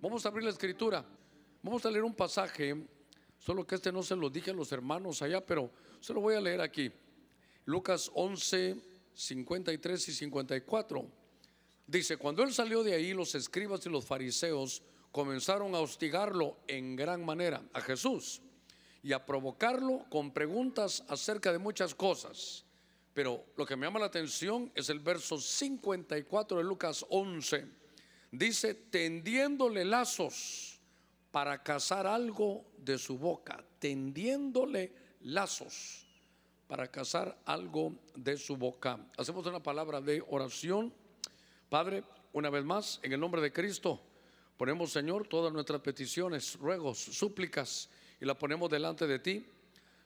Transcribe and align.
Vamos 0.00 0.24
a 0.24 0.28
abrir 0.28 0.44
la 0.44 0.50
escritura. 0.50 1.04
Vamos 1.60 1.84
a 1.84 1.90
leer 1.90 2.04
un 2.04 2.14
pasaje, 2.14 2.86
solo 3.36 3.66
que 3.66 3.74
este 3.74 3.90
no 3.90 4.04
se 4.04 4.14
lo 4.14 4.30
dije 4.30 4.52
a 4.52 4.54
los 4.54 4.70
hermanos 4.70 5.22
allá, 5.22 5.44
pero 5.44 5.72
se 6.00 6.14
lo 6.14 6.20
voy 6.20 6.36
a 6.36 6.40
leer 6.40 6.60
aquí. 6.60 6.90
Lucas 7.64 8.08
11, 8.14 8.76
53 9.12 10.08
y 10.08 10.12
54. 10.12 11.04
Dice, 11.84 12.16
cuando 12.16 12.44
él 12.44 12.54
salió 12.54 12.84
de 12.84 12.94
ahí, 12.94 13.12
los 13.12 13.34
escribas 13.34 13.84
y 13.86 13.88
los 13.88 14.04
fariseos 14.04 14.82
comenzaron 15.10 15.74
a 15.74 15.80
hostigarlo 15.80 16.58
en 16.68 16.94
gran 16.94 17.24
manera 17.24 17.60
a 17.72 17.80
Jesús 17.80 18.40
y 19.02 19.12
a 19.12 19.26
provocarlo 19.26 20.04
con 20.10 20.30
preguntas 20.30 21.02
acerca 21.08 21.50
de 21.50 21.58
muchas 21.58 21.92
cosas. 21.92 22.64
Pero 23.14 23.44
lo 23.56 23.66
que 23.66 23.74
me 23.74 23.86
llama 23.86 23.98
la 23.98 24.06
atención 24.06 24.70
es 24.76 24.90
el 24.90 25.00
verso 25.00 25.38
54 25.38 26.58
de 26.58 26.64
Lucas 26.64 27.04
11. 27.08 27.78
Dice, 28.30 28.74
tendiéndole 28.74 29.84
lazos 29.84 30.78
para 31.30 31.62
cazar 31.62 32.06
algo 32.06 32.64
de 32.76 32.98
su 32.98 33.18
boca, 33.18 33.64
tendiéndole 33.78 34.92
lazos 35.22 36.06
para 36.66 36.90
cazar 36.90 37.38
algo 37.46 37.94
de 38.14 38.36
su 38.36 38.56
boca. 38.56 38.98
Hacemos 39.16 39.46
una 39.46 39.62
palabra 39.62 40.00
de 40.00 40.22
oración. 40.28 40.92
Padre, 41.70 42.04
una 42.32 42.50
vez 42.50 42.64
más, 42.64 43.00
en 43.02 43.12
el 43.12 43.20
nombre 43.20 43.40
de 43.40 43.52
Cristo, 43.52 44.00
ponemos, 44.58 44.92
Señor, 44.92 45.26
todas 45.26 45.52
nuestras 45.52 45.80
peticiones, 45.80 46.56
ruegos, 46.56 46.98
súplicas, 46.98 47.88
y 48.20 48.26
las 48.26 48.36
ponemos 48.36 48.68
delante 48.68 49.06
de 49.06 49.18
ti. 49.18 49.46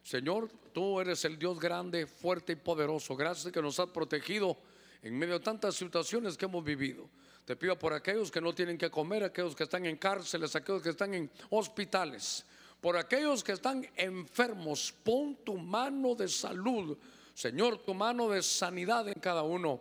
Señor, 0.03 0.51
tú 0.73 1.01
eres 1.01 1.25
el 1.25 1.39
Dios 1.39 1.59
grande, 1.59 2.07
fuerte 2.07 2.53
y 2.53 2.57
poderoso. 2.57 3.17
Gracias 3.17 3.53
que 3.53 3.63
nos 3.63 3.79
has 3.81 3.89
protegido 3.89 4.57
en 5.03 5.19
medio 5.19 5.39
de 5.39 5.45
tantas 5.45 5.75
situaciones 5.75 6.37
que 6.37 6.45
hemos 6.45 6.63
vivido. 6.65 7.09
Te 7.45 7.57
pido 7.57 7.79
por 7.79 7.93
aquellos 7.93 8.31
que 8.31 8.41
no 8.41 8.55
tienen 8.55 8.79
que 8.79 8.91
comer, 8.91 9.25
aquellos 9.25 9.57
que 9.57 9.65
están 9.65 9.85
en 9.87 9.97
cárceles, 9.97 10.55
aquellos 10.55 10.83
que 10.83 10.91
están 10.91 11.13
en 11.15 11.31
hospitales, 11.51 12.45
por 12.81 12.97
aquellos 12.97 13.43
que 13.43 13.53
están 13.53 13.87
enfermos, 13.97 14.93
pon 15.05 15.37
tu 15.45 15.57
mano 15.57 16.15
de 16.15 16.29
salud, 16.29 16.97
Señor, 17.35 17.79
tu 17.79 17.95
mano 17.95 18.29
de 18.29 18.43
sanidad 18.43 19.09
en 19.09 19.21
cada 19.21 19.43
uno. 19.43 19.81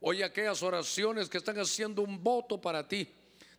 Oye 0.00 0.22
aquellas 0.22 0.62
oraciones 0.62 1.28
que 1.28 1.38
están 1.38 1.58
haciendo 1.58 2.02
un 2.02 2.22
voto 2.22 2.60
para 2.60 2.86
ti. 2.86 3.08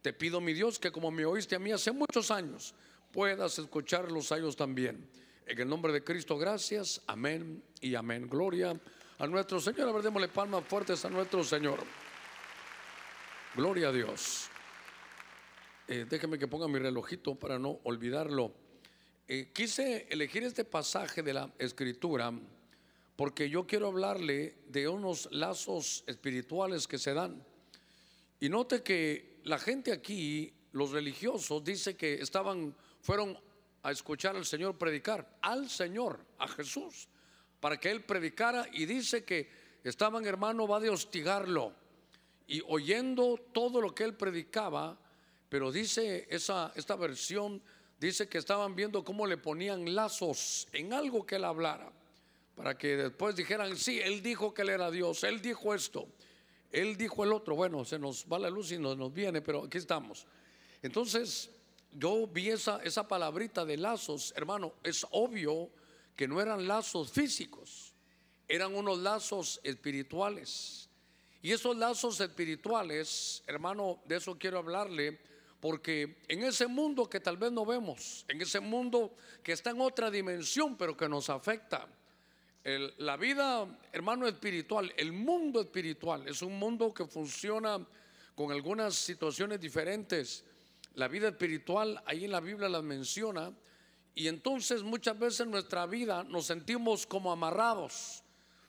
Te 0.02 0.14
pido, 0.14 0.39
mi 0.39 0.53
Dios, 0.53 0.80
que 0.80 0.92
como 0.92 1.11
me 1.11 1.25
oíste 1.25 1.55
a 1.55 1.59
mí 1.59 1.72
hace 1.72 1.92
muchos 1.92 2.31
años, 2.31 2.73
puedas 3.11 3.59
escucharlos 3.59 4.31
a 4.31 4.38
ellos 4.38 4.55
también. 4.55 5.09
En 5.45 5.59
el 5.59 5.67
nombre 5.67 5.92
de 5.92 6.03
Cristo, 6.03 6.38
gracias. 6.38 7.02
Amén 7.08 7.64
y 7.81 7.95
amén. 7.95 8.30
Gloria 8.30 8.80
a 9.17 9.27
nuestro 9.27 9.59
Señor. 9.59 9.89
A 9.89 9.92
ver, 9.92 10.03
démosle 10.03 10.27
palmas 10.27 10.64
fuertes 10.66 11.03
a 11.03 11.09
nuestro 11.09 11.44
Señor. 11.44 11.80
Gloria 13.55 13.89
a 13.89 13.92
Dios. 13.92 14.47
Eh, 15.88 16.05
déjeme 16.08 16.38
que 16.38 16.47
ponga 16.47 16.67
mi 16.67 16.78
relojito 16.78 17.33
para 17.33 17.58
no 17.58 17.80
olvidarlo. 17.83 18.53
Eh, 19.28 19.50
quise 19.52 20.05
elegir 20.11 20.44
este 20.44 20.66
pasaje 20.66 21.23
de 21.23 21.33
la 21.33 21.52
escritura 21.58 22.31
porque 23.16 23.50
yo 23.50 23.66
quiero 23.66 23.88
hablarle 23.88 24.59
de 24.67 24.88
unos 24.88 25.27
lazos 25.31 26.03
espirituales 26.05 26.88
que 26.88 27.00
se 27.00 27.16
dan. 27.16 27.44
Y 28.39 28.50
note 28.50 28.83
que 28.83 29.39
la 29.45 29.58
gente 29.58 29.92
aquí, 29.92 30.53
los 30.73 30.92
religiosos, 30.92 31.64
dice 31.64 31.97
que 31.97 32.22
estaban, 32.22 32.75
fueron 33.02 33.36
a 33.81 33.89
escuchar 33.89 34.36
al 34.36 34.45
Señor 34.45 34.77
predicar, 34.77 35.39
al 35.42 35.72
Señor, 35.72 36.23
a 36.38 36.47
Jesús, 36.47 37.08
para 37.59 37.80
que 37.80 37.89
Él 37.89 38.03
predicara 38.03 38.67
y 38.72 38.86
dice 38.86 39.23
que 39.23 39.50
estaban, 39.83 40.23
hermano, 40.27 40.67
va 40.67 40.80
de 40.80 40.92
hostigarlo 40.92 41.78
y 42.50 42.64
oyendo 42.67 43.38
todo 43.53 43.80
lo 43.80 43.94
que 43.94 44.03
Él 44.03 44.16
predicaba, 44.16 44.97
pero 45.50 45.72
dice 45.72 46.28
esa, 46.31 46.73
esta 46.75 46.95
versión, 46.95 47.61
dice 48.00 48.28
que 48.28 48.39
estaban 48.39 48.75
viendo 48.75 49.03
cómo 49.03 49.28
le 49.28 49.38
ponían 49.38 49.94
lazos 49.94 50.67
en 50.73 50.92
algo 50.92 51.27
que 51.27 51.36
Él 51.36 51.44
hablara, 51.44 51.92
para 52.55 52.75
que 52.75 52.97
después 52.97 53.36
dijeran, 53.36 53.77
sí, 53.77 53.99
Él 53.99 54.23
dijo 54.23 54.52
que 54.52 54.64
Él 54.64 54.70
era 54.70 54.89
Dios, 54.89 55.23
Él 55.23 55.43
dijo 55.43 55.76
esto, 55.76 56.08
Él 56.71 56.98
dijo 56.98 57.23
el 57.23 57.33
otro, 57.33 57.55
bueno, 57.55 57.86
se 57.86 57.99
nos 57.99 58.26
va 58.26 58.39
la 58.39 58.49
luz 58.49 58.71
y 58.71 58.80
nos, 58.80 58.98
nos 58.98 59.14
viene, 59.14 59.42
pero 59.43 59.66
aquí 59.66 59.77
estamos. 59.77 60.26
Entonces, 60.81 61.52
yo 61.92 62.26
vi 62.26 62.49
esa, 62.49 62.81
esa 62.83 63.08
palabrita 63.08 63.64
de 63.64 63.77
lazos, 63.77 64.33
hermano, 64.36 64.73
es 64.81 65.05
obvio 65.11 65.70
que 66.16 66.27
no 66.27 66.42
eran 66.42 66.67
lazos 66.67 67.11
físicos, 67.11 67.93
eran 68.48 68.73
unos 68.73 68.98
lazos 68.98 69.60
espirituales. 69.61 70.89
Y 71.42 71.52
esos 71.52 71.76
lazos 71.77 72.20
espirituales, 72.20 73.44
hermano, 73.48 74.02
de 74.05 74.17
eso 74.17 74.38
quiero 74.38 74.58
hablarle, 74.58 75.20
porque 75.60 76.22
en 76.27 76.44
ese 76.44 76.67
mundo 76.67 77.10
que 77.10 77.20
tal 77.20 77.38
vez 77.38 77.52
no 77.52 77.66
vemos, 77.66 78.26
en 78.27 78.42
ese 78.42 78.60
mundo 78.60 79.16
que 79.44 79.54
está 79.54 79.72
en 79.72 79.82
otra 79.82 80.10
dimensión, 80.10 80.78
pero 80.78 80.95
que 80.95 81.08
nos 81.08 81.30
afecta, 81.30 81.88
la 82.98 83.17
vida, 83.17 83.80
hermano, 83.92 84.28
espiritual, 84.28 84.94
el 84.98 85.14
mundo 85.14 85.61
espiritual, 85.61 86.28
es 86.28 86.42
un 86.42 86.60
mundo 86.60 86.94
que 86.94 87.05
funciona 87.05 87.86
con 88.36 88.52
algunas 88.52 88.95
situaciones 88.95 89.60
diferentes. 89.60 90.44
La 90.95 91.08
vida 91.08 91.30
espiritual, 91.30 92.02
ahí 92.05 92.26
en 92.26 92.32
la 92.32 92.42
Biblia 92.42 92.70
las 92.70 92.83
menciona, 92.83 93.52
y 94.14 94.28
entonces 94.28 94.83
muchas 94.83 95.17
veces 95.17 95.42
en 95.42 95.52
nuestra 95.52 95.86
vida 95.86 96.23
nos 96.23 96.45
sentimos 96.45 97.08
como 97.08 97.32
amarrados, 97.32 98.23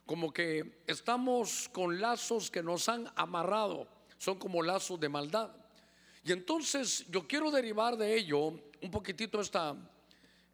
como 0.06 0.32
que 0.32 0.82
estamos 0.86 1.68
con 1.72 2.00
lazos 2.00 2.50
que 2.50 2.62
nos 2.62 2.88
han 2.88 3.10
amarrado, 3.14 3.88
son 4.18 4.38
como 4.38 4.62
lazos 4.62 4.98
de 4.98 5.08
maldad. 5.08 5.50
Y 6.24 6.32
entonces 6.32 7.06
yo 7.08 7.26
quiero 7.26 7.50
derivar 7.50 7.96
de 7.96 8.16
ello 8.16 8.60
un 8.82 8.90
poquitito 8.90 9.40
esta, 9.40 9.74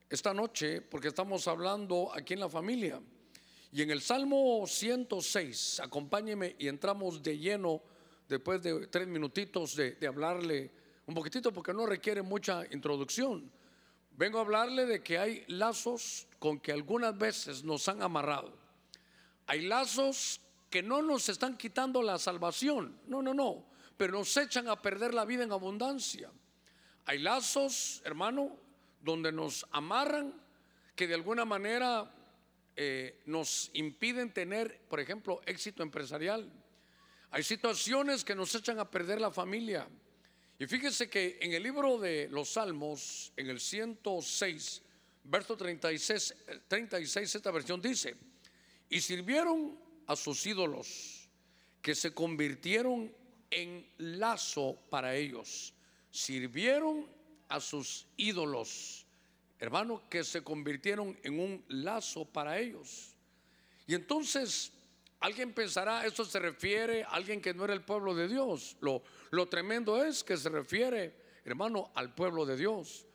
esta 0.08 0.32
noche, 0.32 0.80
porque 0.80 1.08
estamos 1.08 1.48
hablando 1.48 2.10
aquí 2.14 2.34
en 2.34 2.40
la 2.40 2.48
familia. 2.48 3.00
Y 3.72 3.82
en 3.82 3.90
el 3.90 4.00
Salmo 4.00 4.64
106, 4.66 5.80
acompáñeme 5.80 6.54
y 6.58 6.68
entramos 6.68 7.22
de 7.22 7.36
lleno 7.36 7.82
después 8.28 8.62
de 8.62 8.86
tres 8.86 9.06
minutitos 9.08 9.74
de, 9.74 9.92
de 9.92 10.06
hablarle 10.06 10.70
un 11.06 11.14
poquitito 11.14 11.52
porque 11.52 11.72
no 11.72 11.86
requiere 11.86 12.22
mucha 12.22 12.64
introducción. 12.72 13.50
Vengo 14.12 14.38
a 14.38 14.42
hablarle 14.42 14.86
de 14.86 15.02
que 15.02 15.18
hay 15.18 15.44
lazos 15.48 16.26
con 16.38 16.58
que 16.58 16.72
algunas 16.72 17.16
veces 17.16 17.62
nos 17.64 17.88
han 17.88 18.02
amarrado. 18.02 18.65
Hay 19.46 19.62
lazos 19.62 20.40
que 20.70 20.82
no 20.82 21.02
nos 21.02 21.28
están 21.28 21.56
quitando 21.56 22.02
la 22.02 22.18
salvación, 22.18 23.00
no, 23.06 23.22
no, 23.22 23.32
no, 23.32 23.66
pero 23.96 24.12
nos 24.18 24.36
echan 24.36 24.68
a 24.68 24.80
perder 24.80 25.14
la 25.14 25.24
vida 25.24 25.44
en 25.44 25.52
abundancia. 25.52 26.30
Hay 27.04 27.20
lazos, 27.20 28.02
hermano, 28.04 28.56
donde 29.00 29.30
nos 29.30 29.64
amarran 29.70 30.34
que 30.96 31.06
de 31.06 31.14
alguna 31.14 31.44
manera 31.44 32.12
eh, 32.74 33.22
nos 33.26 33.70
impiden 33.74 34.32
tener, 34.32 34.80
por 34.88 34.98
ejemplo, 34.98 35.40
éxito 35.46 35.82
empresarial. 35.82 36.50
Hay 37.30 37.42
situaciones 37.42 38.24
que 38.24 38.34
nos 38.34 38.54
echan 38.54 38.78
a 38.80 38.90
perder 38.90 39.20
la 39.20 39.30
familia. 39.30 39.88
Y 40.58 40.66
fíjese 40.66 41.08
que 41.08 41.38
en 41.40 41.52
el 41.52 41.62
libro 41.62 41.98
de 41.98 42.28
los 42.30 42.50
Salmos, 42.50 43.32
en 43.36 43.48
el 43.48 43.60
106, 43.60 44.82
verso 45.24 45.56
36, 45.56 46.34
36, 46.66 47.34
esta 47.34 47.50
versión 47.50 47.80
dice, 47.80 48.16
y 48.88 49.00
sirvieron 49.00 49.78
a 50.06 50.16
sus 50.16 50.46
ídolos 50.46 51.28
que 51.82 51.94
se 51.94 52.12
convirtieron 52.12 53.12
en 53.50 53.86
lazo 53.98 54.78
para 54.90 55.14
ellos. 55.14 55.72
Sirvieron 56.10 57.06
a 57.48 57.60
sus 57.60 58.06
ídolos, 58.16 59.06
hermano, 59.58 60.02
que 60.08 60.24
se 60.24 60.42
convirtieron 60.42 61.18
en 61.22 61.38
un 61.38 61.64
lazo 61.68 62.24
para 62.24 62.58
ellos. 62.58 63.14
Y 63.86 63.94
entonces 63.94 64.72
alguien 65.20 65.52
pensará, 65.52 66.04
esto 66.06 66.24
se 66.24 66.38
refiere 66.38 67.04
a 67.04 67.10
alguien 67.10 67.40
que 67.40 67.54
no 67.54 67.64
era 67.64 67.74
el 67.74 67.84
pueblo 67.84 68.14
de 68.14 68.28
Dios. 68.28 68.76
Lo, 68.80 69.02
lo 69.30 69.48
tremendo 69.48 70.02
es 70.04 70.24
que 70.24 70.36
se 70.36 70.48
refiere, 70.48 71.14
hermano, 71.44 71.90
al 71.94 72.14
pueblo 72.14 72.44
de 72.44 72.56
Dios. 72.56 73.06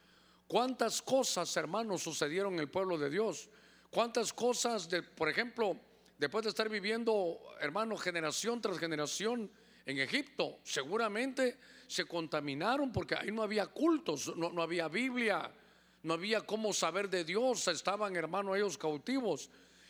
¿Cuántas 0.48 1.02
cosas, 1.02 1.56
hermano, 1.56 1.98
sucedieron 1.98 2.54
en 2.54 2.60
el 2.60 2.70
pueblo 2.70 2.98
de 2.98 3.10
Dios? 3.10 3.50
¿Cuántas 3.92 4.32
cosas, 4.32 4.88
por 5.18 5.28
ejemplo, 5.28 5.78
después 6.18 6.46
de 6.46 6.50
estar 6.50 6.70
viviendo, 6.70 7.38
hermano, 7.60 7.98
generación 7.98 8.62
tras 8.62 8.80
generación 8.80 9.52
en 9.86 10.00
Egipto, 10.00 10.60
seguramente 10.64 11.58
se 11.88 12.06
contaminaron 12.06 12.94
porque 12.94 13.16
ahí 13.16 13.34
no 13.34 13.44
había 13.44 13.68
cultos, 13.68 14.34
no, 14.38 14.50
no 14.50 14.62
había 14.62 14.88
Biblia, 14.88 15.52
no 16.04 16.14
había 16.14 16.40
cómo 16.40 16.72
saber 16.72 17.10
de 17.10 17.26
Dios, 17.26 17.68
estaban, 17.68 18.16
hermano, 18.16 18.56
ellos 18.56 18.78
cautivos. 18.78 19.50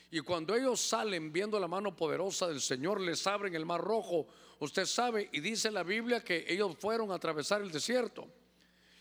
Y 0.10 0.22
cuando 0.22 0.56
ellos 0.56 0.82
salen 0.82 1.32
viendo 1.32 1.60
la 1.60 1.68
mano 1.68 1.96
poderosa 1.96 2.48
del 2.48 2.60
Señor, 2.60 3.00
les 3.00 3.28
abren 3.28 3.54
el 3.54 3.68
mar 3.68 3.82
rojo. 3.82 4.26
Usted 4.58 4.88
sabe, 4.88 5.30
y 5.32 5.42
dice 5.42 5.70
la 5.70 5.84
Biblia 5.84 6.24
que 6.24 6.44
ellos 6.48 6.76
fueron 6.80 7.12
a 7.12 7.16
atravesar 7.16 7.62
el 7.62 7.70
desierto. 7.70 8.28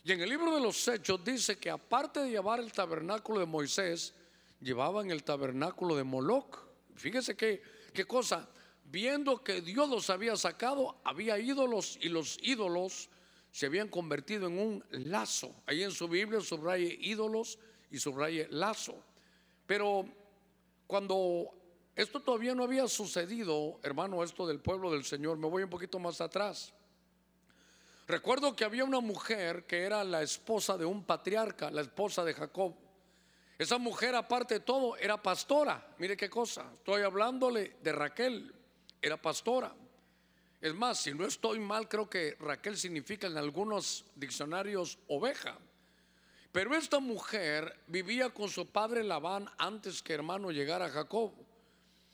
Y 0.05 0.13
en 0.13 0.21
el 0.21 0.29
libro 0.29 0.55
de 0.55 0.61
los 0.61 0.87
Hechos 0.87 1.25
dice 1.25 1.59
que 1.59 1.71
aparte 1.71 2.21
de 2.21 2.33
llevar 2.33 2.61
el 2.61 2.71
tabernáculo 2.71 3.41
de 3.41 3.47
Moisés, 3.47 4.15
llevaban 4.61 5.11
el 5.11 5.25
tabernáculo 5.25 5.97
de 5.97 6.05
Moloch. 6.05 6.59
Fíjese 6.95 7.37
qué, 7.37 7.63
qué 7.93 8.05
cosa. 8.05 8.49
Viendo 8.85 9.43
que 9.43 9.61
Dios 9.61 9.89
los 9.89 10.11
había 10.11 10.37
sacado, 10.37 11.01
había 11.05 11.39
ídolos 11.39 11.99
y 12.01 12.09
los 12.09 12.39
ídolos 12.43 13.09
se 13.53 13.67
habían 13.67 13.89
convertido 13.89 14.49
en 14.49 14.59
un 14.59 14.85
lazo. 14.91 15.55
Ahí 15.67 15.83
en 15.83 15.93
su 15.93 16.09
Biblia 16.09 16.41
subraye 16.41 16.99
ídolos 17.01 17.59
y 17.91 17.99
subraye 17.99 18.49
lazo. 18.51 19.03
Pero 19.67 20.07
cuando 20.87 21.51
esto 21.95 22.21
todavía 22.21 22.55
no 22.55 22.65
había 22.65 22.89
sucedido, 22.89 23.79
hermano, 23.83 24.23
esto 24.23 24.47
del 24.47 24.61
pueblo 24.61 24.91
del 24.91 25.05
Señor, 25.05 25.37
me 25.37 25.49
voy 25.49 25.63
un 25.63 25.71
poquito 25.71 25.99
más 25.99 26.21
atrás. 26.21 26.73
Recuerdo 28.07 28.57
que 28.57 28.65
había 28.65 28.85
una 28.85 29.01
mujer 29.01 29.67
que 29.67 29.83
era 29.83 30.03
la 30.03 30.23
esposa 30.23 30.77
de 30.77 30.85
un 30.85 31.05
patriarca, 31.05 31.71
la 31.71 31.83
esposa 31.83 32.25
de 32.25 32.35
Jacob. 32.35 32.75
Esa 33.61 33.77
mujer, 33.77 34.15
aparte 34.15 34.55
de 34.55 34.61
todo, 34.61 34.97
era 34.97 35.21
pastora. 35.21 35.95
Mire 35.99 36.17
qué 36.17 36.31
cosa. 36.31 36.65
Estoy 36.79 37.03
hablándole 37.03 37.77
de 37.83 37.93
Raquel. 37.93 38.55
Era 39.03 39.21
pastora. 39.21 39.71
Es 40.63 40.75
más, 40.75 41.01
si 41.01 41.13
no 41.13 41.27
estoy 41.27 41.59
mal, 41.59 41.87
creo 41.87 42.09
que 42.09 42.39
Raquel 42.41 42.79
significa 42.79 43.27
en 43.27 43.37
algunos 43.37 44.07
diccionarios 44.17 44.99
oveja. 45.09 45.59
Pero 46.51 46.75
esta 46.75 47.01
mujer 47.01 47.77
vivía 47.87 48.31
con 48.31 48.49
su 48.49 48.65
padre 48.65 49.05
Labán 49.05 49.47
antes 49.59 50.03
que 50.03 50.15
hermano 50.15 50.51
llegara 50.51 50.87
a 50.87 50.91
Jacob. 50.91 51.31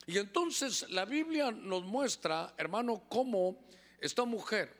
Y 0.05 0.19
entonces 0.19 0.91
la 0.91 1.05
Biblia 1.05 1.53
nos 1.53 1.85
muestra, 1.85 2.55
hermano, 2.57 3.05
cómo 3.09 3.69
esta 4.01 4.25
mujer, 4.25 4.75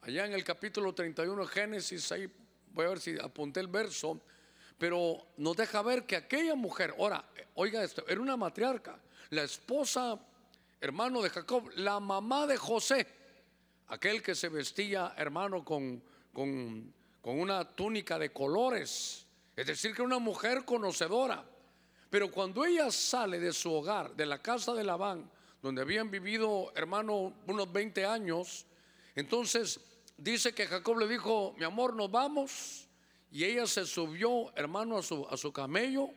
allá 0.00 0.24
en 0.24 0.32
el 0.32 0.44
capítulo 0.44 0.94
31 0.94 1.42
de 1.42 1.48
Génesis, 1.48 2.10
ahí 2.10 2.26
voy 2.72 2.86
a 2.86 2.88
ver 2.88 3.00
si 3.00 3.18
apunté 3.20 3.60
el 3.60 3.68
verso, 3.68 4.18
pero 4.78 5.28
nos 5.38 5.56
deja 5.56 5.82
ver 5.82 6.04
que 6.04 6.16
aquella 6.16 6.54
mujer, 6.54 6.94
ahora, 6.98 7.24
oiga 7.54 7.82
esto, 7.82 8.04
era 8.06 8.20
una 8.20 8.36
matriarca, 8.36 8.98
la 9.30 9.42
esposa, 9.42 10.18
hermano 10.80 11.22
de 11.22 11.30
Jacob, 11.30 11.70
la 11.76 11.98
mamá 11.98 12.46
de 12.46 12.56
José, 12.56 13.06
aquel 13.88 14.22
que 14.22 14.34
se 14.34 14.48
vestía, 14.48 15.14
hermano, 15.16 15.64
con, 15.64 16.02
con, 16.32 16.94
una 17.22 17.64
túnica 17.64 18.18
de 18.18 18.32
colores, 18.32 19.26
es 19.56 19.66
decir, 19.66 19.94
que 19.94 20.02
una 20.02 20.18
mujer 20.18 20.64
conocedora. 20.64 21.44
Pero 22.08 22.30
cuando 22.30 22.64
ella 22.64 22.90
sale 22.92 23.40
de 23.40 23.52
su 23.52 23.72
hogar, 23.72 24.14
de 24.14 24.26
la 24.26 24.40
casa 24.40 24.72
de 24.74 24.84
Labán, 24.84 25.28
donde 25.60 25.82
habían 25.82 26.08
vivido, 26.08 26.72
hermano, 26.76 27.34
unos 27.48 27.72
20 27.72 28.06
años, 28.06 28.64
entonces 29.16 29.80
dice 30.16 30.54
que 30.54 30.66
Jacob 30.66 30.98
le 30.98 31.08
dijo, 31.08 31.54
mi 31.58 31.64
amor, 31.64 31.94
nos 31.94 32.10
vamos. 32.10 32.85
Y 33.30 33.44
ella 33.44 33.66
se 33.66 33.84
subió, 33.84 34.52
hermano, 34.56 34.98
a 34.98 35.02
su, 35.02 35.26
a 35.28 35.36
su 35.36 35.52
camello 35.52 36.10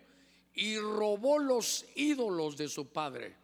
y 0.53 0.77
robó 0.77 1.39
los 1.39 1.85
ídolos 1.95 2.57
de 2.57 2.67
su 2.67 2.87
padre. 2.87 3.35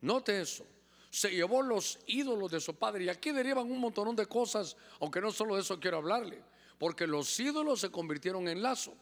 Note 0.00 0.40
eso. 0.40 0.66
Se 1.10 1.30
llevó 1.30 1.62
los 1.62 1.98
ídolos 2.06 2.50
de 2.50 2.60
su 2.60 2.74
padre. 2.74 3.04
Y 3.04 3.08
aquí 3.08 3.32
derivan 3.32 3.70
un 3.70 3.78
montón 3.78 4.14
de 4.14 4.26
cosas, 4.26 4.76
aunque 5.00 5.20
no 5.20 5.30
solo 5.30 5.56
de 5.56 5.62
eso 5.62 5.78
quiero 5.80 5.98
hablarle. 5.98 6.42
Porque 6.78 7.06
los 7.06 7.38
ídolos 7.40 7.80
se 7.80 7.90
convirtieron 7.90 8.48
en 8.48 8.62
lazo. 8.62 8.94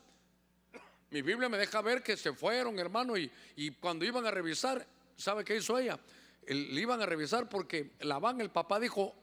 Mi 1.11 1.23
Biblia 1.23 1.49
me 1.49 1.59
deja 1.59 1.81
ver 1.83 2.03
que 2.03 2.17
se 2.17 2.33
fueron, 2.33 2.79
hermano, 2.79 3.17
y, 3.17 3.31
y 3.55 3.71
cuando 3.71 4.05
iban 4.05 4.27
a 4.27 4.31
revisar, 4.31 4.85
¿sabe 5.17 5.45
qué 5.45 5.57
hizo 5.57 5.79
ella? 5.79 5.99
Le 6.47 6.81
iban 6.81 7.01
a 7.01 7.07
revisar 7.07 7.49
porque 7.49 7.93
Labán, 8.01 8.41
el 8.41 8.51
papá, 8.51 8.81
dijo, 8.81 9.15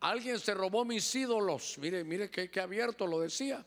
alguien 0.00 0.38
se 0.40 0.54
robó 0.54 0.84
mis 0.84 1.14
ídolos. 1.14 1.76
Mire, 1.78 2.02
mire 2.02 2.30
qué 2.30 2.60
abierto 2.60 3.06
lo 3.06 3.20
decía. 3.20 3.64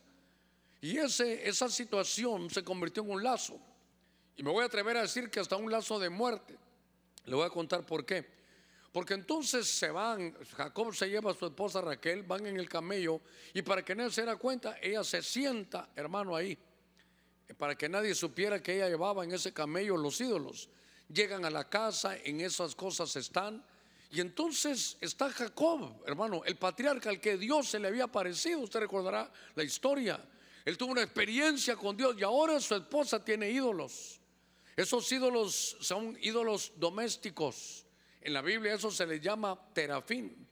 Y 0.81 0.97
ese, 0.97 1.47
esa 1.47 1.69
situación 1.69 2.49
se 2.49 2.63
convirtió 2.63 3.03
en 3.03 3.11
un 3.11 3.23
lazo. 3.23 3.59
Y 4.35 4.43
me 4.43 4.51
voy 4.51 4.63
a 4.63 4.65
atrever 4.65 4.97
a 4.97 5.03
decir 5.03 5.29
que 5.29 5.39
hasta 5.39 5.55
un 5.55 5.71
lazo 5.71 5.99
de 5.99 6.09
muerte. 6.09 6.57
Le 7.25 7.35
voy 7.35 7.45
a 7.45 7.49
contar 7.49 7.85
por 7.85 8.05
qué. 8.05 8.25
Porque 8.91 9.13
entonces 9.13 9.67
se 9.67 9.89
van, 9.89 10.35
Jacob 10.57 10.93
se 10.93 11.07
lleva 11.07 11.31
a 11.31 11.33
su 11.33 11.45
esposa 11.45 11.79
Raquel, 11.81 12.23
van 12.23 12.45
en 12.45 12.57
el 12.57 12.67
camello 12.67 13.21
y 13.53 13.61
para 13.61 13.85
que 13.85 13.95
nadie 13.95 14.11
se 14.11 14.21
diera 14.21 14.35
cuenta, 14.35 14.77
ella 14.81 15.03
se 15.03 15.21
sienta, 15.21 15.89
hermano, 15.95 16.35
ahí. 16.35 16.57
Para 17.57 17.75
que 17.75 17.87
nadie 17.87 18.13
supiera 18.15 18.61
que 18.61 18.75
ella 18.75 18.89
llevaba 18.89 19.23
en 19.23 19.31
ese 19.31 19.53
camello 19.53 19.95
los 19.95 20.19
ídolos. 20.19 20.69
Llegan 21.07 21.45
a 21.45 21.49
la 21.49 21.69
casa, 21.69 22.17
en 22.17 22.41
esas 22.41 22.75
cosas 22.75 23.15
están. 23.15 23.63
Y 24.09 24.19
entonces 24.19 24.97
está 24.99 25.29
Jacob, 25.29 26.03
hermano, 26.05 26.43
el 26.43 26.57
patriarca 26.57 27.09
al 27.09 27.21
que 27.21 27.37
Dios 27.37 27.69
se 27.69 27.79
le 27.79 27.87
había 27.87 28.05
aparecido. 28.05 28.59
Usted 28.59 28.81
recordará 28.81 29.31
la 29.55 29.63
historia. 29.63 30.19
Él 30.65 30.77
tuvo 30.77 30.91
una 30.91 31.01
experiencia 31.01 31.75
con 31.75 31.97
Dios 31.97 32.15
y 32.17 32.23
ahora 32.23 32.59
su 32.59 32.75
esposa 32.75 33.23
tiene 33.23 33.49
ídolos. 33.49 34.19
Esos 34.75 35.11
ídolos 35.11 35.77
son 35.79 36.17
ídolos 36.21 36.73
domésticos. 36.77 37.85
En 38.21 38.33
la 38.33 38.41
Biblia 38.41 38.73
eso 38.73 38.91
se 38.91 39.05
les 39.05 39.21
llama 39.21 39.59
terafín. 39.73 40.47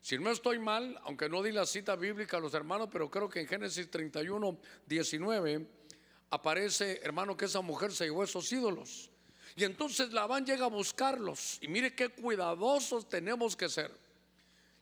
Si 0.00 0.18
no 0.18 0.30
estoy 0.30 0.58
mal, 0.58 1.00
aunque 1.04 1.28
no 1.28 1.42
di 1.42 1.50
la 1.50 1.66
cita 1.66 1.96
bíblica 1.96 2.36
a 2.36 2.40
los 2.40 2.54
hermanos, 2.54 2.88
pero 2.92 3.10
creo 3.10 3.28
que 3.28 3.40
en 3.40 3.48
Génesis 3.48 3.90
31, 3.90 4.58
19 4.86 5.66
aparece, 6.30 7.00
hermano, 7.02 7.36
que 7.36 7.46
esa 7.46 7.60
mujer 7.60 7.92
se 7.92 8.04
llevó 8.04 8.22
esos 8.22 8.52
ídolos. 8.52 9.10
Y 9.56 9.64
entonces 9.64 10.12
Labán 10.12 10.44
llega 10.44 10.66
a 10.66 10.68
buscarlos. 10.68 11.58
Y 11.60 11.68
mire 11.68 11.94
qué 11.94 12.10
cuidadosos 12.10 13.08
tenemos 13.08 13.56
que 13.56 13.68
ser. 13.68 13.90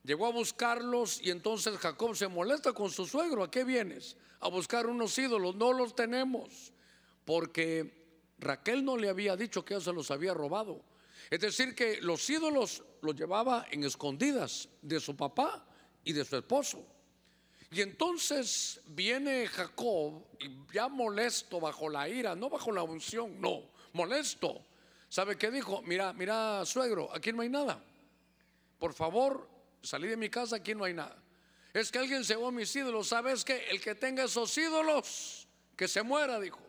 Llegó 0.05 0.27
a 0.27 0.33
buscarlos 0.33 1.21
y 1.23 1.31
entonces 1.31 1.79
Jacob 1.79 2.15
se 2.15 2.29
molesta 2.29 2.73
con 2.73 2.91
su 2.91 3.07
suegro. 3.07 3.43
¿A 3.43 3.51
qué 3.51 3.65
vienes? 3.65 4.17
A 4.41 4.49
buscar 4.49 4.87
unos 4.87 5.19
ídolos. 5.19 5.57
No 5.57 5.73
los 5.73 5.97
tenemos. 5.97 6.73
Porque 7.25 8.05
Raquel 8.39 8.85
no 8.85 8.99
le 8.99 9.09
había 9.09 9.35
dicho 9.35 9.65
que 9.65 9.75
ella 9.75 9.83
se 9.83 9.93
los 9.95 10.11
había 10.11 10.35
robado. 10.35 10.83
Es 11.31 11.41
decir, 11.41 11.75
que 11.75 12.03
los 12.03 12.29
ídolos 12.29 12.83
los 13.01 13.17
llevaba 13.17 13.67
en 13.71 13.85
escondidas 13.85 14.69
de 14.83 15.01
su 15.01 15.17
papá 15.17 15.67
y 16.05 16.13
de 16.13 16.25
su 16.25 16.37
esposo. 16.37 16.85
Y 17.71 17.81
entonces 17.81 18.83
viene 18.87 19.47
Jacob 19.47 20.23
y 20.39 20.51
ya 20.73 20.89
molesto 20.89 21.61
bajo 21.61 21.89
la 21.89 22.09
ira, 22.09 22.37
no 22.37 22.51
bajo 22.51 22.71
la 22.71 22.83
unción, 22.83 23.41
no, 23.41 23.63
molesto. 23.95 24.61
¿Sabe 25.09 25.39
qué 25.39 25.51
dijo? 25.51 25.81
Mira, 25.83 26.13
mira, 26.13 26.65
suegro, 26.67 27.09
aquí 27.13 27.33
no 27.33 27.41
hay 27.41 27.49
nada. 27.49 27.83
Por 28.79 28.93
favor, 28.93 29.49
salí 29.85 30.09
de 30.09 30.17
mi 30.17 30.31
casa, 30.31 30.57
aquí 30.57 30.75
no 30.75 30.85
hay 30.85 30.95
nada. 30.95 31.17
Es 31.73 31.91
que 31.91 31.99
alguien 31.99 32.25
se 32.25 32.35
llevó 32.35 32.51
mis 32.51 32.75
ídolos. 32.75 33.09
¿Sabes 33.09 33.45
que 33.45 33.69
El 33.69 33.81
que 33.81 33.95
tenga 33.95 34.25
esos 34.25 34.57
ídolos, 34.57 35.49
que 35.77 35.89
se 35.89 36.03
muera, 36.03 36.41
dijo. 36.41 36.61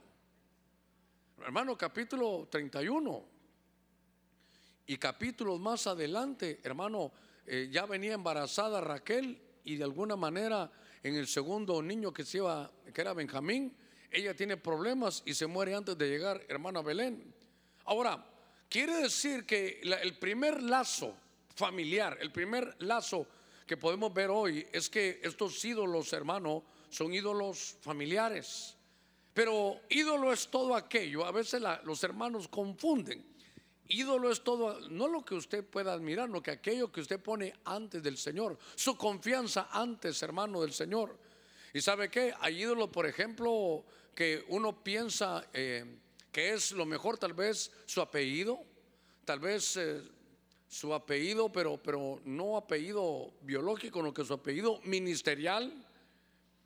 Hermano, 1.43 1.77
capítulo 1.77 2.47
31. 2.49 3.25
Y 4.87 4.97
capítulos 4.97 5.59
más 5.59 5.87
adelante, 5.87 6.59
hermano, 6.63 7.11
eh, 7.45 7.69
ya 7.71 7.85
venía 7.85 8.13
embarazada 8.13 8.81
Raquel 8.81 9.41
y 9.63 9.75
de 9.75 9.83
alguna 9.83 10.15
manera 10.15 10.71
en 11.01 11.15
el 11.15 11.27
segundo 11.27 11.81
niño 11.81 12.13
que 12.13 12.23
se 12.23 12.37
iba, 12.37 12.71
que 12.93 13.01
era 13.01 13.13
Benjamín, 13.13 13.75
ella 14.11 14.35
tiene 14.35 14.57
problemas 14.57 15.23
y 15.25 15.33
se 15.33 15.47
muere 15.47 15.75
antes 15.75 15.97
de 15.97 16.07
llegar, 16.07 16.43
hermano 16.47 16.83
Belén. 16.83 17.33
Ahora, 17.85 18.23
quiere 18.69 18.95
decir 18.97 19.45
que 19.45 19.81
el 19.81 20.17
primer 20.17 20.61
lazo 20.63 21.15
familiar. 21.55 22.17
El 22.21 22.31
primer 22.31 22.75
lazo 22.79 23.27
que 23.65 23.77
podemos 23.77 24.13
ver 24.13 24.29
hoy 24.29 24.65
es 24.71 24.89
que 24.89 25.19
estos 25.23 25.63
ídolos, 25.65 26.13
hermano, 26.13 26.63
son 26.89 27.13
ídolos 27.13 27.77
familiares. 27.81 28.75
Pero 29.33 29.81
ídolo 29.89 30.31
es 30.31 30.47
todo 30.47 30.75
aquello. 30.75 31.25
A 31.25 31.31
veces 31.31 31.61
los 31.83 32.03
hermanos 32.03 32.47
confunden. 32.47 33.25
Ídolo 33.87 34.31
es 34.31 34.43
todo, 34.43 34.79
no 34.89 35.07
lo 35.07 35.23
que 35.23 35.35
usted 35.35 35.63
pueda 35.63 35.93
admirar, 35.93 36.27
no 36.29 36.41
que 36.41 36.51
aquello 36.51 36.91
que 36.91 37.01
usted 37.01 37.19
pone 37.19 37.53
antes 37.65 38.01
del 38.01 38.17
Señor. 38.17 38.57
Su 38.75 38.97
confianza 38.97 39.67
antes, 39.71 40.21
hermano, 40.23 40.61
del 40.61 40.73
Señor. 40.73 41.17
Y 41.73 41.81
sabe 41.81 42.09
qué? 42.09 42.33
Hay 42.39 42.61
ídolos, 42.61 42.89
por 42.89 43.05
ejemplo, 43.05 43.85
que 44.15 44.43
uno 44.47 44.83
piensa 44.83 45.45
eh, 45.53 45.99
que 46.31 46.53
es 46.53 46.71
lo 46.71 46.85
mejor, 46.85 47.17
tal 47.17 47.33
vez 47.33 47.71
su 47.85 48.01
apellido, 48.01 48.59
tal 49.25 49.39
vez 49.39 49.77
eh, 49.77 50.01
su 50.75 50.93
apellido, 50.93 51.49
pero, 51.53 51.77
pero 51.77 52.19
no 52.25 52.57
apellido 52.57 53.31
biológico, 53.43 54.03
no 54.03 54.13
que 54.13 54.25
su 54.25 54.33
apellido 54.33 54.81
ministerial. 54.83 55.73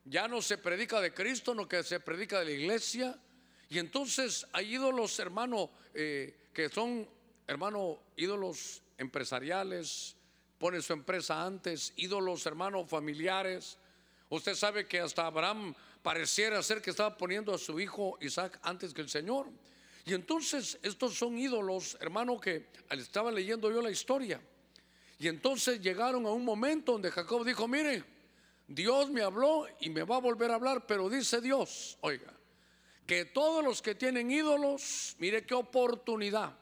Ya 0.04 0.28
no 0.28 0.42
se 0.42 0.58
predica 0.58 1.00
de 1.00 1.14
Cristo, 1.14 1.54
no 1.54 1.68
que 1.68 1.84
se 1.84 2.00
predica 2.00 2.40
de 2.40 2.46
la 2.46 2.52
iglesia. 2.52 3.20
Y 3.70 3.78
entonces 3.78 4.48
hay 4.52 4.74
ídolos, 4.74 5.20
hermano, 5.20 5.70
eh, 5.94 6.50
que 6.52 6.70
son, 6.70 7.08
hermano, 7.46 8.00
ídolos 8.16 8.82
empresariales, 8.98 10.16
pone 10.58 10.82
su 10.82 10.94
empresa 10.94 11.46
antes, 11.46 11.94
ídolos, 11.96 12.48
hermano, 12.48 12.88
familiares. 12.88 13.78
Usted 14.30 14.56
sabe 14.56 14.88
que 14.88 15.02
hasta 15.02 15.28
Abraham 15.28 15.76
pareciera 16.02 16.64
ser 16.64 16.82
que 16.82 16.90
estaba 16.90 17.16
poniendo 17.16 17.54
a 17.54 17.60
su 17.60 17.80
hijo 17.80 18.18
Isaac 18.22 18.60
antes 18.64 18.92
que 18.92 19.02
el 19.02 19.10
Señor. 19.10 19.46
Y 20.06 20.14
entonces 20.14 20.80
estos 20.82 21.16
son 21.16 21.38
ídolos, 21.38 21.98
hermano, 22.00 22.40
que 22.40 22.68
estaba 22.90 23.32
leyendo 23.32 23.72
yo 23.72 23.82
la 23.82 23.92
historia. 23.92 24.42
Y 25.20 25.28
entonces 25.28 25.82
llegaron 25.82 26.26
a 26.26 26.32
un 26.32 26.46
momento 26.46 26.94
donde 26.94 27.12
Jacob 27.12 27.46
dijo, 27.46 27.68
mire, 27.68 28.04
Dios 28.68 29.10
me 29.10 29.22
habló 29.22 29.68
y 29.82 29.90
me 29.90 30.04
va 30.04 30.18
a 30.18 30.20
volver 30.20 30.52
a 30.52 30.56
hablar, 30.56 30.86
pero 30.86 31.10
dice 31.10 31.42
Dios, 31.42 31.98
oiga, 32.02 32.32
que 33.06 33.26
todos 33.26 33.64
los 33.64 33.82
que 33.82 33.96
tienen 33.96 34.30
ídolos, 34.32 35.16
mire 35.20 35.46
qué 35.46 35.56
oportunidad, 35.56 36.56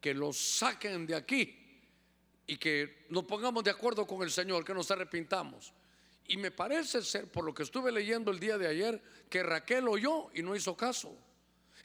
que 0.00 0.14
los 0.14 0.36
saquen 0.36 1.06
de 1.06 1.14
aquí 1.14 1.82
y 2.46 2.56
que 2.56 3.06
nos 3.10 3.24
pongamos 3.24 3.62
de 3.62 3.70
acuerdo 3.70 4.06
con 4.06 4.22
el 4.22 4.30
Señor, 4.30 4.64
que 4.64 4.74
nos 4.74 4.90
arrepintamos. 4.90 5.72
Y 6.28 6.38
me 6.38 6.50
parece 6.50 7.02
ser, 7.02 7.30
por 7.30 7.44
lo 7.44 7.54
que 7.54 7.62
estuve 7.62 7.92
leyendo 7.92 8.30
el 8.30 8.40
día 8.40 8.58
de 8.58 8.66
ayer, 8.66 9.02
que 9.28 9.42
Raquel 9.42 9.86
oyó 9.86 10.30
y 10.34 10.42
no 10.42 10.56
hizo 10.56 10.76
caso. 10.76 11.16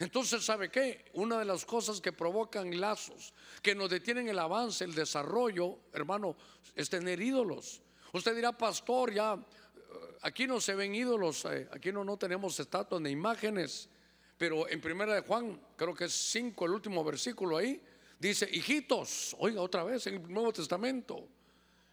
Entonces, 0.02 0.44
¿sabe 0.44 0.68
qué? 0.68 1.04
Una 1.12 1.38
de 1.38 1.44
las 1.44 1.64
cosas 1.64 2.00
que 2.00 2.12
provocan 2.12 2.80
lazos, 2.80 3.32
que 3.62 3.72
nos 3.72 3.88
detienen 3.88 4.28
el 4.28 4.38
avance, 4.40 4.82
el 4.82 4.96
desarrollo, 4.96 5.78
hermano, 5.92 6.34
es 6.74 6.90
tener 6.90 7.20
ídolos. 7.20 7.80
Usted 8.12 8.34
dirá, 8.34 8.50
pastor, 8.50 9.12
ya 9.12 9.34
eh, 9.34 10.18
aquí 10.22 10.48
no 10.48 10.60
se 10.60 10.74
ven 10.74 10.92
ídolos, 10.92 11.44
eh, 11.44 11.68
aquí 11.70 11.92
no, 11.92 12.02
no 12.02 12.16
tenemos 12.16 12.58
estatuas 12.58 13.00
ni 13.00 13.10
imágenes. 13.10 13.88
Pero 14.36 14.68
en 14.68 14.80
primera 14.80 15.14
de 15.14 15.20
Juan, 15.20 15.60
creo 15.76 15.94
que 15.94 16.06
es 16.06 16.12
5, 16.12 16.66
el 16.66 16.72
último 16.72 17.04
versículo 17.04 17.58
ahí, 17.58 17.80
dice, 18.18 18.48
hijitos, 18.50 19.36
oiga 19.38 19.62
otra 19.62 19.84
vez 19.84 20.04
en 20.08 20.14
el 20.14 20.32
Nuevo 20.32 20.52
Testamento. 20.52 21.28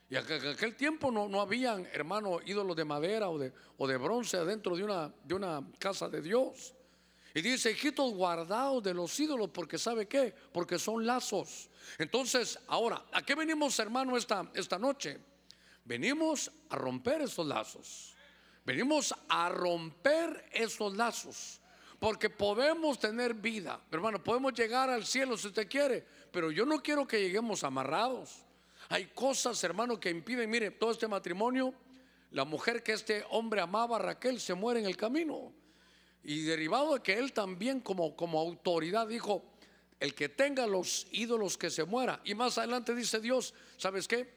Y 0.09 0.15
en 0.15 0.47
aquel 0.47 0.75
tiempo 0.75 1.11
no, 1.11 1.29
no 1.29 1.41
habían, 1.41 1.85
hermano, 1.93 2.39
ídolos 2.43 2.75
de 2.75 2.85
madera 2.85 3.29
o 3.29 3.37
de, 3.37 3.53
o 3.77 3.87
de 3.87 3.97
bronce 3.97 4.43
dentro 4.45 4.75
de 4.75 4.83
una, 4.83 5.13
de 5.23 5.35
una 5.35 5.61
casa 5.77 6.09
de 6.09 6.23
Dios. 6.23 6.73
Y 7.33 7.41
dice, 7.41 7.71
hijitos 7.71 8.13
guardados 8.13 8.83
de 8.83 8.93
los 8.93 9.19
ídolos, 9.19 9.49
porque 9.51 9.77
¿sabe 9.77 10.07
qué? 10.07 10.33
Porque 10.51 10.79
son 10.79 11.05
lazos. 11.05 11.69
Entonces, 11.97 12.59
ahora, 12.67 13.05
¿a 13.11 13.21
qué 13.21 13.35
venimos, 13.35 13.77
hermano, 13.79 14.17
esta, 14.17 14.49
esta 14.53 14.79
noche? 14.79 15.19
Venimos 15.85 16.51
a 16.69 16.75
romper 16.75 17.21
esos 17.21 17.45
lazos. 17.45 18.15
Venimos 18.65 19.13
a 19.27 19.49
romper 19.49 20.45
esos 20.51 20.95
lazos. 20.95 21.59
Porque 21.99 22.29
podemos 22.29 22.97
tener 22.97 23.33
vida, 23.33 23.81
hermano, 23.91 24.23
podemos 24.23 24.53
llegar 24.53 24.89
al 24.89 25.05
cielo 25.05 25.37
si 25.37 25.47
usted 25.47 25.67
quiere, 25.67 26.05
pero 26.31 26.49
yo 26.49 26.65
no 26.65 26.81
quiero 26.81 27.05
que 27.05 27.19
lleguemos 27.19 27.63
amarrados. 27.63 28.45
Hay 28.87 29.07
cosas, 29.07 29.61
hermano, 29.63 29.99
que 29.99 30.09
impiden, 30.09 30.49
mire, 30.49 30.71
todo 30.71 30.91
este 30.91 31.07
matrimonio, 31.07 31.73
la 32.31 32.45
mujer 32.45 32.81
que 32.83 32.93
este 32.93 33.25
hombre 33.31 33.59
amaba, 33.59 33.99
Raquel, 33.99 34.39
se 34.39 34.53
muere 34.53 34.79
en 34.79 34.85
el 34.85 34.95
camino. 34.95 35.51
Y 36.23 36.41
derivado 36.41 36.95
de 36.95 37.01
que 37.01 37.17
él 37.17 37.33
también 37.33 37.79
como, 37.79 38.15
como 38.15 38.39
autoridad 38.39 39.07
dijo, 39.07 39.43
el 39.99 40.13
que 40.15 40.29
tenga 40.29 40.65
los 40.65 41.07
ídolos 41.11 41.57
que 41.57 41.69
se 41.69 41.83
muera. 41.83 42.21
Y 42.23 42.33
más 42.35 42.57
adelante 42.57 42.95
dice 42.95 43.19
Dios, 43.19 43.53
¿sabes 43.77 44.07
qué? 44.07 44.29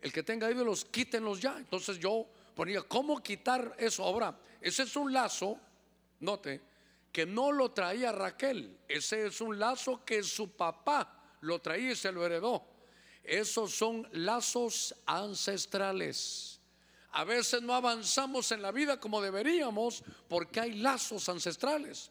El 0.00 0.12
que 0.12 0.22
tenga 0.22 0.50
ídolos, 0.50 0.84
quítenlos 0.84 1.40
ya. 1.40 1.56
Entonces 1.56 1.98
yo 1.98 2.26
ponía, 2.54 2.82
¿cómo 2.82 3.22
quitar 3.22 3.74
eso? 3.78 4.04
Ahora, 4.04 4.36
ese 4.60 4.84
es 4.84 4.96
un 4.96 5.12
lazo, 5.12 5.58
note, 6.20 6.60
que 7.10 7.26
no 7.26 7.52
lo 7.52 7.70
traía 7.72 8.12
Raquel. 8.12 8.78
Ese 8.88 9.26
es 9.26 9.40
un 9.40 9.58
lazo 9.58 10.04
que 10.04 10.22
su 10.22 10.50
papá 10.52 11.36
lo 11.40 11.60
traía 11.60 11.92
y 11.92 11.96
se 11.96 12.12
lo 12.12 12.24
heredó. 12.24 12.64
Esos 13.22 13.74
son 13.74 14.08
lazos 14.12 14.94
ancestrales. 15.06 16.51
A 17.12 17.24
veces 17.24 17.62
no 17.62 17.74
avanzamos 17.74 18.50
en 18.52 18.62
la 18.62 18.72
vida 18.72 18.98
como 18.98 19.20
deberíamos 19.20 20.02
porque 20.28 20.60
hay 20.60 20.74
lazos 20.74 21.28
ancestrales. 21.28 22.10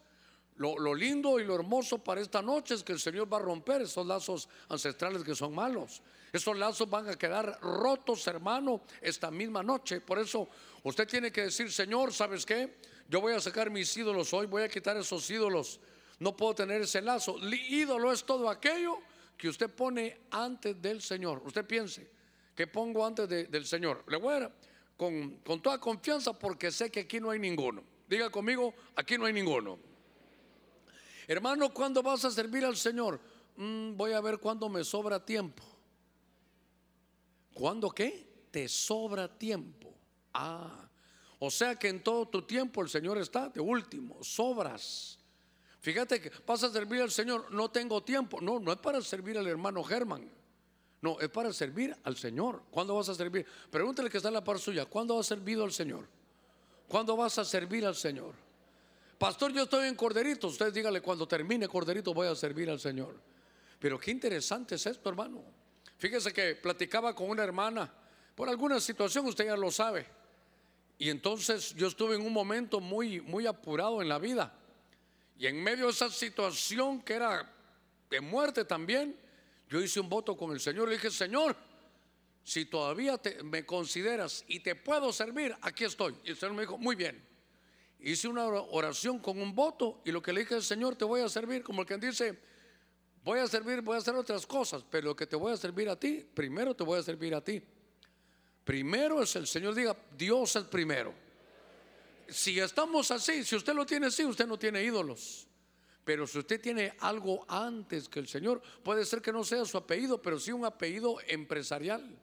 Lo, 0.57 0.93
lindo 0.93 1.39
y 1.39 1.43
lo 1.43 1.55
hermoso 1.55 1.97
para 1.97 2.21
esta 2.21 2.39
noche 2.39 2.75
es 2.75 2.83
que 2.83 2.91
el 2.91 2.99
Señor 2.99 3.31
va 3.31 3.37
a 3.37 3.41
romper 3.41 3.81
esos 3.81 4.05
lazos 4.05 4.47
ancestrales 4.69 5.23
que 5.23 5.33
son 5.33 5.55
malos. 5.55 6.03
Esos 6.31 6.55
lazos 6.55 6.87
van 6.87 7.09
a 7.09 7.15
quedar 7.15 7.59
rotos, 7.61 8.27
hermano, 8.27 8.83
esta 9.01 9.31
misma 9.31 9.63
noche. 9.63 10.01
Por 10.01 10.19
eso 10.19 10.47
usted 10.83 11.07
tiene 11.07 11.31
que 11.31 11.43
decir, 11.45 11.71
Señor, 11.71 12.13
¿sabes 12.13 12.45
qué? 12.45 12.77
Yo 13.09 13.21
voy 13.21 13.33
a 13.33 13.39
sacar 13.39 13.71
mis 13.71 13.95
ídolos 13.97 14.31
hoy, 14.33 14.45
voy 14.45 14.61
a 14.61 14.69
quitar 14.69 14.95
esos 14.97 15.27
ídolos. 15.31 15.79
No 16.19 16.37
puedo 16.37 16.53
tener 16.53 16.81
ese 16.81 17.01
lazo. 17.01 17.37
ídolo 17.39 18.11
es 18.11 18.23
todo 18.23 18.47
aquello 18.47 18.99
que 19.35 19.49
usted 19.49 19.71
pone 19.71 20.27
antes 20.29 20.79
del 20.79 21.01
Señor. 21.01 21.41
Usted 21.43 21.65
piense 21.65 22.07
que 22.55 22.67
pongo 22.67 23.03
antes 23.03 23.27
del 23.27 23.65
Señor. 23.65 24.03
Le 24.07 24.17
voy 24.17 24.35
a 24.35 24.51
con, 25.01 25.61
toda 25.63 25.79
confianza 25.79 26.31
porque 26.31 26.71
sé 26.71 26.91
que 26.91 26.99
aquí 26.99 27.19
no 27.19 27.31
hay 27.31 27.39
ninguno. 27.39 27.83
Diga 28.07 28.29
conmigo, 28.29 28.71
aquí 28.95 29.17
no 29.17 29.25
hay 29.25 29.33
ninguno. 29.33 29.79
Hermano, 31.27 31.73
¿cuándo 31.73 32.03
vas 32.03 32.23
a 32.23 32.29
servir 32.29 32.63
al 32.63 32.77
Señor? 32.77 33.19
Mm, 33.55 33.97
voy 33.97 34.11
a 34.11 34.21
ver 34.21 34.37
cuándo 34.37 34.69
me 34.69 34.83
sobra 34.83 35.25
tiempo. 35.25 35.63
¿Cuándo 37.51 37.89
qué? 37.89 38.45
Te 38.51 38.69
sobra 38.69 39.27
tiempo. 39.27 39.91
Ah, 40.35 40.87
o 41.39 41.49
sea 41.49 41.73
que 41.73 41.87
en 41.87 42.03
todo 42.03 42.27
tu 42.27 42.43
tiempo 42.43 42.83
el 42.83 42.89
Señor 42.89 43.17
está 43.17 43.49
de 43.49 43.59
último, 43.59 44.23
sobras. 44.23 45.17
Fíjate 45.79 46.21
que 46.21 46.31
vas 46.45 46.61
a 46.63 46.71
servir 46.71 47.01
al 47.01 47.09
Señor, 47.09 47.51
no 47.51 47.71
tengo 47.71 48.03
tiempo. 48.03 48.39
No, 48.39 48.59
no 48.59 48.71
es 48.71 48.77
para 48.77 49.01
servir 49.01 49.35
al 49.39 49.47
hermano 49.47 49.83
Germán. 49.83 50.29
No, 51.01 51.19
es 51.19 51.29
para 51.29 51.51
servir 51.51 51.95
al 52.03 52.15
Señor. 52.15 52.61
¿Cuándo 52.69 52.95
vas 52.95 53.09
a 53.09 53.15
servir? 53.15 53.45
Pregúntale 53.69 54.09
que 54.09 54.17
está 54.17 54.29
en 54.29 54.35
la 54.35 54.43
par 54.43 54.59
suya. 54.59 54.85
¿Cuándo 54.85 55.19
has 55.19 55.25
servido 55.25 55.63
al 55.63 55.71
Señor? 55.71 56.07
¿Cuándo 56.87 57.17
vas 57.17 57.37
a 57.39 57.45
servir 57.45 57.85
al 57.85 57.95
Señor? 57.95 58.35
Pastor, 59.17 59.51
yo 59.51 59.63
estoy 59.63 59.87
en 59.87 59.95
Corderito. 59.95 60.47
Usted 60.47 60.71
dígale, 60.71 61.01
cuando 61.01 61.27
termine 61.27 61.67
Corderito 61.67 62.13
voy 62.13 62.27
a 62.27 62.35
servir 62.35 62.69
al 62.69 62.79
Señor. 62.79 63.15
Pero 63.79 63.99
qué 63.99 64.11
interesante 64.11 64.75
es 64.75 64.85
esto, 64.85 65.09
hermano. 65.09 65.43
Fíjese 65.97 66.31
que 66.31 66.55
platicaba 66.55 67.15
con 67.15 67.29
una 67.29 67.43
hermana 67.43 67.91
por 68.35 68.49
alguna 68.49 68.79
situación, 68.79 69.25
usted 69.25 69.45
ya 69.45 69.57
lo 69.57 69.71
sabe. 69.71 70.05
Y 70.97 71.09
entonces 71.09 71.73
yo 71.75 71.87
estuve 71.87 72.15
en 72.15 72.21
un 72.21 72.33
momento 72.33 72.79
muy, 72.79 73.21
muy 73.21 73.47
apurado 73.47 74.01
en 74.01 74.09
la 74.09 74.19
vida. 74.19 74.53
Y 75.37 75.47
en 75.47 75.61
medio 75.61 75.85
de 75.85 75.91
esa 75.91 76.09
situación 76.09 77.01
que 77.01 77.13
era 77.13 77.51
de 78.09 78.21
muerte 78.21 78.65
también, 78.65 79.15
yo 79.71 79.81
hice 79.81 80.01
un 80.01 80.09
voto 80.09 80.35
con 80.35 80.51
el 80.51 80.59
Señor. 80.59 80.89
Le 80.89 80.95
dije, 80.95 81.09
Señor, 81.09 81.55
si 82.43 82.65
todavía 82.65 83.17
me 83.45 83.65
consideras 83.65 84.43
y 84.49 84.59
te 84.59 84.75
puedo 84.75 85.13
servir, 85.13 85.55
aquí 85.61 85.85
estoy. 85.85 86.13
Y 86.25 86.31
el 86.31 86.35
Señor 86.35 86.55
me 86.55 86.63
dijo, 86.63 86.77
muy 86.77 86.97
bien. 86.97 87.25
Hice 88.01 88.27
una 88.27 88.45
oración 88.47 89.19
con 89.19 89.39
un 89.39 89.55
voto 89.55 90.01
y 90.03 90.11
lo 90.11 90.21
que 90.21 90.33
le 90.33 90.41
dije 90.41 90.55
al 90.55 90.63
Señor, 90.63 90.97
te 90.97 91.05
voy 91.05 91.21
a 91.21 91.29
servir, 91.29 91.63
como 91.63 91.83
el 91.83 91.87
que 91.87 91.97
dice, 91.97 92.37
voy 93.23 93.39
a 93.39 93.47
servir, 93.47 93.79
voy 93.81 93.95
a 93.95 93.99
hacer 93.99 94.13
otras 94.13 94.45
cosas, 94.45 94.83
pero 94.89 95.07
lo 95.07 95.15
que 95.15 95.25
te 95.25 95.37
voy 95.37 95.53
a 95.53 95.57
servir 95.57 95.87
a 95.87 95.97
ti, 95.97 96.25
primero 96.33 96.75
te 96.75 96.83
voy 96.83 96.99
a 96.99 97.03
servir 97.03 97.33
a 97.33 97.41
ti. 97.41 97.63
Primero 98.65 99.23
es 99.23 99.33
el 99.37 99.47
Señor, 99.47 99.73
diga, 99.73 99.95
Dios 100.17 100.53
es 100.57 100.65
primero. 100.65 101.13
Si 102.27 102.59
estamos 102.59 103.09
así, 103.11 103.45
si 103.45 103.55
usted 103.55 103.73
lo 103.73 103.85
tiene 103.85 104.07
así, 104.07 104.25
usted 104.25 104.47
no 104.47 104.59
tiene 104.59 104.83
ídolos. 104.83 105.47
Pero 106.03 106.25
si 106.25 106.39
usted 106.39 106.59
tiene 106.59 106.93
algo 106.99 107.45
antes 107.47 108.09
que 108.09 108.19
el 108.19 108.27
Señor, 108.27 108.61
puede 108.83 109.05
ser 109.05 109.21
que 109.21 109.31
no 109.31 109.43
sea 109.43 109.65
su 109.65 109.77
apellido, 109.77 110.21
pero 110.21 110.39
sí 110.39 110.51
un 110.51 110.65
apellido 110.65 111.17
empresarial. 111.27 112.17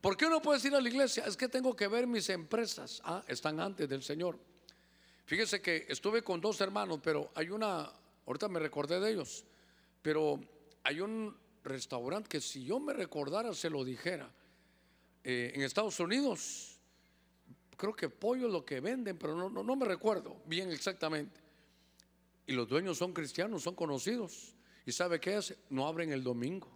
¿Por 0.00 0.16
qué 0.16 0.26
uno 0.26 0.42
puede 0.42 0.66
ir 0.66 0.74
a 0.74 0.80
la 0.80 0.88
iglesia? 0.88 1.24
Es 1.24 1.36
que 1.36 1.48
tengo 1.48 1.74
que 1.74 1.88
ver 1.88 2.06
mis 2.06 2.28
empresas. 2.28 3.00
Ah, 3.04 3.24
están 3.26 3.60
antes 3.60 3.88
del 3.88 4.02
Señor. 4.02 4.38
Fíjese 5.24 5.62
que 5.62 5.86
estuve 5.88 6.22
con 6.22 6.40
dos 6.40 6.60
hermanos, 6.60 7.00
pero 7.02 7.30
hay 7.34 7.48
una, 7.48 7.90
ahorita 8.26 8.48
me 8.48 8.60
recordé 8.60 9.00
de 9.00 9.12
ellos, 9.12 9.44
pero 10.02 10.38
hay 10.82 11.00
un 11.00 11.34
restaurante 11.62 12.28
que 12.28 12.40
si 12.40 12.64
yo 12.64 12.78
me 12.78 12.92
recordara 12.92 13.54
se 13.54 13.70
lo 13.70 13.84
dijera. 13.84 14.30
Eh, 15.22 15.52
en 15.54 15.62
Estados 15.62 15.98
Unidos, 16.00 16.78
creo 17.78 17.94
que 17.94 18.10
pollo 18.10 18.48
es 18.48 18.52
lo 18.52 18.62
que 18.62 18.80
venden, 18.80 19.16
pero 19.16 19.34
no, 19.34 19.62
no 19.62 19.76
me 19.76 19.86
recuerdo 19.86 20.42
bien 20.44 20.70
exactamente. 20.70 21.43
Y 22.46 22.52
los 22.52 22.68
dueños 22.68 22.98
son 22.98 23.12
cristianos, 23.12 23.62
son 23.62 23.74
conocidos. 23.74 24.54
¿Y 24.86 24.92
sabe 24.92 25.20
qué 25.20 25.38
es? 25.38 25.54
No 25.70 25.86
abren 25.86 26.12
el 26.12 26.22
domingo. 26.22 26.70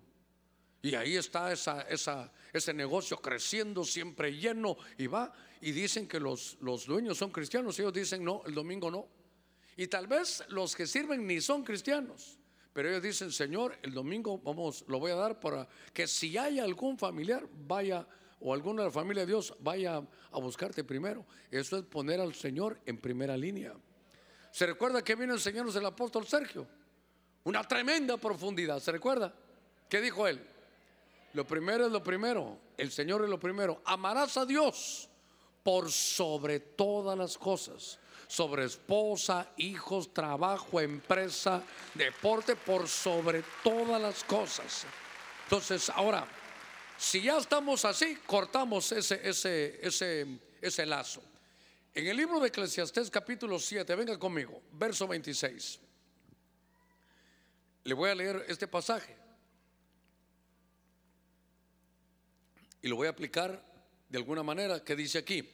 Y 0.81 0.95
ahí 0.95 1.17
está 1.17 1.53
esa, 1.53 1.83
esa, 1.83 2.33
ese 2.53 2.73
negocio 2.73 3.19
creciendo, 3.19 3.85
siempre 3.85 4.37
lleno. 4.37 4.77
Y 4.97 5.07
va, 5.09 5.33
y 5.61 5.73
dicen 5.73 6.07
que 6.07 6.21
los, 6.21 6.57
los 6.61 6.87
dueños 6.87 7.19
son 7.19 7.31
cristianos. 7.31 7.79
Ellos 7.79 7.93
dicen, 7.93 8.25
no, 8.25 8.43
el 8.47 8.55
domingo 8.55 8.91
no. 8.91 9.09
Y 9.77 9.89
tal 9.89 10.07
vez 10.07 10.45
los 10.49 10.75
que 10.75 10.87
sirven 10.87 11.27
ni 11.27 11.41
son 11.41 11.65
cristianos. 11.65 12.39
Pero 12.73 12.91
ellos 12.91 13.03
dicen, 13.03 13.33
Señor, 13.33 13.77
el 13.83 13.93
domingo 13.93 14.39
vamos, 14.39 14.85
lo 14.87 15.01
voy 15.01 15.11
a 15.11 15.17
dar 15.17 15.41
para 15.41 15.69
que 15.93 16.07
si 16.07 16.39
hay 16.39 16.61
algún 16.61 16.97
familiar, 16.97 17.47
vaya, 17.67 18.07
o 18.41 18.55
alguna 18.55 18.83
de 18.83 18.89
la 18.89 18.93
familia 18.93 19.23
de 19.23 19.33
Dios, 19.33 19.55
vaya 19.61 19.97
a 20.31 20.39
buscarte 20.39 20.85
primero. 20.85 21.27
Eso 21.51 21.79
es 21.79 21.85
poner 21.85 22.21
al 22.21 22.35
Señor 22.35 22.81
en 22.87 22.99
primera 22.99 23.37
línea. 23.37 23.75
¿Se 24.51 24.67
recuerda 24.67 25.03
que 25.03 25.15
vino 25.15 25.33
a 25.33 25.37
enseñarnos 25.37 25.77
el 25.77 25.87
apóstol 25.87 26.27
Sergio? 26.27 26.67
Una 27.45 27.63
tremenda 27.65 28.17
profundidad. 28.17 28.81
¿Se 28.81 28.93
recuerda? 28.93 29.33
¿Qué 29.89 30.01
dijo 30.01 30.27
él? 30.27 30.45
Lo 31.35 31.47
primero 31.47 31.87
es 31.87 31.93
lo 31.93 32.03
primero. 32.03 32.59
El 32.77 32.91
Señor 32.91 33.23
es 33.23 33.31
lo 33.31 33.39
primero. 33.39 33.81
Amarás 33.85 34.37
a 34.37 34.45
Dios 34.45 35.09
por 35.63 35.91
sobre 35.91 36.61
todas 36.61 37.17
las 37.17 37.37
cosas. 37.39 37.99
Sobre 38.27 38.65
esposa, 38.65 39.53
hijos, 39.57 40.13
trabajo, 40.13 40.81
empresa, 40.81 41.63
deporte, 41.95 42.57
por 42.57 42.87
sobre 42.87 43.43
todas 43.63 44.01
las 44.01 44.23
cosas. 44.25 44.85
Entonces, 45.45 45.89
ahora, 45.91 46.27
si 46.99 47.23
ya 47.23 47.39
estamos 47.39 47.85
así, 47.87 48.17
cortamos 48.27 48.93
ese, 48.93 49.27
ese, 49.27 49.79
ese, 49.81 50.27
ese 50.61 50.85
lazo. 50.85 51.23
En 51.99 52.07
el 52.07 52.17
libro 52.17 52.39
de 52.39 52.47
Eclesiastés 52.47 53.11
capítulo 53.11 53.59
7, 53.59 53.93
venga 53.97 54.17
conmigo, 54.17 54.63
verso 54.71 55.09
26. 55.09 55.81
Le 57.83 57.93
voy 57.93 58.09
a 58.09 58.15
leer 58.15 58.45
este 58.47 58.69
pasaje. 58.69 59.17
Y 62.83 62.87
lo 62.87 62.95
voy 62.95 63.09
a 63.09 63.11
aplicar 63.11 63.61
de 64.09 64.17
alguna 64.17 64.45
manera 64.45 64.85
que 64.85 64.95
dice 64.95 65.19
aquí. 65.19 65.51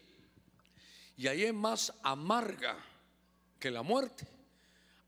Y 1.16 1.28
ahí 1.28 1.44
es 1.44 1.54
más 1.54 1.94
amarga 2.02 2.76
que 3.58 3.70
la 3.70 3.80
muerte. 3.80 4.28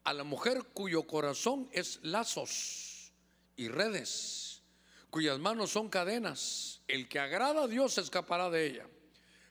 A 0.05 0.15
la 0.15 0.25
mujer 0.25 0.65
cuyo 0.73 1.07
corazón 1.07 1.69
es 1.71 2.01
lazos 2.03 3.13
y 3.57 3.69
redes, 3.69 4.63
cuyas 5.11 5.39
manos 5.39 5.69
son 5.69 5.91
cadenas. 5.91 6.81
El 6.89 7.11
que 7.11 7.19
agrada 7.19 7.65
a 7.65 7.69
Dios 7.69 7.99
escapará 7.99 8.49
de 8.49 8.69
ella, 8.69 8.89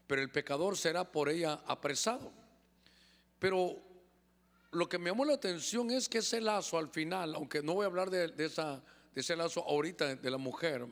pero 0.07 0.21
el 0.21 0.29
pecador 0.29 0.77
será 0.77 1.11
por 1.11 1.29
ella 1.29 1.61
apresado. 1.65 2.31
Pero 3.39 3.81
lo 4.71 4.87
que 4.89 4.97
me 4.97 5.09
llamó 5.09 5.25
la 5.25 5.33
atención 5.33 5.91
es 5.91 6.09
que 6.09 6.19
ese 6.19 6.41
lazo 6.41 6.77
al 6.77 6.89
final, 6.89 7.35
aunque 7.35 7.61
no 7.63 7.75
voy 7.75 7.83
a 7.83 7.87
hablar 7.87 8.09
de, 8.09 8.33
esa, 8.45 8.83
de 9.13 9.21
ese 9.21 9.35
lazo 9.35 9.63
ahorita 9.63 10.15
de 10.15 10.31
la 10.31 10.37
mujer, 10.37 10.85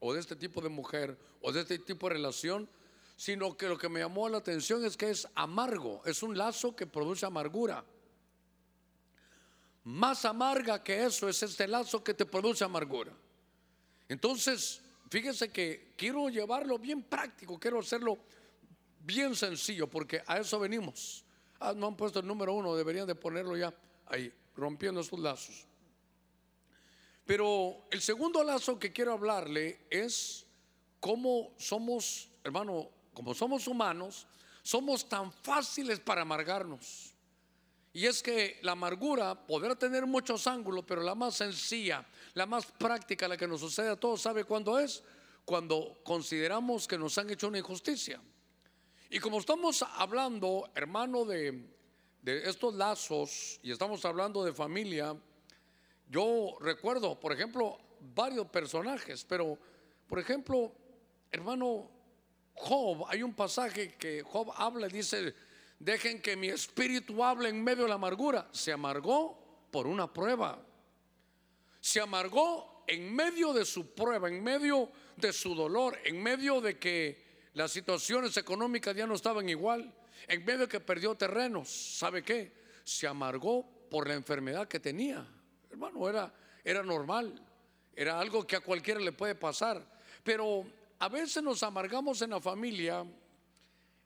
o 0.00 0.14
de 0.14 0.20
este 0.20 0.36
tipo 0.36 0.60
de 0.60 0.68
mujer, 0.68 1.16
o 1.40 1.52
de 1.52 1.60
este 1.60 1.78
tipo 1.78 2.08
de 2.08 2.14
relación, 2.14 2.68
sino 3.16 3.56
que 3.56 3.68
lo 3.68 3.76
que 3.76 3.88
me 3.88 4.00
llamó 4.00 4.28
la 4.28 4.38
atención 4.38 4.84
es 4.84 4.96
que 4.96 5.10
es 5.10 5.28
amargo, 5.34 6.02
es 6.06 6.22
un 6.22 6.36
lazo 6.36 6.74
que 6.74 6.86
produce 6.86 7.26
amargura. 7.26 7.84
Más 9.84 10.24
amarga 10.24 10.82
que 10.82 11.04
eso 11.04 11.28
es 11.28 11.42
este 11.42 11.68
lazo 11.68 12.02
que 12.02 12.14
te 12.14 12.26
produce 12.26 12.64
amargura. 12.64 13.12
Entonces, 14.08 14.80
fíjese 15.10 15.50
que 15.50 15.92
quiero 15.96 16.28
llevarlo 16.28 16.78
bien 16.78 17.02
práctico, 17.02 17.58
quiero 17.58 17.80
hacerlo 17.80 18.18
bien 19.10 19.34
sencillo, 19.34 19.86
porque 19.88 20.22
a 20.26 20.38
eso 20.38 20.58
venimos. 20.58 21.24
Ah, 21.58 21.72
no 21.74 21.88
han 21.88 21.96
puesto 21.96 22.20
el 22.20 22.26
número 22.26 22.54
uno, 22.54 22.74
deberían 22.74 23.06
de 23.06 23.14
ponerlo 23.14 23.56
ya 23.56 23.74
ahí, 24.06 24.32
rompiendo 24.56 25.00
esos 25.00 25.18
lazos. 25.18 25.66
Pero 27.26 27.86
el 27.90 28.00
segundo 28.00 28.42
lazo 28.42 28.78
que 28.78 28.92
quiero 28.92 29.12
hablarle 29.12 29.86
es 29.90 30.46
cómo 30.98 31.52
somos, 31.58 32.28
hermano, 32.42 32.88
como 33.12 33.34
somos 33.34 33.66
humanos, 33.66 34.26
somos 34.62 35.08
tan 35.08 35.32
fáciles 35.32 36.00
para 36.00 36.22
amargarnos. 36.22 37.14
Y 37.92 38.06
es 38.06 38.22
que 38.22 38.58
la 38.62 38.72
amargura 38.72 39.34
podrá 39.46 39.76
tener 39.76 40.06
muchos 40.06 40.46
ángulos, 40.46 40.84
pero 40.86 41.02
la 41.02 41.14
más 41.14 41.36
sencilla, 41.36 42.06
la 42.34 42.46
más 42.46 42.66
práctica, 42.66 43.26
la 43.26 43.36
que 43.36 43.48
nos 43.48 43.60
sucede 43.60 43.88
a 43.88 43.96
todos, 43.96 44.22
¿sabe 44.22 44.44
cuándo 44.44 44.78
es? 44.78 45.02
Cuando 45.44 46.00
consideramos 46.04 46.86
que 46.86 46.96
nos 46.96 47.18
han 47.18 47.30
hecho 47.30 47.48
una 47.48 47.58
injusticia. 47.58 48.20
Y 49.12 49.18
como 49.18 49.40
estamos 49.40 49.82
hablando, 49.82 50.70
hermano, 50.72 51.24
de, 51.24 51.68
estos 52.22 52.72
lazos 52.76 53.58
y 53.60 53.72
estamos 53.72 54.04
hablando 54.04 54.44
de 54.44 54.52
familia, 54.52 55.16
yo 56.08 56.56
recuerdo, 56.60 57.18
por 57.18 57.32
ejemplo, 57.32 57.76
varios 58.14 58.46
personajes, 58.46 59.24
pero, 59.24 59.58
por 60.06 60.20
ejemplo, 60.20 60.72
hermano, 61.28 61.90
Job, 62.54 63.04
hay 63.08 63.24
un 63.24 63.34
pasaje 63.34 63.96
que 63.96 64.22
Job 64.22 64.52
habla 64.54 64.86
y 64.86 64.90
dice, 64.90 65.34
dejen 65.80 66.22
que 66.22 66.36
mi 66.36 66.46
espíritu 66.46 67.24
hable 67.24 67.48
en 67.48 67.64
medio 67.64 67.82
de 67.82 67.88
la 67.88 67.96
amargura. 67.96 68.48
Se 68.52 68.70
amargó 68.70 69.66
por 69.72 69.88
una 69.88 70.12
prueba. 70.12 70.64
Se 71.80 72.00
amargó 72.00 72.84
en 72.86 73.12
medio 73.12 73.52
de 73.52 73.64
su 73.64 73.92
prueba, 73.92 74.28
en 74.28 74.40
medio 74.40 74.88
de 75.16 75.32
su 75.32 75.56
dolor, 75.56 75.98
en 76.04 76.22
medio 76.22 76.60
de 76.60 76.78
que 76.78 77.29
las 77.54 77.72
situaciones 77.72 78.36
económicas 78.36 78.94
ya 78.94 79.06
no 79.06 79.14
estaban 79.14 79.48
igual, 79.48 79.92
en 80.28 80.44
medio 80.44 80.60
de 80.60 80.68
que 80.68 80.80
perdió 80.80 81.14
terrenos. 81.14 81.68
¿Sabe 81.68 82.22
qué? 82.22 82.52
Se 82.84 83.06
amargó 83.06 83.66
por 83.90 84.06
la 84.06 84.14
enfermedad 84.14 84.68
que 84.68 84.80
tenía. 84.80 85.26
Hermano, 85.70 86.08
era, 86.08 86.32
era 86.64 86.82
normal, 86.82 87.42
era 87.94 88.20
algo 88.20 88.46
que 88.46 88.56
a 88.56 88.60
cualquiera 88.60 89.00
le 89.00 89.12
puede 89.12 89.34
pasar. 89.34 89.84
Pero 90.22 90.64
a 90.98 91.08
veces 91.08 91.42
nos 91.42 91.62
amargamos 91.62 92.22
en 92.22 92.30
la 92.30 92.40
familia, 92.40 93.04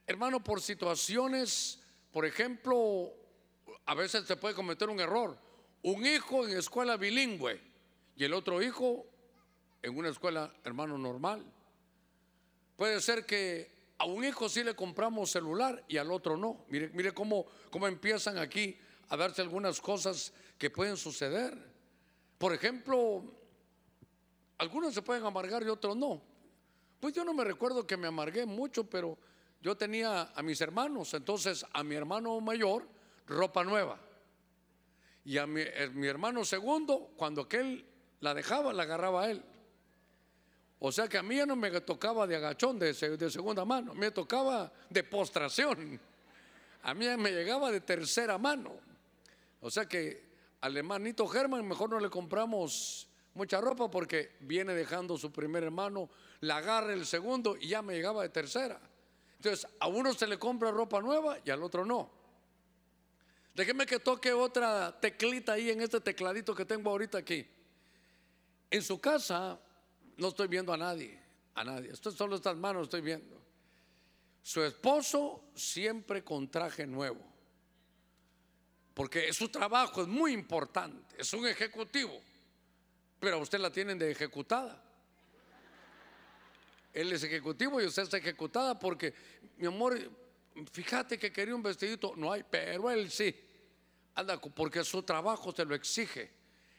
hermano, 0.06 0.42
por 0.42 0.60
situaciones, 0.60 1.80
por 2.12 2.24
ejemplo, 2.24 3.12
a 3.86 3.94
veces 3.94 4.26
se 4.26 4.36
puede 4.36 4.54
cometer 4.54 4.88
un 4.88 5.00
error. 5.00 5.36
Un 5.83 6.07
hijo 6.07 6.46
en 6.46 6.57
escuela 6.57 6.96
bilingüe 6.96 7.61
y 8.16 8.24
el 8.24 8.33
otro 8.33 8.62
hijo 8.62 9.04
en 9.83 9.96
una 9.98 10.09
escuela, 10.09 10.54
hermano, 10.64 10.96
normal. 10.96 11.44
Puede 12.76 13.00
ser 13.00 13.24
que 13.24 13.72
a 13.98 14.04
un 14.04 14.24
hijo 14.24 14.48
sí 14.48 14.64
le 14.64 14.74
compramos 14.74 15.30
celular 15.30 15.84
y 15.88 15.96
al 15.96 16.10
otro 16.10 16.37
no. 16.37 16.64
Mire, 16.68 16.90
mire 16.94 17.12
cómo, 17.12 17.46
cómo 17.70 17.87
empiezan 17.87 18.38
aquí 18.38 18.76
a 19.08 19.16
darse 19.16 19.42
algunas 19.42 19.80
cosas 19.80 20.32
que 20.58 20.70
pueden 20.70 20.96
suceder. 20.96 21.56
Por 22.38 22.52
ejemplo, 22.52 23.24
algunos 24.58 24.94
se 24.94 25.02
pueden 25.02 25.24
amargar 25.24 25.62
y 25.62 25.68
otros 25.68 25.96
no. 25.96 26.22
Pues 27.00 27.14
yo 27.14 27.24
no 27.24 27.34
me 27.34 27.44
recuerdo 27.44 27.87
que 27.87 27.96
me 27.96 28.06
amargué 28.06 28.46
mucho, 28.46 28.88
pero 28.88 29.18
yo 29.60 29.76
tenía 29.76 30.32
a 30.34 30.42
mis 30.42 30.60
hermanos, 30.60 31.14
entonces 31.14 31.64
a 31.72 31.82
mi 31.84 31.94
hermano 31.94 32.40
mayor 32.40 32.88
ropa 33.26 33.64
nueva. 33.64 33.98
Y 35.24 35.38
a 35.38 35.46
mi, 35.46 35.60
eh, 35.62 35.90
hermano 36.02 36.44
segundo, 36.44 37.12
cuando 37.16 37.42
aquel 37.42 37.87
la 38.20 38.34
dejaba, 38.34 38.72
la 38.72 38.82
agarraba 38.82 39.24
a 39.24 39.30
él. 39.30 39.44
O 40.87 40.92
sea 40.92 41.09
que 41.09 41.16
a 41.16 41.23
mí 41.23 41.37
ya 41.37 41.47
no 41.47 41.57
me 41.57 41.70
tocaba 41.81 42.27
de 42.27 42.37
agachón 42.37 42.79
de, 42.79 42.92
segunda 42.92 43.64
mano, 43.64 43.94
me 43.94 44.11
tocaba 44.11 44.70
de 44.90 45.03
postración. 45.03 45.99
A 46.83 46.92
mí 46.92 47.07
me 47.16 47.33
llegaba 47.33 47.73
de 47.73 47.81
tercera 47.81 48.37
mano. 48.37 48.75
O 49.62 49.70
sea 49.70 49.87
que 49.87 50.23
al 50.61 50.77
hermanito 50.77 51.27
Germán 51.27 51.66
mejor 51.66 51.88
no 51.88 51.99
le 51.99 52.11
compramos 52.11 53.09
mucha 53.33 53.62
ropa 53.62 53.90
porque 53.90 54.33
viene 54.40 54.75
dejando 54.75 55.16
su 55.16 55.33
primer 55.33 55.64
hermano 55.64 56.11
la 56.40 56.59
agarra 56.59 56.92
el 56.92 57.07
segundo 57.07 57.57
y 57.59 57.68
ya 57.68 57.81
me 57.81 57.94
llegaba 57.94 58.20
de 58.20 58.29
tercera. 58.29 58.79
Entonces, 59.37 59.66
a 59.81 59.87
uno 59.87 60.12
se 60.12 60.27
le 60.27 60.38
compra 60.38 60.70
ropa 60.70 61.01
nueva 61.01 61.38
y 61.42 61.49
al 61.49 61.62
otro 61.62 61.87
no. 61.87 62.11
Déjeme 63.55 63.87
que 63.87 64.01
toque 64.01 64.35
otra 64.35 65.01
teclita 65.01 65.55
ahí 65.55 65.70
en 65.70 65.81
este 65.81 66.03
tecladito 66.03 66.55
que 66.55 66.66
tengo 66.66 66.90
ahorita 66.90 67.16
aquí. 67.16 67.49
En 68.70 68.83
su 68.83 69.01
casa 69.01 69.59
no 70.16 70.29
estoy 70.29 70.48
viendo 70.48 70.72
a 70.72 70.77
nadie, 70.77 71.18
a 71.55 71.64
nadie. 71.64 71.90
Esto 71.90 72.11
solo 72.11 72.37
estas 72.37 72.57
manos 72.57 72.85
estoy 72.85 73.00
viendo. 73.00 73.40
Su 74.42 74.62
esposo 74.62 75.44
siempre 75.55 76.22
con 76.22 76.50
traje 76.50 76.87
nuevo. 76.87 77.20
Porque 78.92 79.33
su 79.33 79.48
trabajo 79.48 80.03
es 80.03 80.09
muy 80.09 80.33
importante, 80.33 81.16
es 81.18 81.33
un 81.33 81.46
ejecutivo. 81.46 82.20
Pero 83.18 83.37
a 83.37 83.40
usted 83.40 83.59
la 83.59 83.70
tienen 83.70 83.98
de 83.98 84.11
ejecutada. 84.11 84.81
Él 86.92 87.12
es 87.12 87.24
ejecutivo 87.24 87.83
y 87.83 87.87
usted 87.87 88.05
está 88.05 88.18
ejecutada 88.18 88.79
porque, 88.79 89.12
mi 89.57 89.66
amor, 89.66 89.98
fíjate 90.70 91.18
que 91.18 91.33
quería 91.33 91.57
un 91.57 91.62
vestidito, 91.62 92.12
no 92.16 92.31
hay, 92.31 92.44
pero 92.48 92.88
él 92.90 93.11
sí. 93.11 93.35
Anda, 94.14 94.40
porque 94.40 94.85
su 94.85 95.03
trabajo 95.03 95.53
se 95.53 95.64
lo 95.64 95.74
exige. 95.74 96.31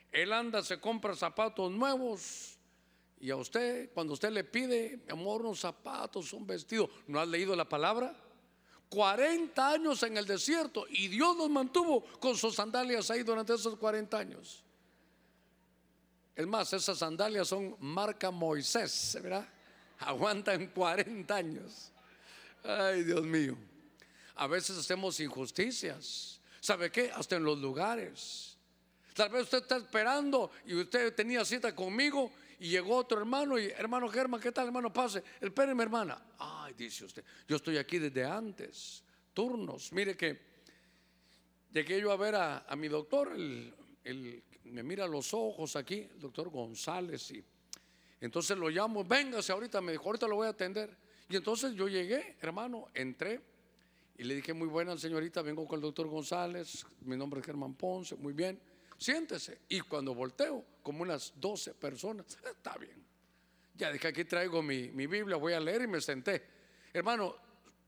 Él 0.10 0.32
anda, 0.32 0.64
se 0.64 0.80
compra 0.80 1.14
zapatos 1.16 1.70
nuevos 1.70 2.58
y 3.20 3.32
a 3.32 3.36
usted, 3.36 3.92
cuando 3.94 4.14
usted 4.14 4.32
le 4.32 4.44
pide, 4.44 5.02
mi 5.06 5.12
amor, 5.12 5.42
unos 5.42 5.60
zapatos, 5.60 6.34
un 6.34 6.46
vestido, 6.46 6.90
¿no 7.08 7.20
has 7.20 7.28
leído 7.28 7.56
la 7.56 7.68
palabra? 7.68 8.16
40 8.90 9.70
años 9.70 10.04
en 10.04 10.18
el 10.18 10.26
desierto 10.26 10.86
y 10.90 11.08
Dios 11.08 11.36
nos 11.36 11.50
mantuvo 11.50 12.04
con 12.20 12.36
sus 12.36 12.56
sandalias 12.56 13.10
ahí 13.10 13.24
durante 13.24 13.54
esos 13.54 13.78
40 13.78 14.18
años. 14.18 14.64
Es 16.36 16.46
más, 16.46 16.72
esas 16.74 16.98
sandalias 16.98 17.48
son 17.48 17.76
marca 17.80 18.30
Moisés, 18.30 19.18
¿verdad? 19.22 19.48
aguantan 20.00 20.68
40 20.68 21.36
años. 21.36 21.92
Ay, 22.64 23.04
Dios 23.04 23.24
mío. 23.24 23.58
A 24.36 24.48
veces 24.48 24.78
hacemos 24.78 25.20
injusticias. 25.20 26.40
¿Sabe 26.60 26.92
qué? 26.92 27.12
Hasta 27.12 27.38
en 27.38 27.44
los 27.44 27.58
lugares. 27.58 28.58
Tal 29.14 29.30
vez 29.30 29.44
usted 29.44 29.60
está 29.60 29.78
esperando 29.78 30.52
y 30.66 30.76
usted 30.76 31.14
tenía 31.16 31.46
cita 31.46 31.74
conmigo 31.74 32.32
y 32.60 32.70
llegó 32.70 32.98
otro 32.98 33.20
hermano 33.20 33.60
y 33.60 33.66
hermano 33.68 34.10
Germán, 34.10 34.42
¿qué 34.42 34.52
tal 34.52 34.68
hermano? 34.68 34.92
Pase. 34.92 35.24
Espéreme 35.42 35.84
hermana. 35.84 36.22
Ay, 36.38 36.74
dice 36.74 37.06
usted, 37.06 37.24
yo 37.48 37.56
estoy 37.56 37.78
aquí 37.78 38.00
desde 38.00 38.24
antes. 38.24 39.04
Turnos. 39.34 39.92
Mire 39.92 40.16
que 40.16 40.40
llegué 41.72 42.00
yo 42.00 42.12
a 42.12 42.18
ver 42.18 42.36
a, 42.36 42.76
mi 42.78 42.88
doctor, 42.88 43.34
el, 43.34 44.44
me 44.64 44.84
mira 44.84 45.08
los 45.08 45.34
ojos 45.34 45.76
aquí, 45.76 46.08
el 46.14 46.20
doctor 46.20 46.50
González 46.50 47.32
y 47.32 47.44
entonces 48.22 48.58
lo 48.58 48.70
llamo, 48.70 49.04
véngase 49.04 49.52
ahorita, 49.52 49.82
me 49.82 49.92
dijo, 49.92 50.06
ahorita 50.06 50.28
lo 50.28 50.38
voy 50.38 50.48
a 50.48 50.52
atender. 50.52 50.98
Y 51.30 51.36
entonces 51.36 51.74
yo 51.76 51.88
llegué, 51.88 52.38
hermano, 52.42 52.88
entré 52.94 53.42
y 54.18 54.24
le 54.24 54.36
dije, 54.36 54.54
muy 54.54 54.68
buena 54.68 54.98
señorita, 54.98 55.42
vengo 55.42 55.68
con 55.68 55.78
el 55.78 55.82
doctor 55.82 56.08
González, 56.08 56.86
mi 57.02 57.18
nombre 57.18 57.42
es 57.42 57.46
Germán 57.46 57.74
Ponce, 57.76 58.16
muy 58.16 58.34
bien, 58.34 58.60
siéntese. 58.98 59.60
Y 59.68 59.82
cuando 59.82 60.16
volteo, 60.16 60.64
como 60.86 61.02
unas 61.02 61.34
12 61.38 61.74
personas, 61.74 62.38
está 62.46 62.78
bien. 62.78 63.04
Ya 63.74 63.92
dije, 63.92 64.08
aquí 64.08 64.24
traigo 64.24 64.62
mi, 64.62 64.90
Biblia, 64.90 65.36
voy 65.36 65.54
a 65.54 65.60
leer 65.60 65.82
y 65.82 65.88
me 65.88 66.00
senté. 66.00 66.46
Hermano, 66.94 67.36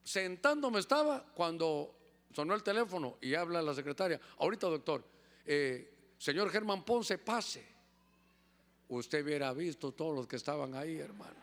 sentándome 0.04 0.80
estaba 0.80 1.24
cuando 1.24 1.96
sonó 2.34 2.56
el 2.56 2.64
teléfono 2.64 3.20
y 3.22 3.36
habla 3.36 3.62
la 3.62 3.76
secretaria, 3.76 4.20
ahorita 4.40 4.66
doctor, 4.66 5.04
eh, 5.46 5.94
señor 6.18 6.50
Germán 6.50 6.84
Ponce, 6.84 7.20
pase 7.20 7.64
usted 8.90 9.24
hubiera 9.24 9.54
visto 9.54 9.92
todos 9.92 10.16
los 10.16 10.28
que 10.28 10.38
estaban 10.38 10.74
ahí, 10.74 10.98
hermano. 10.98 11.36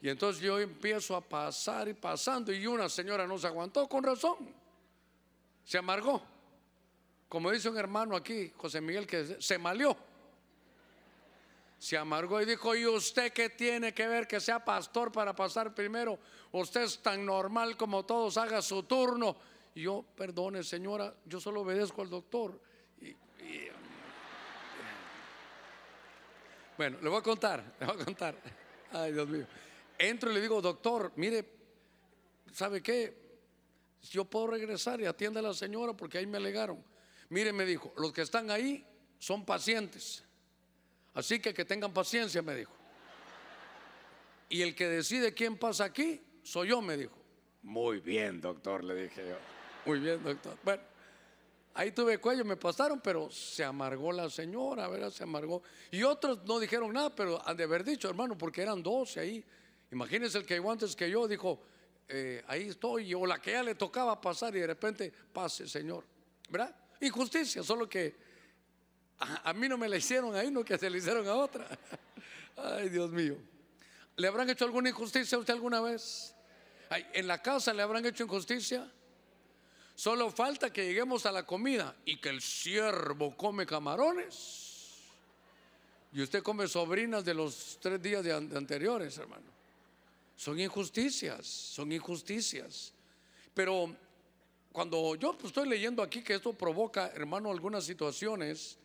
Y 0.00 0.08
entonces 0.08 0.40
yo 0.40 0.60
empiezo 0.60 1.16
a 1.16 1.20
pasar 1.20 1.88
y 1.88 1.94
pasando 1.94 2.52
y 2.52 2.64
una 2.64 2.88
señora 2.88 3.26
no 3.26 3.38
se 3.38 3.48
aguantó 3.48 3.88
con 3.88 4.04
razón. 4.04 4.54
Se 5.64 5.78
amargó. 5.78 6.35
Como 7.28 7.50
dice 7.50 7.68
un 7.68 7.76
hermano 7.76 8.14
aquí, 8.14 8.52
José 8.56 8.80
Miguel, 8.80 9.06
que 9.06 9.40
se 9.40 9.58
malió. 9.58 9.96
Se 11.78 11.96
amargó 11.98 12.40
y 12.40 12.46
dijo, 12.46 12.74
¿y 12.74 12.86
usted 12.86 13.32
qué 13.32 13.50
tiene 13.50 13.92
que 13.92 14.06
ver 14.06 14.26
que 14.26 14.40
sea 14.40 14.64
pastor 14.64 15.12
para 15.12 15.34
pasar 15.34 15.74
primero? 15.74 16.18
Usted 16.52 16.82
es 16.82 17.02
tan 17.02 17.26
normal 17.26 17.76
como 17.76 18.04
todos, 18.04 18.36
haga 18.38 18.62
su 18.62 18.84
turno. 18.84 19.36
Yo, 19.74 20.04
perdone 20.16 20.62
señora, 20.62 21.14
yo 21.26 21.38
solo 21.38 21.60
obedezco 21.60 22.00
al 22.00 22.08
doctor. 22.08 22.58
bueno, 26.78 26.98
le 27.02 27.08
voy 27.08 27.18
a 27.18 27.22
contar, 27.22 27.74
le 27.78 27.86
voy 27.86 28.00
a 28.00 28.04
contar. 28.04 28.36
Ay, 28.92 29.12
Dios 29.12 29.28
mío. 29.28 29.46
Entro 29.98 30.30
y 30.30 30.34
le 30.34 30.40
digo, 30.40 30.62
doctor, 30.62 31.12
mire, 31.16 31.44
¿sabe 32.52 32.82
qué? 32.82 33.26
Yo 34.02 34.24
puedo 34.24 34.46
regresar 34.46 35.00
y 35.00 35.06
atiende 35.06 35.40
a 35.40 35.42
la 35.42 35.54
señora 35.54 35.92
porque 35.92 36.18
ahí 36.18 36.26
me 36.26 36.38
alegaron. 36.38 36.82
Mire, 37.28 37.52
me 37.52 37.64
dijo, 37.64 37.92
los 37.96 38.12
que 38.12 38.22
están 38.22 38.50
ahí 38.50 38.86
son 39.18 39.44
pacientes. 39.44 40.22
Así 41.14 41.40
que 41.40 41.54
que 41.54 41.64
tengan 41.64 41.92
paciencia, 41.92 42.42
me 42.42 42.54
dijo. 42.54 42.72
Y 44.48 44.62
el 44.62 44.74
que 44.74 44.86
decide 44.86 45.34
quién 45.34 45.56
pasa 45.56 45.84
aquí, 45.84 46.20
soy 46.42 46.68
yo, 46.68 46.80
me 46.80 46.96
dijo. 46.96 47.16
Muy 47.62 48.00
bien, 48.00 48.40
doctor, 48.40 48.84
le 48.84 48.94
dije 48.94 49.26
yo. 49.28 49.36
Muy 49.86 49.98
bien, 49.98 50.22
doctor. 50.22 50.56
Bueno, 50.62 50.82
ahí 51.74 51.90
tuve 51.90 52.18
cuello, 52.18 52.44
me 52.44 52.56
pasaron, 52.56 53.00
pero 53.00 53.30
se 53.30 53.64
amargó 53.64 54.12
la 54.12 54.30
señora, 54.30 54.86
¿verdad? 54.88 55.10
Se 55.10 55.24
amargó. 55.24 55.62
Y 55.90 56.02
otros 56.02 56.44
no 56.44 56.60
dijeron 56.60 56.92
nada, 56.92 57.14
pero 57.14 57.40
han 57.46 57.56
de 57.56 57.64
haber 57.64 57.82
dicho, 57.82 58.08
hermano, 58.08 58.38
porque 58.38 58.62
eran 58.62 58.82
12 58.82 59.18
ahí. 59.18 59.44
Imagínense 59.90 60.38
el 60.38 60.46
que 60.46 60.54
llegó 60.54 60.70
antes 60.70 60.94
que 60.94 61.10
yo, 61.10 61.26
dijo, 61.26 61.60
eh, 62.08 62.44
ahí 62.46 62.68
estoy, 62.68 63.12
o 63.14 63.26
la 63.26 63.40
que 63.40 63.52
ya 63.52 63.62
le 63.62 63.74
tocaba 63.74 64.20
pasar 64.20 64.54
y 64.54 64.60
de 64.60 64.66
repente, 64.66 65.12
pase, 65.32 65.66
Señor. 65.66 66.04
¿Verdad? 66.48 66.74
Injusticia, 67.00 67.62
solo 67.62 67.88
que 67.88 68.14
a, 69.18 69.52
mí 69.52 69.68
no 69.68 69.78
me 69.78 69.88
la 69.88 69.96
hicieron 69.96 70.34
ahí, 70.34 70.50
no 70.50 70.64
que 70.64 70.76
se 70.78 70.90
le 70.90 70.98
hicieron 70.98 71.26
a 71.26 71.34
otra. 71.34 71.66
Ay, 72.56 72.88
Dios 72.88 73.10
mío. 73.10 73.36
¿Le 74.16 74.28
habrán 74.28 74.48
hecho 74.50 74.64
alguna 74.64 74.88
injusticia 74.88 75.36
a 75.36 75.40
usted 75.40 75.54
alguna 75.54 75.80
vez? 75.80 76.34
¿En 77.12 77.26
la 77.26 77.42
casa 77.42 77.72
le 77.72 77.82
habrán 77.82 78.04
hecho 78.06 78.24
injusticia? 78.24 78.90
Solo 79.94 80.30
falta 80.30 80.72
que 80.72 80.86
lleguemos 80.86 81.26
a 81.26 81.32
la 81.32 81.44
comida 81.44 81.96
y 82.04 82.18
que 82.18 82.28
el 82.28 82.40
siervo 82.40 83.36
come 83.36 83.66
camarones 83.66 84.66
y 86.12 86.22
usted 86.22 86.42
come 86.42 86.68
sobrinas 86.68 87.24
de 87.24 87.34
los 87.34 87.78
tres 87.80 88.00
días 88.00 88.24
de 88.24 88.32
anteriores, 88.32 89.18
hermano. 89.18 89.44
Son 90.36 90.58
injusticias, 90.60 91.46
son 91.46 91.92
injusticias. 91.92 92.92
Pero 93.54 93.94
cuando 94.76 95.14
yo 95.14 95.32
pues, 95.32 95.46
estoy 95.46 95.66
leyendo 95.70 96.02
aquí 96.02 96.22
que 96.22 96.34
esto 96.34 96.52
provoca, 96.52 97.10
hermano, 97.14 97.50
algunas 97.50 97.82
situaciones, 97.82 98.78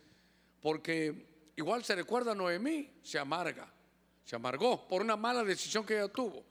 porque 0.62 1.50
igual 1.54 1.84
se 1.84 1.94
recuerda 1.94 2.32
a 2.32 2.34
Noemí, 2.34 2.88
se 3.02 3.18
amarga, 3.18 3.70
se 4.24 4.34
amargó 4.34 4.88
por 4.88 5.02
una 5.02 5.16
mala 5.16 5.44
decisión 5.44 5.84
que 5.84 5.98
ella 5.98 6.08
tuvo. 6.08 6.46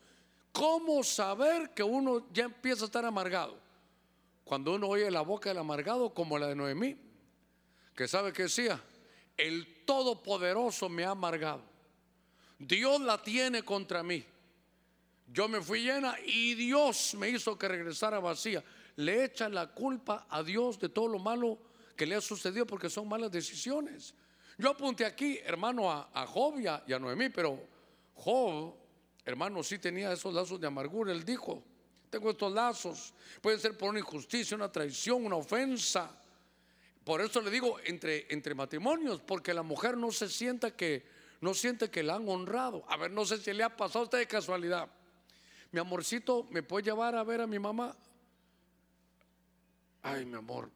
¿Cómo 0.51 1.03
saber 1.03 1.71
que 1.71 1.81
uno 1.81 2.27
ya 2.31 2.43
empieza 2.43 2.83
a 2.83 2.85
estar 2.85 3.03
amargado? 3.03 3.57
Cuando 4.43 4.75
uno 4.75 4.89
oye 4.89 5.09
la 5.09 5.21
boca 5.21 5.49
del 5.49 5.57
amargado 5.57 6.13
como 6.13 6.37
la 6.37 6.45
de 6.45 6.53
Noemí, 6.53 6.95
que 7.95 8.07
sabe 8.07 8.31
que 8.31 8.43
decía, 8.43 8.79
el 9.37 9.83
Todopoderoso 9.85 10.87
me 10.87 11.03
ha 11.03 11.09
amargado. 11.09 11.63
Dios 12.59 13.01
la 13.01 13.19
tiene 13.19 13.63
contra 13.63 14.03
mí. 14.03 14.23
Yo 15.33 15.47
me 15.47 15.61
fui 15.61 15.81
llena 15.81 16.15
y 16.27 16.53
Dios 16.53 17.15
me 17.15 17.29
hizo 17.29 17.57
que 17.57 17.67
regresara 17.67 18.19
vacía. 18.19 18.63
Le 19.01 19.25
echa 19.25 19.49
la 19.49 19.67
culpa 19.67 20.27
a 20.29 20.43
Dios 20.43 20.79
de 20.79 20.89
todo 20.89 21.07
lo 21.07 21.19
malo 21.19 21.57
que 21.95 22.05
le 22.05 22.15
ha 22.15 22.21
sucedido 22.21 22.65
porque 22.65 22.89
son 22.89 23.07
malas 23.07 23.31
decisiones. 23.31 24.13
Yo 24.57 24.69
apunté 24.69 25.05
aquí, 25.05 25.39
hermano, 25.43 25.91
a, 25.91 26.25
Job 26.27 26.59
y 26.59 26.67
a, 26.67 26.99
Noemí, 26.99 27.29
pero 27.29 27.59
Job, 28.15 28.75
hermano, 29.25 29.63
sí 29.63 29.79
tenía 29.79 30.11
esos 30.11 30.33
lazos 30.33 30.59
de 30.59 30.67
amargura. 30.67 31.11
Él 31.11 31.25
dijo, 31.25 31.63
tengo 32.09 32.29
estos 32.29 32.51
lazos. 32.51 33.13
Puede 33.41 33.59
ser 33.59 33.77
por 33.77 33.89
una 33.89 33.99
injusticia, 33.99 34.55
una 34.55 34.71
traición, 34.71 35.25
una 35.25 35.37
ofensa. 35.37 36.11
Por 37.03 37.21
eso 37.21 37.41
le 37.41 37.49
digo 37.49 37.77
entre, 37.85 38.27
entre 38.29 38.53
matrimonios, 38.53 39.21
porque 39.21 39.53
la 39.53 39.63
mujer 39.63 39.97
no 39.97 40.11
se 40.11 40.29
sienta 40.29 40.75
que, 40.75 41.05
no 41.41 41.53
siente 41.53 41.89
que 41.89 42.03
la 42.03 42.15
han 42.15 42.29
honrado. 42.29 42.83
A 42.87 42.97
ver, 42.97 43.11
no 43.11 43.25
sé 43.25 43.37
si 43.37 43.51
le 43.53 43.63
ha 43.63 43.75
pasado 43.75 44.01
a 44.01 44.03
usted 44.03 44.19
de 44.19 44.27
casualidad 44.27 44.89
mi 45.71 45.79
amorcito, 45.79 46.47
¿me 46.51 46.63
puede 46.63 46.85
llevar 46.85 47.15
a 47.15 47.23
ver 47.23 47.41
a 47.41 47.47
mi 47.47 47.57
mamá? 47.57 47.95
Ay, 50.03 50.25
mi 50.25 50.35
amor, 50.35 50.69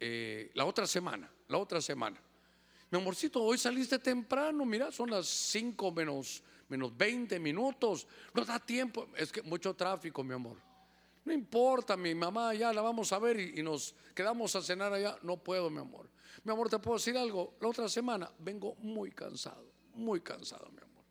eh, 0.00 0.50
la 0.54 0.64
otra 0.64 0.86
semana, 0.86 1.30
la 1.48 1.58
otra 1.58 1.80
semana. 1.80 2.20
Mi 2.90 2.98
amorcito, 2.98 3.42
hoy 3.42 3.58
saliste 3.58 3.98
temprano, 3.98 4.64
mira, 4.64 4.92
son 4.92 5.10
las 5.10 5.26
5 5.26 5.90
menos, 5.92 6.42
menos 6.68 6.96
20 6.96 7.38
minutos, 7.38 8.06
no 8.32 8.44
da 8.44 8.58
tiempo, 8.58 9.08
es 9.16 9.32
que 9.32 9.42
mucho 9.42 9.74
tráfico, 9.74 10.22
mi 10.22 10.34
amor. 10.34 10.56
No 11.24 11.32
importa, 11.32 11.96
mi 11.96 12.14
mamá 12.14 12.52
ya 12.54 12.72
la 12.72 12.82
vamos 12.82 13.12
a 13.12 13.18
ver 13.18 13.40
y, 13.40 13.62
nos 13.62 13.94
quedamos 14.14 14.54
a 14.56 14.62
cenar 14.62 14.92
allá. 14.92 15.16
No 15.22 15.38
puedo, 15.38 15.70
mi 15.70 15.78
amor. 15.78 16.08
Mi 16.42 16.52
amor, 16.52 16.68
¿te 16.68 16.78
puedo 16.78 16.98
decir 16.98 17.16
algo? 17.16 17.56
La 17.60 17.68
otra 17.68 17.88
semana 17.88 18.30
vengo 18.38 18.74
muy 18.76 19.10
cansado, 19.10 19.66
muy 19.94 20.20
cansado, 20.20 20.70
mi 20.70 20.82
amor. 20.82 21.04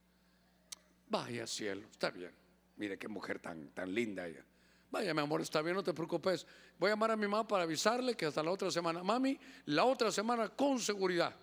Vaya 1.10 1.48
cielo, 1.48 1.88
está 1.92 2.12
bien. 2.12 2.32
Mire 2.78 2.98
qué 3.00 3.08
mujer 3.08 3.40
tan, 3.40 3.70
tan 3.70 3.94
linda 3.94 4.28
ella. 4.28 4.46
Vaya, 4.94 5.12
mi 5.12 5.22
amor, 5.22 5.42
está 5.42 5.60
bien, 5.64 5.76
no 5.76 5.84
te 5.84 5.92
preocupes. 5.92 6.46
Voy 6.78 6.90
a 6.90 6.92
llamar 6.92 7.10
a 7.10 7.16
mi 7.16 7.26
mamá 7.26 7.48
para 7.48 7.64
avisarle 7.64 8.16
que 8.16 8.28
hasta 8.28 8.44
la 8.44 8.52
otra 8.52 8.70
semana. 8.70 9.02
Mami, 9.02 9.36
la 9.66 9.86
otra 9.86 10.12
semana 10.12 10.50
con 10.50 10.78
seguridad. 10.80 11.36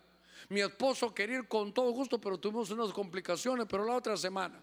Mi 0.51 0.61
esposo 0.61 1.13
quería 1.13 1.39
ir 1.39 1.49
con 1.49 1.73
todo 1.73 1.91
gusto, 1.91 2.21
pero 2.21 2.39
tuvimos 2.39 2.71
unas 2.71 2.93
complicaciones, 2.93 3.67
pero 3.69 3.85
la 3.85 3.97
otra 3.97 4.17
semana. 4.17 4.63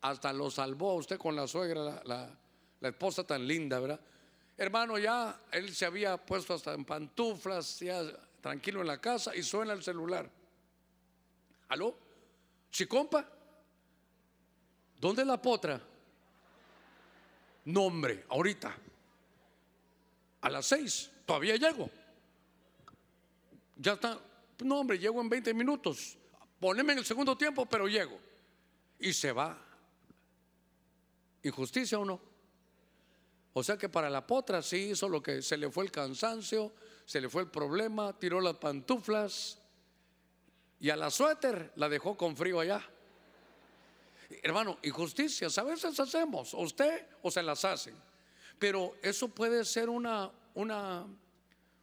Hasta 0.00 0.32
lo 0.32 0.50
salvó 0.50 0.94
usted 0.94 1.18
con 1.18 1.36
la 1.36 1.46
suegra, 1.46 2.00
la, 2.06 2.34
esposa 2.80 3.22
tan 3.22 3.46
linda, 3.46 3.78
¿verdad? 3.78 4.00
Hermano, 4.56 4.98
ya 4.98 5.42
él 5.50 5.74
se 5.74 5.84
había 5.84 6.16
puesto 6.16 6.54
hasta 6.54 6.72
en 6.72 6.86
pantuflas, 6.86 7.80
ya 7.80 8.02
tranquilo 8.40 8.80
en 8.80 8.86
la 8.86 8.98
casa 8.98 9.36
y 9.36 9.42
suena 9.42 9.74
el 9.74 9.82
celular. 9.82 10.30
¿Aló? 11.68 11.98
¿Sí, 12.70 12.86
compa? 12.86 13.28
¿Dónde 14.98 15.20
es 15.20 15.28
la 15.28 15.36
potra? 15.36 15.91
Nombre 17.64 18.24
ahorita. 18.28 18.76
A 20.40 20.50
las 20.50 20.66
seis, 20.66 21.10
todavía 21.24 21.56
llego. 21.56 21.88
Ya 23.76 23.92
está, 23.92 24.18
no 24.60 24.80
hombre, 24.80 24.98
llego 24.98 25.20
en 25.20 25.28
20 25.28 25.54
minutos. 25.54 26.16
Poneme 26.58 26.92
en 26.92 27.00
el 27.00 27.04
segundo 27.04 27.36
tiempo, 27.36 27.66
pero 27.66 27.88
llego. 27.88 28.18
Y 28.98 29.12
se 29.12 29.32
va. 29.32 29.58
¿Injusticia 31.42 31.98
o 31.98 32.04
no? 32.04 32.20
O 33.54 33.62
sea 33.62 33.76
que 33.76 33.88
para 33.88 34.08
la 34.08 34.26
potra 34.26 34.62
sí 34.62 34.90
hizo 34.90 35.08
lo 35.08 35.22
que 35.22 35.42
se 35.42 35.56
le 35.56 35.70
fue 35.70 35.84
el 35.84 35.90
cansancio, 35.90 36.72
se 37.04 37.20
le 37.20 37.28
fue 37.28 37.42
el 37.42 37.50
problema, 37.50 38.18
tiró 38.18 38.40
las 38.40 38.56
pantuflas 38.56 39.58
y 40.80 40.90
a 40.90 40.96
la 40.96 41.10
suéter 41.10 41.72
la 41.76 41.88
dejó 41.88 42.16
con 42.16 42.36
frío 42.36 42.60
allá. 42.60 42.82
Hermano, 44.42 44.78
injusticias 44.82 45.56
a 45.58 45.62
veces 45.62 45.98
hacemos, 45.98 46.54
usted 46.54 47.06
o 47.22 47.30
se 47.30 47.42
las 47.42 47.64
hacen. 47.64 47.94
Pero 48.58 48.94
eso 49.02 49.28
puede 49.28 49.64
ser 49.64 49.88
una, 49.88 50.30
una, 50.54 51.06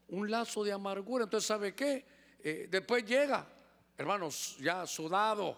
un 0.08 0.32
lazo 0.32 0.64
de 0.64 0.72
amargura. 0.72 1.26
Entonces, 1.26 1.48
¿sabe 1.48 1.76
qué? 1.76 2.06
Eh, 2.42 2.68
después 2.70 3.06
llega, 3.06 3.46
hermanos, 3.98 4.58
ya 4.60 4.88
sudado. 4.88 5.58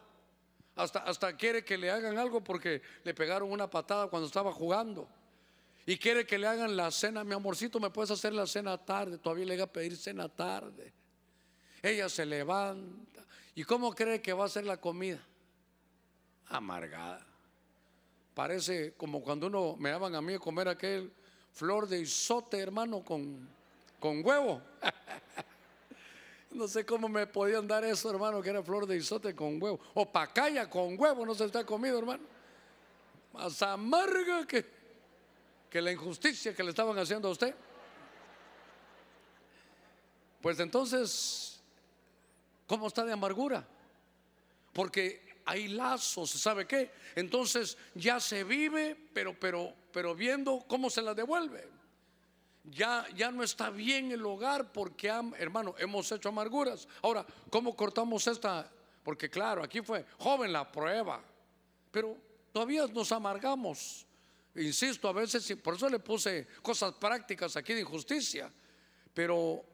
Hasta, 0.76 1.00
hasta 1.00 1.36
quiere 1.36 1.64
que 1.64 1.78
le 1.78 1.92
hagan 1.92 2.18
algo 2.18 2.44
porque 2.44 2.82
le 3.04 3.14
pegaron 3.14 3.52
una 3.52 3.70
patada 3.70 4.08
cuando 4.08 4.28
estaba 4.28 4.52
jugando. 4.52 5.08
Y 5.86 5.98
quiere 5.98 6.26
que 6.26 6.38
le 6.38 6.48
hagan 6.48 6.76
la 6.76 6.90
cena. 6.92 7.24
Mi 7.24 7.34
amorcito, 7.34 7.80
¿me 7.80 7.90
puedes 7.90 8.12
hacer 8.12 8.34
la 8.34 8.48
cena 8.48 8.78
tarde? 8.78 9.18
Todavía 9.18 9.46
le 9.46 9.56
iba 9.56 9.66
a 9.66 9.72
pedir 9.72 9.98
cena 9.98 10.30
tarde. 10.30 10.94
Ella 11.82 12.08
se 12.10 12.26
levanta. 12.26 13.26
¿Y 13.56 13.64
cómo 13.64 13.94
cree 13.94 14.22
que 14.22 14.34
va 14.34 14.46
a 14.46 14.50
ser 14.50 14.66
la 14.66 14.78
comida? 14.78 15.20
Amargada. 16.52 17.26
Parece 18.34 18.94
como 18.94 19.22
cuando 19.22 19.48
uno 19.48 19.76
me 19.78 19.90
daban 19.90 20.16
a 20.16 20.22
mí 20.22 20.34
a 20.34 20.40
comer 20.40 20.68
aquel 20.68 21.12
flor 21.54 21.88
de 21.88 22.00
isote, 22.00 22.60
hermano, 22.60 23.04
con, 23.04 23.48
con 24.00 24.26
huevo. 24.26 24.62
no 26.52 26.68
sé 26.68 26.86
cómo 26.86 27.10
me 27.10 27.28
podían 27.28 27.68
dar 27.68 27.84
eso, 27.84 28.10
hermano, 28.10 28.42
que 28.42 28.50
era 28.50 28.64
flor 28.64 28.86
de 28.86 28.98
isote 28.98 29.36
con 29.36 29.62
huevo. 29.62 29.80
O 29.94 30.06
pacaya 30.06 30.70
con 30.70 31.00
huevo, 31.00 31.26
no 31.26 31.36
se 31.36 31.46
está 31.46 31.66
comido, 31.66 32.00
hermano. 32.00 32.24
Más 33.34 33.62
amarga 33.62 34.46
que, 34.46 34.66
que 35.70 35.82
la 35.82 35.92
injusticia 35.92 36.54
que 36.54 36.64
le 36.64 36.70
estaban 36.70 36.98
haciendo 36.98 37.28
a 37.28 37.32
usted. 37.32 37.56
Pues 40.42 40.60
entonces, 40.60 41.62
¿cómo 42.66 42.88
está 42.88 43.06
de 43.06 43.14
amargura? 43.14 43.66
Porque 44.74 45.31
hay 45.46 45.68
lazos, 45.68 46.30
¿sabe 46.30 46.68
qué? 46.68 46.92
Entonces 47.16 47.78
ya 47.96 48.20
se 48.20 48.44
vive, 48.44 48.96
pero, 49.14 49.38
pero, 49.40 49.74
pero 49.92 50.16
viendo 50.16 50.64
cómo 50.68 50.90
se 50.90 51.02
la 51.02 51.14
devuelve. 51.14 51.68
Ya, 52.64 53.06
ya 53.16 53.32
no 53.32 53.44
está 53.44 53.70
bien 53.70 54.12
el 54.12 54.24
hogar 54.26 54.72
porque, 54.72 55.08
hermano, 55.38 55.74
hemos 55.80 56.12
hecho 56.12 56.30
amarguras. 56.30 56.88
Ahora, 57.02 57.26
¿cómo 57.50 57.76
cortamos 57.76 58.28
esta? 58.28 58.70
Porque 59.04 59.30
claro, 59.30 59.64
aquí 59.64 59.82
fue 59.82 60.06
joven 60.20 60.54
la 60.54 60.72
prueba, 60.72 61.24
pero 61.92 62.18
todavía 62.52 62.86
nos 62.88 63.12
amargamos. 63.12 64.06
Insisto, 64.56 65.08
a 65.08 65.14
veces, 65.14 65.58
por 65.58 65.76
eso 65.76 65.90
le 65.90 66.00
puse 66.00 66.48
cosas 66.62 66.94
prácticas 66.94 67.56
aquí 67.56 67.74
de 67.74 67.82
injusticia, 67.82 68.52
pero 69.14 69.66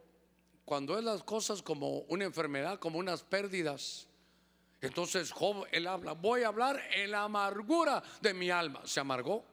cuando 0.64 0.98
es 0.98 1.04
las 1.04 1.24
cosas 1.24 1.62
como 1.62 2.00
una 2.10 2.26
enfermedad, 2.26 2.80
como 2.80 3.00
unas 3.00 3.24
pérdidas, 3.24 4.07
entonces 4.82 5.32
Job, 5.32 5.66
él 5.72 5.88
habla, 5.88 6.14
voy 6.14 6.44
a 6.44 6.50
hablar 6.50 6.80
en 6.94 7.12
la 7.12 7.24
amargura 7.24 8.04
de 8.22 8.34
mi 8.34 8.50
alma. 8.50 8.82
¿Se 8.86 9.00
amargó? 9.00 9.44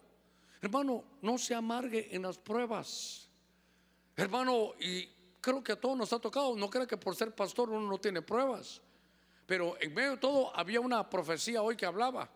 Hermano, 0.61 1.05
no 1.23 1.39
se 1.39 1.55
amargue 1.55 2.15
en 2.15 2.23
las 2.23 2.39
pruebas. 2.39 3.29
Hermano, 4.17 4.73
y 4.79 5.09
creo 5.41 5.63
que 5.63 5.73
a 5.73 5.81
todos 5.81 5.97
nos 5.97 6.13
ha 6.13 6.19
tocado, 6.19 6.55
no 6.57 6.71
creo 6.71 6.87
que 6.87 6.97
por 6.97 7.17
ser 7.17 7.35
pastor 7.35 7.71
uno 7.71 7.89
no 7.89 7.99
tiene 7.99 8.23
pruebas. 8.23 8.81
Pero 9.47 9.77
en 9.81 9.93
medio 9.93 10.13
de 10.13 10.17
todo 10.19 10.57
había 10.57 10.81
una 10.81 11.09
profecía 11.09 11.63
hoy 11.63 11.77
que 11.77 11.87
hablaba. 11.87 12.29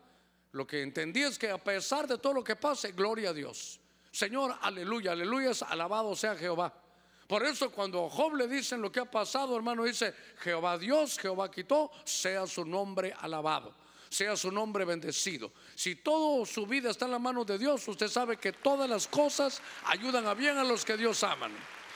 Lo 0.52 0.66
que 0.66 0.82
entendí 0.82 1.22
es 1.22 1.38
que 1.38 1.50
a 1.50 1.58
pesar 1.58 2.06
de 2.06 2.18
todo 2.18 2.34
lo 2.34 2.44
que 2.44 2.56
pase, 2.56 2.92
gloria 2.92 3.30
a 3.30 3.32
Dios. 3.32 3.80
Señor, 4.10 4.56
aleluya, 4.60 5.12
aleluya, 5.12 5.52
alabado 5.68 6.16
sea 6.16 6.34
Jehová. 6.34 6.72
Por 7.28 7.44
eso 7.44 7.70
cuando 7.70 8.08
Job 8.08 8.36
le 8.36 8.48
dicen 8.48 8.80
lo 8.80 8.90
que 8.90 9.00
ha 9.00 9.04
pasado, 9.04 9.54
hermano, 9.54 9.84
dice, 9.84 10.14
Jehová 10.38 10.78
Dios, 10.78 11.18
Jehová 11.18 11.50
quitó, 11.50 11.90
sea 12.02 12.46
su 12.46 12.64
nombre 12.64 13.14
alabado, 13.20 13.74
sea 14.08 14.34
su 14.34 14.50
nombre 14.50 14.86
bendecido. 14.86 15.52
Si 15.74 15.96
toda 15.96 16.46
su 16.46 16.66
vida 16.66 16.90
está 16.90 17.04
en 17.04 17.10
la 17.10 17.18
mano 17.18 17.44
de 17.44 17.58
Dios, 17.58 17.86
usted 17.86 18.08
sabe 18.08 18.38
que 18.38 18.54
todas 18.54 18.88
las 18.88 19.06
cosas 19.06 19.60
ayudan 19.84 20.26
a 20.26 20.32
bien 20.32 20.56
a 20.56 20.64
los 20.64 20.86
que 20.86 20.96
Dios 20.96 21.22
aman. 21.22 21.52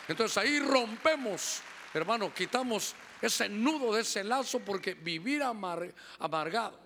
Entonces 0.06 0.36
ahí 0.36 0.58
rompemos, 0.58 1.62
hermano, 1.94 2.34
quitamos 2.34 2.94
ese 3.22 3.48
nudo 3.48 3.94
de 3.94 4.02
ese 4.02 4.22
lazo 4.22 4.60
porque 4.60 4.92
vivir 4.92 5.42
amargado. 5.42 6.78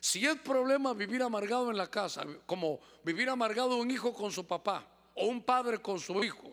Si 0.00 0.26
es 0.26 0.36
problema 0.40 0.92
vivir 0.92 1.22
amargado 1.22 1.70
en 1.70 1.78
la 1.78 1.90
casa, 1.90 2.26
como 2.44 2.78
vivir 3.04 3.30
amargado 3.30 3.76
un 3.76 3.90
hijo 3.90 4.12
con 4.12 4.30
su 4.30 4.46
papá 4.46 4.86
o 5.14 5.28
un 5.28 5.42
padre 5.42 5.80
con 5.80 5.98
su 5.98 6.22
hijo, 6.22 6.49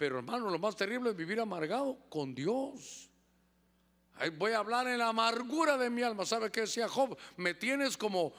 pero 0.00 0.16
hermano, 0.16 0.48
lo 0.48 0.58
más 0.58 0.74
terrible 0.76 1.10
es 1.10 1.16
vivir 1.16 1.38
amargado 1.40 1.94
con 2.08 2.34
Dios. 2.34 3.10
voy 4.38 4.52
a 4.52 4.60
hablar 4.60 4.88
en 4.88 4.96
la 4.96 5.08
amargura 5.08 5.76
de 5.76 5.90
mi 5.90 6.00
alma. 6.00 6.24
¿Sabe 6.24 6.50
qué 6.50 6.62
decía 6.62 6.88
Job? 6.88 7.18
Me 7.36 7.52
tienes 7.52 7.98
como, 7.98 8.32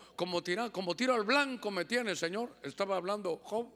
tira, 0.43 0.71
como 0.71 0.95
tiro 0.95 1.13
al 1.13 1.23
blanco, 1.23 1.69
me 1.69 1.85
tienes, 1.85 2.17
Señor. 2.17 2.57
Estaba 2.63 2.95
hablando 2.95 3.39
Job. 3.43 3.67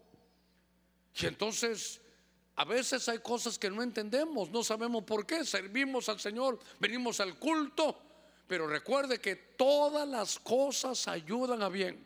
Y 1.13 1.27
entonces, 1.27 2.01
a 2.55 2.65
veces 2.65 3.07
hay 3.07 3.19
cosas 3.19 3.59
que 3.59 3.69
no 3.69 3.83
entendemos, 3.83 4.49
no 4.49 4.63
sabemos 4.63 5.03
por 5.03 5.27
qué. 5.27 5.45
Servimos 5.45 6.09
al 6.09 6.19
Señor, 6.19 6.57
venimos 6.79 7.19
al 7.19 7.37
culto. 7.37 8.01
Pero 8.47 8.65
recuerde 8.65 9.19
que 9.19 9.35
todas 9.35 10.07
las 10.07 10.39
cosas 10.39 11.07
ayudan 11.07 11.61
a 11.61 11.69
bien. 11.69 12.03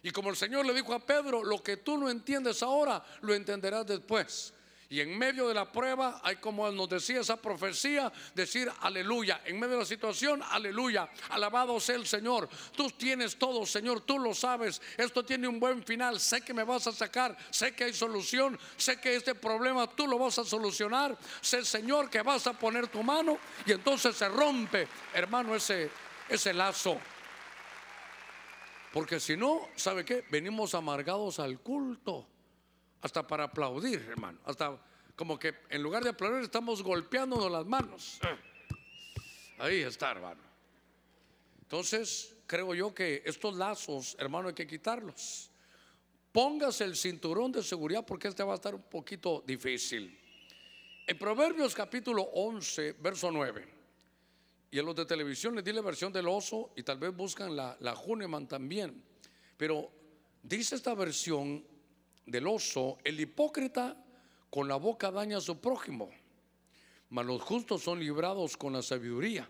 Y 0.00 0.12
como 0.12 0.30
el 0.30 0.36
Señor 0.36 0.64
le 0.64 0.74
dijo 0.74 0.94
a 0.94 1.04
Pedro, 1.04 1.42
lo 1.42 1.60
que 1.60 1.78
tú 1.78 1.98
no 1.98 2.08
entiendes 2.08 2.62
ahora, 2.62 3.04
lo 3.22 3.34
entenderás 3.34 3.84
después. 3.84 4.54
Y 4.90 5.00
en 5.00 5.18
medio 5.18 5.46
de 5.48 5.52
la 5.52 5.70
prueba 5.70 6.18
hay 6.24 6.36
como 6.36 6.70
nos 6.70 6.88
decía 6.88 7.20
esa 7.20 7.36
profecía, 7.36 8.10
decir 8.34 8.72
aleluya. 8.80 9.42
En 9.44 9.60
medio 9.60 9.74
de 9.74 9.80
la 9.80 9.84
situación, 9.84 10.42
aleluya. 10.42 11.10
Alabado 11.28 11.78
sea 11.78 11.96
el 11.96 12.06
Señor. 12.06 12.48
Tú 12.74 12.88
tienes 12.90 13.36
todo, 13.36 13.66
Señor, 13.66 14.00
tú 14.00 14.18
lo 14.18 14.32
sabes. 14.32 14.80
Esto 14.96 15.22
tiene 15.22 15.46
un 15.46 15.60
buen 15.60 15.82
final. 15.84 16.18
Sé 16.18 16.40
que 16.40 16.54
me 16.54 16.64
vas 16.64 16.86
a 16.86 16.92
sacar, 16.92 17.36
sé 17.50 17.74
que 17.74 17.84
hay 17.84 17.92
solución, 17.92 18.58
sé 18.78 18.98
que 18.98 19.14
este 19.14 19.34
problema 19.34 19.86
tú 19.86 20.06
lo 20.06 20.18
vas 20.18 20.38
a 20.38 20.44
solucionar. 20.44 21.18
Sé, 21.42 21.66
Señor, 21.66 22.08
que 22.08 22.22
vas 22.22 22.46
a 22.46 22.54
poner 22.54 22.88
tu 22.88 23.02
mano 23.02 23.38
y 23.66 23.72
entonces 23.72 24.16
se 24.16 24.28
rompe, 24.30 24.88
hermano, 25.12 25.54
ese, 25.54 25.90
ese 26.30 26.54
lazo. 26.54 26.98
Porque 28.90 29.20
si 29.20 29.36
no, 29.36 29.68
¿sabe 29.76 30.06
qué? 30.06 30.24
Venimos 30.30 30.74
amargados 30.74 31.40
al 31.40 31.60
culto 31.60 32.26
hasta 33.00 33.26
para 33.26 33.44
aplaudir, 33.44 34.00
hermano. 34.08 34.38
Hasta 34.44 34.78
como 35.14 35.38
que 35.38 35.54
en 35.70 35.82
lugar 35.82 36.02
de 36.02 36.10
aplaudir 36.10 36.42
estamos 36.42 36.82
golpeándonos 36.82 37.50
las 37.50 37.66
manos. 37.66 38.20
Ahí 39.58 39.80
está, 39.80 40.12
hermano. 40.12 40.40
Entonces, 41.62 42.34
creo 42.46 42.74
yo 42.74 42.94
que 42.94 43.22
estos 43.24 43.56
lazos, 43.56 44.16
hermano, 44.18 44.48
hay 44.48 44.54
que 44.54 44.66
quitarlos. 44.66 45.50
Póngase 46.32 46.84
el 46.84 46.96
cinturón 46.96 47.52
de 47.52 47.62
seguridad 47.62 48.06
porque 48.06 48.28
este 48.28 48.42
va 48.42 48.52
a 48.52 48.56
estar 48.56 48.74
un 48.74 48.82
poquito 48.82 49.42
difícil. 49.46 50.18
En 51.06 51.18
Proverbios 51.18 51.74
capítulo 51.74 52.22
11, 52.22 52.92
verso 53.00 53.30
9. 53.30 53.66
Y 54.70 54.78
en 54.78 54.84
los 54.86 54.94
de 54.94 55.06
televisión 55.06 55.54
les 55.54 55.64
di 55.64 55.72
la 55.72 55.80
versión 55.80 56.12
del 56.12 56.28
oso 56.28 56.72
y 56.76 56.82
tal 56.82 56.98
vez 56.98 57.14
buscan 57.14 57.56
la, 57.56 57.76
la 57.80 57.94
Huneman 57.94 58.46
también. 58.46 59.02
Pero 59.56 59.90
dice 60.42 60.76
esta 60.76 60.94
versión 60.94 61.64
del 62.28 62.46
oso, 62.46 62.98
el 63.04 63.18
hipócrita 63.18 63.96
con 64.50 64.68
la 64.68 64.76
boca 64.76 65.10
daña 65.10 65.38
a 65.38 65.40
su 65.40 65.60
prójimo, 65.60 66.10
mas 67.10 67.24
los 67.24 67.40
justos 67.42 67.82
son 67.82 67.98
librados 67.98 68.56
con 68.56 68.74
la 68.74 68.82
sabiduría. 68.82 69.48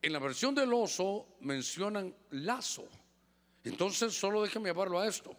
En 0.00 0.12
la 0.12 0.20
versión 0.20 0.54
del 0.54 0.72
oso 0.72 1.26
mencionan 1.40 2.14
lazo. 2.30 2.86
Entonces 3.64 4.14
solo 4.14 4.42
déjeme 4.42 4.68
llevarlo 4.68 5.00
a 5.00 5.08
esto. 5.08 5.34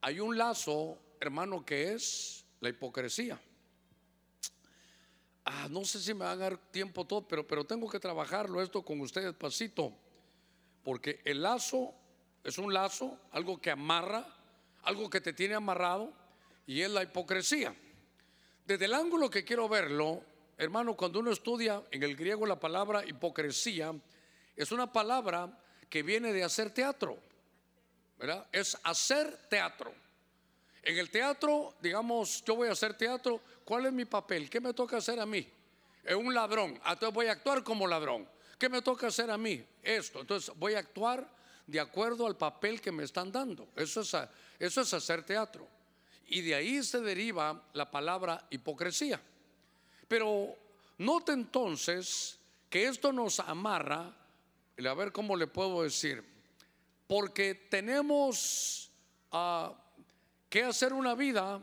Hay 0.00 0.18
un 0.18 0.36
lazo, 0.36 0.98
hermano, 1.20 1.64
que 1.64 1.92
es 1.92 2.44
la 2.60 2.70
hipocresía. 2.70 3.40
Ah, 5.44 5.68
no 5.70 5.84
sé 5.84 6.00
si 6.00 6.12
me 6.12 6.24
va 6.24 6.32
a 6.32 6.36
dar 6.36 6.58
tiempo 6.72 7.04
todo, 7.04 7.28
pero, 7.28 7.46
pero 7.46 7.64
tengo 7.64 7.88
que 7.88 8.00
trabajarlo 8.00 8.60
esto 8.60 8.82
con 8.82 9.00
ustedes 9.00 9.34
pasito. 9.34 9.92
Porque 10.82 11.20
el 11.24 11.42
lazo 11.42 11.94
es 12.42 12.58
un 12.58 12.72
lazo, 12.72 13.20
algo 13.30 13.60
que 13.60 13.70
amarra, 13.70 14.35
algo 14.86 15.10
que 15.10 15.20
te 15.20 15.32
tiene 15.32 15.54
amarrado 15.54 16.12
y 16.66 16.80
es 16.80 16.90
la 16.90 17.02
hipocresía. 17.02 17.74
Desde 18.64 18.84
el 18.86 18.94
ángulo 18.94 19.28
que 19.28 19.44
quiero 19.44 19.68
verlo, 19.68 20.24
hermano, 20.56 20.96
cuando 20.96 21.20
uno 21.20 21.32
estudia 21.32 21.82
en 21.90 22.02
el 22.02 22.16
griego 22.16 22.46
la 22.46 22.58
palabra 22.58 23.04
hipocresía, 23.04 23.94
es 24.54 24.72
una 24.72 24.90
palabra 24.90 25.60
que 25.90 26.02
viene 26.02 26.32
de 26.32 26.42
hacer 26.42 26.70
teatro, 26.70 27.18
¿verdad? 28.18 28.46
Es 28.52 28.78
hacer 28.84 29.48
teatro. 29.48 29.92
En 30.82 30.96
el 30.98 31.10
teatro, 31.10 31.74
digamos, 31.80 32.44
yo 32.44 32.54
voy 32.54 32.68
a 32.68 32.72
hacer 32.72 32.94
teatro, 32.94 33.40
¿cuál 33.64 33.86
es 33.86 33.92
mi 33.92 34.04
papel? 34.04 34.48
¿Qué 34.48 34.60
me 34.60 34.72
toca 34.72 34.98
hacer 34.98 35.18
a 35.18 35.26
mí? 35.26 35.46
Es 36.04 36.14
un 36.14 36.32
ladrón, 36.32 36.80
ah, 36.84 36.92
entonces 36.92 37.12
voy 37.12 37.26
a 37.26 37.32
actuar 37.32 37.64
como 37.64 37.88
ladrón. 37.88 38.28
¿Qué 38.56 38.68
me 38.68 38.80
toca 38.80 39.08
hacer 39.08 39.30
a 39.30 39.36
mí? 39.36 39.64
Esto, 39.82 40.20
entonces 40.20 40.54
voy 40.56 40.74
a 40.74 40.78
actuar 40.78 41.28
de 41.66 41.80
acuerdo 41.80 42.26
al 42.26 42.36
papel 42.36 42.80
que 42.80 42.92
me 42.92 43.02
están 43.02 43.32
dando. 43.32 43.68
Eso 43.74 44.00
es, 44.00 44.16
eso 44.58 44.80
es 44.80 44.94
hacer 44.94 45.24
teatro. 45.24 45.66
Y 46.28 46.40
de 46.42 46.54
ahí 46.54 46.82
se 46.82 47.00
deriva 47.00 47.62
la 47.72 47.90
palabra 47.90 48.46
hipocresía. 48.50 49.20
Pero 50.08 50.56
note 50.98 51.32
entonces 51.32 52.38
que 52.68 52.86
esto 52.86 53.12
nos 53.12 53.40
amarra, 53.40 54.14
a 54.78 54.94
ver 54.94 55.12
cómo 55.12 55.36
le 55.36 55.46
puedo 55.46 55.82
decir, 55.82 56.24
porque 57.06 57.54
tenemos 57.54 58.90
ah, 59.32 59.72
que 60.48 60.64
hacer 60.64 60.92
una 60.92 61.14
vida 61.14 61.60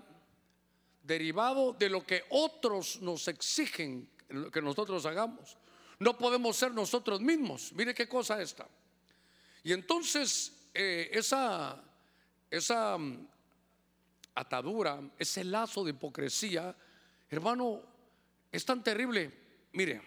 derivado 1.03 1.73
de 1.73 1.89
lo 1.89 2.05
que 2.05 2.23
otros 2.29 3.01
nos 3.01 3.27
exigen 3.27 4.09
que 4.51 4.61
nosotros 4.61 5.05
hagamos. 5.05 5.57
No 5.99 6.17
podemos 6.17 6.57
ser 6.57 6.73
nosotros 6.73 7.21
mismos. 7.21 7.71
Mire 7.73 7.93
qué 7.93 8.07
cosa 8.07 8.41
esta. 8.41 8.67
Y 9.63 9.71
entonces 9.71 10.51
eh, 10.73 11.09
esa, 11.13 11.81
esa 12.57 12.95
mm, 12.99 13.27
atadura, 14.35 15.01
ese 15.17 15.43
lazo 15.43 15.83
de 15.83 15.89
hipocresía, 15.89 16.75
hermano, 17.29 17.81
es 18.51 18.63
tan 18.63 18.83
terrible. 18.83 19.31
Mire, 19.71 20.01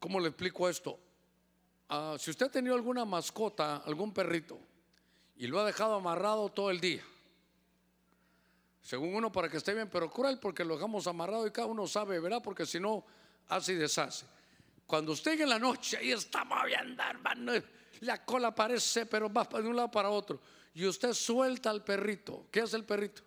¿cómo 0.00 0.18
le 0.18 0.28
explico 0.28 0.68
esto? 0.68 0.98
Ah, 1.88 2.16
si 2.18 2.32
usted 2.32 2.46
ha 2.46 2.50
tenido 2.50 2.74
alguna 2.74 3.04
mascota, 3.04 3.76
algún 3.76 4.12
perrito, 4.12 4.58
y 5.36 5.46
lo 5.46 5.60
ha 5.60 5.64
dejado 5.64 5.94
amarrado 5.94 6.48
todo 6.48 6.72
el 6.72 6.80
día, 6.80 7.04
según 8.82 9.14
uno 9.14 9.30
para 9.30 9.48
que 9.48 9.58
esté 9.58 9.72
bien, 9.72 9.88
pero 9.88 10.10
cruel 10.10 10.40
porque 10.40 10.64
lo 10.64 10.74
dejamos 10.74 11.06
amarrado 11.06 11.46
y 11.46 11.52
cada 11.52 11.68
uno 11.68 11.86
sabe, 11.86 12.18
¿verdad? 12.18 12.42
Porque 12.42 12.66
si 12.66 12.80
no, 12.80 13.04
hace 13.48 13.74
y 13.74 13.76
deshace. 13.76 14.26
Cuando 14.84 15.12
usted 15.12 15.40
en 15.40 15.48
la 15.48 15.60
noche 15.60 15.96
ahí 15.96 16.10
está 16.10 16.44
moviendo, 16.44 17.02
hermano, 17.04 17.52
la 18.00 18.24
cola 18.24 18.52
parece, 18.52 19.06
pero 19.06 19.32
va 19.32 19.44
de 19.44 19.68
un 19.68 19.76
lado 19.76 19.90
para 19.92 20.10
otro. 20.10 20.40
Y 20.74 20.86
usted 20.86 21.12
suelta 21.12 21.70
al 21.70 21.84
perrito. 21.84 22.46
¿Qué 22.50 22.60
hace 22.60 22.76
el 22.76 22.84
perrito? 22.84 23.22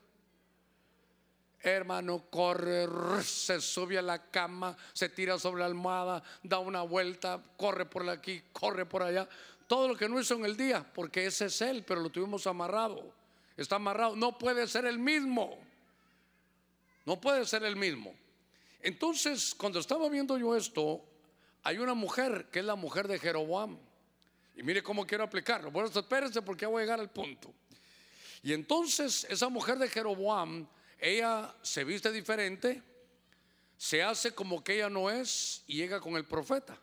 Hermano, 1.61 2.25
corre, 2.29 2.87
se 3.23 3.59
sube 3.59 3.97
a 3.97 4.01
la 4.01 4.29
cama, 4.29 4.77
se 4.93 5.09
tira 5.09 5.39
sobre 5.39 5.61
la 5.61 5.65
almohada, 5.65 6.21
da 6.43 6.59
una 6.59 6.81
vuelta, 6.83 7.41
corre 7.57 7.85
por 7.85 8.07
aquí, 8.09 8.43
corre 8.53 8.85
por 8.85 9.01
allá. 9.01 9.27
Todo 9.65 9.87
lo 9.87 9.97
que 9.97 10.07
no 10.07 10.19
hizo 10.19 10.35
en 10.35 10.45
el 10.45 10.55
día, 10.55 10.85
porque 10.93 11.25
ese 11.25 11.45
es 11.45 11.61
él, 11.61 11.83
pero 11.85 12.01
lo 12.01 12.09
tuvimos 12.09 12.45
amarrado. 12.47 13.11
Está 13.55 13.77
amarrado, 13.77 14.15
no 14.15 14.37
puede 14.37 14.67
ser 14.67 14.85
el 14.85 14.99
mismo. 14.99 15.57
No 17.05 17.19
puede 17.19 17.45
ser 17.45 17.63
el 17.63 17.75
mismo. 17.75 18.13
Entonces, 18.81 19.55
cuando 19.55 19.79
estaba 19.79 20.07
viendo 20.09 20.37
yo 20.37 20.55
esto, 20.55 21.01
hay 21.63 21.79
una 21.79 21.93
mujer 21.93 22.49
que 22.51 22.59
es 22.59 22.65
la 22.65 22.75
mujer 22.75 23.07
de 23.07 23.17
Jeroboam. 23.17 23.77
Y 24.57 24.63
mire 24.63 24.81
cómo 24.81 25.05
quiero 25.05 25.23
aplicarlo. 25.23 25.69
Bueno, 25.69 25.87
espérense 25.87 26.41
porque 26.41 26.65
voy 26.65 26.81
a 26.81 26.85
llegar 26.85 26.99
al 26.99 27.11
punto. 27.11 27.53
Y 28.41 28.53
entonces 28.53 29.25
esa 29.29 29.49
mujer 29.49 29.77
de 29.77 29.87
Jeroboam, 29.87 30.67
ella 30.97 31.55
se 31.61 31.83
viste 31.83 32.11
diferente, 32.11 32.81
se 33.77 34.01
hace 34.01 34.33
como 34.33 34.63
que 34.63 34.75
ella 34.75 34.89
no 34.89 35.11
es 35.11 35.63
y 35.67 35.77
llega 35.77 36.01
con 36.01 36.15
el 36.15 36.25
profeta. 36.25 36.75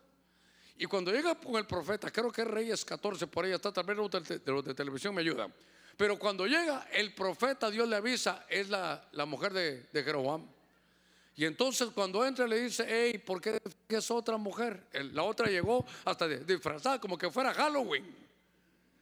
Y 0.77 0.85
cuando 0.85 1.11
llega 1.11 1.35
con 1.35 1.55
el 1.55 1.67
profeta, 1.67 2.09
creo 2.11 2.31
que 2.31 2.43
es 2.43 2.47
Reyes 2.47 2.85
14, 2.85 3.27
por 3.27 3.43
ahí 3.43 3.51
está, 3.51 3.73
tal 3.73 3.85
vez 3.85 3.97
los 3.97 4.09
de, 4.09 4.73
televisión 4.73 5.13
me 5.13 5.21
ayudan. 5.21 5.53
Pero 5.97 6.17
cuando 6.17 6.45
llega 6.45 6.87
el 6.93 7.13
profeta, 7.13 7.69
Dios 7.69 7.87
le 7.89 7.97
avisa, 7.97 8.45
es 8.49 8.69
la, 8.69 9.09
mujer 9.27 9.51
de, 9.51 9.83
de, 9.91 10.03
Jeroboam. 10.03 10.47
Y 11.35 11.45
entonces 11.45 11.89
cuando 11.93 12.25
entra 12.25 12.47
le 12.47 12.61
dice, 12.61 12.85
hey, 12.87 13.17
¿por 13.17 13.41
qué 13.41 13.61
es 13.89 14.11
otra 14.11 14.37
mujer? 14.37 14.87
La 15.11 15.23
otra 15.23 15.47
llegó 15.47 15.85
hasta 16.05 16.27
disfrazada, 16.27 16.99
como 16.99 17.17
que 17.17 17.29
fuera 17.29 17.53
Halloween. 17.53 18.05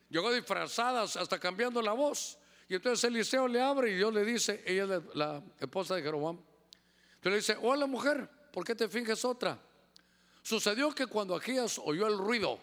Llegó 0.10 0.32
disfrazada 0.32 1.04
hasta 1.04 1.40
cambiando 1.40 1.82
la 1.82 1.94
voz. 1.94 2.38
Y 2.68 2.76
entonces 2.76 3.04
Eliseo 3.04 3.48
le 3.48 3.62
abre 3.62 3.92
y 3.92 3.96
Dios 3.96 4.12
le 4.14 4.26
dice, 4.26 4.64
ella 4.66 4.84
es 4.84 5.16
la, 5.16 5.44
esposa 5.60 5.96
de 5.96 6.02
Jeroboam. 6.02 6.40
Entonces 7.16 7.32
le 7.32 7.36
dice, 7.36 7.58
hola 7.62 7.86
mujer, 7.86 8.28
¿por 8.52 8.66
qué 8.66 8.74
te 8.74 8.88
finges 8.88 9.24
otra? 9.26 9.60
Sucedió 10.42 10.94
que 10.94 11.06
cuando 11.06 11.36
Agías 11.36 11.80
oyó 11.84 12.08
el 12.08 12.18
ruido, 12.18 12.60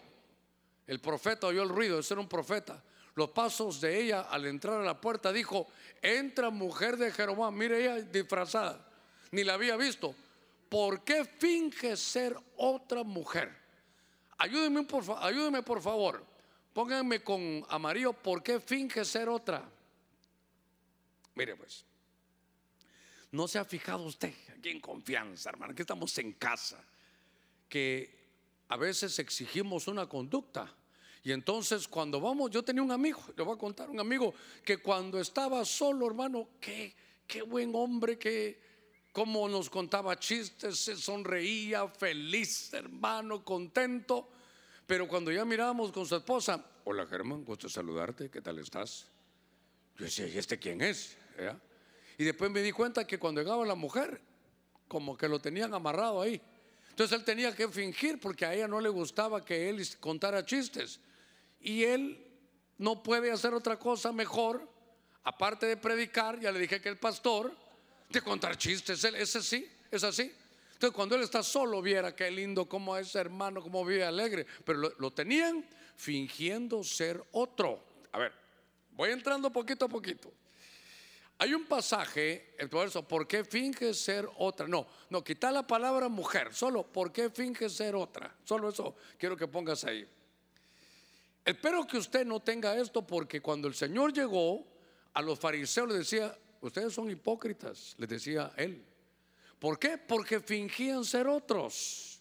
el 0.85 0.99
profeta 0.99 1.47
oyó 1.47 1.63
el 1.63 1.69
ruido, 1.69 1.99
ese 1.99 2.13
era 2.13 2.21
un 2.21 2.27
profeta, 2.27 2.83
los 3.15 3.29
pasos 3.29 3.79
de 3.79 4.01
ella 4.01 4.21
al 4.21 4.45
entrar 4.45 4.81
a 4.81 4.83
la 4.83 4.99
puerta 4.99 5.31
dijo, 5.31 5.67
entra 6.01 6.49
mujer 6.49 6.97
de 6.97 7.11
Jeroboam, 7.11 7.55
mire 7.55 7.81
ella 7.81 8.01
disfrazada, 8.01 8.85
ni 9.31 9.43
la 9.43 9.55
había 9.55 9.77
visto. 9.77 10.13
¿Por 10.69 11.03
qué 11.03 11.25
finge 11.25 11.97
ser 11.97 12.37
otra 12.57 13.03
mujer? 13.03 13.51
Ayúdenme 14.37 14.83
por, 14.83 15.03
por 15.63 15.81
favor, 15.81 16.25
pónganme 16.73 17.23
con 17.23 17.65
amarillo, 17.69 18.13
¿por 18.13 18.41
qué 18.41 18.59
finge 18.59 19.03
ser 19.05 19.29
otra? 19.29 19.63
Mire 21.35 21.55
pues, 21.55 21.85
no 23.31 23.47
se 23.47 23.59
ha 23.59 23.65
fijado 23.65 24.03
usted 24.03 24.33
aquí 24.57 24.69
en 24.69 24.79
confianza, 24.79 25.49
hermano, 25.49 25.75
que 25.75 25.83
estamos 25.83 26.17
en 26.17 26.33
casa 26.33 26.83
que 27.69 28.19
a 28.67 28.75
veces 28.77 29.17
exigimos 29.19 29.87
una 29.87 30.07
conducta. 30.07 30.73
Y 31.23 31.31
entonces 31.31 31.87
cuando 31.87 32.19
vamos, 32.19 32.49
yo 32.51 32.63
tenía 32.63 32.81
un 32.81 32.91
amigo, 32.91 33.21
le 33.37 33.43
voy 33.43 33.55
a 33.55 33.57
contar, 33.57 33.89
un 33.89 33.99
amigo 33.99 34.33
que 34.65 34.77
cuando 34.77 35.19
estaba 35.19 35.63
solo, 35.63 36.07
hermano, 36.07 36.49
qué, 36.59 36.93
qué 37.27 37.43
buen 37.43 37.73
hombre, 37.75 38.17
que 38.17 38.70
como 39.11 39.47
nos 39.49 39.69
contaba 39.69 40.17
chistes, 40.17 40.79
se 40.79 40.95
sonreía, 40.95 41.87
feliz, 41.87 42.73
hermano, 42.73 43.43
contento. 43.43 44.29
Pero 44.87 45.07
cuando 45.07 45.31
ya 45.31 45.43
mirábamos 45.45 45.91
con 45.91 46.05
su 46.05 46.15
esposa, 46.15 46.63
hola 46.85 47.05
Germán, 47.05 47.43
gusto 47.43 47.69
saludarte, 47.69 48.29
¿qué 48.29 48.41
tal 48.41 48.59
estás? 48.59 49.07
Yo 49.97 50.05
decía, 50.05 50.27
¿y 50.27 50.37
este 50.37 50.57
quién 50.57 50.81
es? 50.81 51.17
Y 52.17 52.23
después 52.23 52.49
me 52.51 52.61
di 52.61 52.71
cuenta 52.71 53.05
que 53.05 53.19
cuando 53.19 53.41
llegaba 53.41 53.65
la 53.65 53.75
mujer, 53.75 54.21
como 54.87 55.17
que 55.17 55.27
lo 55.27 55.39
tenían 55.39 55.73
amarrado 55.73 56.21
ahí. 56.21 56.41
Entonces 56.89 57.17
él 57.17 57.23
tenía 57.23 57.55
que 57.55 57.67
fingir 57.69 58.19
porque 58.19 58.45
a 58.45 58.53
ella 58.53 58.67
no 58.67 58.79
le 58.79 58.89
gustaba 58.89 59.43
que 59.43 59.69
él 59.69 59.81
contara 59.99 60.45
chistes. 60.45 60.99
Y 61.59 61.83
él 61.83 62.27
no 62.77 63.03
puede 63.03 63.31
hacer 63.31 63.53
otra 63.53 63.77
cosa 63.77 64.11
mejor, 64.11 64.67
aparte 65.23 65.65
de 65.65 65.77
predicar, 65.77 66.39
ya 66.39 66.51
le 66.51 66.59
dije 66.59 66.81
que 66.81 66.89
el 66.89 66.97
pastor, 66.97 67.55
de 68.11 68.21
contar 68.21 68.57
chistes. 68.57 69.03
Ese 69.03 69.41
sí, 69.41 69.69
es 69.89 70.03
así. 70.03 70.31
Entonces 70.73 70.95
cuando 70.95 71.15
él 71.15 71.21
está 71.21 71.43
solo, 71.43 71.81
viera 71.81 72.15
qué 72.15 72.31
lindo, 72.31 72.67
como 72.67 72.97
es 72.97 73.13
hermano, 73.15 73.61
cómo 73.61 73.85
vive 73.85 74.03
alegre. 74.03 74.45
Pero 74.65 74.91
lo, 74.97 75.11
tenían 75.11 75.63
fingiendo 75.95 76.83
ser 76.83 77.23
otro. 77.33 77.83
A 78.11 78.17
ver, 78.17 78.33
voy 78.93 79.11
entrando 79.11 79.51
poquito 79.51 79.85
a 79.85 79.87
poquito. 79.87 80.31
Hay 81.37 81.53
un 81.53 81.65
pasaje, 81.65 82.55
el 82.57 82.67
verso, 82.67 83.07
¿por 83.07 83.27
qué 83.27 83.43
finge 83.43 83.93
ser 83.93 84.29
otra? 84.37 84.67
No, 84.67 84.87
no, 85.09 85.23
quita 85.23 85.51
la 85.51 85.65
palabra 85.65 86.07
mujer, 86.07 86.53
solo 86.53 86.83
¿por 86.83 87.11
qué 87.11 87.31
finge 87.31 87.67
ser 87.67 87.95
otra? 87.95 88.35
Solo 88.43 88.69
eso 88.69 88.95
quiero 89.17 89.35
que 89.35 89.47
pongas 89.47 89.83
ahí. 89.83 90.07
Espero 91.43 91.87
que 91.87 91.97
usted 91.97 92.25
no 92.25 92.39
tenga 92.39 92.75
esto 92.75 93.05
porque 93.05 93.41
cuando 93.41 93.67
el 93.67 93.73
Señor 93.73 94.13
llegó 94.13 94.65
a 95.13 95.21
los 95.21 95.39
fariseos 95.39 95.87
les 95.87 95.97
decía, 95.97 96.35
ustedes 96.61 96.93
son 96.93 97.09
hipócritas, 97.09 97.95
les 97.97 98.09
decía 98.09 98.51
él. 98.55 98.85
¿Por 99.59 99.77
qué? 99.77 99.97
Porque 99.97 100.39
fingían 100.39 101.05
ser 101.05 101.27
otros. 101.27 102.19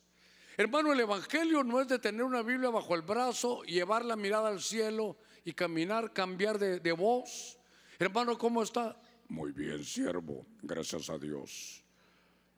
Hermano, 0.58 0.92
el 0.92 1.00
Evangelio 1.00 1.64
no 1.64 1.80
es 1.80 1.88
de 1.88 1.98
tener 1.98 2.22
una 2.22 2.42
Biblia 2.42 2.68
bajo 2.68 2.94
el 2.94 3.00
brazo, 3.00 3.62
llevar 3.62 4.04
la 4.04 4.14
mirada 4.14 4.48
al 4.48 4.60
cielo 4.60 5.16
y 5.42 5.54
caminar, 5.54 6.12
cambiar 6.12 6.58
de, 6.58 6.92
voz. 6.92 7.58
Hermano, 7.98 8.36
¿cómo 8.36 8.62
está? 8.62 9.00
Muy 9.28 9.52
bien, 9.52 9.82
siervo, 9.82 10.44
gracias 10.60 11.08
a 11.08 11.16
Dios. 11.16 11.82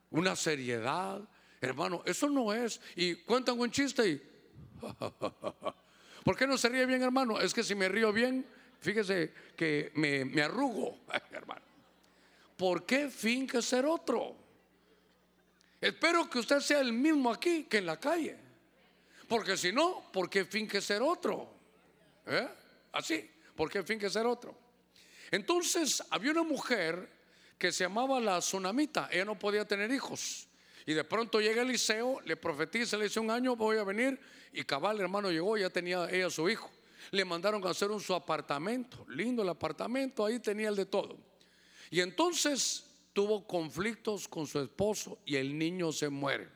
Una 0.09 0.35
seriedad, 0.35 1.21
hermano, 1.61 2.03
eso 2.05 2.29
no 2.29 2.51
es. 2.51 2.81
Y 2.97 3.15
cuentan 3.15 3.57
un 3.57 3.71
chiste 3.71 4.09
y... 4.09 4.21
¿Por 6.25 6.35
qué 6.35 6.45
no 6.45 6.57
se 6.57 6.67
ríe 6.67 6.85
bien, 6.85 7.01
hermano? 7.03 7.39
Es 7.39 7.53
que 7.53 7.63
si 7.63 7.73
me 7.73 7.87
río 7.87 8.11
bien, 8.11 8.45
fíjese 8.81 9.33
que 9.55 9.93
me 9.95 10.41
arrugo, 10.41 11.05
hermano. 11.31 11.72
¿Por 12.63 12.85
qué 12.85 13.09
finge 13.09 13.61
ser 13.61 13.85
otro? 13.85 14.37
Espero 15.81 16.29
que 16.29 16.39
usted 16.39 16.61
sea 16.61 16.79
el 16.79 16.93
mismo 16.93 17.29
aquí 17.29 17.65
que 17.65 17.79
en 17.79 17.85
la 17.85 17.99
calle. 17.99 18.37
Porque 19.27 19.57
si 19.57 19.73
no, 19.73 20.09
¿por 20.13 20.29
qué 20.29 20.45
finge 20.45 20.79
ser 20.79 21.01
otro? 21.01 21.49
¿Eh? 22.25 22.47
Así, 22.93 23.29
¿por 23.53 23.69
qué 23.69 23.83
finge 23.83 24.09
ser 24.09 24.25
otro? 24.25 24.57
Entonces 25.29 26.01
había 26.09 26.31
una 26.31 26.43
mujer 26.43 27.09
que 27.57 27.69
se 27.73 27.83
llamaba 27.83 28.21
la 28.21 28.39
tsunamita, 28.39 29.09
ella 29.11 29.25
no 29.25 29.37
podía 29.37 29.67
tener 29.67 29.91
hijos. 29.91 30.47
Y 30.85 30.93
de 30.93 31.03
pronto 31.03 31.41
llega 31.41 31.63
Eliseo, 31.63 32.21
le 32.21 32.37
profetiza, 32.37 32.95
le 32.95 33.03
dice 33.03 33.19
un 33.19 33.29
año 33.29 33.57
voy 33.57 33.75
a 33.75 33.83
venir 33.83 34.17
y 34.53 34.63
cabal 34.63 35.01
hermano 35.01 35.31
llegó, 35.31 35.57
ya 35.57 35.69
tenía 35.69 36.09
ella 36.09 36.29
su 36.29 36.47
hijo. 36.47 36.71
Le 37.11 37.25
mandaron 37.25 37.67
a 37.67 37.71
hacer 37.71 37.91
un 37.91 37.99
su 37.99 38.13
apartamento, 38.13 39.05
lindo 39.09 39.43
el 39.43 39.49
apartamento, 39.49 40.25
ahí 40.25 40.39
tenía 40.39 40.69
el 40.69 40.77
de 40.77 40.85
todo. 40.85 41.32
Y 41.93 42.01
entonces 42.01 42.85
tuvo 43.13 43.45
conflictos 43.45 44.27
con 44.27 44.47
su 44.47 44.59
esposo 44.59 45.19
y 45.27 45.35
el 45.35 45.55
niño 45.55 45.91
se 45.91 46.09
muere. 46.09 46.49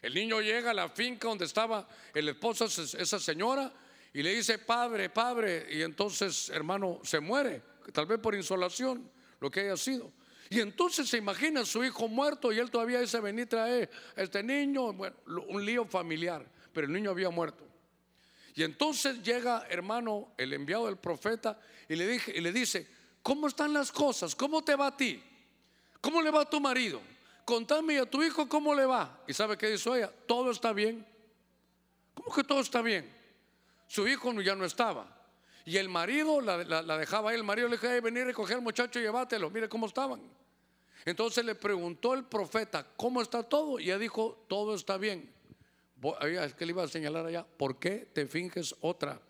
El 0.00 0.14
niño 0.14 0.40
llega 0.40 0.70
a 0.70 0.74
la 0.74 0.88
finca 0.88 1.26
donde 1.26 1.46
estaba 1.46 1.88
el 2.14 2.28
esposo, 2.28 2.66
esa 2.66 3.18
señora, 3.18 3.72
y 4.12 4.22
le 4.22 4.36
dice, 4.36 4.60
padre, 4.60 5.10
padre, 5.10 5.66
y 5.68 5.82
entonces 5.82 6.48
hermano 6.50 7.00
se 7.02 7.18
muere 7.18 7.60
tal 7.92 8.06
vez 8.06 8.20
por 8.20 8.36
insolación, 8.36 9.10
lo 9.40 9.50
que 9.50 9.62
haya 9.62 9.76
sido. 9.76 10.12
Y 10.48 10.60
entonces 10.60 11.08
se 11.08 11.16
imagina 11.16 11.64
su 11.64 11.82
hijo 11.82 12.06
muerto 12.06 12.52
y 12.52 12.60
él 12.60 12.70
todavía 12.70 13.00
dice, 13.00 13.18
vení 13.18 13.46
trae 13.46 13.90
a 14.16 14.22
este 14.22 14.44
niño, 14.44 14.92
bueno, 14.92 15.16
un 15.48 15.64
lío 15.64 15.86
familiar, 15.86 16.48
pero 16.72 16.86
el 16.86 16.92
niño 16.92 17.10
había 17.10 17.30
muerto. 17.30 17.66
Y 18.54 18.62
entonces 18.62 19.24
llega, 19.24 19.66
hermano, 19.68 20.34
el 20.38 20.52
enviado 20.52 20.86
del 20.86 20.98
profeta 20.98 21.60
y 21.88 21.96
le, 21.96 22.06
dije, 22.06 22.32
y 22.32 22.40
le 22.42 22.52
dice, 22.52 22.86
¿cómo 23.22 23.48
están 23.48 23.72
las 23.72 23.92
cosas? 23.92 24.34
¿Cómo 24.34 24.62
te 24.62 24.74
va 24.76 24.88
a 24.88 24.96
ti? 24.96 25.22
¿Cómo 26.00 26.22
le 26.22 26.30
va 26.30 26.42
a 26.42 26.50
tu 26.50 26.60
marido? 26.60 27.00
Contame 27.44 27.98
a 27.98 28.06
tu 28.06 28.22
hijo 28.22 28.48
cómo 28.48 28.74
le 28.74 28.84
va. 28.84 29.22
¿Y 29.26 29.32
sabe 29.32 29.56
qué 29.56 29.68
dice 29.68 29.90
ella? 29.90 30.12
Todo 30.26 30.50
está 30.50 30.72
bien. 30.72 31.06
¿Cómo 32.14 32.34
que 32.34 32.44
todo 32.44 32.60
está 32.60 32.82
bien? 32.82 33.10
Su 33.86 34.06
hijo 34.06 34.32
ya 34.42 34.54
no 34.54 34.64
estaba. 34.64 35.18
Y 35.64 35.76
el 35.76 35.88
marido 35.88 36.40
la, 36.40 36.58
dejaba 36.98 37.30
ahí, 37.30 37.36
el 37.36 37.44
marido 37.44 37.68
le 37.68 37.76
dije, 37.76 38.00
venir 38.00 38.22
a 38.22 38.26
recoger 38.26 38.56
al 38.56 38.62
muchacho 38.62 38.98
y 38.98 39.02
llévatelo, 39.02 39.50
mire 39.50 39.68
cómo 39.68 39.86
estaban. 39.86 40.20
Entonces 41.04 41.44
le 41.44 41.54
preguntó 41.54 42.14
el 42.14 42.24
profeta, 42.24 42.86
¿cómo 42.96 43.20
está 43.20 43.42
todo? 43.42 43.78
Y 43.78 43.84
ella 43.84 43.98
dijo, 43.98 44.44
todo 44.48 44.74
está 44.74 44.96
bien. 44.96 45.30
Es 46.22 46.54
que 46.54 46.64
le 46.64 46.72
iba 46.72 46.84
a 46.84 46.88
señalar 46.88 47.26
allá, 47.26 47.44
¿por 47.44 47.78
qué 47.78 48.08
te 48.12 48.26
finges 48.26 48.74
otra? 48.80 49.20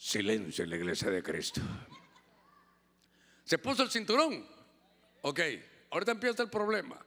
Silencio 0.00 0.64
en 0.64 0.70
la 0.70 0.76
iglesia 0.76 1.10
de 1.10 1.22
Cristo. 1.22 1.60
Se 3.44 3.58
puso 3.58 3.82
el 3.82 3.90
cinturón. 3.90 4.46
Ok, 5.20 5.40
ahorita 5.90 6.12
empieza 6.12 6.42
el 6.42 6.48
problema. 6.48 6.98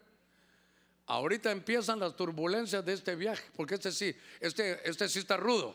Ahorita 1.08 1.50
empiezan 1.50 2.00
las 2.00 2.16
turbulencias 2.16 2.86
de 2.86 2.94
este 2.94 3.16
viaje, 3.16 3.50
porque 3.56 3.74
este 3.74 3.92
sí, 3.92 4.16
este, 4.40 4.88
este 4.88 5.10
sí 5.10 5.18
está 5.18 5.38
rudo. 5.38 5.74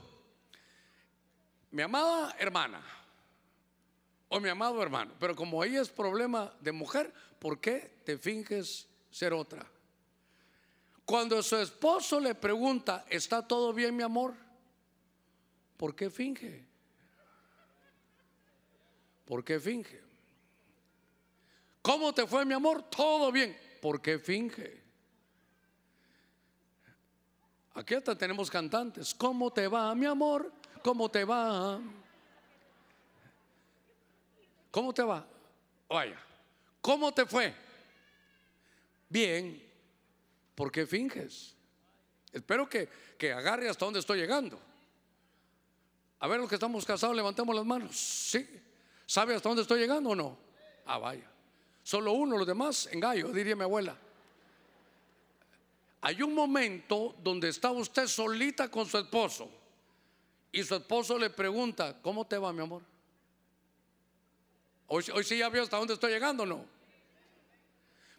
Mi 1.73 1.83
amada 1.83 2.37
hermana, 2.39 2.81
o 4.29 4.39
mi 4.39 4.49
amado 4.49 4.81
hermano. 4.81 5.13
Pero 5.19 5.35
como 5.35 5.61
ahí 5.61 5.75
es 5.75 5.89
problema 5.89 6.55
de 6.61 6.71
mujer, 6.71 7.13
¿por 7.41 7.61
qué 7.61 7.99
te 8.05 8.17
finges 8.17 8.87
ser 9.11 9.33
otra? 9.33 9.67
Cuando 11.05 11.43
su 11.43 11.57
esposo 11.57 12.21
le 12.21 12.37
pregunta, 12.37 13.05
¿está 13.11 13.45
todo 13.45 13.73
bien 13.73 13.97
mi 13.97 14.05
amor? 14.05 14.35
¿Por 15.77 15.97
qué 15.97 16.11
finge? 16.11 16.68
¿Por 19.29 19.45
qué 19.45 19.61
finge? 19.61 20.01
¿Cómo 21.83 22.15
te 22.15 22.27
fue 22.27 22.47
mi 22.47 22.55
amor? 22.55 22.89
Todo 22.89 23.31
bien. 23.31 23.55
¿Por 23.83 24.01
qué 24.01 24.19
finge? 24.19 24.83
Aquí 27.75 27.95
hasta 27.95 28.17
tenemos 28.17 28.51
cantantes. 28.51 29.15
¿Cómo 29.15 29.53
te 29.53 29.69
va 29.69 29.95
mi 29.95 30.07
amor? 30.07 30.51
¿Cómo 30.83 31.11
te 31.11 31.25
va? 31.25 31.79
¿Cómo 34.71 34.95
te 34.95 35.03
va? 35.03 35.27
Vaya, 35.91 36.19
¿cómo 36.81 37.13
te 37.13 37.27
fue? 37.27 37.55
Bien, 39.11 39.63
¿por 40.55 40.73
qué 40.73 40.87
finges? 40.87 41.55
Espero 42.33 42.67
que, 42.67 42.89
que 43.19 43.31
agarre 43.31 43.69
hasta 43.69 43.85
donde 43.85 44.01
estoy 44.01 44.21
llegando. 44.21 44.59
A 46.19 46.27
ver, 46.29 46.41
los 46.41 46.49
que 46.49 46.55
estamos 46.55 46.87
casados, 46.87 47.15
levantemos 47.15 47.55
las 47.55 47.67
manos. 47.67 47.95
Sí. 47.95 48.63
¿Sabe 49.09 49.35
hasta 49.35 49.49
dónde 49.49 49.63
estoy 49.63 49.81
llegando 49.81 50.11
o 50.11 50.15
no? 50.15 50.37
Ah, 50.85 50.99
vaya. 50.99 51.25
Solo 51.83 52.13
uno, 52.13 52.37
los 52.37 52.47
demás 52.47 52.91
en 52.93 53.01
diría 53.33 53.57
mi 53.57 53.63
abuela. 53.63 53.97
Hay 56.03 56.21
un 56.21 56.35
momento 56.35 57.15
donde 57.23 57.49
está 57.49 57.71
usted 57.71 58.07
solita 58.07 58.71
con 58.71 58.85
su 58.85 58.99
esposo 58.99 59.49
y 60.53 60.63
su 60.63 60.75
esposo 60.75 61.19
le 61.19 61.31
pregunta, 61.31 61.97
¿cómo 62.03 62.27
te 62.27 62.37
va, 62.37 62.53
mi 62.53 62.61
amor? 62.61 62.83
Hoy, 64.89 65.03
sí 65.25 65.39
ya 65.39 65.49
vio 65.49 65.63
hasta 65.63 65.79
dónde 65.79 65.95
estoy 65.95 66.13
llegando, 66.13 66.45
¿no? 66.45 66.67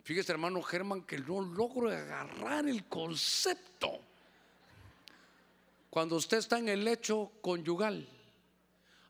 Fíjese, 0.03 0.31
hermano 0.31 0.59
Germán, 0.63 1.03
que 1.03 1.19
no 1.19 1.39
logro 1.39 1.91
agarrar 1.91 2.67
el 2.67 2.85
concepto. 2.85 3.99
Cuando 5.91 6.15
usted 6.15 6.39
está 6.39 6.57
en 6.57 6.69
el 6.69 6.83
lecho 6.83 7.31
conyugal. 7.41 8.07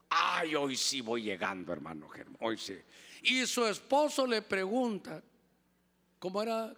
Ay, 0.10 0.56
hoy 0.56 0.76
sí 0.76 1.02
voy 1.02 1.24
llegando, 1.24 1.72
hermano 1.72 2.10
Germán, 2.10 2.38
hoy 2.42 2.58
sí. 2.58 2.78
Y 3.24 3.46
su 3.46 3.66
esposo 3.66 4.26
le 4.26 4.42
pregunta, 4.42 5.22
¿cómo 6.18 6.42
era? 6.42 6.74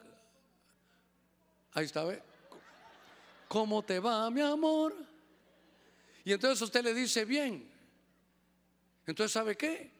Ahí 1.73 1.85
está. 1.85 2.03
¿Cómo 3.47 3.83
te 3.83 3.99
va, 3.99 4.29
mi 4.29 4.41
amor? 4.41 4.93
Y 6.23 6.33
entonces 6.33 6.61
usted 6.61 6.83
le 6.83 6.93
dice, 6.93 7.25
bien. 7.25 7.69
Entonces, 9.05 9.31
¿sabe 9.31 9.55
qué? 9.55 9.91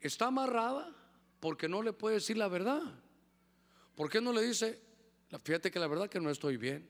Está 0.00 0.26
amarrada 0.26 0.94
porque 1.40 1.68
no 1.68 1.82
le 1.82 1.92
puede 1.92 2.16
decir 2.16 2.36
la 2.36 2.48
verdad. 2.48 2.82
¿Por 3.94 4.08
qué 4.08 4.20
no 4.20 4.32
le 4.32 4.42
dice, 4.42 4.80
fíjate 5.42 5.70
que 5.70 5.78
la 5.78 5.86
verdad 5.86 6.08
que 6.08 6.20
no 6.20 6.30
estoy 6.30 6.56
bien? 6.56 6.88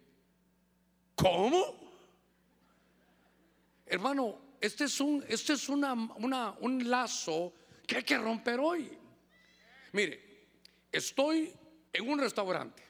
¿Cómo? 1.17 1.77
Hermano, 3.87 4.39
este 4.61 4.85
es 4.85 5.01
un, 5.01 5.25
este 5.27 5.55
es 5.55 5.69
una, 5.69 5.95
un 6.61 6.91
lazo 6.91 7.53
que 7.87 7.97
hay 7.97 8.03
que 8.03 8.19
romper 8.19 8.61
hoy. 8.61 8.97
Mire, 9.93 10.47
estoy 10.93 11.53
en 11.93 12.09
un 12.09 12.19
restaurante. 12.19 12.83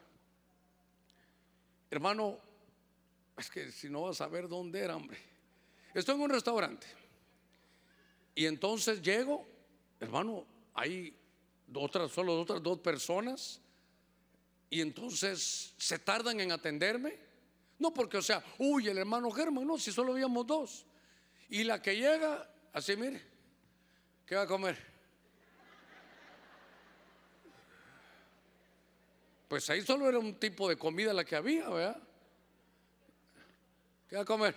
Hermano, 1.89 2.37
es 3.37 3.49
que 3.49 3.71
si 3.71 3.89
no 3.89 4.03
vas 4.03 4.19
a 4.21 4.27
ver 4.27 4.47
dónde 4.47 4.79
era, 4.79 4.95
hombre. 4.95 5.17
Estoy 5.93 6.15
en 6.15 6.21
un 6.21 6.29
restaurante. 6.29 6.87
Y 8.35 8.45
entonces 8.45 9.01
llego, 9.01 9.47
hermano, 9.99 10.45
hay 10.73 11.17
otras, 11.73 12.11
solo 12.11 12.39
otras 12.39 12.61
dos 12.61 12.79
personas. 12.79 13.61
Y 14.69 14.81
entonces 14.81 15.73
se 15.77 15.99
tardan 15.99 16.39
en 16.39 16.51
atenderme. 16.51 17.17
No 17.79 17.93
porque, 17.93 18.17
o 18.17 18.21
sea, 18.21 18.43
uy, 18.57 18.87
el 18.87 18.97
hermano 18.97 19.31
Germán, 19.31 19.65
no, 19.65 19.77
si 19.77 19.91
solo 19.91 20.13
habíamos 20.13 20.45
dos. 20.45 20.85
Y 21.51 21.65
la 21.65 21.81
que 21.81 21.97
llega, 21.97 22.49
así 22.71 22.95
mire, 22.95 23.21
¿qué 24.25 24.35
va 24.35 24.43
a 24.43 24.47
comer? 24.47 24.77
Pues 29.49 29.69
ahí 29.69 29.81
solo 29.81 30.07
era 30.07 30.17
un 30.17 30.35
tipo 30.35 30.69
de 30.69 30.77
comida 30.77 31.11
la 31.13 31.25
que 31.25 31.35
había, 31.35 31.67
¿verdad? 31.67 32.01
¿Qué 34.07 34.15
va 34.15 34.21
a 34.21 34.25
comer? 34.25 34.55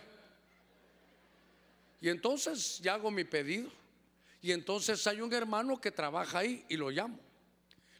Y 2.01 2.09
entonces 2.09 2.79
ya 2.79 2.95
hago 2.95 3.11
mi 3.11 3.25
pedido. 3.25 3.73
Y 4.41 4.53
entonces 4.53 5.05
hay 5.09 5.21
un 5.21 5.33
hermano 5.33 5.81
que 5.81 5.91
trabaja 5.91 6.39
ahí 6.39 6.65
y 6.69 6.77
lo 6.77 6.91
llamo. 6.91 7.19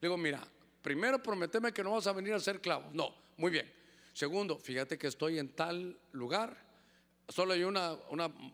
Le 0.01 0.09
digo, 0.09 0.17
mira, 0.17 0.47
primero 0.83 1.21
prometeme 1.21 1.73
que 1.73 1.83
no 1.83 1.93
vas 1.93 2.07
a 2.07 2.13
venir 2.13 2.33
a 2.33 2.37
hacer 2.37 2.61
clavos. 2.61 2.95
No, 2.95 3.13
muy 3.39 3.51
bien. 3.51 3.69
Segundo, 4.13 4.57
fíjate 4.57 4.97
que 4.97 5.09
estoy 5.09 5.41
en 5.41 5.49
tal 5.49 5.99
lugar. 6.13 6.64
Solo 7.29 7.55
hay 7.55 7.65
una, 7.65 7.97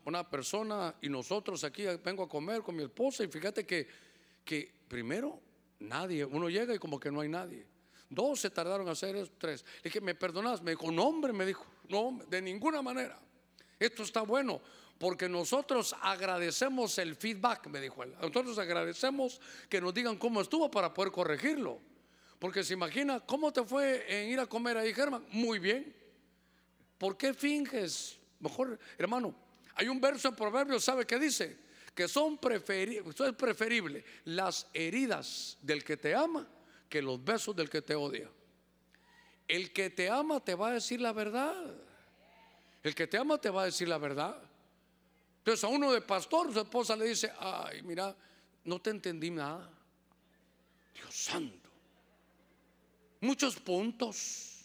una, 0.04 0.30
persona 0.30 0.94
y 1.02 1.08
nosotros 1.08 1.64
aquí 1.64 1.84
vengo 2.04 2.22
a 2.22 2.28
comer 2.28 2.62
con 2.62 2.76
mi 2.76 2.84
esposa 2.84 3.24
y 3.24 3.28
fíjate 3.28 3.66
que, 3.66 3.88
que 4.44 4.72
primero 4.86 5.40
nadie, 5.80 6.24
uno 6.24 6.48
llega 6.48 6.74
y 6.74 6.78
como 6.78 7.00
que 7.00 7.10
no 7.10 7.20
hay 7.20 7.28
nadie. 7.28 7.66
Dos 8.08 8.40
se 8.40 8.50
tardaron 8.50 8.88
a 8.88 8.92
hacer 8.92 9.16
eso, 9.16 9.32
tres. 9.38 9.64
Le 9.76 9.82
dije, 9.84 10.00
¿me 10.00 10.14
perdonas? 10.14 10.62
Me 10.62 10.72
dijo, 10.72 10.90
no, 10.90 11.04
hombre, 11.04 11.32
me 11.32 11.46
dijo, 11.46 11.64
no, 11.88 12.20
de 12.28 12.40
ninguna 12.42 12.80
manera. 12.82 13.18
Esto 13.78 14.02
está 14.02 14.22
bueno 14.22 14.60
porque 15.00 15.30
nosotros 15.30 15.96
agradecemos 16.02 16.98
el 16.98 17.16
feedback, 17.16 17.68
me 17.68 17.80
dijo 17.80 18.02
él. 18.02 18.12
Nosotros 18.20 18.58
agradecemos 18.58 19.40
que 19.70 19.80
nos 19.80 19.94
digan 19.94 20.18
cómo 20.18 20.42
estuvo 20.42 20.70
para 20.70 20.92
poder 20.92 21.10
corregirlo. 21.10 21.80
Porque 22.38 22.62
se 22.62 22.74
imagina, 22.74 23.18
¿cómo 23.20 23.50
te 23.50 23.64
fue 23.64 24.04
en 24.06 24.28
ir 24.28 24.38
a 24.38 24.46
comer 24.46 24.76
ahí, 24.76 24.92
Germán? 24.92 25.24
Muy 25.30 25.58
bien. 25.58 25.96
¿Por 26.98 27.16
qué 27.16 27.32
finges? 27.32 28.19
Mejor, 28.40 28.78
hermano, 28.98 29.34
hay 29.74 29.88
un 29.88 30.00
verso 30.00 30.28
en 30.28 30.34
Proverbios, 30.34 30.84
¿sabe 30.84 31.06
qué 31.06 31.18
dice? 31.18 31.56
Que 31.94 32.08
son 32.08 32.38
preferibles, 32.38 33.20
es 33.20 33.32
preferible 33.34 34.04
las 34.24 34.66
heridas 34.72 35.58
del 35.62 35.84
que 35.84 35.96
te 35.96 36.14
ama 36.14 36.46
que 36.88 37.00
los 37.00 37.24
besos 37.24 37.54
del 37.54 37.70
que 37.70 37.80
te 37.80 37.94
odia. 37.94 38.28
El 39.46 39.72
que 39.72 39.90
te 39.90 40.10
ama 40.10 40.40
te 40.40 40.54
va 40.54 40.68
a 40.68 40.72
decir 40.72 41.00
la 41.00 41.12
verdad. 41.12 41.54
El 42.82 42.94
que 42.94 43.06
te 43.06 43.16
ama 43.16 43.40
te 43.40 43.48
va 43.48 43.62
a 43.62 43.64
decir 43.66 43.88
la 43.88 43.98
verdad. 43.98 44.36
Entonces 45.38 45.64
a 45.64 45.68
uno 45.68 45.92
de 45.92 46.00
pastor, 46.00 46.52
su 46.52 46.60
esposa 46.60 46.96
le 46.96 47.06
dice, 47.06 47.32
ay, 47.38 47.82
mira, 47.82 48.14
no 48.64 48.80
te 48.80 48.90
entendí 48.90 49.30
nada. 49.30 49.70
Dios 50.94 51.14
santo. 51.14 51.70
Muchos 53.20 53.56
puntos. 53.56 54.59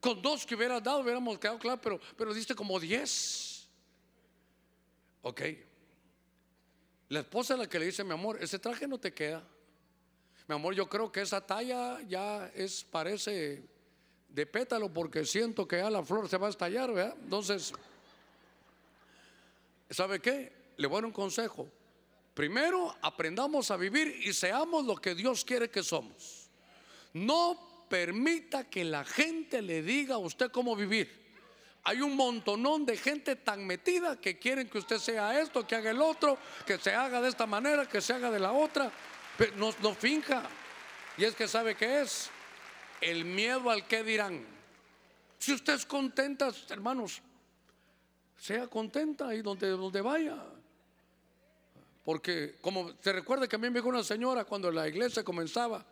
Con 0.00 0.22
dos 0.22 0.46
que 0.46 0.54
hubieras 0.54 0.82
dado 0.82 1.00
hubiéramos 1.00 1.38
quedado 1.38 1.58
claro, 1.58 1.80
pero, 1.80 2.00
pero 2.16 2.32
diste 2.32 2.54
como 2.54 2.78
diez. 2.78 3.68
Ok. 5.22 5.42
La 7.08 7.20
esposa 7.20 7.54
es 7.54 7.60
la 7.60 7.68
que 7.68 7.78
le 7.78 7.86
dice, 7.86 8.04
mi 8.04 8.12
amor, 8.12 8.38
ese 8.40 8.58
traje 8.58 8.86
no 8.86 8.98
te 8.98 9.12
queda. 9.12 9.42
Mi 10.46 10.54
amor, 10.54 10.74
yo 10.74 10.88
creo 10.88 11.10
que 11.10 11.22
esa 11.22 11.44
talla 11.44 12.00
ya 12.02 12.50
es, 12.54 12.84
parece 12.84 13.62
de 14.28 14.46
pétalo 14.46 14.92
porque 14.92 15.24
siento 15.24 15.66
que 15.66 15.78
ya 15.78 15.90
la 15.90 16.02
flor 16.02 16.28
se 16.28 16.36
va 16.36 16.46
a 16.46 16.50
estallar, 16.50 16.92
¿verdad? 16.92 17.16
Entonces, 17.22 17.72
¿sabe 19.90 20.20
qué? 20.20 20.52
Le 20.76 20.86
voy 20.86 20.96
a 20.96 21.00
dar 21.00 21.06
un 21.06 21.12
consejo. 21.12 21.68
Primero, 22.34 22.94
aprendamos 23.02 23.70
a 23.70 23.76
vivir 23.76 24.20
y 24.24 24.32
seamos 24.32 24.84
lo 24.84 24.96
que 24.96 25.14
Dios 25.14 25.44
quiere 25.44 25.68
que 25.70 25.82
somos. 25.82 26.48
No 27.12 27.67
permita 27.88 28.64
que 28.64 28.84
la 28.84 29.04
gente 29.04 29.62
le 29.62 29.82
diga 29.82 30.16
a 30.16 30.18
usted 30.18 30.50
cómo 30.50 30.76
vivir. 30.76 31.28
Hay 31.84 32.00
un 32.00 32.16
montonón 32.16 32.84
de 32.84 32.96
gente 32.96 33.36
tan 33.36 33.66
metida 33.66 34.20
que 34.20 34.38
quieren 34.38 34.68
que 34.68 34.78
usted 34.78 34.98
sea 34.98 35.40
esto, 35.40 35.66
que 35.66 35.74
haga 35.74 35.90
el 35.90 36.02
otro, 36.02 36.36
que 36.66 36.78
se 36.78 36.94
haga 36.94 37.20
de 37.20 37.28
esta 37.28 37.46
manera, 37.46 37.86
que 37.86 38.00
se 38.00 38.12
haga 38.12 38.30
de 38.30 38.40
la 38.40 38.52
otra. 38.52 38.92
No, 39.56 39.72
no 39.82 39.94
finja. 39.94 40.42
Y 41.16 41.24
es 41.24 41.34
que 41.34 41.48
sabe 41.48 41.74
que 41.74 42.02
es 42.02 42.30
el 43.00 43.24
miedo 43.24 43.70
al 43.70 43.86
que 43.86 44.02
dirán. 44.02 44.44
Si 45.38 45.52
usted 45.52 45.74
es 45.74 45.86
contenta, 45.86 46.50
hermanos, 46.68 47.22
sea 48.36 48.66
contenta 48.66 49.28
ahí 49.28 49.40
donde, 49.40 49.68
donde 49.68 50.00
vaya. 50.00 50.36
Porque 52.04 52.56
como 52.60 52.92
se 53.00 53.12
recuerda 53.12 53.46
que 53.46 53.56
a 53.56 53.58
mí 53.58 53.68
me 53.70 53.78
dijo 53.78 53.88
una 53.88 54.02
señora 54.02 54.44
cuando 54.44 54.70
la 54.70 54.88
iglesia 54.88 55.22
comenzaba, 55.22 55.84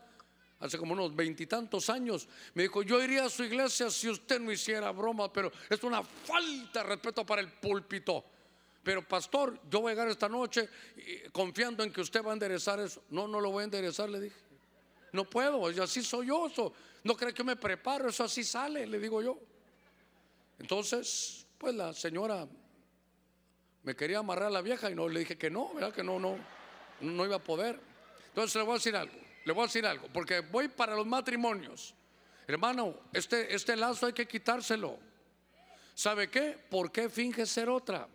hace 0.61 0.79
como 0.79 0.93
unos 0.93 1.15
veintitantos 1.15 1.91
años, 1.91 2.29
me 2.55 2.65
dijo, 2.65 2.83
yo 2.83 3.03
iría 3.03 3.25
a 3.25 3.31
su 3.31 3.45
iglesia 3.45 3.91
si 3.91 4.09
usted 4.09 4.41
no 4.41 4.51
hiciera 4.51 4.91
broma, 4.91 5.33
pero 5.33 5.53
es 5.69 5.83
una 5.83 6.03
falta 6.03 6.83
de 6.83 6.89
respeto 6.89 7.25
para 7.25 7.43
el 7.43 7.53
púlpito. 7.53 8.25
Pero 8.83 9.07
pastor, 9.07 9.61
yo 9.69 9.81
voy 9.81 9.91
a 9.91 9.95
llegar 9.95 10.09
esta 10.09 10.29
noche 10.29 10.69
confiando 11.33 11.83
en 11.83 11.93
que 11.93 12.01
usted 12.01 12.23
va 12.25 12.31
a 12.31 12.35
enderezar 12.35 12.79
eso. 12.79 13.03
No, 13.11 13.27
no 13.27 13.41
lo 13.41 13.51
voy 13.51 13.63
a 13.63 13.65
enderezar, 13.65 14.09
le 14.09 14.21
dije. 14.21 14.37
No 15.13 15.25
puedo, 15.25 15.67
así 15.83 16.03
soy 16.03 16.29
yo. 16.29 16.49
No 17.03 17.17
cree 17.17 17.35
que 17.35 17.43
me 17.43 17.57
preparo, 17.57 18.09
eso 18.09 18.23
así 18.25 18.45
sale, 18.45 18.87
le 18.87 19.01
digo 19.01 19.21
yo. 19.23 19.39
Entonces, 20.59 21.47
pues 21.59 21.75
la 21.75 21.93
señora 21.95 22.47
me 23.83 23.97
quería 23.97 24.19
amarrar 24.19 24.47
a 24.47 24.51
la 24.51 24.63
vieja 24.63 24.91
y 24.91 24.95
no 24.95 25.09
le 25.09 25.21
dije 25.21 25.37
que 25.37 25.51
no. 25.51 25.73
Que 25.95 26.05
no, 26.05 26.21
no. 26.21 26.39
no 27.01 27.25
iba 27.25 27.37
a 27.37 27.43
poder. 27.43 27.81
Entonces 28.29 28.55
le 28.57 28.63
voy 28.63 28.73
a 28.73 28.75
decir 28.75 28.95
algo, 28.95 29.19
le 29.47 29.53
voy 29.53 29.63
a 29.63 29.67
decir 29.67 29.87
algo, 29.87 30.09
porque 30.13 30.41
voy 30.41 30.67
para 30.67 30.97
los 30.97 31.07
matrimonios. 31.07 31.95
Hermano, 32.49 32.99
este, 33.13 33.55
este 33.55 33.77
lazo 33.77 34.07
hay 34.07 34.13
que 34.13 34.27
quitárselo. 34.27 34.99
¿Sabe 35.95 36.29
qué? 36.29 36.59
¿Por 36.69 36.91
qué 36.91 37.09
finge 37.09 37.47
ser 37.47 37.69
otra? 37.69 38.09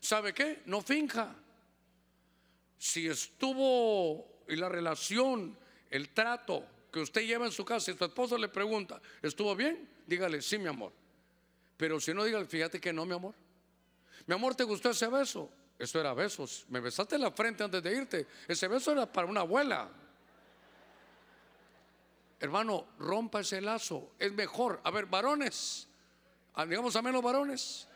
¿Sabe 0.00 0.34
qué? 0.34 0.60
No 0.66 0.82
finja. 0.82 1.34
Si 2.76 3.08
estuvo 3.08 4.44
y 4.48 4.56
la 4.56 4.68
relación, 4.68 5.56
el 5.88 6.10
trato 6.10 6.66
que 6.92 7.00
usted 7.00 7.22
lleva 7.22 7.46
en 7.46 7.52
su 7.52 7.64
casa, 7.64 7.90
y 7.90 7.96
su 7.96 8.04
esposo 8.04 8.36
le 8.36 8.48
pregunta, 8.48 9.00
¿estuvo 9.22 9.56
bien? 9.56 9.88
Dígale, 10.06 10.42
sí, 10.42 10.58
mi 10.58 10.68
amor. 10.68 10.92
Pero 11.78 11.98
si 11.98 12.12
no, 12.12 12.22
dígale, 12.24 12.44
fíjate 12.44 12.78
que 12.78 12.92
no, 12.92 13.06
mi 13.06 13.14
amor. 13.14 13.34
Mi 14.26 14.34
amor, 14.34 14.54
¿te 14.54 14.64
gustó 14.64 14.90
ese 14.90 15.08
beso? 15.08 15.50
Eso 15.78 15.98
era 15.98 16.12
besos. 16.12 16.66
Me 16.68 16.80
besaste 16.80 17.14
en 17.14 17.22
la 17.22 17.30
frente 17.30 17.64
antes 17.64 17.82
de 17.82 17.96
irte. 17.96 18.26
Ese 18.46 18.68
beso 18.68 18.92
era 18.92 19.10
para 19.10 19.26
una 19.26 19.40
abuela. 19.40 19.90
Hermano, 22.42 22.88
rompa 22.98 23.38
ese 23.38 23.60
lazo. 23.60 24.14
Es 24.18 24.32
mejor. 24.32 24.80
A 24.82 24.90
ver, 24.90 25.06
varones. 25.06 25.86
Ah, 26.54 26.66
digamos 26.66 26.96
a 26.96 27.00
menos 27.00 27.22
varones. 27.22 27.86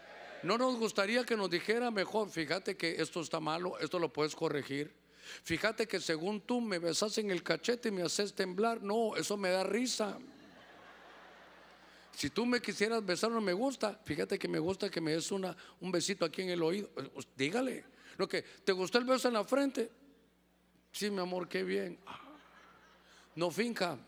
No 0.45 0.57
nos 0.57 0.77
gustaría 0.77 1.25
que 1.25 1.37
nos 1.37 1.51
dijera 1.51 1.91
mejor, 1.91 2.31
fíjate 2.31 2.77
que 2.77 3.03
esto 3.03 3.23
está 3.23 3.41
malo, 3.41 3.77
esto 3.81 3.99
lo 3.99 4.13
puedes 4.13 4.37
corregir. 4.37 4.95
Fíjate 5.43 5.89
que 5.89 5.99
según 5.99 6.43
tú 6.43 6.61
me 6.61 6.79
besas 6.79 7.19
en 7.19 7.33
el 7.33 7.43
cachete 7.43 7.89
y 7.89 7.91
me 7.91 8.03
haces 8.03 8.35
temblar. 8.35 8.81
No, 8.83 9.17
eso 9.17 9.37
me 9.37 9.51
da 9.51 9.65
risa. 9.65 10.17
Si 12.13 12.31
tú 12.31 12.47
me 12.47 12.63
quisieras 12.63 13.05
besar, 13.05 13.33
no 13.33 13.41
me 13.41 13.53
gusta. 13.53 13.99
Fíjate 14.05 14.39
que 14.39 14.47
me 14.47 14.61
gusta 14.61 14.89
que 14.89 15.01
me 15.01 15.11
des 15.11 15.33
una, 15.33 15.57
un 15.81 15.91
besito 15.91 16.25
aquí 16.25 16.43
en 16.43 16.51
el 16.51 16.63
oído. 16.63 16.89
Pues, 16.91 17.27
dígale. 17.37 17.85
Lo 18.17 18.29
que, 18.29 18.43
¿te 18.43 18.71
gustó 18.71 18.99
el 18.99 19.05
beso 19.07 19.27
en 19.27 19.35
la 19.35 19.43
frente? 19.43 19.91
Sí, 20.93 21.11
mi 21.11 21.19
amor, 21.19 21.49
qué 21.49 21.65
bien. 21.65 21.99
No 23.35 23.51
finca. 23.51 23.99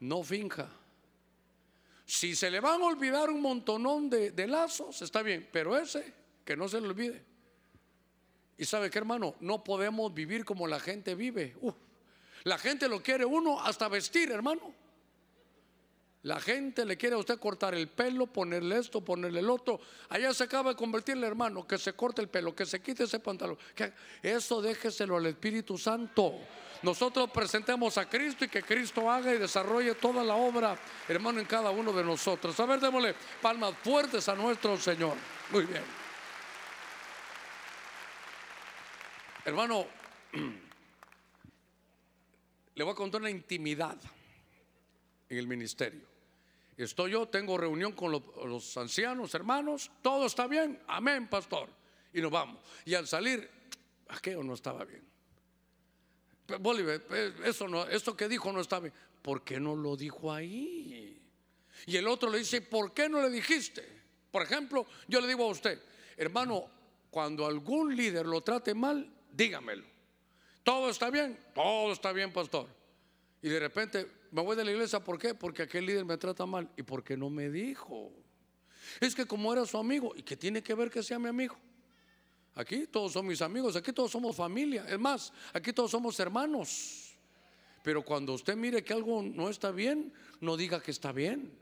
No 0.00 0.22
finca. 0.22 0.70
Si 2.04 2.34
se 2.34 2.50
le 2.50 2.60
van 2.60 2.80
a 2.80 2.86
olvidar 2.86 3.30
un 3.30 3.42
montonón 3.42 4.08
de, 4.08 4.30
de 4.30 4.46
lazos, 4.46 5.02
está 5.02 5.22
bien, 5.22 5.48
pero 5.52 5.76
ese, 5.76 6.14
que 6.44 6.56
no 6.56 6.68
se 6.68 6.80
le 6.80 6.88
olvide. 6.88 7.24
Y 8.56 8.64
sabe 8.64 8.90
que 8.90 8.98
hermano, 8.98 9.36
no 9.40 9.62
podemos 9.62 10.12
vivir 10.12 10.44
como 10.44 10.66
la 10.66 10.80
gente 10.80 11.14
vive. 11.14 11.54
la 12.44 12.58
gente 12.58 12.88
lo 12.88 13.02
quiere 13.02 13.24
uno 13.24 13.60
hasta 13.60 13.88
vestir, 13.88 14.30
hermano. 14.30 14.74
La 16.22 16.40
gente 16.40 16.84
le 16.84 16.96
quiere 16.96 17.14
a 17.14 17.18
usted 17.18 17.38
cortar 17.38 17.74
el 17.74 17.88
pelo, 17.88 18.26
ponerle 18.26 18.78
esto, 18.78 19.00
ponerle 19.00 19.38
el 19.38 19.48
otro. 19.48 19.80
Allá 20.08 20.34
se 20.34 20.44
acaba 20.44 20.70
de 20.70 20.76
convertirle, 20.76 21.26
hermano, 21.26 21.66
que 21.66 21.78
se 21.78 21.92
corte 21.92 22.20
el 22.20 22.28
pelo, 22.28 22.56
que 22.56 22.66
se 22.66 22.82
quite 22.82 23.04
ese 23.04 23.20
pantalón. 23.20 23.56
Que 23.74 23.92
eso 24.22 24.60
déjeselo 24.60 25.16
al 25.16 25.26
Espíritu 25.26 25.78
Santo. 25.78 26.34
Nosotros 26.82 27.30
presentemos 27.30 27.98
a 27.98 28.08
Cristo 28.08 28.44
y 28.44 28.48
que 28.48 28.62
Cristo 28.62 29.08
haga 29.10 29.32
y 29.32 29.38
desarrolle 29.38 29.94
toda 29.94 30.24
la 30.24 30.34
obra, 30.34 30.76
hermano, 31.08 31.38
en 31.38 31.46
cada 31.46 31.70
uno 31.70 31.92
de 31.92 32.02
nosotros. 32.02 32.58
A 32.58 32.66
ver, 32.66 32.80
démosle 32.80 33.14
palmas 33.40 33.74
fuertes 33.82 34.28
a 34.28 34.34
nuestro 34.34 34.76
Señor. 34.76 35.16
Muy 35.52 35.66
bien. 35.66 35.82
Hermano, 39.44 39.86
le 42.74 42.84
voy 42.84 42.92
a 42.92 42.96
contar 42.96 43.20
una 43.20 43.30
intimidad 43.30 43.96
en 45.28 45.38
el 45.38 45.46
ministerio. 45.46 46.07
Estoy 46.78 47.10
yo, 47.10 47.26
tengo 47.26 47.58
reunión 47.58 47.92
con 47.92 48.12
los, 48.12 48.76
ancianos, 48.76 49.34
hermanos, 49.34 49.90
todo 50.00 50.26
está 50.26 50.46
bien, 50.46 50.80
amén, 50.86 51.28
pastor. 51.28 51.68
Y 52.12 52.20
nos 52.20 52.30
vamos. 52.30 52.62
Y 52.84 52.94
al 52.94 53.08
salir, 53.08 53.50
aquello 54.08 54.44
no 54.44 54.54
estaba 54.54 54.84
bien. 54.84 55.02
Bolívar, 56.60 57.02
eso 57.44 57.66
no, 57.66 57.84
esto 57.88 58.16
que 58.16 58.28
dijo 58.28 58.52
no 58.52 58.60
estaba 58.60 58.82
bien. 58.82 58.94
¿Por 59.20 59.42
qué 59.42 59.58
no 59.58 59.74
lo 59.74 59.96
dijo 59.96 60.32
ahí? 60.32 61.20
Y 61.86 61.96
el 61.96 62.06
otro 62.06 62.30
le 62.30 62.38
dice, 62.38 62.60
¿por 62.60 62.94
qué 62.94 63.08
no 63.08 63.20
le 63.20 63.30
dijiste? 63.30 63.84
Por 64.30 64.42
ejemplo, 64.42 64.86
yo 65.08 65.20
le 65.20 65.26
digo 65.26 65.44
a 65.44 65.48
usted, 65.48 65.82
hermano, 66.16 66.70
cuando 67.10 67.44
algún 67.44 67.96
líder 67.96 68.24
lo 68.24 68.40
trate 68.42 68.72
mal, 68.72 69.10
dígamelo. 69.32 69.84
¿Todo 70.62 70.90
está 70.90 71.10
bien? 71.10 71.36
Todo 71.54 71.92
está 71.92 72.12
bien, 72.12 72.32
pastor. 72.32 72.68
Y 73.42 73.48
de 73.48 73.58
repente 73.58 74.17
me 74.30 74.42
voy 74.42 74.56
de 74.56 74.64
la 74.64 74.70
iglesia, 74.70 75.02
¿por 75.02 75.18
qué? 75.18 75.34
Porque 75.34 75.62
aquel 75.62 75.86
líder 75.86 76.04
me 76.04 76.16
trata 76.16 76.46
mal. 76.46 76.68
¿Y 76.76 76.82
por 76.82 77.02
qué 77.02 77.16
no 77.16 77.30
me 77.30 77.50
dijo? 77.50 78.12
Es 79.00 79.14
que 79.14 79.26
como 79.26 79.52
era 79.52 79.64
su 79.66 79.78
amigo, 79.78 80.12
¿y 80.16 80.22
qué 80.22 80.36
tiene 80.36 80.62
que 80.62 80.74
ver 80.74 80.90
que 80.90 81.02
sea 81.02 81.18
mi 81.18 81.28
amigo? 81.28 81.56
Aquí 82.54 82.86
todos 82.86 83.12
son 83.12 83.26
mis 83.26 83.40
amigos, 83.40 83.76
aquí 83.76 83.92
todos 83.92 84.10
somos 84.10 84.34
familia. 84.34 84.84
Es 84.88 84.98
más, 84.98 85.32
aquí 85.52 85.72
todos 85.72 85.90
somos 85.90 86.18
hermanos. 86.18 87.16
Pero 87.82 88.04
cuando 88.04 88.34
usted 88.34 88.56
mire 88.56 88.82
que 88.82 88.92
algo 88.92 89.22
no 89.22 89.48
está 89.48 89.70
bien, 89.70 90.12
no 90.40 90.56
diga 90.56 90.82
que 90.82 90.90
está 90.90 91.12
bien. 91.12 91.52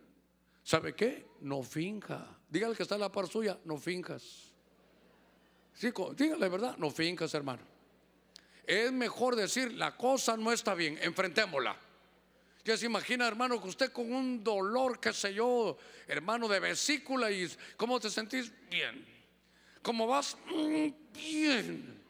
¿Sabe 0.63 0.95
qué? 0.95 1.27
No 1.41 1.63
finja. 1.63 2.27
Dígale 2.49 2.75
que 2.75 2.83
está 2.83 2.95
en 2.95 3.03
la 3.03 3.13
par 3.13 3.29
suya, 3.29 3.59
no 3.65 3.77
finjas. 3.77 4.53
Sí, 5.75 5.93
dígale 6.17 6.49
verdad, 6.49 6.77
no 6.79 6.91
fincas, 6.91 7.35
hermano. 7.35 7.63
Es 8.67 8.91
mejor 8.91 9.37
decir, 9.37 9.73
la 9.75 9.97
cosa 9.97 10.37
no 10.37 10.51
está 10.51 10.75
bien, 10.75 10.99
enfrentémosla. 11.03 11.79
Ya 12.67 12.77
se 12.77 12.87
imagina, 12.87 13.27
hermano, 13.27 13.63
que 13.63 13.69
usted 13.69 13.93
con 13.93 14.13
un 14.13 14.43
dolor, 14.43 14.99
qué 14.99 15.13
sé 15.13 15.33
yo, 15.33 15.79
hermano, 16.09 16.49
de 16.49 16.59
vesícula 16.59 17.31
y 17.31 17.49
¿cómo 17.77 18.01
te 18.01 18.11
sentís? 18.11 18.53
Bien. 18.69 19.07
¿Cómo 19.81 20.07
vas? 20.07 20.37
Mm, 20.53 20.89
bien. 21.15 22.03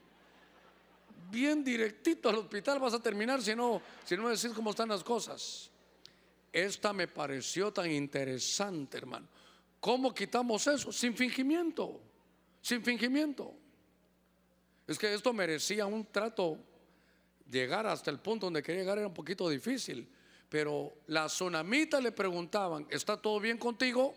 Bien 1.30 1.62
directito 1.62 2.30
al 2.30 2.36
hospital 2.36 2.78
vas 2.78 2.94
a 2.94 3.02
terminar 3.02 3.42
si 3.42 3.54
no, 3.54 3.82
si 4.04 4.16
no 4.16 4.30
decís 4.30 4.52
cómo 4.54 4.70
están 4.70 4.88
las 4.88 5.04
cosas. 5.04 5.70
Esta 6.50 6.92
me 6.94 7.07
pareció 7.07 7.70
tan 7.70 7.90
interesante, 7.90 8.96
hermano. 8.96 9.28
¿Cómo 9.78 10.14
quitamos 10.14 10.66
eso? 10.66 10.90
Sin 10.90 11.14
fingimiento 11.14 12.00
sin 12.66 12.82
fingimiento. 12.82 13.54
Es 14.88 14.98
que 14.98 15.14
esto 15.14 15.32
merecía 15.32 15.86
un 15.86 16.04
trato. 16.04 16.59
Llegar 17.48 17.86
hasta 17.86 18.11
el 18.11 18.18
punto 18.18 18.46
donde 18.46 18.61
quería 18.61 18.80
llegar 18.80 18.98
era 18.98 19.07
un 19.07 19.14
poquito 19.14 19.48
difícil. 19.48 20.09
Pero 20.49 20.94
la 21.09 21.26
tsunamita 21.26 22.01
le 22.01 22.12
preguntaban, 22.12 22.86
¿está 22.90 23.16
todo 23.20 23.40
bien 23.40 23.59
contigo? 23.59 24.14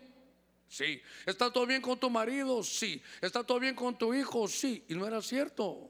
Sí. 0.68 1.02
¿Está 1.26 1.52
todo 1.52 1.66
bien 1.66 1.82
con 1.82 1.98
tu 1.98 2.08
marido? 2.08 2.62
Sí. 2.62 3.02
¿Está 3.20 3.42
todo 3.42 3.58
bien 3.58 3.74
con 3.74 3.98
tu 3.98 4.14
hijo? 4.14 4.46
Sí. 4.46 4.84
Y 4.88 4.94
no 4.94 5.06
era 5.06 5.20
cierto. 5.20 5.88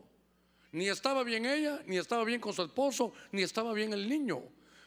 Ni 0.72 0.88
estaba 0.88 1.22
bien 1.24 1.44
ella, 1.44 1.82
ni 1.86 1.98
estaba 1.98 2.24
bien 2.24 2.40
con 2.40 2.52
su 2.52 2.62
esposo, 2.62 3.12
ni 3.32 3.42
estaba 3.42 3.72
bien 3.74 3.92
el 3.92 4.08
niño. 4.08 4.42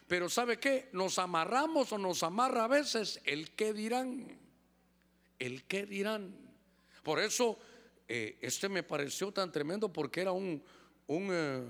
Pero 0.08 0.28
¿sabe 0.28 0.58
qué? 0.58 0.88
Nos 0.92 1.18
amarramos 1.18 1.92
o 1.92 1.98
nos 1.98 2.22
amarra 2.22 2.64
a 2.64 2.68
veces 2.68 3.20
el 3.24 3.52
qué 3.52 3.72
dirán. 3.72 4.38
El 5.38 5.64
qué 5.64 5.86
dirán. 5.86 6.34
Por 7.02 7.20
eso 7.20 7.58
eh, 8.08 8.38
este 8.40 8.68
me 8.68 8.82
pareció 8.82 9.30
tan 9.30 9.52
tremendo 9.52 9.92
porque 9.92 10.22
era 10.22 10.32
un, 10.32 10.62
un, 11.06 11.28
eh, 11.30 11.62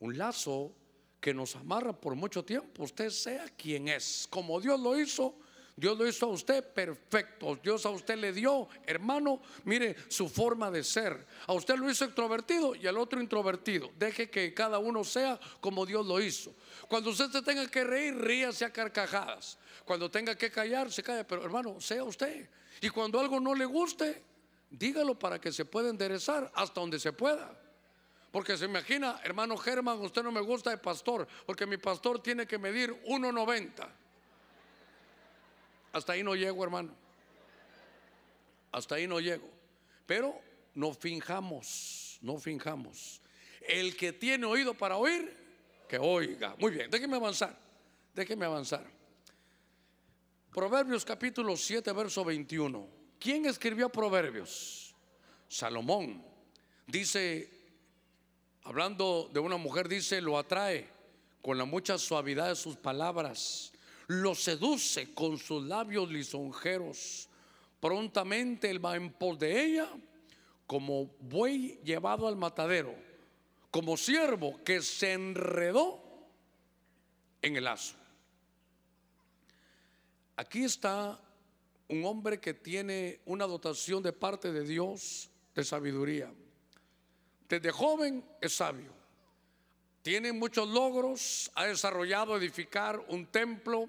un 0.00 0.18
lazo 0.18 0.72
que 1.20 1.34
nos 1.34 1.56
amarra 1.56 1.92
por 1.92 2.14
mucho 2.14 2.44
tiempo. 2.44 2.84
Usted 2.84 3.10
sea 3.10 3.46
quien 3.56 3.88
es. 3.88 4.26
Como 4.30 4.60
Dios 4.60 4.78
lo 4.78 4.98
hizo, 4.98 5.34
Dios 5.78 5.96
lo 5.96 6.08
hizo 6.08 6.26
a 6.26 6.30
usted 6.30 6.64
perfecto. 6.64 7.56
Dios 7.62 7.86
a 7.86 7.90
usted 7.90 8.16
le 8.16 8.32
dio, 8.32 8.68
hermano, 8.84 9.40
mire 9.64 9.94
su 10.08 10.28
forma 10.28 10.70
de 10.70 10.82
ser. 10.82 11.24
A 11.46 11.52
usted 11.52 11.76
lo 11.76 11.88
hizo 11.88 12.04
extrovertido 12.04 12.74
y 12.74 12.86
al 12.86 12.98
otro 12.98 13.20
introvertido. 13.20 13.90
Deje 13.96 14.28
que 14.28 14.52
cada 14.52 14.78
uno 14.78 15.04
sea 15.04 15.38
como 15.60 15.86
Dios 15.86 16.04
lo 16.04 16.20
hizo. 16.20 16.52
Cuando 16.88 17.10
usted 17.10 17.30
se 17.30 17.42
tenga 17.42 17.66
que 17.68 17.84
reír, 17.84 18.16
ríase 18.16 18.64
a 18.64 18.72
carcajadas. 18.72 19.56
Cuando 19.84 20.10
tenga 20.10 20.34
que 20.34 20.50
callar, 20.50 20.90
se 20.90 21.02
calla. 21.02 21.24
Pero 21.24 21.44
hermano, 21.44 21.80
sea 21.80 22.02
usted. 22.02 22.48
Y 22.80 22.88
cuando 22.90 23.20
algo 23.20 23.38
no 23.38 23.54
le 23.54 23.64
guste, 23.64 24.22
dígalo 24.70 25.18
para 25.18 25.40
que 25.40 25.52
se 25.52 25.64
pueda 25.64 25.90
enderezar 25.90 26.50
hasta 26.54 26.80
donde 26.80 26.98
se 26.98 27.12
pueda. 27.12 27.56
Porque 28.30 28.56
se 28.56 28.66
imagina, 28.66 29.20
hermano 29.24 29.56
Germán, 29.56 30.00
usted 30.00 30.22
no 30.22 30.30
me 30.30 30.40
gusta 30.40 30.70
de 30.70 30.78
pastor, 30.78 31.26
porque 31.46 31.66
mi 31.66 31.78
pastor 31.78 32.22
tiene 32.22 32.46
que 32.46 32.58
medir 32.58 32.92
1,90. 33.04 33.88
Hasta 35.92 36.12
ahí 36.12 36.22
no 36.22 36.34
llego, 36.34 36.62
hermano. 36.62 36.94
Hasta 38.70 38.96
ahí 38.96 39.06
no 39.06 39.18
llego. 39.18 39.48
Pero 40.06 40.40
no 40.74 40.92
finjamos, 40.92 42.18
no 42.20 42.38
finjamos. 42.38 43.20
El 43.60 43.96
que 43.96 44.12
tiene 44.12 44.46
oído 44.46 44.74
para 44.74 44.96
oír, 44.96 45.34
que 45.88 45.98
oiga. 45.98 46.54
Muy 46.58 46.70
bien, 46.70 46.90
déjeme 46.90 47.16
avanzar, 47.16 47.58
déjeme 48.14 48.44
avanzar. 48.44 48.84
Proverbios 50.52 51.04
capítulo 51.04 51.56
7, 51.56 51.92
verso 51.92 52.24
21. 52.24 52.88
¿Quién 53.18 53.46
escribió 53.46 53.88
Proverbios? 53.88 54.94
Salomón. 55.48 56.24
Dice, 56.86 57.57
hablando 58.64 59.30
de 59.32 59.40
una 59.40 59.56
mujer, 59.56 59.88
dice, 59.88 60.20
lo 60.20 60.38
atrae 60.38 60.88
con 61.42 61.56
la 61.56 61.64
mucha 61.64 61.98
suavidad 61.98 62.48
de 62.48 62.56
sus 62.56 62.76
palabras, 62.76 63.72
lo 64.06 64.34
seduce 64.34 65.12
con 65.14 65.38
sus 65.38 65.64
labios 65.64 66.10
lisonjeros. 66.10 67.28
Prontamente 67.80 68.70
él 68.70 68.84
va 68.84 68.96
en 68.96 69.12
pos 69.12 69.38
de 69.38 69.64
ella 69.64 69.88
como 70.66 71.06
buey 71.20 71.80
llevado 71.84 72.28
al 72.28 72.36
matadero, 72.36 72.94
como 73.70 73.96
siervo 73.96 74.60
que 74.64 74.82
se 74.82 75.12
enredó 75.12 76.02
en 77.40 77.56
el 77.56 77.64
lazo. 77.64 77.94
Aquí 80.36 80.64
está 80.64 81.20
un 81.88 82.04
hombre 82.04 82.38
que 82.38 82.54
tiene 82.54 83.20
una 83.24 83.46
dotación 83.46 84.02
de 84.02 84.12
parte 84.12 84.52
de 84.52 84.62
Dios 84.62 85.30
de 85.54 85.64
sabiduría. 85.64 86.32
Desde 87.48 87.70
joven 87.70 88.24
es 88.40 88.52
sabio. 88.54 88.92
Tiene 90.02 90.32
muchos 90.32 90.68
logros, 90.68 91.50
ha 91.54 91.64
desarrollado 91.64 92.36
edificar 92.36 93.02
un 93.08 93.26
templo, 93.26 93.88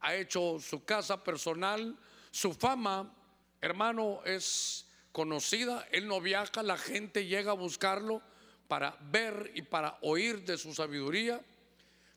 ha 0.00 0.14
hecho 0.14 0.58
su 0.60 0.84
casa 0.84 1.22
personal, 1.22 1.96
su 2.30 2.52
fama, 2.54 3.14
hermano, 3.60 4.20
es 4.24 4.86
conocida, 5.12 5.86
él 5.92 6.06
no 6.06 6.20
viaja, 6.20 6.62
la 6.62 6.78
gente 6.78 7.26
llega 7.26 7.52
a 7.52 7.54
buscarlo 7.54 8.22
para 8.66 8.96
ver 9.02 9.50
y 9.54 9.62
para 9.62 9.98
oír 10.02 10.44
de 10.44 10.56
su 10.56 10.74
sabiduría, 10.74 11.40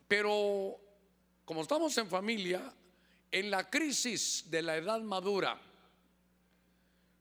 pero 0.08 0.80
como 1.44 1.62
estamos 1.62 1.96
en 1.98 2.08
familia, 2.08 2.72
en 3.30 3.50
la 3.50 3.68
crisis 3.68 4.50
de 4.50 4.62
la 4.62 4.76
edad 4.76 5.00
madura, 5.00 5.60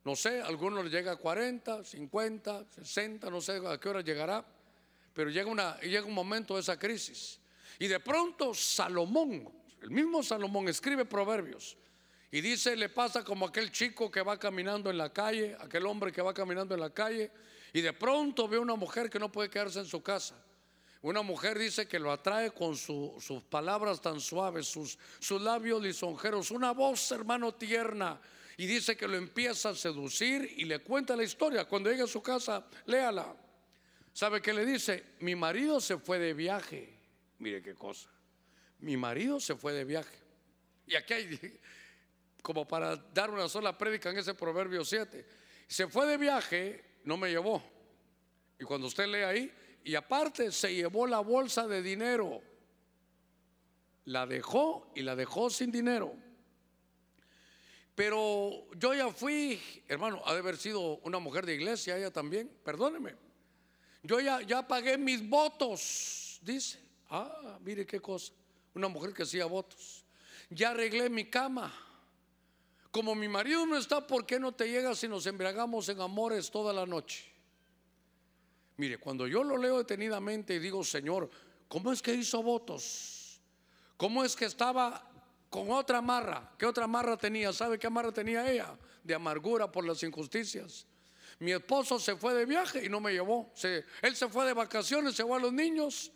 no 0.05 0.15
sé, 0.15 0.39
algunos 0.39 0.89
llega 0.91 1.13
a 1.13 1.15
40, 1.15 1.83
50, 1.83 2.65
60, 2.69 3.29
no 3.31 3.41
sé 3.41 3.59
a 3.67 3.79
qué 3.79 3.89
hora 3.89 4.01
llegará, 4.01 4.45
pero 5.15 5.31
llega, 5.31 5.49
una, 5.49 5.79
llega 5.79 6.05
un 6.05 6.13
momento 6.13 6.53
de 6.53 6.61
esa 6.61 6.77
crisis. 6.77 7.39
Y 7.79 7.87
de 7.87 7.99
pronto 7.99 8.53
Salomón, 8.53 9.51
el 9.81 9.89
mismo 9.89 10.21
Salomón 10.21 10.69
escribe 10.69 11.05
proverbios 11.05 11.75
y 12.29 12.39
dice, 12.39 12.75
le 12.75 12.89
pasa 12.89 13.23
como 13.23 13.47
aquel 13.47 13.71
chico 13.71 14.11
que 14.11 14.21
va 14.21 14.37
caminando 14.37 14.91
en 14.91 14.99
la 14.99 15.11
calle, 15.11 15.57
aquel 15.59 15.87
hombre 15.87 16.11
que 16.11 16.21
va 16.21 16.35
caminando 16.35 16.75
en 16.75 16.81
la 16.81 16.91
calle 16.91 17.31
y 17.73 17.81
de 17.81 17.93
pronto 17.93 18.47
ve 18.47 18.59
una 18.59 18.75
mujer 18.75 19.09
que 19.09 19.17
no 19.17 19.31
puede 19.31 19.49
quedarse 19.49 19.79
en 19.79 19.85
su 19.85 20.03
casa. 20.03 20.35
Una 21.01 21.23
mujer 21.23 21.57
dice 21.57 21.87
que 21.87 21.97
lo 21.97 22.11
atrae 22.11 22.51
con 22.51 22.75
sus 22.75 23.43
palabras 23.49 24.01
tan 24.01 24.19
suaves, 24.19 24.67
sus, 24.67 24.99
sus 25.19 25.41
labios 25.41 25.81
lisonjeros, 25.81 26.51
una 26.51 26.71
voz, 26.73 27.11
hermano, 27.11 27.55
tierna. 27.55 28.19
Y 28.57 28.65
dice 28.65 28.95
que 28.95 29.07
lo 29.07 29.17
empieza 29.17 29.69
a 29.69 29.75
seducir 29.75 30.53
y 30.57 30.65
le 30.65 30.79
cuenta 30.79 31.15
la 31.15 31.23
historia. 31.23 31.65
Cuando 31.65 31.91
llega 31.91 32.05
a 32.05 32.07
su 32.07 32.21
casa, 32.21 32.65
léala. 32.85 33.35
¿Sabe 34.13 34.41
qué 34.41 34.53
le 34.53 34.65
dice? 34.65 35.15
Mi 35.19 35.35
marido 35.35 35.81
se 35.81 35.97
fue 35.97 36.19
de 36.19 36.33
viaje. 36.33 36.97
Mire 37.39 37.61
qué 37.61 37.75
cosa. 37.75 38.09
Mi 38.79 38.95
marido 38.95 39.39
se 39.39 39.55
fue 39.55 39.73
de 39.73 39.83
viaje. 39.83 40.17
Y 40.87 40.95
aquí 40.95 41.13
hay, 41.13 41.59
como 42.41 42.65
para 42.65 42.95
dar 42.95 43.29
una 43.29 43.49
sola 43.49 43.77
prédica 43.77 44.09
en 44.09 44.19
ese 44.19 44.33
proverbio 44.33 44.85
7. 44.85 45.25
Se 45.67 45.87
fue 45.87 46.07
de 46.07 46.17
viaje, 46.17 46.99
no 47.03 47.17
me 47.17 47.29
llevó. 47.29 47.61
Y 48.57 48.63
cuando 48.63 48.87
usted 48.87 49.07
lee 49.07 49.23
ahí, 49.23 49.53
y 49.83 49.95
aparte 49.95 50.51
se 50.51 50.73
llevó 50.73 51.05
la 51.07 51.19
bolsa 51.19 51.67
de 51.67 51.81
dinero. 51.81 52.41
La 54.05 54.25
dejó 54.25 54.91
y 54.95 55.01
la 55.01 55.15
dejó 55.15 55.49
sin 55.49 55.71
dinero. 55.71 56.15
Pero 57.95 58.67
yo 58.77 58.93
ya 58.93 59.09
fui, 59.09 59.61
hermano, 59.87 60.21
ha 60.25 60.33
de 60.33 60.39
haber 60.39 60.57
sido 60.57 60.97
una 60.97 61.17
mujer 61.19 61.45
de 61.45 61.55
iglesia, 61.55 61.97
ella 61.97 62.11
también, 62.11 62.51
perdóneme. 62.63 63.15
Yo 64.03 64.19
ya, 64.19 64.41
ya 64.41 64.67
pagué 64.67 64.97
mis 64.97 65.27
votos, 65.27 66.39
dice. 66.43 66.79
Ah, 67.09 67.57
mire 67.63 67.85
qué 67.85 68.01
cosa. 68.01 68.33
Una 68.73 68.89
mujer 68.89 69.13
que 69.13 69.23
hacía 69.23 69.45
votos. 69.45 70.03
Ya 70.49 70.71
arreglé 70.71 71.09
mi 71.09 71.25
cama. 71.25 71.73
Como 72.91 73.15
mi 73.15 73.27
marido 73.27 73.65
no 73.65 73.77
está, 73.77 74.05
¿por 74.05 74.25
qué 74.25 74.39
no 74.39 74.53
te 74.53 74.69
llegas 74.69 74.99
si 74.99 75.07
nos 75.07 75.25
embriagamos 75.25 75.87
en 75.89 76.01
amores 76.01 76.51
toda 76.51 76.73
la 76.73 76.85
noche? 76.85 77.25
Mire, 78.77 78.97
cuando 78.97 79.25
yo 79.27 79.43
lo 79.43 79.57
leo 79.57 79.77
detenidamente 79.77 80.55
y 80.55 80.59
digo, 80.59 80.83
Señor, 80.83 81.29
¿cómo 81.67 81.93
es 81.93 82.01
que 82.01 82.13
hizo 82.13 82.43
votos? 82.43 83.39
¿Cómo 83.95 84.23
es 84.23 84.35
que 84.35 84.45
estaba 84.45 85.09
con 85.49 85.71
otra 85.71 85.99
amarra? 85.99 86.51
¿Qué 86.57 86.65
otra 86.65 86.85
amarra 86.85 87.17
tenía? 87.17 87.53
¿Sabe 87.53 87.79
qué 87.79 87.87
amarra 87.87 88.11
tenía 88.11 88.49
ella? 88.49 88.77
De 89.03 89.13
amargura 89.13 89.71
por 89.71 89.85
las 89.85 90.01
injusticias. 90.03 90.85
Mi 91.39 91.51
esposo 91.51 91.99
se 91.99 92.15
fue 92.15 92.33
de 92.33 92.45
viaje 92.45 92.85
y 92.85 92.89
no 92.89 92.99
me 92.99 93.11
llevó. 93.11 93.51
él 94.01 94.15
se 94.15 94.27
fue 94.29 94.45
de 94.45 94.53
vacaciones, 94.53 95.15
se 95.15 95.23
fue 95.23 95.37
a 95.37 95.41
los 95.41 95.53
niños, 95.53 96.11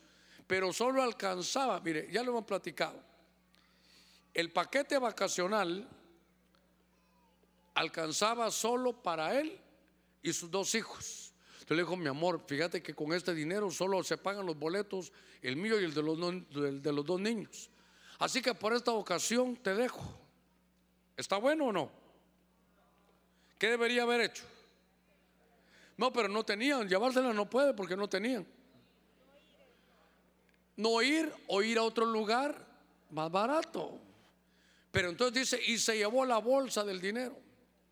pero 0.48 0.72
solo 0.72 1.04
alcanzaba, 1.04 1.80
mire, 1.82 2.10
ya 2.12 2.24
lo 2.24 2.32
hemos 2.32 2.46
platicado. 2.46 3.02
El 4.34 4.52
paquete 4.52 4.98
vacacional 4.98 5.88
alcanzaba 7.76 8.50
solo 8.52 9.02
para 9.02 9.40
él 9.40 9.60
y 10.22 10.34
sus 10.34 10.50
dos 10.50 10.74
hijos. 10.76 11.34
Yo 11.68 11.76
le 11.76 11.84
digo, 11.84 11.96
mi 11.96 12.08
amor, 12.08 12.42
fíjate 12.48 12.82
que 12.82 12.96
con 12.96 13.14
este 13.14 13.34
dinero 13.34 13.70
solo 13.70 14.04
se 14.04 14.18
pagan 14.18 14.46
los 14.46 14.58
boletos, 14.58 15.12
el 15.42 15.56
mío 15.56 15.80
y 15.80 15.84
el 15.84 15.94
de 15.94 16.02
los, 16.02 16.82
de 16.82 16.94
los 16.94 17.06
dos 17.06 17.20
niños. 17.20 17.70
Así 18.20 18.42
que 18.42 18.54
por 18.54 18.74
esta 18.74 18.92
ocasión 18.92 19.56
te 19.56 19.74
dejo. 19.74 20.04
¿Está 21.16 21.38
bueno 21.38 21.68
o 21.68 21.72
no? 21.72 21.90
¿Qué 23.58 23.70
debería 23.70 24.04
haber 24.04 24.22
hecho? 24.22 24.44
No, 25.98 26.14
pero 26.14 26.28
no 26.28 26.44
tenían, 26.44 26.88
llevársela 26.88 27.34
no 27.34 27.50
puede 27.50 27.74
porque 27.74 27.96
no 27.96 28.08
tenían. 28.08 28.46
No 30.76 31.02
ir 31.02 31.34
o 31.48 31.62
ir 31.62 31.78
a 31.78 31.84
otro 31.84 32.06
lugar 32.06 32.56
más 33.10 33.32
barato. 33.32 34.00
Pero 34.92 35.10
entonces 35.10 35.52
dice, 35.52 35.72
y 35.72 35.78
se 35.78 35.98
llevó 35.98 36.26
la 36.26 36.38
bolsa 36.38 36.84
del 36.84 37.02
dinero. 37.02 37.38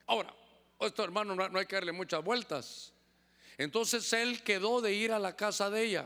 Ahora, 0.06 0.34
esto 0.80 1.04
hermano, 1.04 1.36
no 1.36 1.60
hay 1.60 1.66
que 1.66 1.76
darle 1.76 1.92
muchas 1.92 2.24
vueltas. 2.24 2.94
Entonces 3.58 4.12
él 4.14 4.44
quedó 4.44 4.82
de 4.82 4.94
ir 4.94 5.12
a 5.12 5.20
la 5.20 5.36
casa 5.36 5.70
de 5.70 5.84
ella, 5.84 6.06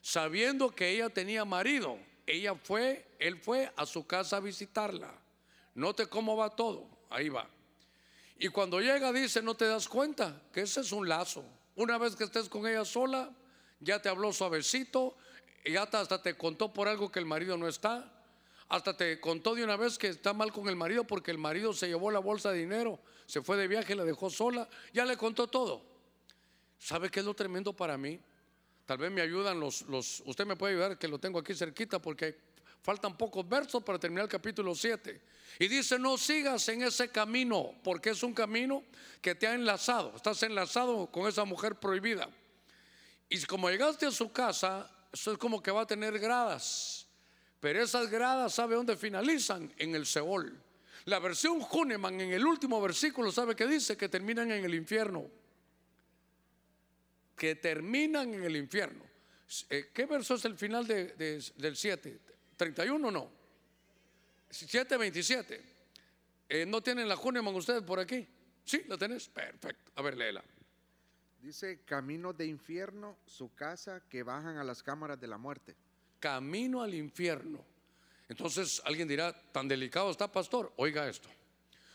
sabiendo 0.00 0.70
que 0.70 0.90
ella 0.90 1.08
tenía 1.08 1.44
marido. 1.44 1.98
Ella 2.30 2.54
fue, 2.54 3.04
él 3.18 3.40
fue 3.40 3.72
a 3.74 3.84
su 3.84 4.06
casa 4.06 4.36
a 4.36 4.40
visitarla. 4.40 5.12
Note 5.74 6.06
cómo 6.06 6.36
va 6.36 6.54
todo, 6.54 6.86
ahí 7.10 7.28
va. 7.28 7.50
Y 8.38 8.48
cuando 8.50 8.78
llega 8.80 9.12
dice, 9.12 9.42
no 9.42 9.56
te 9.56 9.66
das 9.66 9.88
cuenta 9.88 10.40
que 10.52 10.60
ese 10.60 10.82
es 10.82 10.92
un 10.92 11.08
lazo. 11.08 11.44
Una 11.74 11.98
vez 11.98 12.14
que 12.14 12.22
estés 12.22 12.48
con 12.48 12.68
ella 12.68 12.84
sola, 12.84 13.32
ya 13.80 14.00
te 14.00 14.08
habló 14.08 14.32
suavecito, 14.32 15.16
y 15.64 15.74
hasta 15.74 16.22
te 16.22 16.36
contó 16.36 16.72
por 16.72 16.86
algo 16.86 17.10
que 17.10 17.18
el 17.18 17.26
marido 17.26 17.56
no 17.56 17.66
está. 17.66 18.08
Hasta 18.68 18.96
te 18.96 19.18
contó 19.18 19.56
de 19.56 19.64
una 19.64 19.76
vez 19.76 19.98
que 19.98 20.06
está 20.06 20.32
mal 20.32 20.52
con 20.52 20.68
el 20.68 20.76
marido 20.76 21.02
porque 21.02 21.32
el 21.32 21.38
marido 21.38 21.72
se 21.72 21.88
llevó 21.88 22.12
la 22.12 22.20
bolsa 22.20 22.52
de 22.52 22.58
dinero, 22.60 23.00
se 23.26 23.42
fue 23.42 23.56
de 23.56 23.66
viaje, 23.66 23.96
la 23.96 24.04
dejó 24.04 24.30
sola. 24.30 24.68
Ya 24.92 25.04
le 25.04 25.16
contó 25.16 25.48
todo. 25.48 25.82
¿Sabe 26.78 27.10
qué 27.10 27.18
es 27.18 27.26
lo 27.26 27.34
tremendo 27.34 27.72
para 27.72 27.98
mí? 27.98 28.20
Tal 28.90 28.98
vez 28.98 29.12
me 29.12 29.20
ayudan 29.20 29.60
los, 29.60 29.82
los, 29.82 30.20
usted 30.26 30.44
me 30.44 30.56
puede 30.56 30.72
ayudar 30.72 30.98
que 30.98 31.06
lo 31.06 31.20
tengo 31.20 31.38
aquí 31.38 31.54
cerquita 31.54 32.02
porque 32.02 32.36
faltan 32.82 33.16
pocos 33.16 33.48
versos 33.48 33.84
para 33.84 34.00
terminar 34.00 34.24
el 34.24 34.28
capítulo 34.28 34.74
7. 34.74 35.20
Y 35.60 35.68
dice, 35.68 35.96
no 35.96 36.18
sigas 36.18 36.68
en 36.70 36.82
ese 36.82 37.08
camino, 37.08 37.76
porque 37.84 38.10
es 38.10 38.24
un 38.24 38.34
camino 38.34 38.82
que 39.22 39.36
te 39.36 39.46
ha 39.46 39.54
enlazado, 39.54 40.16
estás 40.16 40.42
enlazado 40.42 41.06
con 41.06 41.28
esa 41.28 41.44
mujer 41.44 41.76
prohibida. 41.76 42.28
Y 43.28 43.40
como 43.44 43.70
llegaste 43.70 44.06
a 44.06 44.10
su 44.10 44.32
casa, 44.32 44.90
eso 45.12 45.30
es 45.30 45.38
como 45.38 45.62
que 45.62 45.70
va 45.70 45.82
a 45.82 45.86
tener 45.86 46.18
gradas, 46.18 47.06
pero 47.60 47.80
esas 47.80 48.10
gradas, 48.10 48.54
¿sabe 48.54 48.74
dónde 48.74 48.96
finalizan? 48.96 49.72
En 49.76 49.94
el 49.94 50.04
Seol. 50.04 50.60
La 51.04 51.20
versión 51.20 51.64
Huneman 51.70 52.20
en 52.20 52.32
el 52.32 52.44
último 52.44 52.80
versículo, 52.80 53.30
¿sabe 53.30 53.54
qué 53.54 53.68
dice? 53.68 53.96
Que 53.96 54.08
terminan 54.08 54.50
en 54.50 54.64
el 54.64 54.74
infierno 54.74 55.30
que 57.40 57.54
terminan 57.54 58.34
en 58.34 58.44
el 58.44 58.54
infierno. 58.54 59.02
Eh, 59.70 59.88
¿Qué 59.94 60.04
verso 60.04 60.34
es 60.34 60.44
el 60.44 60.58
final 60.58 60.86
del 60.86 61.74
7? 61.74 62.20
¿31 62.58 63.10
no? 63.10 63.30
7, 64.50 64.98
27. 64.98 65.64
Eh, 66.50 66.66
¿No 66.66 66.82
tienen 66.82 67.08
la 67.08 67.16
Juneman 67.16 67.54
ustedes 67.54 67.82
por 67.82 67.98
aquí? 67.98 68.28
¿Sí? 68.62 68.82
¿La 68.86 68.98
tenés? 68.98 69.26
Perfecto. 69.28 69.90
A 69.94 70.02
ver, 70.02 70.18
léela. 70.18 70.44
Dice, 71.40 71.80
camino 71.86 72.34
de 72.34 72.44
infierno, 72.44 73.16
su 73.24 73.54
casa 73.54 74.02
que 74.06 74.22
bajan 74.22 74.58
a 74.58 74.64
las 74.64 74.82
cámaras 74.82 75.18
de 75.18 75.28
la 75.28 75.38
muerte. 75.38 75.74
Camino 76.18 76.82
al 76.82 76.92
infierno. 76.92 77.64
Entonces 78.28 78.82
alguien 78.84 79.08
dirá, 79.08 79.32
tan 79.50 79.66
delicado 79.66 80.10
está, 80.10 80.30
pastor. 80.30 80.74
Oiga 80.76 81.08
esto. 81.08 81.30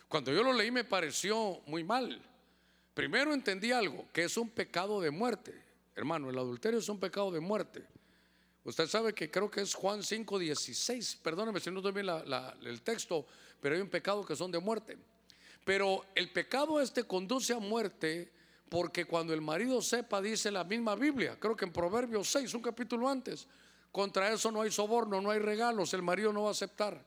Cuando 0.08 0.34
yo 0.34 0.42
lo 0.42 0.54
leí 0.54 0.72
me 0.72 0.86
pareció 0.86 1.62
muy 1.68 1.84
mal. 1.84 2.20
Primero 2.96 3.34
entendí 3.34 3.74
algo, 3.74 4.08
que 4.14 4.24
es 4.24 4.38
un 4.38 4.50
pecado 4.50 5.02
de 5.02 5.12
muerte. 5.12 5.54
Hermano, 5.96 6.30
el 6.30 6.38
adulterio 6.38 6.80
es 6.80 6.88
un 6.88 6.98
pecado 6.98 7.30
de 7.30 7.42
muerte. 7.42 7.84
Usted 8.64 8.88
sabe 8.88 9.14
que 9.14 9.30
creo 9.30 9.52
que 9.52 9.60
es 9.60 9.76
Juan 9.76 10.02
5, 10.02 10.40
16. 10.40 11.20
Perdóneme 11.22 11.60
si 11.60 11.70
no 11.70 11.80
estoy 11.80 11.92
bien 11.92 12.08
el 12.64 12.82
texto, 12.82 13.26
pero 13.60 13.76
hay 13.76 13.82
un 13.82 13.90
pecado 13.90 14.26
que 14.26 14.34
son 14.34 14.50
de 14.50 14.60
muerte. 14.60 14.98
Pero 15.66 16.06
el 16.16 16.32
pecado 16.32 16.80
este 16.80 17.04
conduce 17.04 17.52
a 17.52 17.60
muerte 17.60 18.32
porque 18.70 19.04
cuando 19.04 19.34
el 19.34 19.42
marido 19.42 19.82
sepa, 19.82 20.22
dice 20.22 20.50
la 20.50 20.64
misma 20.64 20.96
Biblia, 20.96 21.38
creo 21.38 21.56
que 21.56 21.66
en 21.66 21.74
Proverbios 21.74 22.30
6, 22.30 22.54
un 22.54 22.62
capítulo 22.62 23.10
antes, 23.10 23.46
contra 23.92 24.32
eso 24.32 24.52
no 24.52 24.62
hay 24.62 24.72
soborno, 24.72 25.20
no 25.20 25.32
hay 25.32 25.40
regalos, 25.40 25.94
el 25.94 26.02
marido 26.02 26.32
no 26.32 26.44
va 26.44 26.48
a 26.48 26.52
aceptar. 26.52 27.04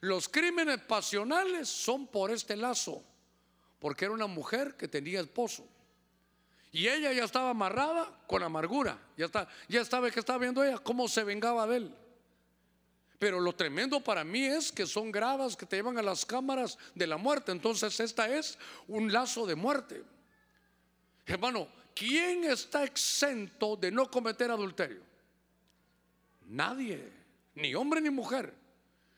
Los 0.00 0.28
crímenes 0.28 0.80
pasionales 0.80 1.68
son 1.68 2.08
por 2.08 2.32
este 2.32 2.56
lazo 2.56 3.04
porque 3.80 4.04
era 4.04 4.14
una 4.14 4.26
mujer 4.26 4.76
que 4.76 4.86
tenía 4.86 5.20
esposo. 5.20 5.66
Y 6.72 6.86
ella 6.86 7.12
ya 7.12 7.24
estaba 7.24 7.50
amarrada 7.50 8.06
con 8.26 8.42
amargura. 8.42 8.96
Ya, 9.16 9.26
está, 9.26 9.48
ya 9.68 9.80
estaba 9.80 10.10
que 10.10 10.20
estaba 10.20 10.38
viendo 10.38 10.62
ella 10.62 10.78
cómo 10.78 11.08
se 11.08 11.24
vengaba 11.24 11.66
de 11.66 11.76
él. 11.78 11.94
Pero 13.18 13.40
lo 13.40 13.54
tremendo 13.54 14.00
para 14.00 14.22
mí 14.22 14.44
es 14.44 14.70
que 14.70 14.86
son 14.86 15.10
gradas 15.10 15.56
que 15.56 15.66
te 15.66 15.76
llevan 15.76 15.98
a 15.98 16.02
las 16.02 16.24
cámaras 16.24 16.78
de 16.94 17.06
la 17.06 17.16
muerte. 17.16 17.52
Entonces 17.52 17.98
esta 17.98 18.28
es 18.28 18.58
un 18.86 19.12
lazo 19.12 19.46
de 19.46 19.56
muerte. 19.56 20.02
Hermano, 21.26 21.68
¿quién 21.94 22.44
está 22.44 22.84
exento 22.84 23.76
de 23.76 23.90
no 23.90 24.10
cometer 24.10 24.50
adulterio? 24.50 25.02
Nadie, 26.46 27.12
ni 27.54 27.74
hombre 27.74 28.00
ni 28.00 28.10
mujer. 28.10 28.54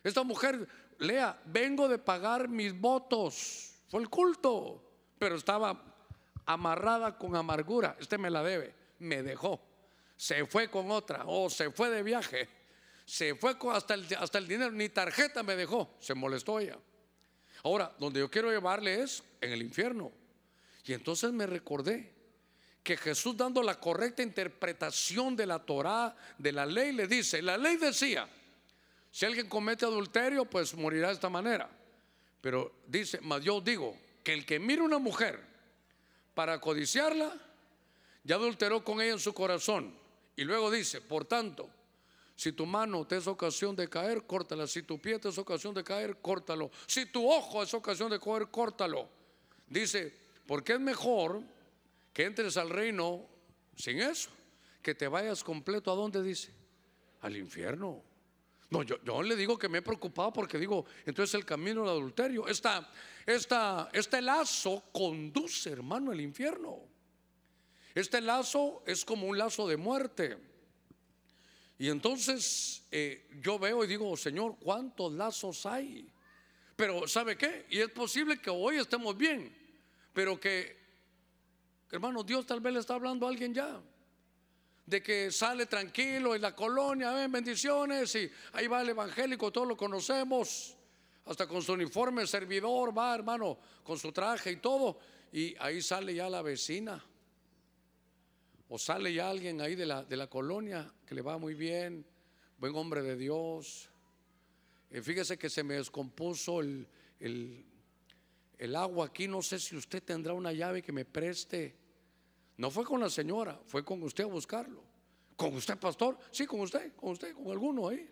Esta 0.02 0.22
mujer, 0.22 0.66
lea, 0.98 1.40
vengo 1.44 1.86
de 1.86 1.98
pagar 1.98 2.48
mis 2.48 2.78
votos. 2.78 3.71
Fue 3.92 4.00
el 4.00 4.08
culto, 4.08 4.82
pero 5.18 5.36
estaba 5.36 5.78
amarrada 6.46 7.18
con 7.18 7.36
amargura. 7.36 7.94
Este 8.00 8.16
me 8.16 8.30
la 8.30 8.42
debe, 8.42 8.74
me 9.00 9.22
dejó. 9.22 9.60
Se 10.16 10.46
fue 10.46 10.70
con 10.70 10.90
otra 10.90 11.24
o 11.26 11.50
se 11.50 11.70
fue 11.70 11.90
de 11.90 12.02
viaje. 12.02 12.48
Se 13.04 13.34
fue 13.34 13.58
con 13.58 13.76
hasta 13.76 13.92
el, 13.92 14.06
hasta 14.18 14.38
el 14.38 14.48
dinero, 14.48 14.70
ni 14.70 14.88
tarjeta 14.88 15.42
me 15.42 15.56
dejó. 15.56 15.94
Se 16.00 16.14
molestó 16.14 16.58
ella. 16.58 16.78
Ahora, 17.64 17.94
donde 17.98 18.20
yo 18.20 18.30
quiero 18.30 18.50
llevarle 18.50 19.02
es 19.02 19.22
en 19.42 19.52
el 19.52 19.60
infierno. 19.60 20.10
Y 20.86 20.94
entonces 20.94 21.30
me 21.30 21.46
recordé 21.46 22.14
que 22.82 22.96
Jesús 22.96 23.36
dando 23.36 23.62
la 23.62 23.78
correcta 23.78 24.22
interpretación 24.22 25.36
de 25.36 25.44
la 25.44 25.58
Torá, 25.58 26.16
de 26.38 26.52
la 26.52 26.64
ley, 26.64 26.92
le 26.92 27.06
dice, 27.06 27.42
la 27.42 27.58
ley 27.58 27.76
decía, 27.76 28.26
si 29.10 29.26
alguien 29.26 29.50
comete 29.50 29.84
adulterio, 29.84 30.46
pues 30.46 30.74
morirá 30.74 31.08
de 31.08 31.12
esta 31.12 31.28
manera. 31.28 31.68
Pero 32.42 32.72
dice, 32.86 33.20
mas 33.22 33.42
yo 33.42 33.62
digo, 33.62 33.96
que 34.22 34.34
el 34.34 34.44
que 34.44 34.58
mire 34.58 34.82
una 34.82 34.98
mujer 34.98 35.40
para 36.34 36.60
codiciarla, 36.60 37.34
ya 38.24 38.36
adulteró 38.36 38.84
con 38.84 39.00
ella 39.00 39.12
en 39.12 39.18
su 39.18 39.32
corazón. 39.32 39.94
Y 40.36 40.44
luego 40.44 40.70
dice, 40.70 41.00
por 41.00 41.24
tanto, 41.24 41.70
si 42.36 42.52
tu 42.52 42.66
mano 42.66 43.06
te 43.06 43.16
es 43.16 43.26
ocasión 43.26 43.76
de 43.76 43.88
caer, 43.88 44.26
córtala. 44.26 44.66
Si 44.66 44.82
tu 44.82 45.00
pie 45.00 45.18
te 45.18 45.28
es 45.28 45.38
ocasión 45.38 45.72
de 45.74 45.84
caer, 45.84 46.16
córtalo. 46.20 46.70
Si 46.86 47.06
tu 47.06 47.30
ojo 47.30 47.62
es 47.62 47.72
ocasión 47.74 48.10
de 48.10 48.18
caer, 48.18 48.48
córtalo. 48.48 49.08
Dice, 49.68 50.12
porque 50.46 50.74
es 50.74 50.80
mejor 50.80 51.42
que 52.12 52.24
entres 52.24 52.56
al 52.56 52.70
reino 52.70 53.24
sin 53.76 54.00
eso, 54.00 54.30
que 54.82 54.94
te 54.94 55.08
vayas 55.08 55.44
completo 55.44 55.92
a 55.92 55.94
dónde 55.94 56.22
dice, 56.22 56.52
al 57.20 57.36
infierno. 57.36 58.02
No, 58.72 58.82
yo, 58.82 59.22
le 59.22 59.36
digo 59.36 59.58
que 59.58 59.68
me 59.68 59.78
he 59.78 59.82
preocupado 59.82 60.32
porque 60.32 60.58
digo, 60.58 60.86
entonces 61.04 61.34
el 61.34 61.44
camino 61.44 61.82
del 61.82 61.90
adulterio, 61.90 62.48
esta, 62.48 62.90
esta, 63.26 63.90
este 63.92 64.22
lazo 64.22 64.84
conduce, 64.90 65.70
hermano, 65.70 66.10
al 66.10 66.20
infierno. 66.22 66.78
Este 67.94 68.22
lazo 68.22 68.82
es 68.86 69.04
como 69.04 69.26
un 69.26 69.36
lazo 69.36 69.68
de 69.68 69.76
muerte. 69.76 70.38
Y 71.78 71.90
entonces 71.90 72.86
eh, 72.90 73.28
yo 73.42 73.58
veo 73.58 73.84
y 73.84 73.88
digo, 73.88 74.16
Señor, 74.16 74.56
¿cuántos 74.58 75.12
lazos 75.12 75.66
hay? 75.66 76.10
Pero 76.74 77.06
¿sabe 77.06 77.36
qué? 77.36 77.66
Y 77.68 77.78
es 77.78 77.90
posible 77.90 78.40
que 78.40 78.48
hoy 78.48 78.76
estemos 78.76 79.14
bien, 79.14 79.54
pero 80.14 80.40
que, 80.40 80.78
hermano, 81.90 82.22
Dios 82.22 82.46
tal 82.46 82.60
vez 82.60 82.72
le 82.72 82.80
está 82.80 82.94
hablando 82.94 83.26
a 83.26 83.28
alguien 83.28 83.52
ya 83.52 83.82
de 84.84 85.02
que 85.02 85.30
sale 85.30 85.66
tranquilo 85.66 86.34
en 86.34 86.42
la 86.42 86.54
colonia, 86.54 87.12
ven 87.12 87.30
bendiciones 87.30 88.14
y 88.16 88.30
ahí 88.52 88.66
va 88.66 88.82
el 88.82 88.88
evangélico, 88.90 89.52
todos 89.52 89.68
lo 89.68 89.76
conocemos, 89.76 90.76
hasta 91.24 91.46
con 91.46 91.62
su 91.62 91.72
uniforme 91.72 92.26
servidor, 92.26 92.96
va 92.96 93.14
hermano, 93.14 93.58
con 93.84 93.98
su 93.98 94.10
traje 94.12 94.52
y 94.52 94.56
todo, 94.56 94.98
y 95.32 95.54
ahí 95.60 95.80
sale 95.80 96.14
ya 96.14 96.28
la 96.28 96.42
vecina, 96.42 97.02
o 98.68 98.78
sale 98.78 99.14
ya 99.14 99.30
alguien 99.30 99.60
ahí 99.60 99.74
de 99.74 99.86
la, 99.86 100.02
de 100.02 100.16
la 100.16 100.26
colonia 100.28 100.92
que 101.06 101.14
le 101.14 101.22
va 101.22 101.38
muy 101.38 101.54
bien, 101.54 102.04
buen 102.58 102.74
hombre 102.74 103.02
de 103.02 103.16
Dios. 103.16 103.88
Fíjese 104.90 105.38
que 105.38 105.48
se 105.48 105.62
me 105.62 105.74
descompuso 105.74 106.60
el, 106.60 106.86
el, 107.20 107.64
el 108.58 108.76
agua 108.76 109.06
aquí, 109.06 109.28
no 109.28 109.42
sé 109.42 109.58
si 109.58 109.76
usted 109.76 110.02
tendrá 110.02 110.34
una 110.34 110.52
llave 110.52 110.82
que 110.82 110.92
me 110.92 111.04
preste. 111.04 111.81
No 112.62 112.70
fue 112.70 112.84
con 112.84 113.00
la 113.00 113.10
señora, 113.10 113.58
fue 113.66 113.84
con 113.84 114.00
usted 114.04 114.22
a 114.22 114.28
buscarlo. 114.28 114.84
¿Con 115.34 115.52
usted, 115.56 115.76
pastor? 115.76 116.16
Sí, 116.30 116.46
con 116.46 116.60
usted, 116.60 116.94
con 116.94 117.10
usted, 117.10 117.34
con 117.34 117.50
alguno 117.50 117.88
ahí. 117.88 118.08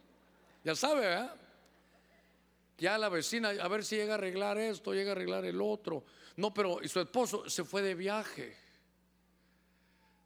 Ya 0.65 0.75
sabe, 0.75 1.03
¿verdad? 1.03 1.37
Ya 2.77 2.99
la 2.99 3.09
vecina, 3.09 3.51
a 3.51 3.69
ver 3.69 3.85
si 3.85 3.95
llega 3.95 4.15
a 4.15 4.17
arreglar 4.17 4.59
esto, 4.59 4.93
llega 4.93 5.11
a 5.11 5.13
arreglar 5.13 5.45
el 5.45 5.61
otro. 5.61 6.03
No, 6.35 6.53
pero 6.53 6.81
su 6.89 6.99
esposo 6.99 7.49
se 7.49 7.63
fue 7.63 7.81
de 7.81 7.95
viaje. 7.95 8.57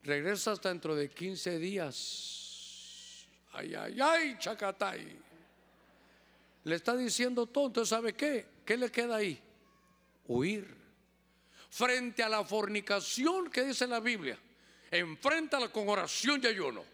Regresa 0.03 0.53
hasta 0.53 0.71
dentro 0.71 0.95
de 0.95 1.11
15 1.11 1.59
días. 1.59 3.27
Ay, 3.53 3.75
ay, 3.75 3.99
ay, 4.01 4.37
chacatay. 4.39 5.19
Le 6.65 6.75
está 6.75 6.97
diciendo 6.97 7.45
todo. 7.45 7.67
Entonces, 7.67 7.91
¿sabe 7.91 8.15
qué? 8.15 8.47
¿Qué 8.65 8.79
le 8.79 8.91
queda 8.91 9.17
ahí? 9.17 9.39
Huir 10.27 10.84
frente 11.75 12.23
a 12.23 12.29
la 12.29 12.45
fornicación 12.45 13.51
que 13.51 13.65
dice 13.65 13.89
la 13.89 13.99
Biblia, 13.99 14.39
enfréntala 14.93 15.73
con 15.73 15.89
oración 15.89 16.41
y 16.41 16.47
ayuno. 16.47 16.85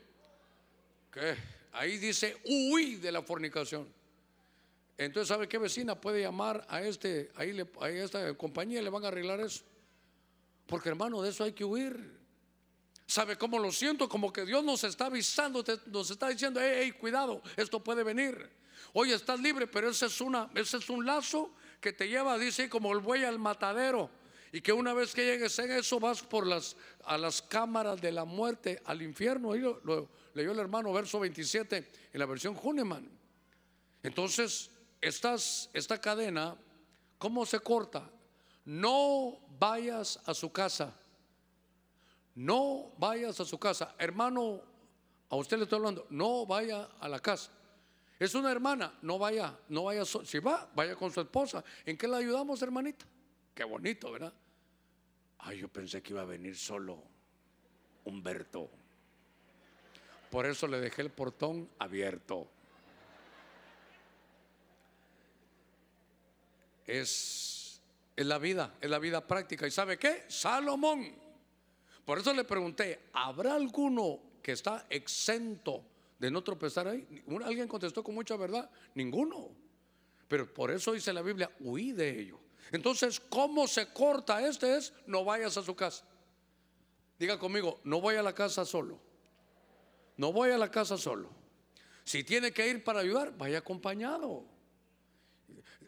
Que 1.13 1.37
ahí 1.73 1.99
dice 1.99 2.41
huí 2.47 2.95
de 2.95 3.13
la 3.13 3.21
fornicación. 3.21 3.87
Entonces, 4.97 5.29
¿sabe 5.29 5.47
qué 5.49 5.59
vecina 5.59 6.01
puede 6.01 6.23
llamar 6.23 6.65
a 6.67 6.81
este, 6.81 7.31
ahí 7.35 7.53
le, 7.53 7.67
esta 8.03 8.33
compañía 8.39 8.81
le 8.81 8.89
van 8.89 9.05
a 9.05 9.09
arreglar 9.09 9.41
eso? 9.41 9.63
Porque 10.67 10.89
hermano, 10.89 11.21
de 11.21 11.29
eso 11.29 11.45
hay 11.45 11.53
que 11.53 11.65
huir. 11.65 12.19
¿Sabe 13.07 13.37
cómo 13.37 13.59
lo 13.59 13.73
siento? 13.73 14.09
Como 14.09 14.33
que 14.33 14.47
Dios 14.47 14.65
nos 14.65 14.83
está 14.85 15.07
avisando, 15.07 15.63
nos 15.87 16.11
está 16.11 16.29
diciendo, 16.29 16.59
hey, 16.63 16.93
cuidado, 16.93 17.43
esto 17.57 17.85
puede 17.85 18.03
venir. 18.03 18.49
Hoy 18.95 19.13
estás 19.13 19.41
libre, 19.41 19.67
pero 19.67 19.91
ese 19.91 20.07
es, 20.07 20.21
una, 20.23 20.49
ese 20.55 20.79
es 20.79 20.89
un 20.89 21.05
lazo 21.05 21.51
que 21.83 21.93
te 21.93 22.09
lleva, 22.09 22.39
dice, 22.39 22.71
como 22.71 22.93
el 22.95 23.01
buey 23.01 23.25
al 23.25 23.39
matadero. 23.39 24.20
Y 24.53 24.61
que 24.61 24.73
una 24.73 24.93
vez 24.93 25.15
que 25.15 25.25
llegues 25.25 25.59
en 25.61 25.71
eso 25.71 26.01
vas 26.01 26.23
por 26.23 26.47
las, 26.47 26.77
a 27.05 27.17
las 27.17 27.41
cámaras 27.41 28.01
de 28.01 28.11
la 28.11 28.25
muerte, 28.25 28.83
al 28.85 29.01
infierno. 29.03 29.53
Ahí 29.53 29.61
lo, 29.61 30.09
leyó 30.35 30.53
el 30.53 30.59
hermano 30.59 30.93
verso 30.93 31.21
27 31.21 31.91
en 32.13 32.19
la 32.19 32.27
versión 32.27 32.59
Huneman. 32.61 33.09
Entonces, 34.03 34.71
esta 35.01 36.01
cadena, 36.01 36.57
¿cómo 37.19 37.47
se 37.47 37.61
corta? 37.61 38.11
No 38.65 39.39
vayas 39.59 40.21
a 40.27 40.35
su 40.35 40.51
casa. 40.51 40.95
No 42.35 42.93
vayas 42.99 43.39
a 43.41 43.45
su 43.45 43.59
casa. 43.59 43.95
Hermano, 43.99 44.63
a 45.29 45.37
usted 45.37 45.59
le 45.59 45.65
estoy 45.65 45.77
hablando, 45.77 46.07
no 46.11 46.45
vaya 46.45 46.89
a 46.99 47.09
la 47.09 47.21
casa. 47.21 47.53
Es 48.19 48.35
una 48.35 48.51
hermana, 48.51 48.93
no 49.01 49.19
vaya, 49.19 49.57
no 49.69 49.85
vaya, 49.85 50.05
si 50.05 50.39
va, 50.41 50.69
vaya 50.75 50.95
con 50.97 51.11
su 51.13 51.21
esposa. 51.21 51.65
¿En 51.87 51.97
qué 51.97 52.07
le 52.07 52.17
ayudamos, 52.17 52.61
hermanita? 52.61 53.07
Qué 53.61 53.65
bonito, 53.65 54.11
¿verdad? 54.11 54.33
Ay, 55.41 55.59
yo 55.59 55.69
pensé 55.69 56.01
que 56.01 56.15
iba 56.15 56.23
a 56.23 56.25
venir 56.25 56.57
solo 56.57 57.05
Humberto. 58.07 58.71
Por 60.31 60.47
eso 60.47 60.67
le 60.67 60.81
dejé 60.81 61.03
el 61.03 61.11
portón 61.11 61.69
abierto. 61.79 62.49
Es, 66.87 67.83
es 68.17 68.25
la 68.25 68.39
vida, 68.39 68.79
es 68.81 68.89
la 68.89 68.99
vida 68.99 69.27
práctica. 69.27 69.67
¿Y 69.67 69.71
sabe 69.71 69.99
qué? 69.99 70.25
Salomón. 70.29 71.15
Por 72.07 72.19
eso 72.19 72.33
le 72.33 72.45
pregunté, 72.45 73.11
¿habrá 73.13 73.57
alguno 73.57 74.21
que 74.43 74.53
está 74.53 74.87
exento 74.89 75.85
de 76.19 76.31
no 76.31 76.43
tropezar 76.43 76.89
ahí? 76.89 77.07
Alguien 77.45 77.69
contestó 77.69 78.03
con 78.03 78.15
mucha 78.15 78.39
verdad, 78.39 78.71
ninguno. 78.95 79.51
Pero 80.29 80.51
por 80.51 80.71
eso 80.71 80.95
dice 80.95 81.13
la 81.13 81.21
Biblia, 81.21 81.51
huí 81.61 81.93
de 81.93 82.21
ello. 82.21 82.41
Entonces, 82.73 83.21
¿cómo 83.21 83.67
se 83.67 83.93
corta 83.93 84.47
este 84.47 84.77
es? 84.77 84.93
No 85.07 85.25
vayas 85.25 85.57
a 85.57 85.63
su 85.63 85.75
casa. 85.75 86.05
Diga 87.19 87.39
conmigo, 87.39 87.81
no 87.85 88.01
voy 88.01 88.17
a 88.17 88.23
la 88.23 88.35
casa 88.35 88.65
solo. 88.65 88.99
No 90.17 90.33
voy 90.33 90.51
a 90.51 90.59
la 90.59 90.71
casa 90.71 90.97
solo. 90.97 91.29
Si 92.05 92.25
tiene 92.25 92.53
que 92.53 92.67
ir 92.69 92.83
para 92.83 93.01
ayudar, 93.01 93.37
vaya 93.37 93.59
acompañado. 93.59 94.45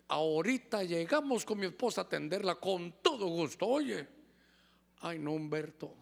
Ahorita 0.08 0.82
llegamos 0.84 1.44
con 1.44 1.58
mi 1.58 1.66
esposa 1.66 2.02
a 2.02 2.04
atenderla 2.04 2.56
con 2.56 2.92
todo 3.02 3.26
gusto. 3.28 3.66
Oye, 3.66 4.06
ay 5.00 5.18
no, 5.18 5.32
Humberto. 5.32 5.94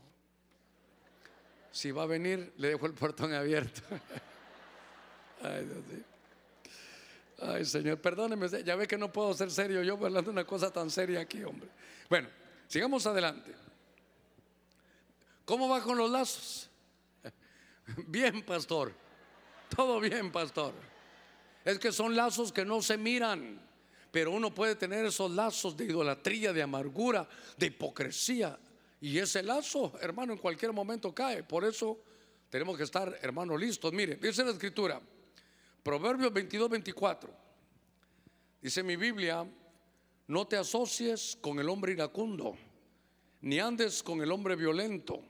Si 1.70 1.92
va 1.92 2.02
a 2.02 2.06
venir, 2.06 2.52
le 2.56 2.68
dejo 2.68 2.86
el 2.86 2.94
portón 2.94 3.32
abierto. 3.32 3.82
ay, 5.42 5.64
Dios 5.64 5.86
mío. 5.86 6.04
Ay, 7.40 7.64
Señor, 7.64 7.98
perdóneme, 8.00 8.48
ya 8.62 8.76
ve 8.76 8.86
que 8.86 8.98
no 8.98 9.10
puedo 9.10 9.32
ser 9.32 9.50
serio 9.50 9.82
yo 9.82 9.94
hablando 9.94 10.22
de 10.22 10.30
una 10.30 10.44
cosa 10.44 10.70
tan 10.70 10.90
seria 10.90 11.20
aquí, 11.20 11.42
hombre. 11.42 11.68
Bueno, 12.08 12.28
sigamos 12.68 13.06
adelante. 13.06 13.54
¿Cómo 15.44 15.68
va 15.68 15.82
con 15.82 15.96
los 15.96 16.10
lazos? 16.10 16.70
Bien, 18.06 18.42
pastor. 18.42 18.92
Todo 19.74 20.00
bien, 20.00 20.32
pastor. 20.32 20.74
Es 21.64 21.78
que 21.78 21.92
son 21.92 22.16
lazos 22.16 22.52
que 22.52 22.64
no 22.64 22.82
se 22.82 22.96
miran, 22.96 23.60
pero 24.10 24.32
uno 24.32 24.52
puede 24.52 24.74
tener 24.74 25.06
esos 25.06 25.30
lazos 25.30 25.76
de 25.76 25.84
idolatría, 25.84 26.52
de 26.52 26.62
amargura, 26.62 27.28
de 27.56 27.66
hipocresía. 27.66 28.58
Y 29.00 29.18
ese 29.18 29.42
lazo, 29.42 29.92
hermano, 30.00 30.32
en 30.32 30.38
cualquier 30.38 30.72
momento 30.72 31.14
cae. 31.14 31.44
Por 31.44 31.64
eso 31.64 31.98
tenemos 32.50 32.76
que 32.76 32.82
estar, 32.82 33.16
hermano, 33.22 33.56
listos. 33.56 33.92
Mire, 33.92 34.16
dice 34.16 34.44
la 34.44 34.50
escritura, 34.50 35.00
Proverbios 35.82 36.32
22, 36.32 36.68
24. 36.68 37.30
Dice 38.60 38.82
mi 38.82 38.96
Biblia, 38.96 39.46
no 40.26 40.46
te 40.46 40.56
asocies 40.56 41.38
con 41.40 41.58
el 41.58 41.68
hombre 41.68 41.92
iracundo, 41.92 42.56
ni 43.40 43.58
andes 43.58 44.02
con 44.02 44.20
el 44.20 44.30
hombre 44.30 44.56
violento. 44.56 45.22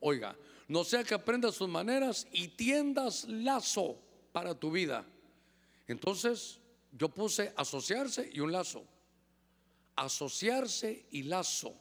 Oiga, 0.00 0.36
no 0.66 0.84
sea 0.84 1.04
que 1.04 1.14
aprendas 1.14 1.54
sus 1.54 1.68
maneras 1.68 2.26
y 2.32 2.48
tiendas 2.48 3.24
lazo 3.24 3.98
para 4.32 4.54
tu 4.54 4.70
vida. 4.70 5.06
Entonces 5.86 6.58
yo 6.92 7.08
puse 7.08 7.52
asociarse 7.56 8.28
y 8.32 8.40
un 8.40 8.52
lazo. 8.52 8.84
Asociarse 9.96 11.06
y 11.10 11.22
lazo. 11.22 11.74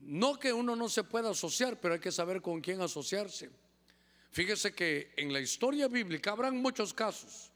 No 0.00 0.38
que 0.38 0.52
uno 0.52 0.74
no 0.74 0.88
se 0.88 1.04
pueda 1.04 1.30
asociar, 1.30 1.80
pero 1.80 1.94
hay 1.94 2.00
que 2.00 2.10
saber 2.10 2.40
con 2.40 2.60
quién 2.60 2.80
asociarse. 2.80 3.50
Fíjese 4.32 4.74
que 4.74 5.12
en 5.16 5.30
la 5.30 5.40
historia 5.40 5.88
bíblica 5.88 6.32
habrán 6.32 6.56
muchos 6.56 6.94
casos. 6.94 7.52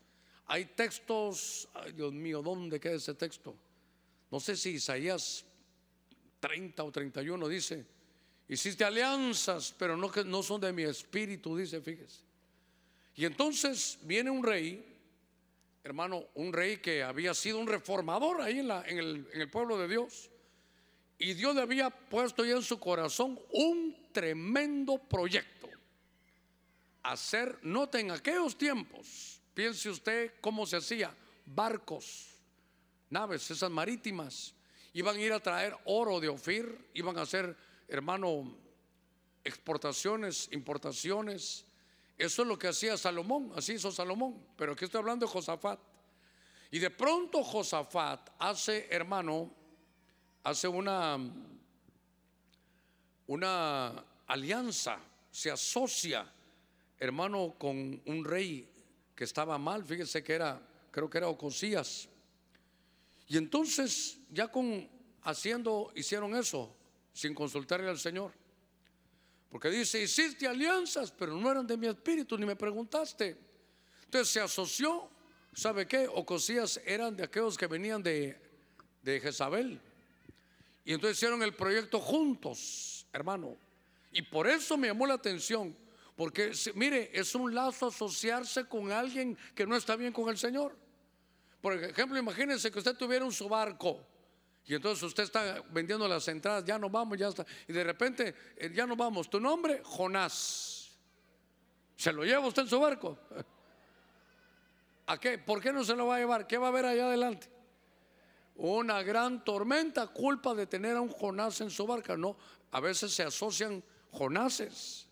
Hay 0.47 0.67
textos, 0.67 1.69
ay 1.73 1.93
Dios 1.93 2.13
mío, 2.13 2.43
¿dónde 2.43 2.79
queda 2.79 2.95
ese 2.95 3.15
texto? 3.15 3.57
No 4.31 4.39
sé 4.39 4.57
si 4.57 4.71
Isaías 4.73 5.45
30 6.39 6.85
o 6.85 6.93
31 6.93 7.49
dice, 7.49 7.87
hiciste 8.47 8.85
alianzas, 8.85 9.75
pero 9.79 9.97
no, 9.97 10.43
son 10.43 10.61
de 10.61 10.73
mi 10.73 10.83
espíritu, 10.83 11.57
dice, 11.57 11.81
fíjese. 11.81 12.21
Y 13.15 13.25
entonces 13.25 13.99
viene 14.03 14.31
un 14.31 14.45
rey, 14.45 14.85
hermano, 15.83 16.27
un 16.35 16.53
rey 16.53 16.77
que 16.77 17.03
había 17.03 17.33
sido 17.33 17.59
un 17.59 17.69
reformador 17.69 18.43
ahí 18.43 18.59
en, 18.59 18.99
el, 18.99 19.27
en 19.33 19.41
el 19.41 19.51
pueblo 19.51 19.79
de 19.79 19.89
Dios. 19.89 20.31
Y 21.19 21.33
Dios 21.33 21.55
le 21.55 21.63
había 21.63 21.89
puesto 21.89 22.45
ya 22.45 22.57
en 22.57 22.63
su 22.63 22.79
corazón 22.79 23.41
un 23.53 24.11
tremendo 24.13 24.99
proyecto. 24.99 25.56
Hacer, 27.07 27.61
noten 27.63 28.07
en 28.07 28.11
aquellos 28.11 28.59
tiempos, 28.59 29.41
piense 29.55 29.89
usted 29.89 30.33
cómo 30.41 30.67
se 30.67 30.77
hacía, 30.77 31.15
barcos, 31.47 32.27
naves, 33.11 33.49
esas 33.49 33.71
marítimas, 33.71 34.53
iban 34.93 35.17
a 35.17 35.21
ir 35.21 35.33
a 35.33 35.39
traer 35.39 35.77
oro 35.85 36.19
de 36.19 36.29
Ofir, 36.29 36.91
iban 36.95 37.17
a 37.17 37.23
hacer, 37.23 37.57
hermano, 37.87 38.57
exportaciones, 39.45 40.49
importaciones. 40.51 41.65
Eso 42.19 42.43
es 42.43 42.49
lo 42.49 42.59
que 42.59 42.69
hacía 42.69 42.97
Salomón, 42.97 43.53
así 43.55 43.75
hizo 43.75 43.93
Salomón, 43.93 44.45
pero 44.57 44.73
aquí 44.73 44.85
estoy 44.85 44.99
hablando 44.99 45.27
de 45.27 45.33
Josafat. 45.33 45.79
Y 46.73 46.81
de 46.81 46.91
pronto 46.91 47.45
Josafat 47.45 48.31
hace, 48.39 48.89
hermano, 48.91 49.55
hace 50.43 50.67
una, 50.67 51.19
una 53.29 54.05
alianza, 54.27 54.99
se 55.31 55.51
asocia, 55.51 56.27
hermano, 56.99 57.55
con 57.59 58.01
un 58.05 58.25
rey 58.25 58.69
que 59.15 59.25
estaba 59.25 59.59
mal, 59.59 59.85
fíjese 59.85 60.23
que 60.23 60.35
era, 60.35 60.61
creo 60.91 61.09
que 61.09 61.19
era 61.19 61.29
Ocosías. 61.29 62.09
Y 63.29 63.37
entonces, 63.37 64.19
ya 64.31 64.49
con 64.49 64.89
haciendo, 65.23 65.93
hicieron 65.95 66.37
eso, 66.37 66.75
sin 67.13 67.35
consultarle 67.35 67.89
al 67.89 67.99
Señor. 67.99 68.33
Porque 69.51 69.71
dice, 69.71 70.03
hiciste 70.03 70.47
alianzas, 70.47 71.13
pero 71.13 71.37
no 71.37 71.51
eran 71.51 71.67
de 71.67 71.77
mi 71.77 71.87
espíritu, 71.87 72.39
ni 72.39 72.47
me 72.47 72.57
preguntaste. 72.57 73.37
Entonces 74.05 74.33
se 74.33 74.41
asoció, 74.41 75.09
¿sabe 75.53 75.87
qué? 75.87 76.09
Ocosías 76.09 76.81
eran 76.85 77.17
de 77.17 77.25
aquellos 77.25 77.57
que 77.57 77.67
venían 77.67 78.03
de, 78.03 78.39
de 79.03 79.21
Jezabel. 79.21 79.81
Y 80.85 80.93
entonces 80.93 81.17
hicieron 81.19 81.43
el 81.43 81.55
proyecto 81.55 81.99
juntos, 81.99 83.07
hermano. 83.13 83.57
Y 84.13 84.23
por 84.23 84.47
eso 84.47 84.77
me 84.77 84.89
llamó 84.89 85.07
la 85.07 85.15
atención, 85.15 85.77
porque 86.17 86.53
mire, 86.75 87.11
es 87.13 87.35
un 87.35 87.55
lazo 87.55 87.89
asociarse 87.89 88.65
con 88.65 88.91
alguien 88.91 89.37
que 89.55 89.67
no 89.67 89.77
está 89.77 89.97
bien 89.97 90.13
con 90.13 90.29
el 90.31 90.39
Señor. 90.39 90.75
Por 91.61 91.75
ejemplo, 91.75 92.19
imagínense 92.19 92.71
que 92.71 92.79
usted 92.79 92.97
tuviera 92.97 93.25
un 93.25 93.33
su 93.33 93.49
barco 93.49 94.01
y 94.67 94.75
entonces 94.75 95.03
usted 95.05 95.23
está 95.23 95.63
vendiendo 95.71 96.09
las 96.09 96.27
entradas, 96.27 96.65
ya 96.65 96.79
no 96.79 96.91
vamos, 96.91 97.17
ya 97.17 97.29
está. 97.29 97.47
Y 97.69 97.73
de 97.73 97.85
repente, 97.85 98.35
eh, 98.57 98.73
ya 98.75 98.85
no 98.85 98.97
vamos. 98.97 99.31
¿Tu 99.31 99.39
nombre? 99.39 99.81
Jonás. 99.85 100.91
¿Se 101.97 102.13
lo 102.13 102.25
lleva 102.25 102.47
usted 102.47 102.63
en 102.63 102.69
su 102.69 102.81
barco? 102.81 103.17
¿A 105.07 105.21
qué? 105.21 105.39
¿Por 105.39 105.61
qué 105.61 105.73
no 105.73 105.85
se 105.85 105.95
lo 105.95 106.07
va 106.07 106.17
a 106.17 106.19
llevar? 106.19 106.49
¿Qué 106.49 106.59
va 106.59 106.67
a 106.67 106.71
haber 106.71 106.85
allá 106.85 107.07
adelante? 107.07 107.49
Una 108.57 109.03
gran 109.03 109.45
tormenta, 109.45 110.09
culpa 110.09 110.53
de 110.55 110.67
tener 110.67 110.97
a 110.97 111.01
un 111.01 111.11
Jonás 111.11 111.61
en 111.61 111.71
su 111.71 111.87
barca. 111.87 112.17
No, 112.17 112.37
a 112.73 112.81
veces 112.81 113.15
se 113.15 113.23
asocian 113.23 113.85
Jonases. 114.11 115.06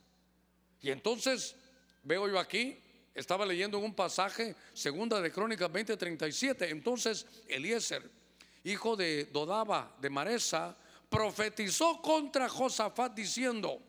Y 0.85 0.91
entonces, 0.91 1.57
veo 2.03 2.29
yo 2.29 2.39
aquí, 2.39 2.77
estaba 3.15 3.47
leyendo 3.47 3.79
un 3.79 3.95
pasaje, 3.95 4.55
segunda 4.75 5.19
de 5.19 5.33
Crónicas 5.33 5.71
20:37. 5.73 6.69
Entonces, 6.69 7.25
Eliezer, 7.49 8.03
hijo 8.65 8.95
de 8.95 9.25
Dodaba 9.25 9.97
de 9.99 10.11
Maresa, 10.11 10.77
profetizó 11.09 12.03
contra 12.03 12.51
Josafat 12.51 13.15
diciendo: 13.15 13.81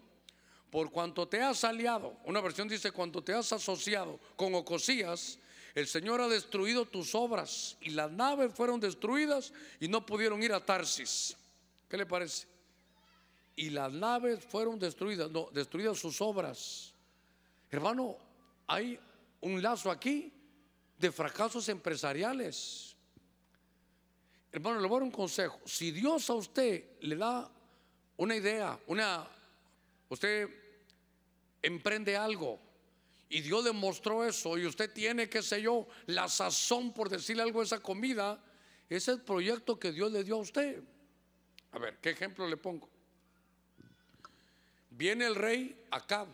Por 0.69 0.89
cuanto 0.89 1.27
te 1.27 1.41
has 1.41 1.65
aliado, 1.65 2.15
una 2.23 2.39
versión 2.39 2.69
dice: 2.69 2.91
Cuanto 2.91 3.21
te 3.21 3.33
has 3.33 3.51
asociado 3.51 4.17
con 4.37 4.55
Ocosías, 4.55 5.37
el 5.73 5.87
Señor 5.87 6.21
ha 6.21 6.29
destruido 6.29 6.85
tus 6.85 7.13
obras 7.13 7.75
y 7.81 7.89
las 7.89 8.09
naves 8.09 8.53
fueron 8.53 8.79
destruidas 8.79 9.51
y 9.81 9.89
no 9.89 10.05
pudieron 10.05 10.41
ir 10.41 10.53
a 10.53 10.65
Tarsis. 10.65 11.35
¿Qué 11.89 11.97
le 11.97 12.05
parece? 12.05 12.54
Y 13.55 13.69
las 13.69 13.91
naves 13.91 14.43
fueron 14.43 14.77
destruidas, 14.77 15.31
no, 15.31 15.49
destruidas 15.51 15.97
sus 15.97 16.19
obras. 16.21 16.93
Hermano, 17.69 18.17
hay 18.67 18.99
un 19.41 19.61
lazo 19.61 19.89
aquí 19.89 20.33
de 20.97 21.11
fracasos 21.11 21.67
empresariales. 21.69 22.95
Hermano, 24.51 24.79
le 24.79 24.87
voy 24.87 24.97
a 24.97 24.99
dar 24.99 25.03
un 25.03 25.11
consejo. 25.11 25.59
Si 25.65 25.91
Dios 25.91 26.29
a 26.29 26.33
usted 26.33 26.99
le 27.01 27.15
da 27.15 27.49
una 28.17 28.35
idea, 28.35 28.79
una, 28.87 29.27
usted 30.09 30.49
emprende 31.61 32.15
algo 32.15 32.59
y 33.27 33.41
Dios 33.41 33.63
le 33.63 33.71
mostró 33.71 34.23
eso 34.23 34.57
y 34.57 34.65
usted 34.65 34.91
tiene, 34.93 35.27
qué 35.29 35.41
sé 35.41 35.61
yo, 35.61 35.87
la 36.05 36.29
sazón 36.29 36.93
por 36.93 37.09
decirle 37.09 37.43
algo 37.43 37.61
a 37.61 37.63
esa 37.63 37.79
comida, 37.79 38.41
ese 38.87 39.11
es 39.11 39.17
el 39.17 39.23
proyecto 39.23 39.79
que 39.79 39.91
Dios 39.91 40.11
le 40.11 40.23
dio 40.23 40.35
a 40.35 40.39
usted. 40.39 40.81
A 41.71 41.79
ver, 41.79 41.97
¿qué 41.99 42.11
ejemplo 42.11 42.47
le 42.47 42.55
pongo? 42.55 42.89
Viene 44.97 45.25
el 45.25 45.35
rey 45.35 45.85
Acab 45.91 46.27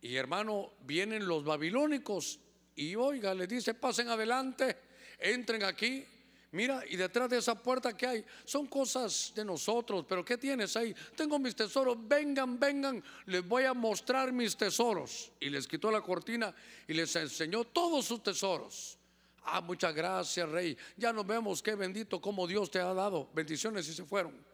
y 0.00 0.16
hermano, 0.16 0.72
vienen 0.80 1.26
los 1.26 1.44
babilónicos 1.44 2.38
y 2.74 2.94
oiga, 2.94 3.34
le 3.34 3.46
dice, 3.46 3.74
pasen 3.74 4.08
adelante, 4.08 4.78
entren 5.18 5.64
aquí. 5.64 6.06
Mira, 6.52 6.82
y 6.88 6.96
detrás 6.96 7.28
de 7.28 7.36
esa 7.36 7.54
puerta 7.62 7.94
que 7.94 8.06
hay, 8.06 8.24
son 8.46 8.66
cosas 8.68 9.32
de 9.34 9.44
nosotros, 9.44 10.06
pero 10.08 10.24
¿qué 10.24 10.38
tienes 10.38 10.74
ahí? 10.76 10.94
Tengo 11.14 11.38
mis 11.38 11.54
tesoros, 11.54 11.98
vengan, 12.00 12.58
vengan, 12.58 13.04
les 13.26 13.46
voy 13.46 13.64
a 13.64 13.74
mostrar 13.74 14.32
mis 14.32 14.56
tesoros. 14.56 15.30
Y 15.40 15.50
les 15.50 15.66
quitó 15.66 15.90
la 15.90 16.00
cortina 16.00 16.54
y 16.86 16.94
les 16.94 17.14
enseñó 17.16 17.64
todos 17.64 18.06
sus 18.06 18.22
tesoros. 18.22 18.96
Ah, 19.44 19.60
muchas 19.60 19.94
gracias, 19.94 20.48
rey. 20.48 20.78
Ya 20.96 21.12
nos 21.12 21.26
vemos, 21.26 21.62
qué 21.62 21.74
bendito 21.74 22.22
como 22.22 22.46
Dios 22.46 22.70
te 22.70 22.78
ha 22.78 22.94
dado. 22.94 23.28
Bendiciones 23.34 23.86
y 23.88 23.92
se 23.92 24.04
fueron. 24.04 24.47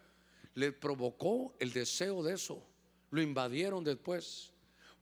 Le 0.54 0.72
provocó 0.72 1.54
el 1.58 1.72
deseo 1.72 2.22
de 2.22 2.34
eso. 2.34 2.62
Lo 3.10 3.20
invadieron 3.22 3.84
después 3.84 4.54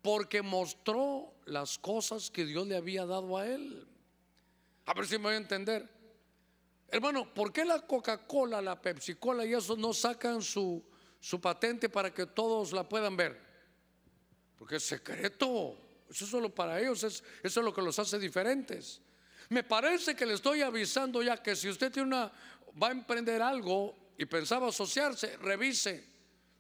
porque 0.03 0.43
mostró 0.43 1.33
las 1.47 1.79
cosas 1.79 2.31
que 2.31 2.45
Dios 2.45 2.67
le 2.67 2.77
había 2.77 3.07
dado 3.07 3.39
a 3.39 3.47
él. 3.47 3.87
A 4.85 4.95
ver 4.95 5.07
si 5.07 5.17
me 5.17 5.25
voy 5.25 5.35
a 5.35 5.37
entender. 5.37 5.89
Hermano, 6.89 7.33
¿por 7.33 7.53
qué 7.53 7.65
la 7.65 7.81
Coca-Cola, 7.87 8.61
la 8.61 8.81
Pepsi-Cola 8.83 9.47
y 9.47 9.55
eso 9.55 9.77
no 9.77 9.95
sacan 9.95 10.43
su, 10.43 10.85
su 11.21 11.41
patente 11.41 11.89
para 11.89 12.13
que 12.13 12.27
todos 12.27 12.73
la 12.73 12.87
puedan 12.87 13.17
ver? 13.17 13.41
Porque 14.59 14.77
es 14.77 14.83
secreto. 14.83 15.79
Eso 16.11 16.25
es 16.25 16.31
solo 16.31 16.53
para 16.53 16.81
ellos. 16.81 17.03
eso 17.05 17.23
es 17.43 17.57
lo 17.57 17.73
que 17.73 17.81
los 17.81 17.99
hace 17.99 18.19
diferentes. 18.19 19.01
Me 19.49 19.63
parece 19.63 20.17
que 20.17 20.27
le 20.27 20.35
estoy 20.35 20.63
avisando 20.63 21.23
ya 21.23 21.41
que 21.41 21.55
si 21.55 21.69
usted 21.69 21.93
tiene 21.93 22.09
una, 22.09 22.33
va 22.83 22.89
a 22.89 22.93
emprender 22.93 23.41
algo 23.41 23.97
y 24.23 24.27
pensaba 24.27 24.69
asociarse, 24.69 25.37
revise 25.39 26.09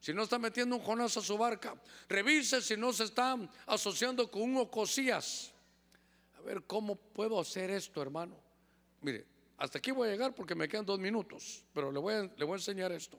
si 0.00 0.12
no 0.12 0.24
está 0.24 0.36
metiendo 0.36 0.74
un 0.74 0.82
Jonás 0.82 1.16
a 1.16 1.20
su 1.20 1.38
barca. 1.38 1.80
Revise 2.08 2.60
si 2.60 2.76
no 2.76 2.92
se 2.92 3.04
está 3.04 3.38
asociando 3.66 4.28
con 4.28 4.42
un 4.42 4.56
Ocosías. 4.56 5.52
A 6.36 6.40
ver, 6.40 6.64
¿cómo 6.64 6.96
puedo 6.96 7.38
hacer 7.38 7.70
esto, 7.70 8.02
hermano? 8.02 8.36
Mire, 9.00 9.24
hasta 9.58 9.78
aquí 9.78 9.92
voy 9.92 10.08
a 10.08 10.10
llegar 10.10 10.34
porque 10.34 10.56
me 10.56 10.68
quedan 10.68 10.84
dos 10.84 10.98
minutos, 10.98 11.64
pero 11.72 11.92
le 11.92 12.00
voy 12.00 12.14
a, 12.14 12.22
le 12.22 12.44
voy 12.44 12.54
a 12.54 12.56
enseñar 12.56 12.90
esto. 12.90 13.16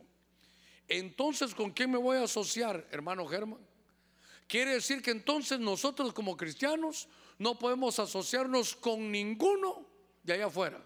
Entonces, 0.89 1.55
¿con 1.55 1.71
quién 1.71 1.89
me 1.89 1.97
voy 1.97 2.17
a 2.17 2.23
asociar, 2.23 2.85
hermano 2.91 3.25
Germán? 3.25 3.65
Quiere 4.45 4.71
decir 4.71 5.01
que 5.01 5.11
entonces 5.11 5.57
nosotros 5.57 6.11
como 6.11 6.35
cristianos 6.35 7.07
no 7.39 7.57
podemos 7.57 7.97
asociarnos 7.97 8.75
con 8.75 9.09
ninguno 9.09 9.87
de 10.21 10.33
allá 10.33 10.47
afuera. 10.47 10.85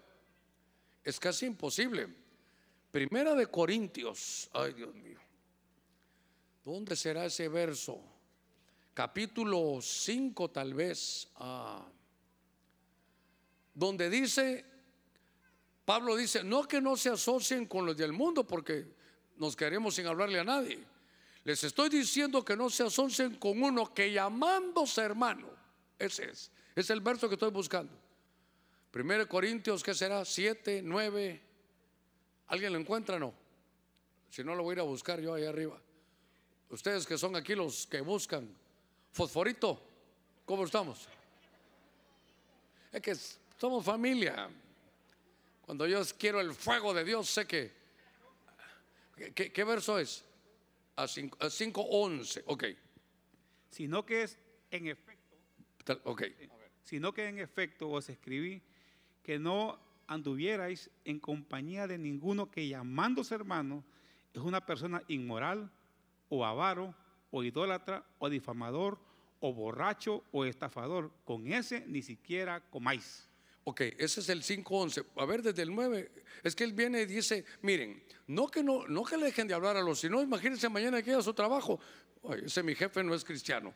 Es 1.02 1.18
casi 1.18 1.46
imposible. 1.46 2.27
Primera 2.90 3.34
de 3.34 3.46
Corintios, 3.46 4.48
ay 4.52 4.72
Dios 4.72 4.94
mío. 4.94 5.18
¿Dónde 6.64 6.96
será 6.96 7.26
ese 7.26 7.48
verso? 7.48 8.00
Capítulo 8.94 9.78
5 9.80 10.50
tal 10.50 10.74
vez. 10.74 11.28
Ah, 11.36 11.86
donde 13.74 14.10
dice, 14.10 14.64
Pablo 15.84 16.16
dice, 16.16 16.42
no 16.42 16.64
que 16.64 16.80
no 16.80 16.96
se 16.96 17.10
asocien 17.10 17.66
con 17.66 17.86
los 17.86 17.96
del 17.96 18.12
mundo 18.12 18.46
porque 18.46 18.86
nos 19.36 19.54
queremos 19.54 19.94
sin 19.94 20.06
hablarle 20.06 20.40
a 20.40 20.44
nadie. 20.44 20.84
Les 21.44 21.62
estoy 21.64 21.88
diciendo 21.88 22.44
que 22.44 22.56
no 22.56 22.68
se 22.68 22.82
asocien 22.82 23.36
con 23.36 23.62
uno 23.62 23.94
que 23.94 24.12
llamándose 24.12 25.00
hermano. 25.00 25.48
Ese 25.98 26.30
es. 26.30 26.50
Es 26.74 26.90
el 26.90 27.00
verso 27.00 27.28
que 27.28 27.36
estoy 27.36 27.50
buscando. 27.50 27.92
Primero 28.90 29.28
Corintios, 29.28 29.82
¿qué 29.82 29.94
será? 29.94 30.24
7, 30.24 30.82
9. 30.84 31.47
¿Alguien 32.48 32.72
lo 32.72 32.78
encuentra? 32.78 33.18
No. 33.18 33.32
Si 34.30 34.42
no, 34.44 34.54
lo 34.54 34.62
voy 34.62 34.72
a 34.72 34.74
ir 34.74 34.80
a 34.80 34.84
buscar 34.84 35.20
yo 35.20 35.34
ahí 35.34 35.44
arriba. 35.44 35.78
Ustedes 36.70 37.06
que 37.06 37.16
son 37.16 37.36
aquí 37.36 37.54
los 37.54 37.86
que 37.86 38.00
buscan. 38.00 38.48
Fosforito, 39.12 39.80
¿cómo 40.44 40.64
estamos? 40.64 41.08
Es 42.92 43.02
que 43.02 43.14
somos 43.58 43.84
familia. 43.84 44.48
Cuando 45.62 45.86
yo 45.86 46.02
quiero 46.18 46.40
el 46.40 46.54
fuego 46.54 46.94
de 46.94 47.04
Dios, 47.04 47.28
sé 47.28 47.46
que. 47.46 47.72
¿Qué, 49.34 49.64
verso 49.64 49.98
es? 49.98 50.24
A 50.96 51.04
5.11, 51.04 52.42
ok. 52.46 52.64
Sino 53.70 54.06
que 54.06 54.22
es 54.22 54.38
en 54.70 54.86
efecto. 54.86 55.36
Ok. 56.04 56.22
Sino 56.84 57.12
que 57.12 57.28
en 57.28 57.38
efecto 57.38 57.90
os 57.90 58.08
escribí 58.08 58.62
que 59.22 59.38
no 59.38 59.78
anduvierais 60.08 60.90
en 61.04 61.20
compañía 61.20 61.86
de 61.86 61.98
ninguno 61.98 62.50
que 62.50 62.66
llamándose 62.66 63.34
hermano 63.34 63.84
es 64.32 64.40
una 64.40 64.64
persona 64.64 65.02
inmoral 65.06 65.70
o 66.28 66.44
avaro 66.44 66.94
o 67.30 67.44
idólatra 67.44 68.04
o 68.18 68.28
difamador 68.28 68.98
o 69.40 69.52
borracho 69.52 70.24
o 70.32 70.44
estafador. 70.44 71.12
Con 71.24 71.52
ese 71.52 71.84
ni 71.86 72.02
siquiera 72.02 72.60
comáis. 72.70 73.28
Ok, 73.64 73.82
ese 73.98 74.20
es 74.20 74.28
el 74.30 74.42
5.11. 74.42 75.04
A 75.16 75.26
ver, 75.26 75.42
desde 75.42 75.62
el 75.62 75.74
9, 75.74 76.10
es 76.42 76.56
que 76.56 76.64
él 76.64 76.72
viene 76.72 77.02
y 77.02 77.06
dice, 77.06 77.44
miren, 77.60 78.02
no 78.26 78.48
que, 78.48 78.62
no, 78.62 78.86
no 78.88 79.04
que 79.04 79.18
le 79.18 79.26
dejen 79.26 79.46
de 79.46 79.52
hablar 79.52 79.76
a 79.76 79.82
los, 79.82 80.00
sino 80.00 80.22
imagínense 80.22 80.70
mañana 80.70 81.02
que 81.02 81.12
a 81.12 81.20
su 81.20 81.34
trabajo. 81.34 81.78
ese 82.42 82.62
mi 82.62 82.74
jefe 82.74 83.04
no 83.04 83.14
es 83.14 83.24
cristiano. 83.24 83.74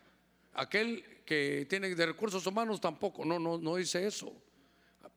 Aquel 0.55 1.21
que 1.25 1.67
tiene 1.69 1.93
de 1.93 2.05
recursos 2.07 2.45
humanos 2.47 2.81
tampoco, 2.81 3.23
no, 3.23 3.37
no, 3.37 3.59
no 3.59 3.75
dice 3.75 4.05
eso. 4.05 4.33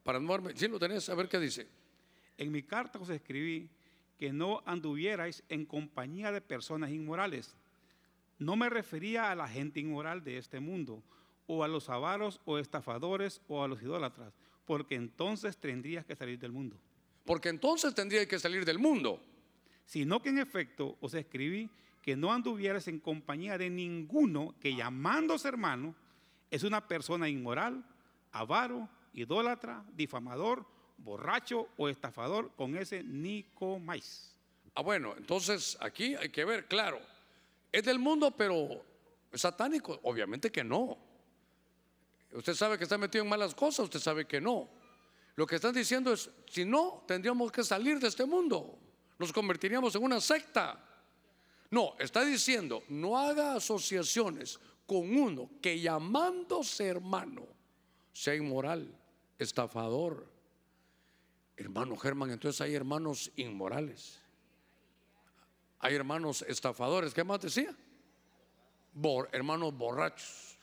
Para 0.07 0.20
no 0.20 0.40
si 0.54 0.68
lo 0.68 0.78
tenés, 0.78 1.09
a 1.09 1.16
ver 1.16 1.28
qué 1.28 1.40
dice. 1.40 1.66
En 2.38 2.52
mi 2.52 2.62
carta 2.62 3.00
os 3.00 3.11
escribí 3.11 3.68
que 4.16 4.32
no 4.32 4.62
anduvierais 4.64 5.42
en 5.48 5.66
compañía 5.66 6.30
de 6.30 6.40
personas 6.40 6.92
inmorales. 6.92 7.57
No 8.38 8.54
me 8.54 8.70
refería 8.70 9.32
a 9.32 9.34
la 9.34 9.48
gente 9.48 9.80
inmoral 9.80 10.22
de 10.22 10.38
este 10.38 10.61
mundo, 10.61 11.02
o 11.48 11.64
a 11.64 11.68
los 11.68 11.88
avaros 11.88 12.40
o 12.44 12.59
estafadores 12.59 13.42
o 13.48 13.64
a 13.64 13.66
los 13.66 13.82
idólatras, 13.82 14.32
porque 14.64 14.94
entonces 14.94 15.57
tendrías 15.57 16.04
que 16.04 16.14
salir 16.14 16.38
del 16.38 16.52
mundo. 16.52 16.76
Porque 17.24 17.48
entonces 17.48 17.92
tendría 17.92 18.28
que 18.28 18.38
salir 18.38 18.64
del 18.64 18.78
mundo. 18.78 19.20
Sino 19.86 20.22
que 20.22 20.28
en 20.28 20.38
efecto 20.38 20.96
os 21.00 21.14
escribí 21.14 21.68
que 22.00 22.14
no 22.14 22.32
anduvieras 22.32 22.86
en 22.86 23.00
compañía 23.00 23.59
de 23.59 23.70
ninguno 23.70 24.54
que 24.61 24.76
llamándose 24.76 25.48
hermano 25.48 25.96
es 26.48 26.62
una 26.62 26.86
persona 26.86 27.28
inmoral, 27.28 27.84
avaro, 28.30 28.88
idólatra, 29.17 29.85
difamador, 29.93 30.64
borracho 30.99 31.69
o 31.77 31.89
estafador, 31.89 32.53
con 32.55 32.77
ese 32.77 33.03
ni 33.03 33.43
comáis. 33.55 34.33
Ah, 34.75 34.83
bueno, 34.83 35.14
entonces 35.17 35.77
aquí 35.81 36.14
hay 36.14 36.29
que 36.29 36.45
ver, 36.45 36.69
claro, 36.69 37.01
es 37.73 37.85
del 37.85 37.99
mundo, 37.99 38.31
pero 38.31 38.85
satánico, 39.33 39.99
obviamente 40.03 40.53
que 40.53 40.62
no. 40.62 40.99
Usted 42.33 42.55
sabe 42.55 42.77
que 42.77 42.85
está 42.85 42.99
metido 42.99 43.25
en 43.25 43.31
malas 43.31 43.55
cosas, 43.55 43.85
usted 43.85 44.01
sabe 44.01 44.27
que 44.27 44.41
no. 44.41 44.69
Lo 45.37 45.47
que 45.47 45.57
están 45.57 45.75
diciendo 45.75 46.12
es, 46.12 46.31
si 46.49 46.64
no, 46.64 47.05
tendríamos 47.07 47.51
que 47.51 47.64
salir 47.64 47.99
de 47.99 48.09
este 48.09 48.25
mundo. 48.25 48.79
Nos 49.19 49.33
convertiríamos 49.33 49.95
en 49.95 50.03
una 50.03 50.21
secta. 50.21 50.83
No, 51.71 51.95
está 51.99 52.25
diciendo, 52.25 52.85
no 52.89 53.19
haga 53.19 53.55
asociaciones 53.55 54.61
con 54.87 55.17
uno 55.17 55.51
que 55.61 55.81
llamándose 55.81 56.87
hermano 56.87 57.47
sea 58.12 58.35
inmoral, 58.35 58.89
estafador. 59.39 60.26
Hermano 61.57 61.97
Germán, 61.97 62.30
entonces 62.30 62.61
hay 62.61 62.74
hermanos 62.74 63.30
inmorales. 63.37 64.20
Hay 65.78 65.95
hermanos 65.95 66.43
estafadores. 66.43 67.14
¿Qué 67.14 67.24
más 67.24 67.41
decía? 67.41 67.74
hermanos 69.32 69.76
borrachos 69.76 70.57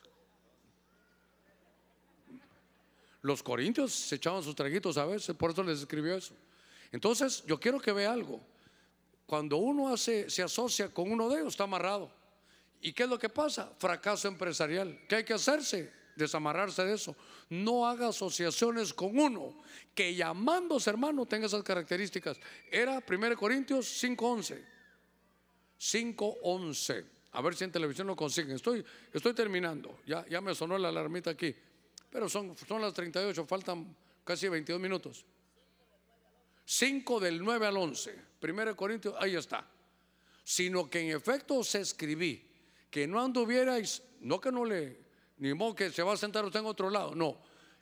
Los 3.24 3.42
corintios 3.42 3.94
se 3.94 4.16
echaban 4.16 4.42
sus 4.42 4.54
traguitos 4.54 4.98
a 4.98 5.06
veces, 5.06 5.34
por 5.34 5.50
eso 5.50 5.62
les 5.62 5.78
escribió 5.78 6.14
eso. 6.14 6.34
Entonces, 6.92 7.42
yo 7.46 7.58
quiero 7.58 7.80
que 7.80 7.90
vea 7.90 8.12
algo. 8.12 8.38
Cuando 9.24 9.56
uno 9.56 9.88
hace, 9.88 10.28
se 10.28 10.42
asocia 10.42 10.92
con 10.92 11.10
uno 11.10 11.30
de 11.30 11.36
ellos, 11.40 11.54
está 11.54 11.64
amarrado. 11.64 12.12
¿Y 12.82 12.92
qué 12.92 13.04
es 13.04 13.08
lo 13.08 13.18
que 13.18 13.30
pasa? 13.30 13.72
Fracaso 13.78 14.28
empresarial. 14.28 15.00
¿Qué 15.08 15.16
hay 15.16 15.24
que 15.24 15.32
hacerse? 15.32 15.90
Desamarrarse 16.14 16.84
de 16.84 16.92
eso. 16.92 17.16
No 17.50 17.86
haga 17.86 18.08
asociaciones 18.08 18.94
con 18.94 19.18
uno 19.18 19.54
que 19.94 20.14
llamándose 20.14 20.90
hermano 20.90 21.26
tenga 21.26 21.46
esas 21.46 21.62
características. 21.62 22.38
Era 22.70 23.02
1 23.06 23.36
Corintios 23.36 24.02
5.11. 24.02 24.64
5.11. 25.78 27.04
A 27.32 27.42
ver 27.42 27.54
si 27.54 27.64
en 27.64 27.72
televisión 27.72 28.06
lo 28.06 28.16
consiguen. 28.16 28.56
Estoy, 28.56 28.84
terminando. 29.34 29.98
Ya, 30.06 30.24
ya 30.28 30.40
me 30.40 30.54
sonó 30.54 30.78
la 30.78 30.88
alarmita 30.88 31.30
aquí. 31.30 31.54
Pero 32.10 32.28
son, 32.28 32.56
son 32.56 32.80
las 32.80 32.94
38, 32.94 33.44
faltan 33.44 33.94
casi 34.24 34.48
22 34.48 34.80
minutos. 34.80 35.24
5 36.64 37.20
del 37.20 37.42
9 37.42 37.66
al 37.66 37.76
11. 37.76 38.18
1 38.40 38.76
Corintios, 38.76 39.14
ahí 39.18 39.36
está. 39.36 39.66
Sino 40.44 40.88
que 40.88 41.00
en 41.00 41.16
efecto 41.16 41.56
os 41.56 41.74
escribí 41.74 42.50
que 42.90 43.06
no 43.06 43.20
anduvierais, 43.20 44.02
no 44.20 44.40
que 44.40 44.52
no 44.52 44.64
le, 44.64 45.03
ni 45.44 45.52
modo 45.52 45.74
que 45.74 45.90
se 45.90 46.02
va 46.02 46.14
a 46.14 46.16
sentar 46.16 46.42
usted 46.42 46.60
en 46.60 46.66
otro 46.66 46.88
lado, 46.88 47.14
no, 47.14 47.36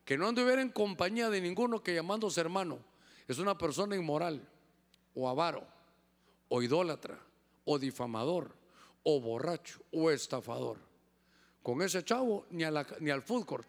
que 0.05 0.19
no 0.19 0.27
anduviera 0.27 0.61
en 0.61 0.71
compañía 0.71 1.31
de 1.31 1.41
ninguno 1.41 1.81
que 1.81 1.95
llamándose 1.95 2.41
hermano 2.41 2.81
es 3.29 3.39
una 3.39 3.57
persona 3.57 3.95
inmoral, 3.95 4.43
o 5.15 5.29
avaro, 5.29 5.65
o 6.49 6.61
idólatra, 6.61 7.17
o 7.65 7.79
difamador, 7.79 8.51
o 9.05 9.21
borracho, 9.21 9.81
o 9.93 10.11
estafador. 10.11 10.79
Con 11.63 11.83
ese 11.83 12.03
chavo 12.03 12.47
ni, 12.51 12.65
ni 12.99 13.11
al 13.13 13.23
food 13.23 13.45
court 13.45 13.69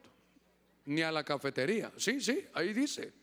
ni 0.85 1.03
a 1.03 1.11
la 1.11 1.23
cafetería. 1.23 1.91
Sí, 1.95 2.19
sí, 2.19 2.47
ahí 2.55 2.73
dice. 2.73 3.13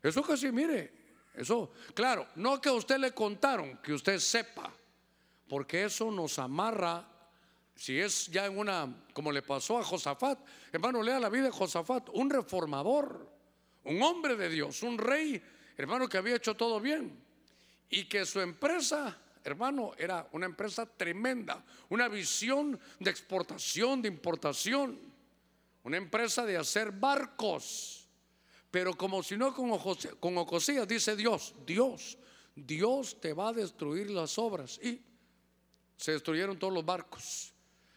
Eso 0.00 0.22
casi, 0.22 0.52
mire, 0.52 0.92
eso, 1.34 1.72
claro, 1.94 2.28
no 2.36 2.60
que 2.60 2.68
a 2.68 2.74
usted 2.74 2.98
le 2.98 3.10
contaron, 3.10 3.78
que 3.78 3.92
usted 3.92 4.20
sepa, 4.20 4.72
porque 5.48 5.84
eso 5.84 6.12
nos 6.12 6.38
amarra, 6.38 7.08
si 7.76 8.00
es 8.00 8.26
ya 8.26 8.46
en 8.46 8.58
una, 8.58 9.06
como 9.12 9.30
le 9.30 9.42
pasó 9.42 9.78
a 9.78 9.84
Josafat, 9.84 10.40
hermano, 10.72 11.02
lea 11.02 11.20
la 11.20 11.28
vida 11.28 11.44
de 11.44 11.50
Josafat, 11.50 12.08
un 12.14 12.28
reformador, 12.28 13.30
un 13.84 14.02
hombre 14.02 14.34
de 14.34 14.48
Dios, 14.48 14.82
un 14.82 14.98
rey, 14.98 15.40
hermano, 15.76 16.08
que 16.08 16.18
había 16.18 16.36
hecho 16.36 16.56
todo 16.56 16.80
bien, 16.80 17.22
y 17.88 18.06
que 18.06 18.26
su 18.26 18.40
empresa, 18.40 19.16
hermano, 19.44 19.92
era 19.96 20.28
una 20.32 20.46
empresa 20.46 20.86
tremenda, 20.86 21.64
una 21.90 22.08
visión 22.08 22.80
de 22.98 23.10
exportación, 23.10 24.02
de 24.02 24.08
importación 24.08 25.14
una 25.86 25.98
empresa 25.98 26.44
de 26.44 26.56
hacer 26.56 26.90
barcos. 26.90 28.08
Pero 28.72 28.96
como 28.96 29.22
si 29.22 29.36
no 29.36 29.54
con, 29.54 29.70
con 30.18 30.36
Ocosías, 30.36 30.88
dice 30.88 31.14
Dios, 31.14 31.54
Dios, 31.64 32.18
Dios 32.56 33.20
te 33.20 33.32
va 33.32 33.50
a 33.50 33.52
destruir 33.52 34.10
las 34.10 34.36
obras. 34.36 34.80
Y 34.82 35.00
se 35.96 36.10
destruyeron 36.10 36.58
todos 36.58 36.74
los 36.74 36.84
barcos. 36.84 37.54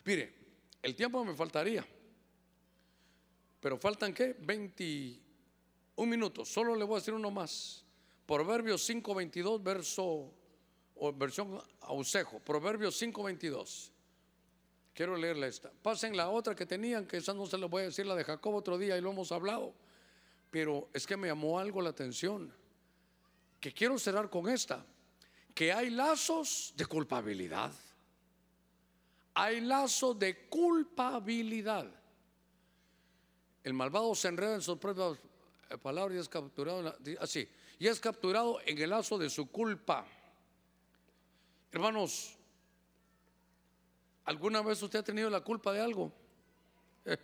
Mire, 0.10 0.34
el 0.82 0.96
tiempo 0.96 1.24
me 1.24 1.36
faltaría. 1.36 1.86
Pero 3.60 3.78
faltan 3.78 4.12
qué? 4.12 4.36
21 4.40 6.10
minutos. 6.10 6.50
Solo 6.50 6.76
le 6.76 6.84
voy 6.84 6.96
a 6.96 7.00
decir 7.00 7.14
uno 7.14 7.30
más. 7.30 7.86
Proverbios 8.26 8.90
5:22, 8.90 9.62
verso 9.62 10.34
o 10.96 11.14
versión 11.14 11.62
ausejo. 11.82 12.40
Proverbios 12.40 13.00
5:22. 13.00 13.92
Quiero 14.96 15.16
leerla 15.16 15.46
esta. 15.46 15.72
Pasen 15.84 16.18
la 16.18 16.32
otra 16.32 16.56
que 16.56 16.66
tenían, 16.66 17.06
que 17.06 17.18
esa 17.18 17.36
no 17.36 17.46
se 17.46 17.60
la 17.60 17.68
voy 17.68 17.84
a 17.84 17.86
decir, 17.86 18.08
la 18.08 18.16
de 18.16 18.24
Jacob 18.24 18.56
otro 18.56 18.80
día 18.80 18.98
y 18.98 19.02
lo 19.02 19.12
hemos 19.12 19.32
hablado. 19.32 19.76
Pero 20.50 20.90
es 20.92 21.06
que 21.06 21.18
me 21.18 21.28
llamó 21.28 21.60
algo 21.60 21.84
la 21.84 21.92
atención. 21.92 22.52
Que 23.60 23.72
quiero 23.72 24.00
cerrar 24.00 24.28
con 24.28 24.50
esta. 24.50 24.84
Que 25.54 25.72
hay 25.72 25.92
lazos 25.92 26.74
de 26.76 26.88
culpabilidad. 26.88 27.72
Hay 29.34 29.62
lazos 29.62 30.18
de 30.18 30.48
culpabilidad. 30.48 31.90
El 33.64 33.74
malvado 33.74 34.14
se 34.16 34.28
enreda 34.28 34.56
en 34.56 34.62
sus 34.62 34.78
propias 34.78 35.18
palabras 35.82 36.18
y 36.18 36.20
es 36.20 36.30
capturado 36.30 36.96
así. 37.20 37.48
Y 37.78 37.88
es 37.88 38.00
capturado 38.00 38.60
en 38.66 38.78
el 38.78 38.90
lazo 38.90 39.18
de 39.18 39.30
su 39.30 39.50
culpa. 39.50 40.06
Hermanos, 41.72 42.40
¿Alguna 44.30 44.62
vez 44.62 44.80
usted 44.84 45.00
ha 45.00 45.04
tenido 45.04 45.28
la 45.28 45.42
culpa 45.42 45.74
de 45.74 45.82
algo? 45.82 46.14
Eh, 47.04 47.18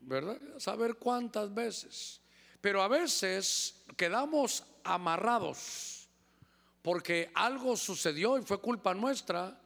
¿Verdad? 0.00 0.40
Saber 0.58 0.96
cuántas 0.96 1.54
veces. 1.54 2.20
Pero 2.60 2.82
a 2.82 2.88
veces 2.88 3.84
quedamos 3.96 4.64
amarrados 4.82 6.08
porque 6.82 7.30
algo 7.32 7.76
sucedió 7.76 8.38
y 8.38 8.42
fue 8.42 8.60
culpa 8.60 8.92
nuestra. 8.92 9.56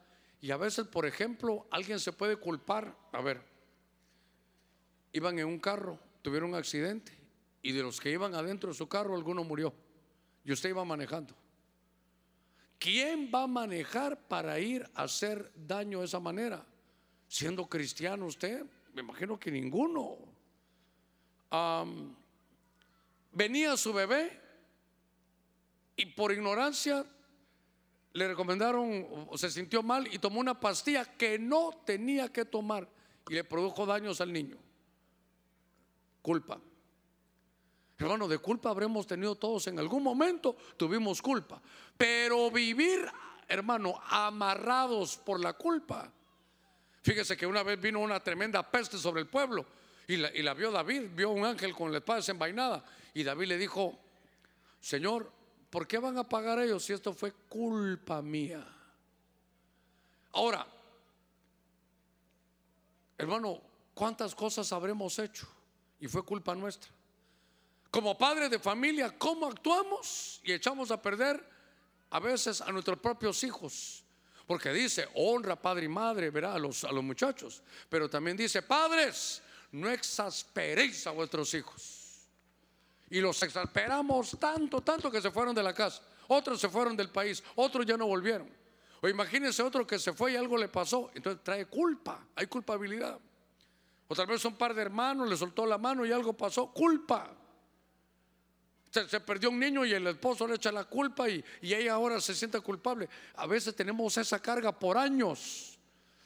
Y 0.41 0.51
a 0.51 0.57
veces, 0.57 0.87
por 0.87 1.05
ejemplo, 1.05 1.67
alguien 1.71 1.99
se 1.99 2.11
puede 2.13 2.37
culpar. 2.37 2.95
A 3.11 3.21
ver, 3.21 3.41
iban 5.11 5.39
en 5.39 5.47
un 5.47 5.59
carro, 5.59 5.99
tuvieron 6.21 6.49
un 6.49 6.55
accidente 6.55 7.11
y 7.61 7.71
de 7.71 7.81
los 7.81 7.99
que 7.99 8.11
iban 8.11 8.35
adentro 8.35 8.69
de 8.69 8.75
su 8.75 8.87
carro, 8.87 9.15
alguno 9.15 9.43
murió. 9.43 9.73
Y 10.43 10.51
usted 10.51 10.69
iba 10.69 10.85
manejando. 10.85 11.33
¿Quién 12.77 13.31
va 13.33 13.43
a 13.43 13.47
manejar 13.47 14.27
para 14.27 14.59
ir 14.59 14.87
a 14.93 15.03
hacer 15.03 15.51
daño 15.55 15.99
de 15.99 16.05
esa 16.05 16.19
manera? 16.19 16.63
Siendo 17.27 17.67
cristiano 17.67 18.27
usted, 18.27 18.63
me 18.93 19.01
imagino 19.01 19.39
que 19.39 19.49
ninguno. 19.49 20.17
venía 23.31 23.75
su 23.77 23.93
bebé 23.93 24.39
y 25.95 26.05
por 26.07 26.31
ignorancia 26.31 27.05
le 28.15 28.29
recomendaron, 28.29 29.27
se 29.35 29.51
sintió 29.51 29.83
mal 29.83 30.07
y 30.09 30.19
tomó 30.19 30.39
una 30.39 30.57
pastilla 30.57 31.03
que 31.03 31.37
no 31.37 31.71
tenía 31.85 32.31
que 32.31 32.45
tomar 32.45 32.87
y 33.27 33.33
le 33.33 33.43
produjo 33.43 33.85
daños 33.85 34.21
al 34.21 34.31
niño. 34.31 34.55
Culpa. 36.21 36.57
Hermano, 37.97 38.29
de 38.29 38.37
culpa 38.37 38.69
habremos 38.69 39.05
tenido 39.05 39.35
todos 39.35 39.67
en 39.67 39.79
algún 39.79 40.01
momento, 40.01 40.55
tuvimos 40.77 41.21
culpa. 41.21 41.61
Pero 41.97 42.49
vivir, 42.49 43.05
hermano, 43.49 43.99
amarrados 44.07 45.17
por 45.17 45.41
la 45.41 45.51
culpa. 45.51 46.09
Fíjese 47.01 47.35
que 47.35 47.45
una 47.45 47.63
vez 47.63 47.81
vino 47.81 47.99
una 47.99 48.21
tremenda 48.21 48.63
peste 48.63 48.97
sobre 48.97 49.23
el 49.23 49.27
pueblo 49.27 49.65
y 50.07 50.15
la, 50.15 50.33
y 50.33 50.41
la 50.41 50.53
vio 50.53 50.71
David, 50.71 51.09
vio 51.13 51.31
un 51.31 51.43
ángel 51.43 51.75
con 51.75 51.91
la 51.91 51.97
espada 51.97 52.19
desenvainada. 52.19 52.85
Y 53.13 53.23
David 53.23 53.47
le 53.47 53.57
dijo, 53.57 53.99
Señor, 54.79 55.34
¿por 55.75 55.85
qué 55.85 55.97
van 55.97 56.17
a 56.17 56.23
pagar 56.23 56.57
ellos 56.59 56.85
si 56.85 56.93
esto 56.93 57.13
fue 57.13 57.33
culpa 57.33 58.21
mía? 58.21 58.65
Ahora, 60.31 60.65
hermano, 63.17 63.59
¿cuántas 63.93 64.33
cosas 64.33 64.71
habremos 64.71 65.19
hecho? 65.19 65.45
Y 65.99 66.07
fue 66.07 66.23
culpa 66.23 66.55
nuestra 66.55 66.89
como 67.91 68.17
padres 68.17 68.49
de 68.49 68.57
familia, 68.57 69.17
cómo 69.17 69.47
actuamos 69.47 70.39
y 70.45 70.53
echamos 70.53 70.91
a 70.91 71.01
perder 71.01 71.45
a 72.09 72.21
veces 72.21 72.61
a 72.61 72.71
nuestros 72.71 72.97
propios 72.99 73.43
hijos. 73.43 74.01
Porque 74.47 74.71
dice, 74.71 75.09
honra 75.15 75.61
padre 75.61 75.85
y 75.85 75.89
madre, 75.89 76.29
verá, 76.29 76.53
a 76.53 76.59
los, 76.59 76.85
a 76.85 76.91
los 76.93 77.03
muchachos. 77.03 77.61
Pero 77.89 78.09
también 78.09 78.37
dice, 78.37 78.61
padres, 78.61 79.41
no 79.73 79.89
exasperéis 79.89 81.05
a 81.05 81.11
vuestros 81.11 81.53
hijos. 81.53 81.94
Y 83.09 83.19
los 83.21 83.41
exasperamos 83.43 84.37
tanto, 84.39 84.81
tanto 84.81 85.11
que 85.11 85.21
se 85.21 85.31
fueron 85.31 85.53
de 85.53 85.63
la 85.63 85.73
casa. 85.73 86.01
Otros 86.27 86.59
se 86.59 86.69
fueron 86.69 86.97
del 86.97 87.09
país, 87.09 87.43
otros 87.55 87.85
ya 87.85 87.97
no 87.97 88.07
volvieron. 88.07 88.49
O 89.01 89.07
imagínense 89.07 89.61
otro 89.61 89.85
que 89.85 89.99
se 89.99 90.13
fue 90.13 90.33
y 90.33 90.35
algo 90.35 90.57
le 90.57 90.67
pasó. 90.67 91.11
Entonces 91.13 91.43
trae 91.43 91.65
culpa, 91.67 92.25
hay 92.35 92.47
culpabilidad. 92.47 93.19
O 94.07 94.15
tal 94.15 94.27
vez 94.27 94.43
un 94.45 94.55
par 94.55 94.73
de 94.73 94.81
hermanos 94.81 95.29
le 95.29 95.37
soltó 95.37 95.65
la 95.65 95.77
mano 95.77 96.05
y 96.05 96.11
algo 96.11 96.33
pasó, 96.33 96.67
culpa 96.71 97.35
se, 99.03 99.19
perdió 99.19 99.49
un 99.49 99.59
niño 99.59 99.85
y 99.85 99.93
el 99.93 100.07
esposo 100.07 100.47
le 100.47 100.55
echa 100.55 100.71
la 100.71 100.85
culpa 100.85 101.29
y, 101.29 101.43
y 101.61 101.73
ella 101.73 101.93
ahora 101.93 102.21
se 102.21 102.33
siente 102.33 102.59
culpable. 102.61 103.09
A 103.35 103.45
veces 103.45 103.75
tenemos 103.75 104.17
esa 104.17 104.41
carga 104.41 104.71
por 104.71 104.97
años. 104.97 105.77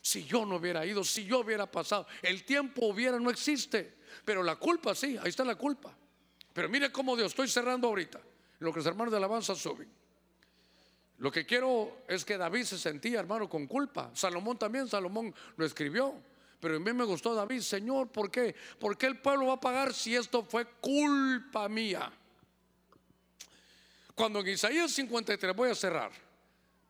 Si 0.01 0.23
yo 0.25 0.45
no 0.45 0.57
hubiera 0.57 0.85
ido, 0.85 1.03
si 1.03 1.25
yo 1.25 1.39
hubiera 1.39 1.69
pasado, 1.69 2.07
el 2.21 2.45
tiempo 2.45 2.85
hubiera, 2.85 3.19
no 3.19 3.29
existe. 3.29 3.97
Pero 4.23 4.43
la 4.43 4.55
culpa 4.55 4.93
sí, 4.95 5.17
ahí 5.17 5.29
está 5.29 5.43
la 5.43 5.55
culpa. 5.55 5.95
Pero 6.59 6.67
mire 6.67 6.91
cómo 6.91 7.15
Dios, 7.15 7.31
estoy 7.31 7.47
cerrando 7.47 7.87
ahorita, 7.87 8.19
lo 8.59 8.73
que 8.73 8.79
los 8.79 8.85
hermanos 8.85 9.13
de 9.13 9.17
alabanza 9.17 9.55
suben. 9.55 9.89
Lo 11.19 11.31
que 11.31 11.45
quiero 11.45 11.99
es 12.05 12.25
que 12.25 12.37
David 12.37 12.65
se 12.65 12.77
sentía, 12.77 13.21
hermano, 13.21 13.47
con 13.47 13.65
culpa. 13.65 14.11
Salomón 14.13 14.57
también, 14.57 14.85
Salomón 14.85 15.33
lo 15.55 15.65
escribió. 15.65 16.15
Pero 16.59 16.75
a 16.75 16.79
mí 16.81 16.91
me 16.91 17.05
gustó 17.05 17.33
David, 17.33 17.61
Señor, 17.61 18.09
¿por 18.09 18.29
qué? 18.29 18.53
¿Por 18.77 18.97
qué 18.97 19.05
el 19.05 19.21
pueblo 19.21 19.45
va 19.45 19.53
a 19.53 19.59
pagar 19.61 19.93
si 19.93 20.13
esto 20.13 20.43
fue 20.43 20.65
culpa 20.81 21.69
mía? 21.69 22.11
Cuando 24.13 24.41
en 24.41 24.49
Isaías 24.49 24.91
53 24.91 25.55
voy 25.55 25.69
a 25.69 25.75
cerrar, 25.75 26.11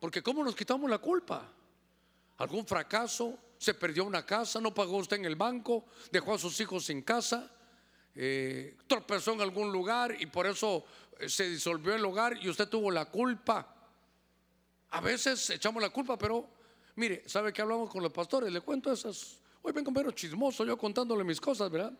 porque 0.00 0.20
¿cómo 0.20 0.42
nos 0.42 0.56
quitamos 0.56 0.90
la 0.90 0.98
culpa? 0.98 1.48
¿Algún 2.38 2.66
fracaso? 2.66 3.38
¿Se 3.56 3.74
perdió 3.74 4.04
una 4.04 4.26
casa? 4.26 4.60
¿No 4.60 4.74
pagó 4.74 4.96
usted 4.96 5.18
en 5.18 5.26
el 5.26 5.36
banco? 5.36 5.84
¿Dejó 6.10 6.34
a 6.34 6.38
sus 6.38 6.58
hijos 6.60 6.86
sin 6.86 7.02
casa? 7.02 7.48
Eh, 8.14 8.76
¿Tropezó 8.86 9.32
en 9.32 9.40
algún 9.40 9.70
lugar 9.70 10.16
y 10.18 10.26
por 10.26 10.46
eso 10.46 10.84
eh, 11.18 11.28
se 11.28 11.48
disolvió 11.48 11.94
el 11.94 12.04
hogar 12.04 12.36
y 12.42 12.48
usted 12.48 12.68
tuvo 12.68 12.90
la 12.90 13.06
culpa? 13.06 13.74
A 14.90 15.00
veces 15.00 15.50
echamos 15.50 15.82
la 15.82 15.90
culpa, 15.90 16.18
pero 16.18 16.48
mire, 16.96 17.22
¿sabe 17.26 17.52
que 17.52 17.62
hablamos 17.62 17.90
con 17.90 18.02
los 18.02 18.12
pastores? 18.12 18.52
Le 18.52 18.60
cuento 18.60 18.92
esas. 18.92 19.38
Hoy 19.62 19.72
vengo 19.72 19.92
pero 19.92 20.10
chismoso 20.10 20.64
yo 20.64 20.76
contándole 20.76 21.22
mis 21.22 21.40
cosas, 21.40 21.70
¿verdad? 21.70 21.92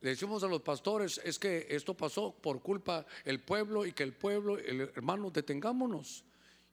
Le 0.00 0.10
decimos 0.10 0.42
a 0.42 0.48
los 0.48 0.62
pastores, 0.62 1.20
es 1.24 1.38
que 1.38 1.66
esto 1.68 1.94
pasó 1.94 2.32
por 2.32 2.62
culpa 2.62 3.04
el 3.24 3.40
pueblo 3.40 3.84
y 3.84 3.92
que 3.92 4.02
el 4.02 4.14
pueblo, 4.14 4.56
el 4.56 4.80
hermano, 4.80 5.30
detengámonos. 5.30 6.24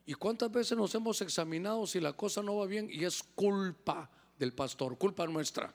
¿Y 0.06 0.14
cuántas 0.14 0.50
veces 0.50 0.78
nos 0.78 0.96
hemos 0.96 1.22
examinado 1.22 1.86
si 1.86 2.00
la 2.00 2.14
cosa 2.14 2.42
no 2.42 2.56
va 2.56 2.66
bien 2.66 2.88
y 2.90 3.04
es 3.04 3.22
culpa 3.36 4.10
del 4.40 4.54
pastor, 4.54 4.98
culpa 4.98 5.28
nuestra? 5.28 5.74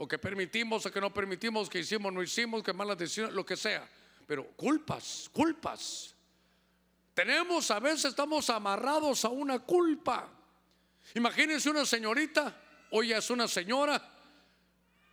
O 0.00 0.08
que 0.08 0.16
permitimos 0.16 0.86
o 0.86 0.90
que 0.90 0.98
no 0.98 1.12
permitimos, 1.12 1.68
que 1.68 1.80
hicimos, 1.80 2.10
no 2.10 2.22
hicimos, 2.22 2.62
que 2.62 2.72
malas 2.72 2.96
decisiones, 2.96 3.34
lo 3.34 3.44
que 3.44 3.54
sea. 3.54 3.86
Pero 4.26 4.48
culpas, 4.56 5.28
culpas. 5.30 6.14
Tenemos, 7.12 7.70
a 7.70 7.78
veces 7.80 8.06
estamos 8.06 8.48
amarrados 8.48 9.26
a 9.26 9.28
una 9.28 9.58
culpa. 9.58 10.26
Imagínense 11.14 11.68
una 11.68 11.84
señorita, 11.84 12.56
hoy 12.92 13.12
es 13.12 13.28
una 13.28 13.46
señora, 13.46 14.00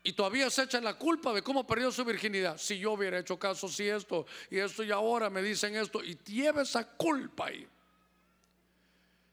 y 0.04 0.14
todavía 0.14 0.50
se 0.50 0.64
echa 0.64 0.80
la 0.80 0.94
culpa 0.94 1.34
de 1.34 1.42
cómo 1.42 1.68
perdió 1.68 1.92
su 1.92 2.06
virginidad. 2.06 2.58
Si 2.58 2.80
yo 2.80 2.94
hubiera 2.94 3.20
hecho 3.20 3.38
caso, 3.38 3.68
si 3.68 3.90
esto 3.90 4.26
y 4.50 4.58
esto 4.58 4.86
y 4.86 4.92
ahora 4.92 5.30
me 5.30 5.42
dicen 5.42 5.76
esto 5.76 6.02
y 6.02 6.18
lleva 6.24 6.62
esa 6.62 6.88
culpa 6.96 7.48
ahí. 7.48 7.68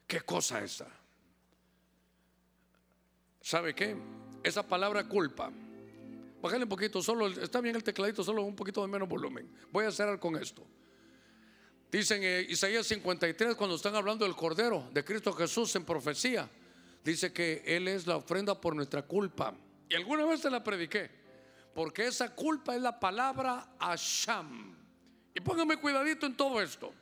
¿Qué 0.05 0.21
cosa 0.23 0.65
esa? 0.65 0.89
¿Sabe 3.41 3.73
qué? 3.73 4.24
Esa 4.45 4.63
palabra 4.63 5.09
culpa. 5.09 5.51
Bájale 6.43 6.65
un 6.65 6.69
poquito, 6.69 7.03
solo 7.03 7.27
está 7.27 7.63
bien 7.63 7.75
el 7.75 7.83
tecladito, 7.83 8.23
solo 8.23 8.43
un 8.43 8.55
poquito 8.55 8.83
de 8.83 8.89
menos 8.89 9.09
volumen. 9.09 9.51
Voy 9.73 9.87
a 9.87 9.91
cerrar 9.91 10.21
con 10.21 10.37
esto. 10.37 10.63
Dicen 11.91 12.23
en 12.23 12.51
Isaías 12.51 12.87
53 12.87 13.55
cuando 13.55 13.77
están 13.77 13.95
hablando 13.95 14.27
del 14.27 14.37
Cordero 14.37 14.91
de 14.93 15.03
Cristo 15.03 15.33
Jesús 15.33 15.75
en 15.77 15.87
profecía, 15.87 16.47
dice 17.03 17.33
que 17.33 17.63
Él 17.65 17.89
es 17.89 18.07
la 18.07 18.17
ofrenda 18.17 18.61
por 18.61 18.77
nuestra 18.77 19.01
culpa. 19.01 19.55
Y 19.89 19.95
alguna 19.95 20.27
vez 20.27 20.43
te 20.43 20.51
la 20.51 20.63
prediqué. 20.63 21.11
Porque 21.75 22.07
esa 22.07 22.35
culpa 22.35 22.77
es 22.77 22.83
la 22.83 23.01
palabra 23.01 23.77
Asham. 23.79 24.77
Y 25.35 25.41
póngame 25.41 25.79
cuidadito 25.79 26.27
en 26.27 26.37
todo 26.37 26.61
esto. 26.61 26.93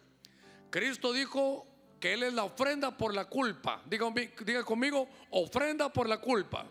Cristo 0.70 1.12
dijo 1.12 1.66
que 1.98 2.12
Él 2.14 2.22
es 2.22 2.34
la 2.34 2.44
ofrenda 2.44 2.96
por 2.96 3.12
la 3.12 3.24
culpa. 3.24 3.82
Diga 3.86 4.62
conmigo, 4.64 5.08
ofrenda 5.30 5.92
por 5.92 6.08
la 6.08 6.18
culpa. 6.18 6.66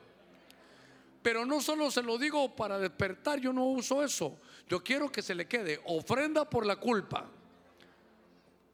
Pero 1.21 1.45
no 1.45 1.61
solo 1.61 1.91
se 1.91 2.01
lo 2.01 2.17
digo 2.17 2.55
para 2.55 2.79
despertar, 2.79 3.39
yo 3.39 3.53
no 3.53 3.65
uso 3.65 4.03
eso. 4.03 4.39
Yo 4.67 4.83
quiero 4.83 5.11
que 5.11 5.21
se 5.21 5.35
le 5.35 5.47
quede 5.47 5.79
ofrenda 5.85 6.49
por 6.49 6.65
la 6.65 6.77
culpa. 6.77 7.29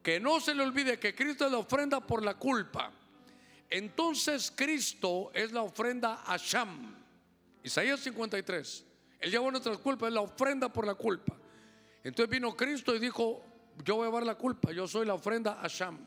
Que 0.01 0.19
no 0.19 0.39
se 0.39 0.53
le 0.55 0.63
olvide 0.63 0.97
que 0.97 1.13
Cristo 1.13 1.45
es 1.45 1.51
la 1.51 1.57
ofrenda 1.57 1.99
por 1.99 2.23
la 2.23 2.35
culpa. 2.35 2.91
Entonces 3.69 4.53
Cristo 4.55 5.29
es 5.33 5.51
la 5.51 5.61
ofrenda 5.61 6.23
Asham. 6.25 6.95
Isaías 7.63 7.99
53. 7.99 8.85
Él 9.19 9.31
llevó 9.31 9.51
nuestras 9.51 9.77
culpas, 9.79 10.07
es 10.07 10.13
la 10.13 10.21
ofrenda 10.21 10.71
por 10.71 10.87
la 10.87 10.95
culpa. 10.95 11.35
Entonces 12.03 12.29
vino 12.29 12.55
Cristo 12.55 12.95
y 12.95 12.99
dijo, 12.99 13.43
yo 13.83 13.95
voy 13.95 14.03
a 14.03 14.07
llevar 14.07 14.25
la 14.25 14.35
culpa, 14.35 14.71
yo 14.71 14.87
soy 14.87 15.05
la 15.05 15.15
ofrenda 15.15 15.59
a 15.61 15.67
Sham. 15.67 15.97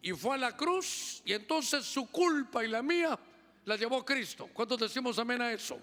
Y 0.00 0.12
fue 0.12 0.36
a 0.36 0.38
la 0.38 0.56
cruz 0.56 1.22
y 1.26 1.34
entonces 1.34 1.84
su 1.84 2.10
culpa 2.10 2.64
y 2.64 2.68
la 2.68 2.82
mía 2.82 3.18
la 3.64 3.76
llevó 3.76 4.04
Cristo. 4.04 4.48
¿Cuántos 4.52 4.78
decimos 4.80 5.18
amén 5.18 5.40
a 5.42 5.52
eso? 5.52 5.78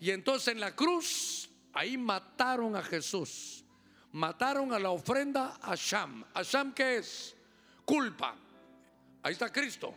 Y 0.00 0.10
entonces 0.10 0.48
en 0.48 0.60
la 0.60 0.74
cruz, 0.74 1.48
ahí 1.72 1.98
mataron 1.98 2.76
a 2.76 2.82
Jesús. 2.82 3.64
Mataron 4.12 4.72
a 4.72 4.78
la 4.78 4.90
ofrenda 4.90 5.58
a 5.62 5.74
Sham. 5.74 6.24
¿A 6.34 6.42
Sham 6.42 6.72
qué 6.72 6.96
es? 6.96 7.36
Culpa. 7.84 8.34
Ahí 9.22 9.32
está 9.32 9.52
Cristo. 9.52 9.94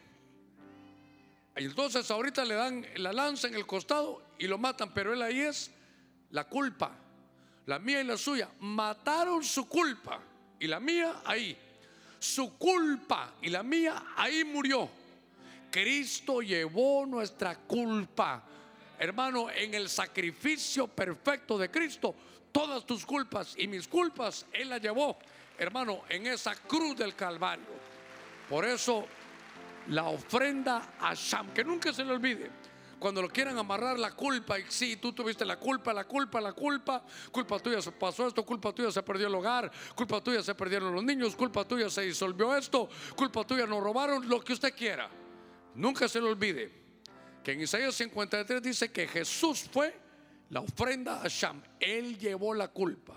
Y 1.56 1.66
entonces 1.66 2.10
ahorita 2.10 2.44
le 2.46 2.56
dan 2.56 2.86
la 2.98 3.14
lanza 3.14 3.48
en 3.48 3.56
el 3.56 3.66
costado 3.66 4.24
y 4.40 4.48
lo 4.48 4.58
matan, 4.58 4.94
pero 4.94 5.14
él 5.14 5.22
ahí 5.22 5.40
es 5.40 5.72
la 6.32 6.46
culpa, 6.46 6.92
la 7.68 7.78
mía 7.80 8.02
y 8.02 8.04
la 8.04 8.18
suya. 8.18 8.50
Mataron 8.60 9.44
su 9.44 9.68
culpa 9.68 10.20
y 10.60 10.68
la 10.68 10.80
mía 10.80 11.22
ahí. 11.26 11.58
Su 12.20 12.58
culpa 12.58 13.36
y 13.42 13.50
la 13.50 13.62
mía 13.64 14.04
ahí 14.16 14.44
murió. 14.44 14.90
Cristo 15.74 16.44
llevó 16.44 17.04
nuestra 17.08 17.56
culpa. 17.56 18.44
Hermano, 19.00 19.50
en 19.50 19.74
el 19.74 19.90
sacrificio 19.90 20.88
perfecto 20.88 21.58
de 21.58 21.72
Cristo, 21.72 22.14
todas 22.52 22.86
tus 22.86 23.04
culpas 23.04 23.56
y 23.58 23.68
mis 23.68 23.88
culpas, 23.88 24.46
Él 24.54 24.70
las 24.70 24.80
llevó, 24.80 25.18
hermano, 25.58 26.04
en 26.10 26.28
esa 26.28 26.54
cruz 26.54 26.96
del 26.96 27.16
Calvario. 27.16 27.66
Por 28.48 28.66
eso, 28.66 29.08
la 29.88 30.04
ofrenda 30.04 30.94
a 31.00 31.16
Sham, 31.16 31.52
que 31.56 31.64
nunca 31.64 31.92
se 31.92 32.06
le 32.06 32.14
olvide, 32.14 32.52
cuando 33.00 33.24
lo 33.24 33.30
quieran 33.30 33.58
amarrar 33.58 33.98
la 33.98 34.12
culpa, 34.12 34.60
y 34.60 34.66
sí, 34.70 34.98
tú 34.98 35.12
tuviste 35.12 35.44
la 35.44 35.58
culpa, 35.58 35.92
la 35.92 36.04
culpa, 36.04 36.40
la 36.40 36.54
culpa, 36.54 37.04
culpa 37.32 37.58
tuya 37.58 37.82
se 37.82 37.92
pasó 37.92 38.28
esto, 38.28 38.46
culpa 38.46 38.72
tuya 38.74 38.92
se 38.92 39.02
perdió 39.02 39.26
el 39.26 39.34
hogar, 39.34 39.72
culpa 39.96 40.22
tuya 40.22 40.44
se 40.44 40.54
perdieron 40.54 40.94
los 40.94 41.04
niños, 41.04 41.36
culpa 41.36 41.66
tuya 41.66 41.90
se 41.90 42.04
disolvió 42.04 42.56
esto, 42.56 42.88
culpa 43.16 43.44
tuya 43.44 43.66
nos 43.66 43.82
robaron, 43.82 44.30
lo 44.30 44.40
que 44.40 44.54
usted 44.54 44.76
quiera. 44.76 45.10
Nunca 45.76 46.08
se 46.08 46.22
le 46.22 46.28
olvide 46.28 46.72
que 47.44 47.52
en 47.52 47.62
Isaías 47.62 47.96
53 47.96 48.62
dice 48.62 48.92
que 48.92 49.08
Jesús 49.08 49.68
fue 49.72 49.94
la 50.50 50.62
ofrenda 50.62 51.22
a 51.22 51.28
Sham. 51.28 51.62
Él 51.80 52.18
llevó 52.18 52.54
la 52.54 52.70
culpa, 52.70 53.16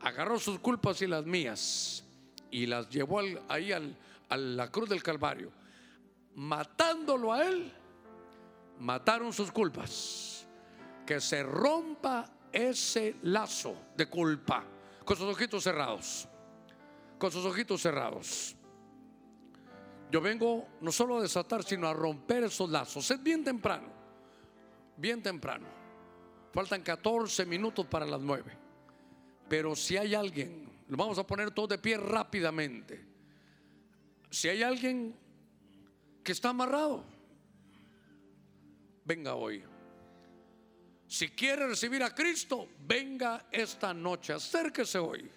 agarró 0.00 0.38
sus 0.38 0.58
culpas 0.60 1.02
y 1.02 1.06
las 1.06 1.24
mías 1.26 2.04
y 2.50 2.66
las 2.66 2.88
llevó 2.88 3.20
ahí 3.48 3.72
a 3.72 4.36
la 4.36 4.70
cruz 4.70 4.88
del 4.88 5.02
Calvario. 5.02 5.52
Matándolo 6.36 7.32
a 7.32 7.44
él, 7.44 7.72
mataron 8.78 9.32
sus 9.32 9.50
culpas. 9.52 10.46
Que 11.06 11.20
se 11.20 11.42
rompa 11.42 12.30
ese 12.52 13.16
lazo 13.22 13.76
de 13.96 14.06
culpa 14.06 14.64
con 15.04 15.16
sus 15.16 15.26
ojitos 15.26 15.64
cerrados. 15.64 16.28
Con 17.18 17.32
sus 17.32 17.44
ojitos 17.44 17.82
cerrados. 17.82 18.56
Yo 20.10 20.20
vengo 20.20 20.66
no 20.80 20.90
solo 20.90 21.18
a 21.18 21.22
desatar, 21.22 21.62
sino 21.62 21.86
a 21.86 21.94
romper 21.94 22.44
esos 22.44 22.68
lazos. 22.68 23.08
Es 23.10 23.22
bien 23.22 23.44
temprano, 23.44 23.88
bien 24.96 25.22
temprano. 25.22 25.66
Faltan 26.52 26.82
14 26.82 27.46
minutos 27.46 27.86
para 27.86 28.04
las 28.04 28.20
9. 28.20 28.58
Pero 29.48 29.76
si 29.76 29.96
hay 29.96 30.14
alguien, 30.14 30.68
lo 30.88 30.96
vamos 30.96 31.18
a 31.18 31.26
poner 31.26 31.52
todo 31.52 31.68
de 31.68 31.78
pie 31.78 31.96
rápidamente. 31.96 33.04
Si 34.30 34.48
hay 34.48 34.62
alguien 34.62 35.14
que 36.24 36.32
está 36.32 36.48
amarrado, 36.50 37.04
venga 39.04 39.34
hoy. 39.34 39.62
Si 41.06 41.28
quiere 41.30 41.66
recibir 41.66 42.02
a 42.02 42.14
Cristo, 42.14 42.68
venga 42.86 43.46
esta 43.50 43.92
noche, 43.92 44.32
acérquese 44.32 44.98
hoy. 44.98 45.28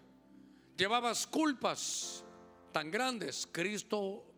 Llevabas 0.78 1.26
culpas 1.28 2.24
tan 2.72 2.90
grandes, 2.90 3.48
Cristo 3.52 4.33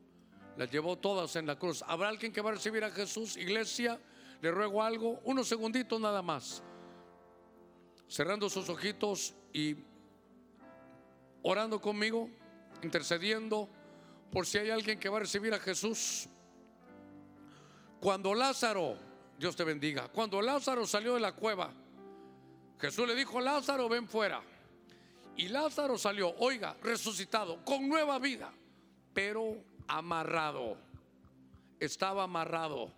las 0.58 0.72
llevó 0.72 0.98
todas 0.98 1.36
en 1.36 1.46
la 1.46 1.58
cruz. 1.58 1.84
¿Habrá 1.88 2.10
alguien 2.10 2.32
que 2.32 2.42
va 2.42 2.52
a 2.52 2.54
recibir 2.54 2.84
a 2.84 2.92
Jesús? 2.92 3.38
Iglesia, 3.38 4.00
le 4.42 4.52
ruego 4.52 4.82
algo, 4.84 5.20
unos 5.24 5.48
segunditos 5.48 6.00
nada 6.00 6.22
más. 6.22 6.64
Cerrando 8.08 8.50
sus 8.50 8.70
ojitos 8.70 9.34
y 9.52 9.76
orando 11.42 11.82
conmigo, 11.82 12.30
intercediendo 12.82 13.70
por 14.32 14.46
si 14.46 14.58
hay 14.58 14.70
alguien 14.70 15.00
que 15.00 15.10
va 15.10 15.18
a 15.18 15.22
recibir 15.22 15.54
a 15.54 15.60
Jesús. 15.60 16.28
Cuando 18.00 18.34
Lázaro, 18.34 18.98
Dios 19.38 19.56
te 19.56 19.64
bendiga, 19.64 20.08
cuando 20.10 20.42
Lázaro 20.42 20.86
salió 20.86 21.16
de 21.16 21.20
la 21.20 21.34
cueva, 21.34 21.74
Jesús 22.80 23.08
le 23.08 23.16
dijo, 23.16 23.40
Lázaro, 23.40 23.90
ven 23.90 24.08
fuera. 24.08 24.42
Y 25.38 25.48
Lázaro 25.50 25.98
salió, 25.98 26.34
oiga, 26.38 26.78
resucitado, 26.82 27.64
con 27.66 27.88
nueva 27.88 28.20
vida, 28.20 28.54
pero 29.14 29.58
amarrado. 29.88 30.78
Estaba 31.80 32.24
amarrado. 32.24 32.92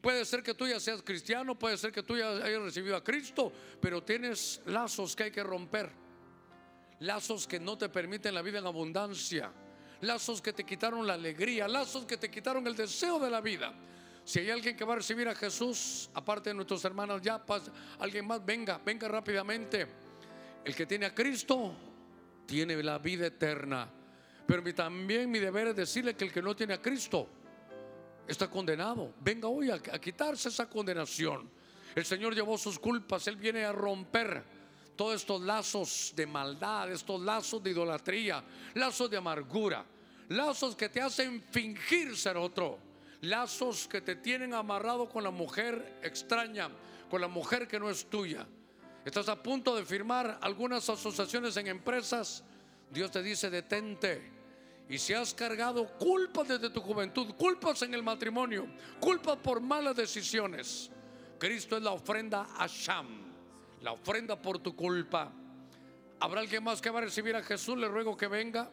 Puede 0.00 0.24
ser 0.24 0.42
que 0.42 0.54
tú 0.54 0.66
ya 0.66 0.78
seas 0.78 1.02
cristiano, 1.02 1.58
puede 1.58 1.76
ser 1.76 1.92
que 1.92 2.02
tú 2.02 2.16
ya 2.16 2.30
hayas 2.30 2.62
recibido 2.62 2.96
a 2.96 3.02
Cristo, 3.02 3.52
pero 3.80 4.02
tienes 4.02 4.60
lazos 4.66 5.16
que 5.16 5.24
hay 5.24 5.30
que 5.30 5.42
romper. 5.42 5.90
Lazos 7.00 7.46
que 7.46 7.58
no 7.58 7.76
te 7.76 7.88
permiten 7.88 8.34
la 8.34 8.42
vida 8.42 8.58
en 8.58 8.66
abundancia. 8.66 9.50
Lazos 10.00 10.40
que 10.40 10.52
te 10.52 10.64
quitaron 10.64 11.06
la 11.06 11.14
alegría, 11.14 11.66
lazos 11.66 12.04
que 12.04 12.16
te 12.16 12.30
quitaron 12.30 12.66
el 12.66 12.76
deseo 12.76 13.18
de 13.18 13.30
la 13.30 13.40
vida. 13.40 13.74
Si 14.24 14.38
hay 14.40 14.50
alguien 14.50 14.76
que 14.76 14.84
va 14.84 14.92
a 14.92 14.96
recibir 14.96 15.26
a 15.26 15.34
Jesús, 15.34 16.10
aparte 16.14 16.50
de 16.50 16.54
nuestros 16.54 16.84
hermanos 16.84 17.20
ya, 17.22 17.42
alguien 17.98 18.26
más, 18.26 18.44
venga, 18.44 18.80
venga 18.84 19.08
rápidamente. 19.08 19.86
El 20.64 20.74
que 20.74 20.86
tiene 20.86 21.06
a 21.06 21.14
Cristo 21.14 21.74
tiene 22.46 22.80
la 22.82 22.98
vida 22.98 23.26
eterna. 23.26 23.97
Pero 24.48 24.64
también 24.74 25.30
mi 25.30 25.40
deber 25.40 25.68
es 25.68 25.76
decirle 25.76 26.16
que 26.16 26.24
el 26.24 26.32
que 26.32 26.40
no 26.40 26.56
tiene 26.56 26.72
a 26.72 26.80
Cristo 26.80 27.28
está 28.26 28.48
condenado. 28.48 29.12
Venga 29.20 29.46
hoy 29.46 29.70
a, 29.70 29.78
quitarse 29.78 30.48
esa 30.48 30.66
condenación. 30.70 31.50
El 31.94 32.06
Señor 32.06 32.34
llevó 32.34 32.56
sus 32.56 32.78
culpas, 32.78 33.26
Él 33.26 33.36
viene 33.36 33.66
a 33.66 33.72
romper 33.72 34.42
todos 34.96 35.16
estos 35.16 35.42
lazos 35.42 36.14
de 36.16 36.26
maldad, 36.26 36.90
estos 36.90 37.20
lazos 37.20 37.62
de 37.62 37.72
idolatría, 37.72 38.42
lazos 38.72 39.10
de 39.10 39.18
amargura, 39.18 39.84
lazos 40.30 40.74
que 40.74 40.88
te 40.88 41.02
hacen 41.02 41.42
fingir 41.42 42.16
ser 42.16 42.38
otro, 42.38 42.78
lazos 43.20 43.86
que 43.86 44.00
te 44.00 44.16
tienen 44.16 44.54
amarrado 44.54 45.10
con 45.10 45.24
la 45.24 45.30
mujer 45.30 45.98
extraña, 46.02 46.70
con 47.10 47.20
la 47.20 47.28
mujer 47.28 47.68
que 47.68 47.78
no 47.78 47.90
es 47.90 48.06
tuya. 48.06 48.46
Estás 49.04 49.28
a 49.28 49.42
punto 49.42 49.76
de 49.76 49.84
firmar 49.84 50.38
algunas 50.40 50.88
asociaciones 50.88 51.54
en 51.58 51.66
empresas. 51.66 52.42
Dios 52.90 53.10
te 53.10 53.22
dice, 53.22 53.50
detente. 53.50 54.37
Y 54.88 54.98
si 54.98 55.12
has 55.12 55.34
cargado 55.34 55.86
culpas 55.98 56.48
desde 56.48 56.70
tu 56.70 56.80
juventud, 56.80 57.34
culpas 57.34 57.82
en 57.82 57.92
el 57.92 58.02
matrimonio, 58.02 58.66
culpas 58.98 59.36
por 59.36 59.60
malas 59.60 59.94
decisiones, 59.94 60.90
Cristo 61.38 61.76
es 61.76 61.82
la 61.82 61.92
ofrenda 61.92 62.48
a 62.56 62.66
Sham, 62.66 63.06
la 63.82 63.92
ofrenda 63.92 64.40
por 64.40 64.58
tu 64.58 64.74
culpa. 64.74 65.30
¿Habrá 66.20 66.40
alguien 66.40 66.64
más 66.64 66.80
que 66.80 66.90
va 66.90 67.00
a 67.00 67.02
recibir 67.02 67.36
a 67.36 67.42
Jesús? 67.42 67.76
Le 67.76 67.86
ruego 67.86 68.16
que 68.16 68.26
venga. 68.26 68.70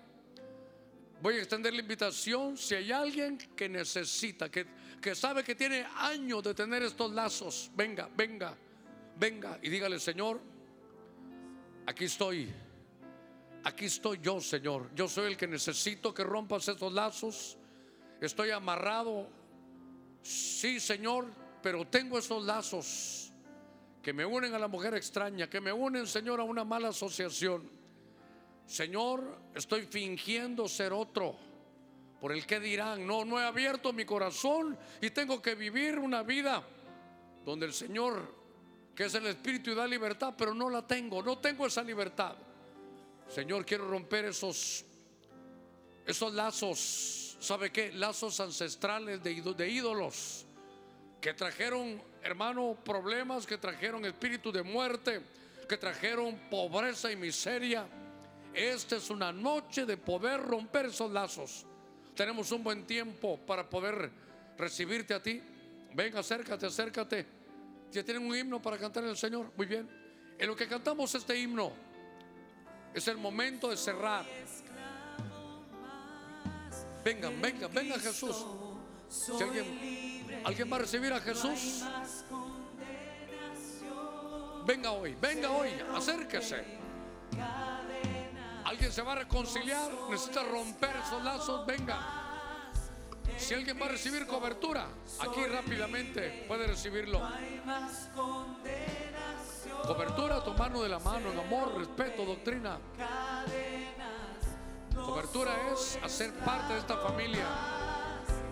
Voy 1.21 1.35
a 1.35 1.37
extender 1.39 1.73
la 1.73 1.81
invitación. 1.81 2.57
Si 2.57 2.75
hay 2.75 2.91
alguien 2.91 3.37
que 3.37 3.67
necesita, 3.67 4.49
que, 4.49 4.65
que 5.01 5.15
sabe 5.15 5.43
que 5.43 5.53
tiene 5.53 5.85
años 5.97 6.43
de 6.43 6.53
tener 6.53 6.81
estos 6.81 7.11
lazos, 7.11 7.69
venga, 7.75 8.09
venga, 8.15 8.55
venga 9.17 9.59
y 9.61 9.69
dígale, 9.69 9.99
Señor, 9.99 10.39
aquí 11.85 12.05
estoy 12.05 12.51
aquí 13.65 13.85
estoy 13.85 14.19
yo, 14.21 14.39
Señor. 14.39 14.89
Yo 14.95 15.09
soy 15.09 15.31
el 15.31 15.37
que 15.37 15.47
necesito 15.47 16.13
que 16.13 16.23
rompas 16.23 16.67
esos 16.67 16.93
lazos. 16.93 17.57
Estoy 18.21 18.51
amarrado. 18.51 19.27
Sí, 20.21 20.79
Señor, 20.79 21.25
pero 21.61 21.85
tengo 21.85 22.17
esos 22.17 22.43
lazos 22.43 23.33
que 24.01 24.13
me 24.13 24.25
unen 24.25 24.53
a 24.53 24.59
la 24.59 24.67
mujer 24.67 24.93
extraña, 24.93 25.49
que 25.49 25.59
me 25.59 25.73
unen, 25.73 26.05
Señor, 26.05 26.39
a 26.39 26.43
una 26.43 26.63
mala 26.63 26.89
asociación. 26.89 27.69
Señor, 28.67 29.39
estoy 29.53 29.81
fingiendo 29.83 30.67
ser 30.67 30.93
otro. 30.93 31.35
Por 32.21 32.31
el 32.31 32.45
que 32.45 32.59
dirán, 32.59 33.05
no, 33.05 33.25
no 33.25 33.39
he 33.39 33.43
abierto 33.43 33.93
mi 33.93 34.05
corazón 34.05 34.77
y 35.01 35.09
tengo 35.09 35.41
que 35.41 35.53
vivir 35.55 35.99
una 35.99 36.23
vida 36.23 36.63
donde 37.43 37.65
el 37.65 37.73
Señor, 37.73 38.33
que 38.95 39.05
es 39.05 39.13
el 39.15 39.27
Espíritu 39.27 39.71
y 39.71 39.75
da 39.75 39.85
libertad, 39.85 40.33
pero 40.37 40.53
no 40.53 40.69
la 40.69 40.85
tengo, 40.85 41.21
no 41.21 41.39
tengo 41.39 41.67
esa 41.67 41.83
libertad. 41.83 42.35
Señor, 43.29 43.65
quiero 43.65 43.87
romper 43.89 44.25
esos, 44.25 44.85
esos 46.05 46.33
lazos, 46.33 47.37
¿sabe 47.39 47.71
qué? 47.71 47.91
Lazos 47.91 48.39
ancestrales 48.39 49.21
de, 49.23 49.41
de 49.41 49.69
ídolos 49.69 50.45
que 51.19 51.33
trajeron, 51.33 52.01
hermano, 52.21 52.77
problemas, 52.85 53.47
que 53.47 53.57
trajeron 53.57 54.05
espíritu 54.05 54.51
de 54.51 54.61
muerte, 54.61 55.21
que 55.67 55.75
trajeron 55.75 56.37
pobreza 56.51 57.11
y 57.11 57.15
miseria. 57.15 57.87
Esta 58.53 58.97
es 58.97 59.09
una 59.09 59.31
noche 59.31 59.85
de 59.85 59.97
poder 59.97 60.39
romper 60.41 60.85
esos 60.85 61.11
lazos. 61.11 61.65
Tenemos 62.15 62.51
un 62.51 62.63
buen 62.63 62.85
tiempo 62.85 63.37
para 63.45 63.67
poder 63.67 64.11
recibirte 64.57 65.13
a 65.13 65.21
ti. 65.21 65.41
Venga, 65.93 66.19
acércate, 66.19 66.67
acércate. 66.67 67.25
Ya 67.91 68.03
tienen 68.03 68.25
un 68.25 68.35
himno 68.35 68.61
para 68.61 68.77
cantar 68.77 69.03
al 69.03 69.17
Señor. 69.17 69.51
Muy 69.57 69.65
bien. 69.65 69.89
En 70.37 70.47
lo 70.47 70.55
que 70.55 70.67
cantamos 70.67 71.13
este 71.15 71.37
himno, 71.37 71.73
es 72.95 73.07
el 73.09 73.17
momento 73.17 73.69
de 73.69 73.75
cerrar. 73.75 74.25
Vengan, 77.03 77.39
vengan, 77.41 77.71
venga 77.73 77.99
Jesús. 77.99 78.45
Si 79.09 79.43
alguien, 79.43 80.41
alguien 80.43 80.71
va 80.71 80.77
a 80.77 80.79
recibir 80.79 81.13
a 81.13 81.19
Jesús, 81.19 81.83
venga 84.65 84.91
hoy, 84.91 85.15
venga 85.21 85.51
hoy, 85.51 85.69
acérquese. 85.93 86.63
Alguien 88.63 88.91
se 88.91 89.01
va 89.03 89.11
a 89.11 89.15
reconciliar, 89.15 89.91
necesita 90.09 90.43
romper 90.43 90.95
esos 91.05 91.23
lazos, 91.23 91.65
venga. 91.67 91.99
Si 93.37 93.53
alguien 93.53 93.79
va 93.79 93.85
a 93.85 93.89
recibir 93.89 94.25
cobertura, 94.25 94.87
aquí 95.19 95.45
rápidamente 95.45 96.45
puede 96.47 96.65
recibirlo. 96.65 97.21
Cobertura, 99.85 100.43
tomarnos 100.43 100.81
de 100.81 100.89
la 100.89 100.97
mano 100.99 101.31
en 101.31 101.37
amor, 101.37 101.77
respeto, 101.77 102.25
doctrina. 102.25 102.79
Cobertura 104.95 105.51
es 105.71 105.99
hacer 106.03 106.33
parte 106.39 106.73
de 106.73 106.79
esta 106.79 106.97
familia. 106.97 107.45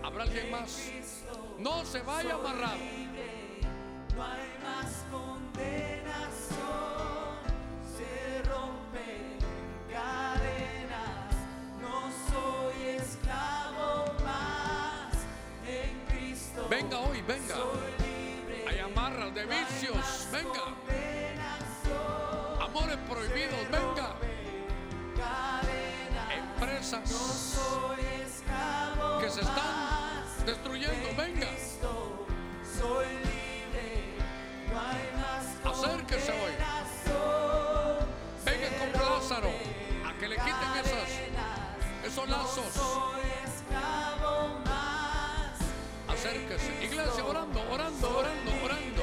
¿Habrá 0.02 0.22
alguien 0.22 0.50
más? 0.52 0.90
No 1.58 1.84
se 1.84 2.02
vaya 2.02 2.34
amarrado. 2.34 2.76
No 4.14 4.22
hay 4.22 4.48
más 4.62 5.04
condenación, 5.10 6.60
se 7.96 8.42
rompen 8.48 9.38
cadenas, 9.90 11.34
no 11.80 12.12
soy 12.30 12.86
esclavo 12.90 14.12
más 14.24 15.14
en 15.66 16.06
Cristo. 16.16 16.68
Venga 16.70 16.98
hoy, 17.00 17.22
venga. 17.22 17.56
Hay 18.68 18.78
amarras 18.78 19.34
de 19.34 19.46
vicios. 19.46 20.28
Venga. 20.30 20.83
Amores 22.76 22.98
prohibidos. 23.08 23.70
Venga. 23.70 24.16
Empresas 26.36 27.56
que 29.20 29.30
se 29.30 29.40
están 29.42 30.44
destruyendo. 30.44 31.08
Venga. 31.16 31.46
Acérquese 35.64 36.32
hoy. 36.32 36.52
Venga 38.44 38.68
con 38.78 38.92
Lázaro 38.92 39.50
a 40.04 40.12
que 40.18 40.28
le 40.28 40.36
quiten 40.36 40.70
esas, 40.84 41.10
esos 42.04 42.28
lazos. 42.28 42.72
Acérquese. 46.08 46.84
Iglesia, 46.84 47.24
orando, 47.24 47.60
orando, 47.70 48.18
orando, 48.18 48.64
orando. 48.64 48.93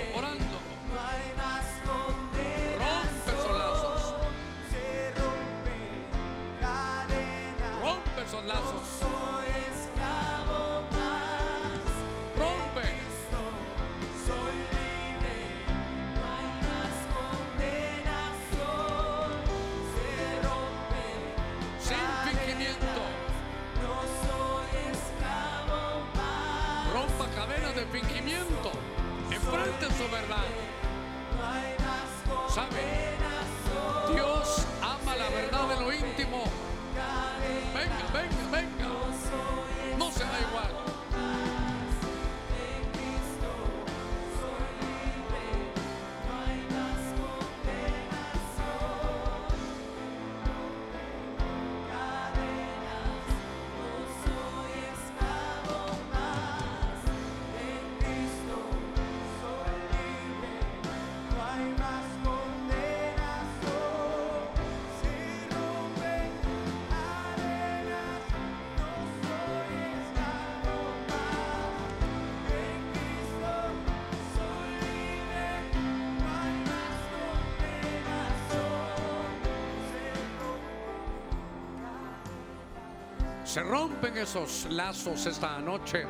Se 83.51 83.61
rompen 83.61 84.15
esos 84.15 84.65
lazos 84.69 85.25
esta 85.25 85.59
noche. 85.59 86.05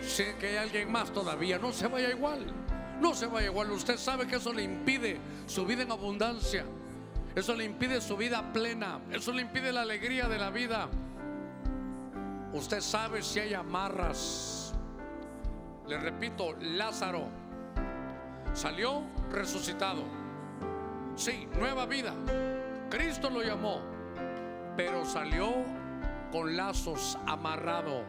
Sé 0.00 0.36
que 0.38 0.46
hay 0.46 0.56
alguien 0.58 0.92
más 0.92 1.10
todavía. 1.10 1.58
No 1.58 1.72
se 1.72 1.88
vaya 1.88 2.08
igual. 2.08 2.46
No 3.00 3.16
se 3.16 3.26
vaya 3.26 3.48
igual. 3.48 3.72
Usted 3.72 3.96
sabe 3.96 4.28
que 4.28 4.36
eso 4.36 4.52
le 4.52 4.62
impide 4.62 5.18
su 5.46 5.66
vida 5.66 5.82
en 5.82 5.90
abundancia. 5.90 6.64
Eso 7.34 7.56
le 7.56 7.64
impide 7.64 8.00
su 8.00 8.16
vida 8.16 8.52
plena. 8.52 9.00
Eso 9.10 9.32
le 9.32 9.42
impide 9.42 9.72
la 9.72 9.80
alegría 9.80 10.28
de 10.28 10.38
la 10.38 10.50
vida. 10.50 10.88
Usted 12.52 12.80
sabe 12.80 13.20
si 13.20 13.40
hay 13.40 13.52
amarras. 13.52 14.72
Le 15.88 15.98
repito, 15.98 16.54
Lázaro 16.60 17.26
salió 18.54 19.02
resucitado. 19.32 20.04
Sí, 21.16 21.48
nueva 21.58 21.86
vida. 21.86 22.14
Cristo 22.88 23.28
lo 23.28 23.42
llamó 23.42 23.89
pero 24.82 25.04
salió 25.04 25.52
con 26.32 26.56
lazos 26.56 27.18
amarrado. 27.26 28.02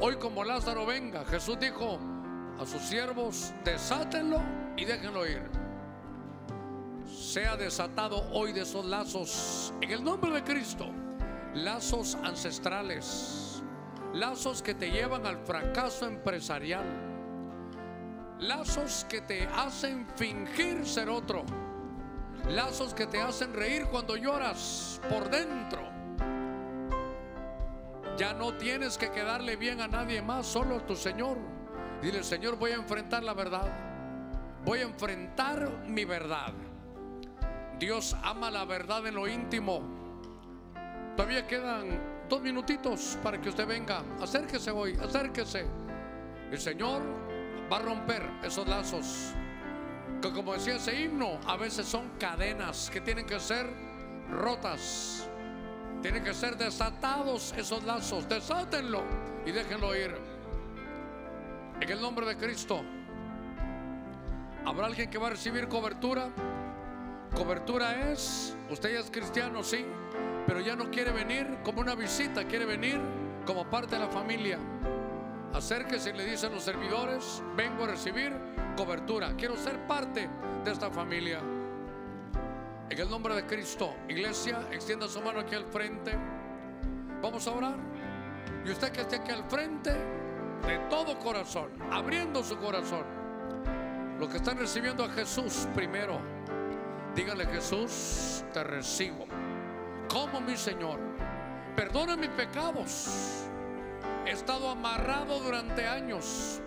Hoy 0.00 0.16
como 0.16 0.42
Lázaro 0.42 0.86
venga, 0.86 1.22
Jesús 1.26 1.58
dijo 1.60 1.98
a 2.58 2.64
sus 2.64 2.80
siervos, 2.80 3.52
desátenlo 3.62 4.40
y 4.78 4.86
déjenlo 4.86 5.26
ir. 5.26 5.42
Sea 7.06 7.58
desatado 7.58 8.26
hoy 8.32 8.54
de 8.54 8.62
esos 8.62 8.86
lazos 8.86 9.74
en 9.82 9.90
el 9.90 10.02
nombre 10.02 10.30
de 10.30 10.42
Cristo. 10.42 10.86
Lazos 11.52 12.14
ancestrales, 12.14 13.62
lazos 14.14 14.62
que 14.62 14.74
te 14.74 14.90
llevan 14.90 15.26
al 15.26 15.36
fracaso 15.40 16.06
empresarial, 16.06 16.86
lazos 18.38 19.04
que 19.10 19.20
te 19.20 19.46
hacen 19.48 20.06
fingir 20.16 20.86
ser 20.86 21.10
otro. 21.10 21.44
Lazos 22.50 22.94
que 22.94 23.06
te 23.06 23.22
hacen 23.22 23.54
reír 23.54 23.86
cuando 23.86 24.16
lloras 24.16 25.00
por 25.08 25.30
dentro. 25.30 25.88
Ya 28.16 28.34
no 28.34 28.54
tienes 28.54 28.98
que 28.98 29.12
quedarle 29.12 29.54
bien 29.54 29.80
a 29.80 29.86
nadie 29.86 30.20
más, 30.20 30.46
solo 30.46 30.76
a 30.76 30.86
tu 30.86 30.96
Señor. 30.96 31.38
Dile, 32.02 32.24
Señor, 32.24 32.58
voy 32.58 32.72
a 32.72 32.74
enfrentar 32.74 33.22
la 33.22 33.34
verdad. 33.34 33.70
Voy 34.64 34.80
a 34.80 34.82
enfrentar 34.82 35.84
mi 35.86 36.04
verdad. 36.04 36.52
Dios 37.78 38.16
ama 38.20 38.50
la 38.50 38.64
verdad 38.64 39.06
en 39.06 39.14
lo 39.14 39.28
íntimo. 39.28 39.82
Todavía 41.16 41.46
quedan 41.46 42.26
dos 42.28 42.42
minutitos 42.42 43.16
para 43.22 43.40
que 43.40 43.50
usted 43.50 43.66
venga. 43.66 44.02
Acérquese 44.20 44.72
hoy, 44.72 44.98
acérquese. 45.00 45.66
El 46.50 46.58
Señor 46.58 47.00
va 47.72 47.76
a 47.76 47.82
romper 47.82 48.28
esos 48.42 48.66
lazos 48.66 49.34
que 50.20 50.30
como 50.32 50.52
decía 50.52 50.76
ese 50.76 51.00
himno, 51.00 51.38
a 51.46 51.56
veces 51.56 51.86
son 51.86 52.10
cadenas 52.18 52.90
que 52.90 53.00
tienen 53.00 53.26
que 53.26 53.40
ser 53.40 53.66
rotas. 54.30 55.28
Tienen 56.02 56.24
que 56.24 56.34
ser 56.34 56.56
desatados 56.56 57.54
esos 57.56 57.84
lazos. 57.84 58.28
Desátenlo 58.28 59.02
y 59.46 59.52
déjenlo 59.52 59.94
ir. 59.96 60.14
En 61.80 61.90
el 61.90 62.00
nombre 62.00 62.26
de 62.26 62.36
Cristo. 62.36 62.82
¿Habrá 64.64 64.86
alguien 64.86 65.08
que 65.08 65.18
va 65.18 65.28
a 65.28 65.30
recibir 65.30 65.68
cobertura? 65.68 66.28
Cobertura 67.34 68.10
es, 68.10 68.54
usted 68.68 68.92
ya 68.92 69.00
es 69.00 69.10
cristiano, 69.10 69.62
sí, 69.62 69.86
pero 70.46 70.60
ya 70.60 70.76
no 70.76 70.90
quiere 70.90 71.12
venir 71.12 71.46
como 71.64 71.80
una 71.80 71.94
visita, 71.94 72.44
quiere 72.44 72.66
venir 72.66 73.00
como 73.46 73.64
parte 73.70 73.96
de 73.96 74.02
la 74.02 74.08
familia. 74.08 74.58
Acérquese 75.54 76.10
y 76.10 76.12
le 76.12 76.24
dicen 76.26 76.52
los 76.52 76.62
servidores, 76.62 77.42
vengo 77.56 77.84
a 77.84 77.88
recibir 77.88 78.32
cobertura, 78.84 79.34
quiero 79.36 79.58
ser 79.58 79.86
parte 79.86 80.26
de 80.64 80.72
esta 80.72 80.90
familia. 80.90 81.38
En 82.88 82.98
el 82.98 83.10
nombre 83.10 83.34
de 83.34 83.44
Cristo, 83.44 83.94
iglesia, 84.08 84.68
extienda 84.72 85.06
su 85.06 85.20
mano 85.20 85.40
aquí 85.40 85.54
al 85.54 85.66
frente. 85.66 86.16
Vamos 87.20 87.46
a 87.46 87.50
orar. 87.50 87.76
Y 88.64 88.70
usted 88.70 88.90
que 88.90 89.02
esté 89.02 89.16
aquí 89.16 89.32
al 89.32 89.44
frente, 89.50 89.90
de 89.92 90.78
todo 90.88 91.18
corazón, 91.18 91.68
abriendo 91.90 92.42
su 92.42 92.56
corazón. 92.56 93.04
Los 94.18 94.30
que 94.30 94.38
están 94.38 94.56
recibiendo 94.56 95.04
a 95.04 95.10
Jesús 95.10 95.68
primero, 95.74 96.18
dígale 97.14 97.44
Jesús, 97.48 98.44
te 98.54 98.64
recibo 98.64 99.26
como 100.08 100.40
mi 100.40 100.56
Señor. 100.56 100.98
Perdona 101.76 102.16
mis 102.16 102.30
pecados. 102.30 103.44
He 104.24 104.30
estado 104.30 104.70
amarrado 104.70 105.38
durante 105.40 105.86
años 105.86 106.62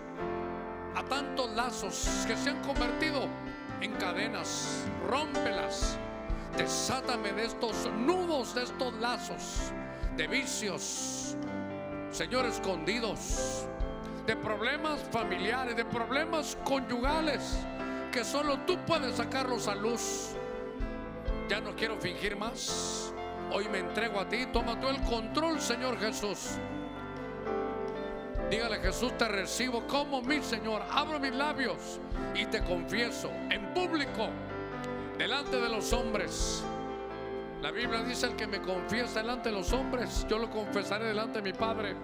a 0.94 1.02
tantos 1.04 1.50
lazos 1.54 2.24
que 2.26 2.36
se 2.36 2.50
han 2.50 2.62
convertido 2.62 3.28
en 3.80 3.92
cadenas. 3.92 4.84
Rómpelas. 5.08 5.98
Desátame 6.56 7.32
de 7.32 7.46
estos 7.46 7.90
nudos, 7.98 8.54
de 8.54 8.62
estos 8.62 8.94
lazos, 8.94 9.72
de 10.16 10.28
vicios, 10.28 11.36
Señor, 12.12 12.46
escondidos, 12.46 13.66
de 14.24 14.36
problemas 14.36 15.00
familiares, 15.10 15.74
de 15.74 15.84
problemas 15.84 16.56
conyugales, 16.62 17.58
que 18.12 18.22
solo 18.22 18.60
tú 18.60 18.78
puedes 18.86 19.16
sacarlos 19.16 19.66
a 19.66 19.74
luz. 19.74 20.36
Ya 21.48 21.60
no 21.60 21.74
quiero 21.74 21.96
fingir 21.96 22.36
más. 22.36 23.12
Hoy 23.52 23.68
me 23.68 23.78
entrego 23.78 24.20
a 24.20 24.28
ti. 24.28 24.46
Toma 24.52 24.78
tú 24.80 24.88
el 24.88 25.00
control, 25.02 25.60
Señor 25.60 25.98
Jesús. 25.98 26.56
Dígale 28.50 28.78
Jesús, 28.78 29.16
te 29.16 29.26
recibo 29.26 29.86
como 29.86 30.20
mi 30.20 30.42
Señor. 30.42 30.82
Abro 30.90 31.18
mis 31.18 31.34
labios 31.34 32.00
y 32.34 32.46
te 32.46 32.62
confieso 32.62 33.30
en 33.50 33.72
público, 33.72 34.28
delante 35.16 35.56
de 35.56 35.68
los 35.68 35.92
hombres. 35.92 36.62
La 37.62 37.70
Biblia 37.70 38.02
dice, 38.02 38.26
el 38.26 38.36
que 38.36 38.46
me 38.46 38.60
confiesa 38.60 39.20
delante 39.20 39.48
de 39.48 39.54
los 39.54 39.72
hombres, 39.72 40.26
yo 40.28 40.38
lo 40.38 40.50
confesaré 40.50 41.06
delante 41.06 41.40
de 41.40 41.52
mi 41.52 41.56
Padre. 41.56 41.96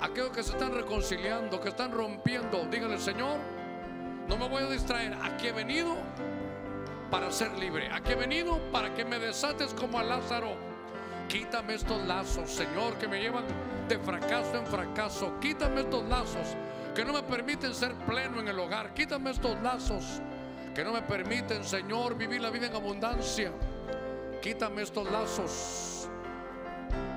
Aquellos 0.00 0.30
que 0.30 0.42
se 0.42 0.52
están 0.52 0.74
reconciliando, 0.74 1.60
que 1.60 1.68
están 1.68 1.92
rompiendo, 1.92 2.66
dígale, 2.70 2.98
Señor, 2.98 3.38
no 4.28 4.36
me 4.36 4.48
voy 4.48 4.64
a 4.64 4.66
distraer. 4.66 5.16
Aquí 5.22 5.46
he 5.46 5.52
venido 5.52 5.96
para 7.10 7.30
ser 7.30 7.56
libre. 7.56 7.88
Aquí 7.92 8.12
he 8.12 8.16
venido 8.16 8.58
para 8.72 8.92
que 8.92 9.04
me 9.04 9.18
desates 9.20 9.72
como 9.72 9.98
a 9.98 10.02
Lázaro. 10.02 10.65
Quítame 11.28 11.74
estos 11.74 12.04
lazos, 12.06 12.50
Señor, 12.50 12.94
que 12.98 13.08
me 13.08 13.20
llevan 13.20 13.44
de 13.88 13.98
fracaso 13.98 14.56
en 14.56 14.66
fracaso. 14.66 15.32
Quítame 15.40 15.80
estos 15.80 16.04
lazos 16.04 16.56
que 16.94 17.04
no 17.04 17.12
me 17.12 17.22
permiten 17.22 17.74
ser 17.74 17.94
pleno 18.06 18.40
en 18.40 18.48
el 18.48 18.58
hogar. 18.58 18.94
Quítame 18.94 19.30
estos 19.30 19.60
lazos 19.60 20.20
que 20.74 20.84
no 20.84 20.92
me 20.92 21.02
permiten, 21.02 21.64
Señor, 21.64 22.16
vivir 22.16 22.40
la 22.40 22.50
vida 22.50 22.66
en 22.66 22.76
abundancia. 22.76 23.50
Quítame 24.40 24.82
estos 24.82 25.10
lazos. 25.10 26.08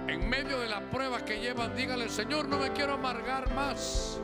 En 0.07 0.27
medio 0.27 0.60
de 0.60 0.68
la 0.68 0.81
prueba 0.90 1.23
que 1.23 1.40
llevan, 1.40 1.76
dígale, 1.76 2.10
Señor, 2.10 2.48
no 2.48 2.57
me 2.57 2.72
quiero 2.72 2.94
amargar 2.94 3.53
más. 3.53 4.19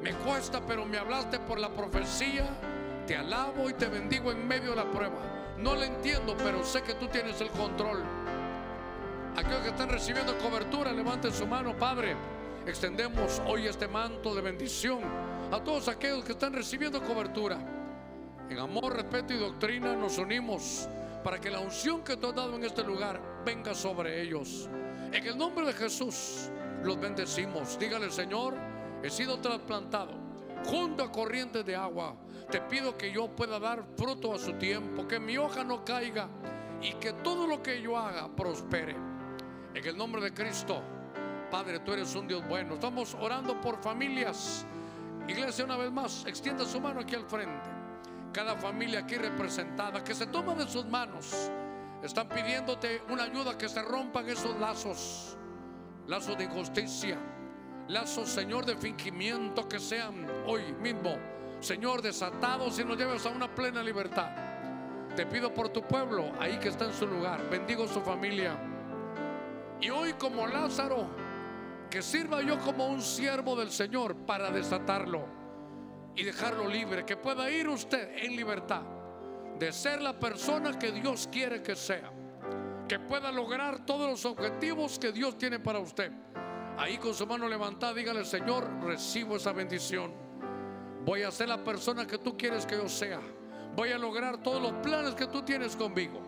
Me 0.00 0.12
cuesta, 0.12 0.60
pero 0.64 0.86
me 0.86 0.98
hablaste 0.98 1.40
por 1.40 1.58
la 1.58 1.70
profecía. 1.70 2.46
Te 3.06 3.16
alabo 3.16 3.68
y 3.68 3.72
te 3.72 3.86
bendigo 3.86 4.30
en 4.30 4.46
medio 4.46 4.70
de 4.70 4.76
la 4.76 4.90
prueba. 4.90 5.16
No 5.58 5.74
lo 5.74 5.82
entiendo, 5.82 6.36
pero 6.36 6.64
sé 6.64 6.82
que 6.82 6.94
tú 6.94 7.08
tienes 7.08 7.40
el 7.40 7.50
control. 7.50 8.04
Aquellos 9.36 9.60
que 9.60 9.68
están 9.68 9.90
recibiendo 9.90 10.36
cobertura, 10.38 10.92
levanten 10.92 11.30
su 11.30 11.46
mano, 11.46 11.76
Padre. 11.76 12.16
Extendemos 12.66 13.42
hoy 13.46 13.66
este 13.66 13.86
manto 13.86 14.34
de 14.34 14.40
bendición 14.40 15.00
a 15.52 15.62
todos 15.62 15.88
aquellos 15.88 16.24
que 16.24 16.32
están 16.32 16.54
recibiendo 16.54 17.02
cobertura. 17.02 17.58
En 18.48 18.58
amor, 18.58 18.96
respeto 18.96 19.34
y 19.34 19.36
doctrina 19.36 19.94
nos 19.94 20.16
unimos 20.16 20.88
para 21.22 21.38
que 21.38 21.50
la 21.50 21.60
unción 21.60 22.02
que 22.02 22.16
tú 22.16 22.28
has 22.28 22.34
dado 22.34 22.56
en 22.56 22.64
este 22.64 22.82
lugar 22.82 23.20
venga 23.44 23.74
sobre 23.74 24.22
ellos. 24.22 24.70
En 25.12 25.26
el 25.26 25.36
nombre 25.36 25.66
de 25.66 25.74
Jesús 25.74 26.50
los 26.82 26.98
bendecimos. 26.98 27.78
Dígale, 27.78 28.10
Señor, 28.10 28.54
he 29.02 29.10
sido 29.10 29.38
trasplantado 29.38 30.14
junto 30.64 31.04
a 31.04 31.12
corrientes 31.12 31.62
de 31.66 31.76
agua. 31.76 32.16
Te 32.50 32.62
pido 32.62 32.96
que 32.96 33.12
yo 33.12 33.28
pueda 33.28 33.60
dar 33.60 33.84
fruto 33.98 34.32
a 34.32 34.38
su 34.38 34.54
tiempo, 34.54 35.06
que 35.06 35.20
mi 35.20 35.36
hoja 35.36 35.62
no 35.62 35.84
caiga 35.84 36.26
y 36.80 36.94
que 36.94 37.12
todo 37.12 37.46
lo 37.46 37.62
que 37.62 37.82
yo 37.82 37.98
haga 37.98 38.34
prospere. 38.34 39.15
En 39.76 39.86
el 39.86 39.94
nombre 39.94 40.22
de 40.22 40.32
Cristo, 40.32 40.82
Padre, 41.50 41.80
tú 41.80 41.92
eres 41.92 42.14
un 42.14 42.26
Dios 42.26 42.42
bueno. 42.48 42.76
Estamos 42.76 43.14
orando 43.20 43.60
por 43.60 43.76
familias. 43.82 44.64
Iglesia, 45.28 45.66
una 45.66 45.76
vez 45.76 45.92
más, 45.92 46.24
extienda 46.24 46.64
su 46.64 46.80
mano 46.80 47.00
aquí 47.00 47.14
al 47.14 47.26
frente. 47.26 47.68
Cada 48.32 48.56
familia 48.56 49.00
aquí 49.00 49.16
representada, 49.16 50.02
que 50.02 50.14
se 50.14 50.28
toma 50.28 50.54
de 50.54 50.66
sus 50.66 50.86
manos. 50.86 51.50
Están 52.02 52.26
pidiéndote 52.26 53.02
una 53.10 53.24
ayuda, 53.24 53.58
que 53.58 53.68
se 53.68 53.82
rompan 53.82 54.26
esos 54.30 54.58
lazos. 54.58 55.36
Lazos 56.06 56.38
de 56.38 56.44
injusticia. 56.44 57.18
Lazos, 57.88 58.30
Señor, 58.30 58.64
de 58.64 58.78
fingimiento, 58.78 59.68
que 59.68 59.78
sean 59.78 60.26
hoy 60.46 60.72
mismo, 60.80 61.18
Señor, 61.60 62.00
desatados 62.00 62.78
y 62.78 62.84
nos 62.84 62.96
lleves 62.96 63.26
a 63.26 63.28
una 63.28 63.54
plena 63.54 63.82
libertad. 63.82 64.30
Te 65.14 65.26
pido 65.26 65.52
por 65.52 65.68
tu 65.68 65.82
pueblo, 65.82 66.32
ahí 66.40 66.58
que 66.60 66.70
está 66.70 66.86
en 66.86 66.94
su 66.94 67.06
lugar. 67.06 67.50
Bendigo 67.50 67.86
su 67.86 68.00
familia. 68.00 68.56
Y 69.80 69.90
hoy 69.90 70.14
como 70.14 70.46
Lázaro, 70.46 71.08
que 71.90 72.02
sirva 72.02 72.42
yo 72.42 72.58
como 72.60 72.86
un 72.86 73.00
siervo 73.00 73.56
del 73.56 73.70
Señor 73.70 74.16
para 74.26 74.50
desatarlo 74.50 75.26
y 76.14 76.24
dejarlo 76.24 76.68
libre, 76.68 77.04
que 77.04 77.16
pueda 77.16 77.50
ir 77.50 77.68
usted 77.68 78.16
en 78.16 78.36
libertad 78.36 78.82
de 79.58 79.72
ser 79.72 80.02
la 80.02 80.18
persona 80.18 80.78
que 80.78 80.92
Dios 80.92 81.28
quiere 81.30 81.62
que 81.62 81.76
sea, 81.76 82.10
que 82.88 82.98
pueda 82.98 83.30
lograr 83.32 83.84
todos 83.84 84.10
los 84.10 84.24
objetivos 84.24 84.98
que 84.98 85.12
Dios 85.12 85.36
tiene 85.38 85.58
para 85.58 85.78
usted. 85.78 86.12
Ahí 86.78 86.98
con 86.98 87.14
su 87.14 87.26
mano 87.26 87.48
levantada, 87.48 87.94
dígale, 87.94 88.24
Señor, 88.24 88.68
recibo 88.82 89.36
esa 89.36 89.52
bendición. 89.52 90.12
Voy 91.04 91.22
a 91.22 91.30
ser 91.30 91.48
la 91.48 91.62
persona 91.62 92.06
que 92.06 92.18
tú 92.18 92.36
quieres 92.36 92.66
que 92.66 92.76
yo 92.76 92.88
sea. 92.88 93.20
Voy 93.74 93.92
a 93.92 93.98
lograr 93.98 94.42
todos 94.42 94.60
los 94.60 94.72
planes 94.82 95.14
que 95.14 95.26
tú 95.26 95.42
tienes 95.42 95.76
conmigo. 95.76 96.20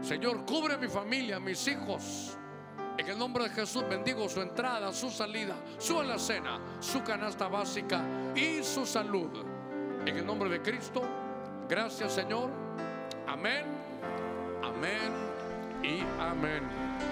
Señor, 0.00 0.44
cubre 0.46 0.78
mi 0.78 0.88
familia, 0.88 1.38
mis 1.38 1.66
hijos. 1.68 2.38
En 2.98 3.08
el 3.08 3.18
nombre 3.18 3.44
de 3.44 3.50
Jesús 3.50 3.84
bendigo 3.88 4.28
su 4.28 4.40
entrada, 4.40 4.92
su 4.92 5.10
salida, 5.10 5.54
su 5.78 5.98
alacena, 5.98 6.60
su 6.80 7.02
canasta 7.02 7.48
básica 7.48 8.02
y 8.34 8.62
su 8.62 8.84
salud. 8.84 9.30
En 10.06 10.16
el 10.16 10.26
nombre 10.26 10.50
de 10.50 10.60
Cristo, 10.60 11.02
gracias 11.68 12.12
Señor. 12.12 12.50
Amén, 13.26 13.64
amén 14.62 15.12
y 15.82 16.00
amén. 16.20 17.11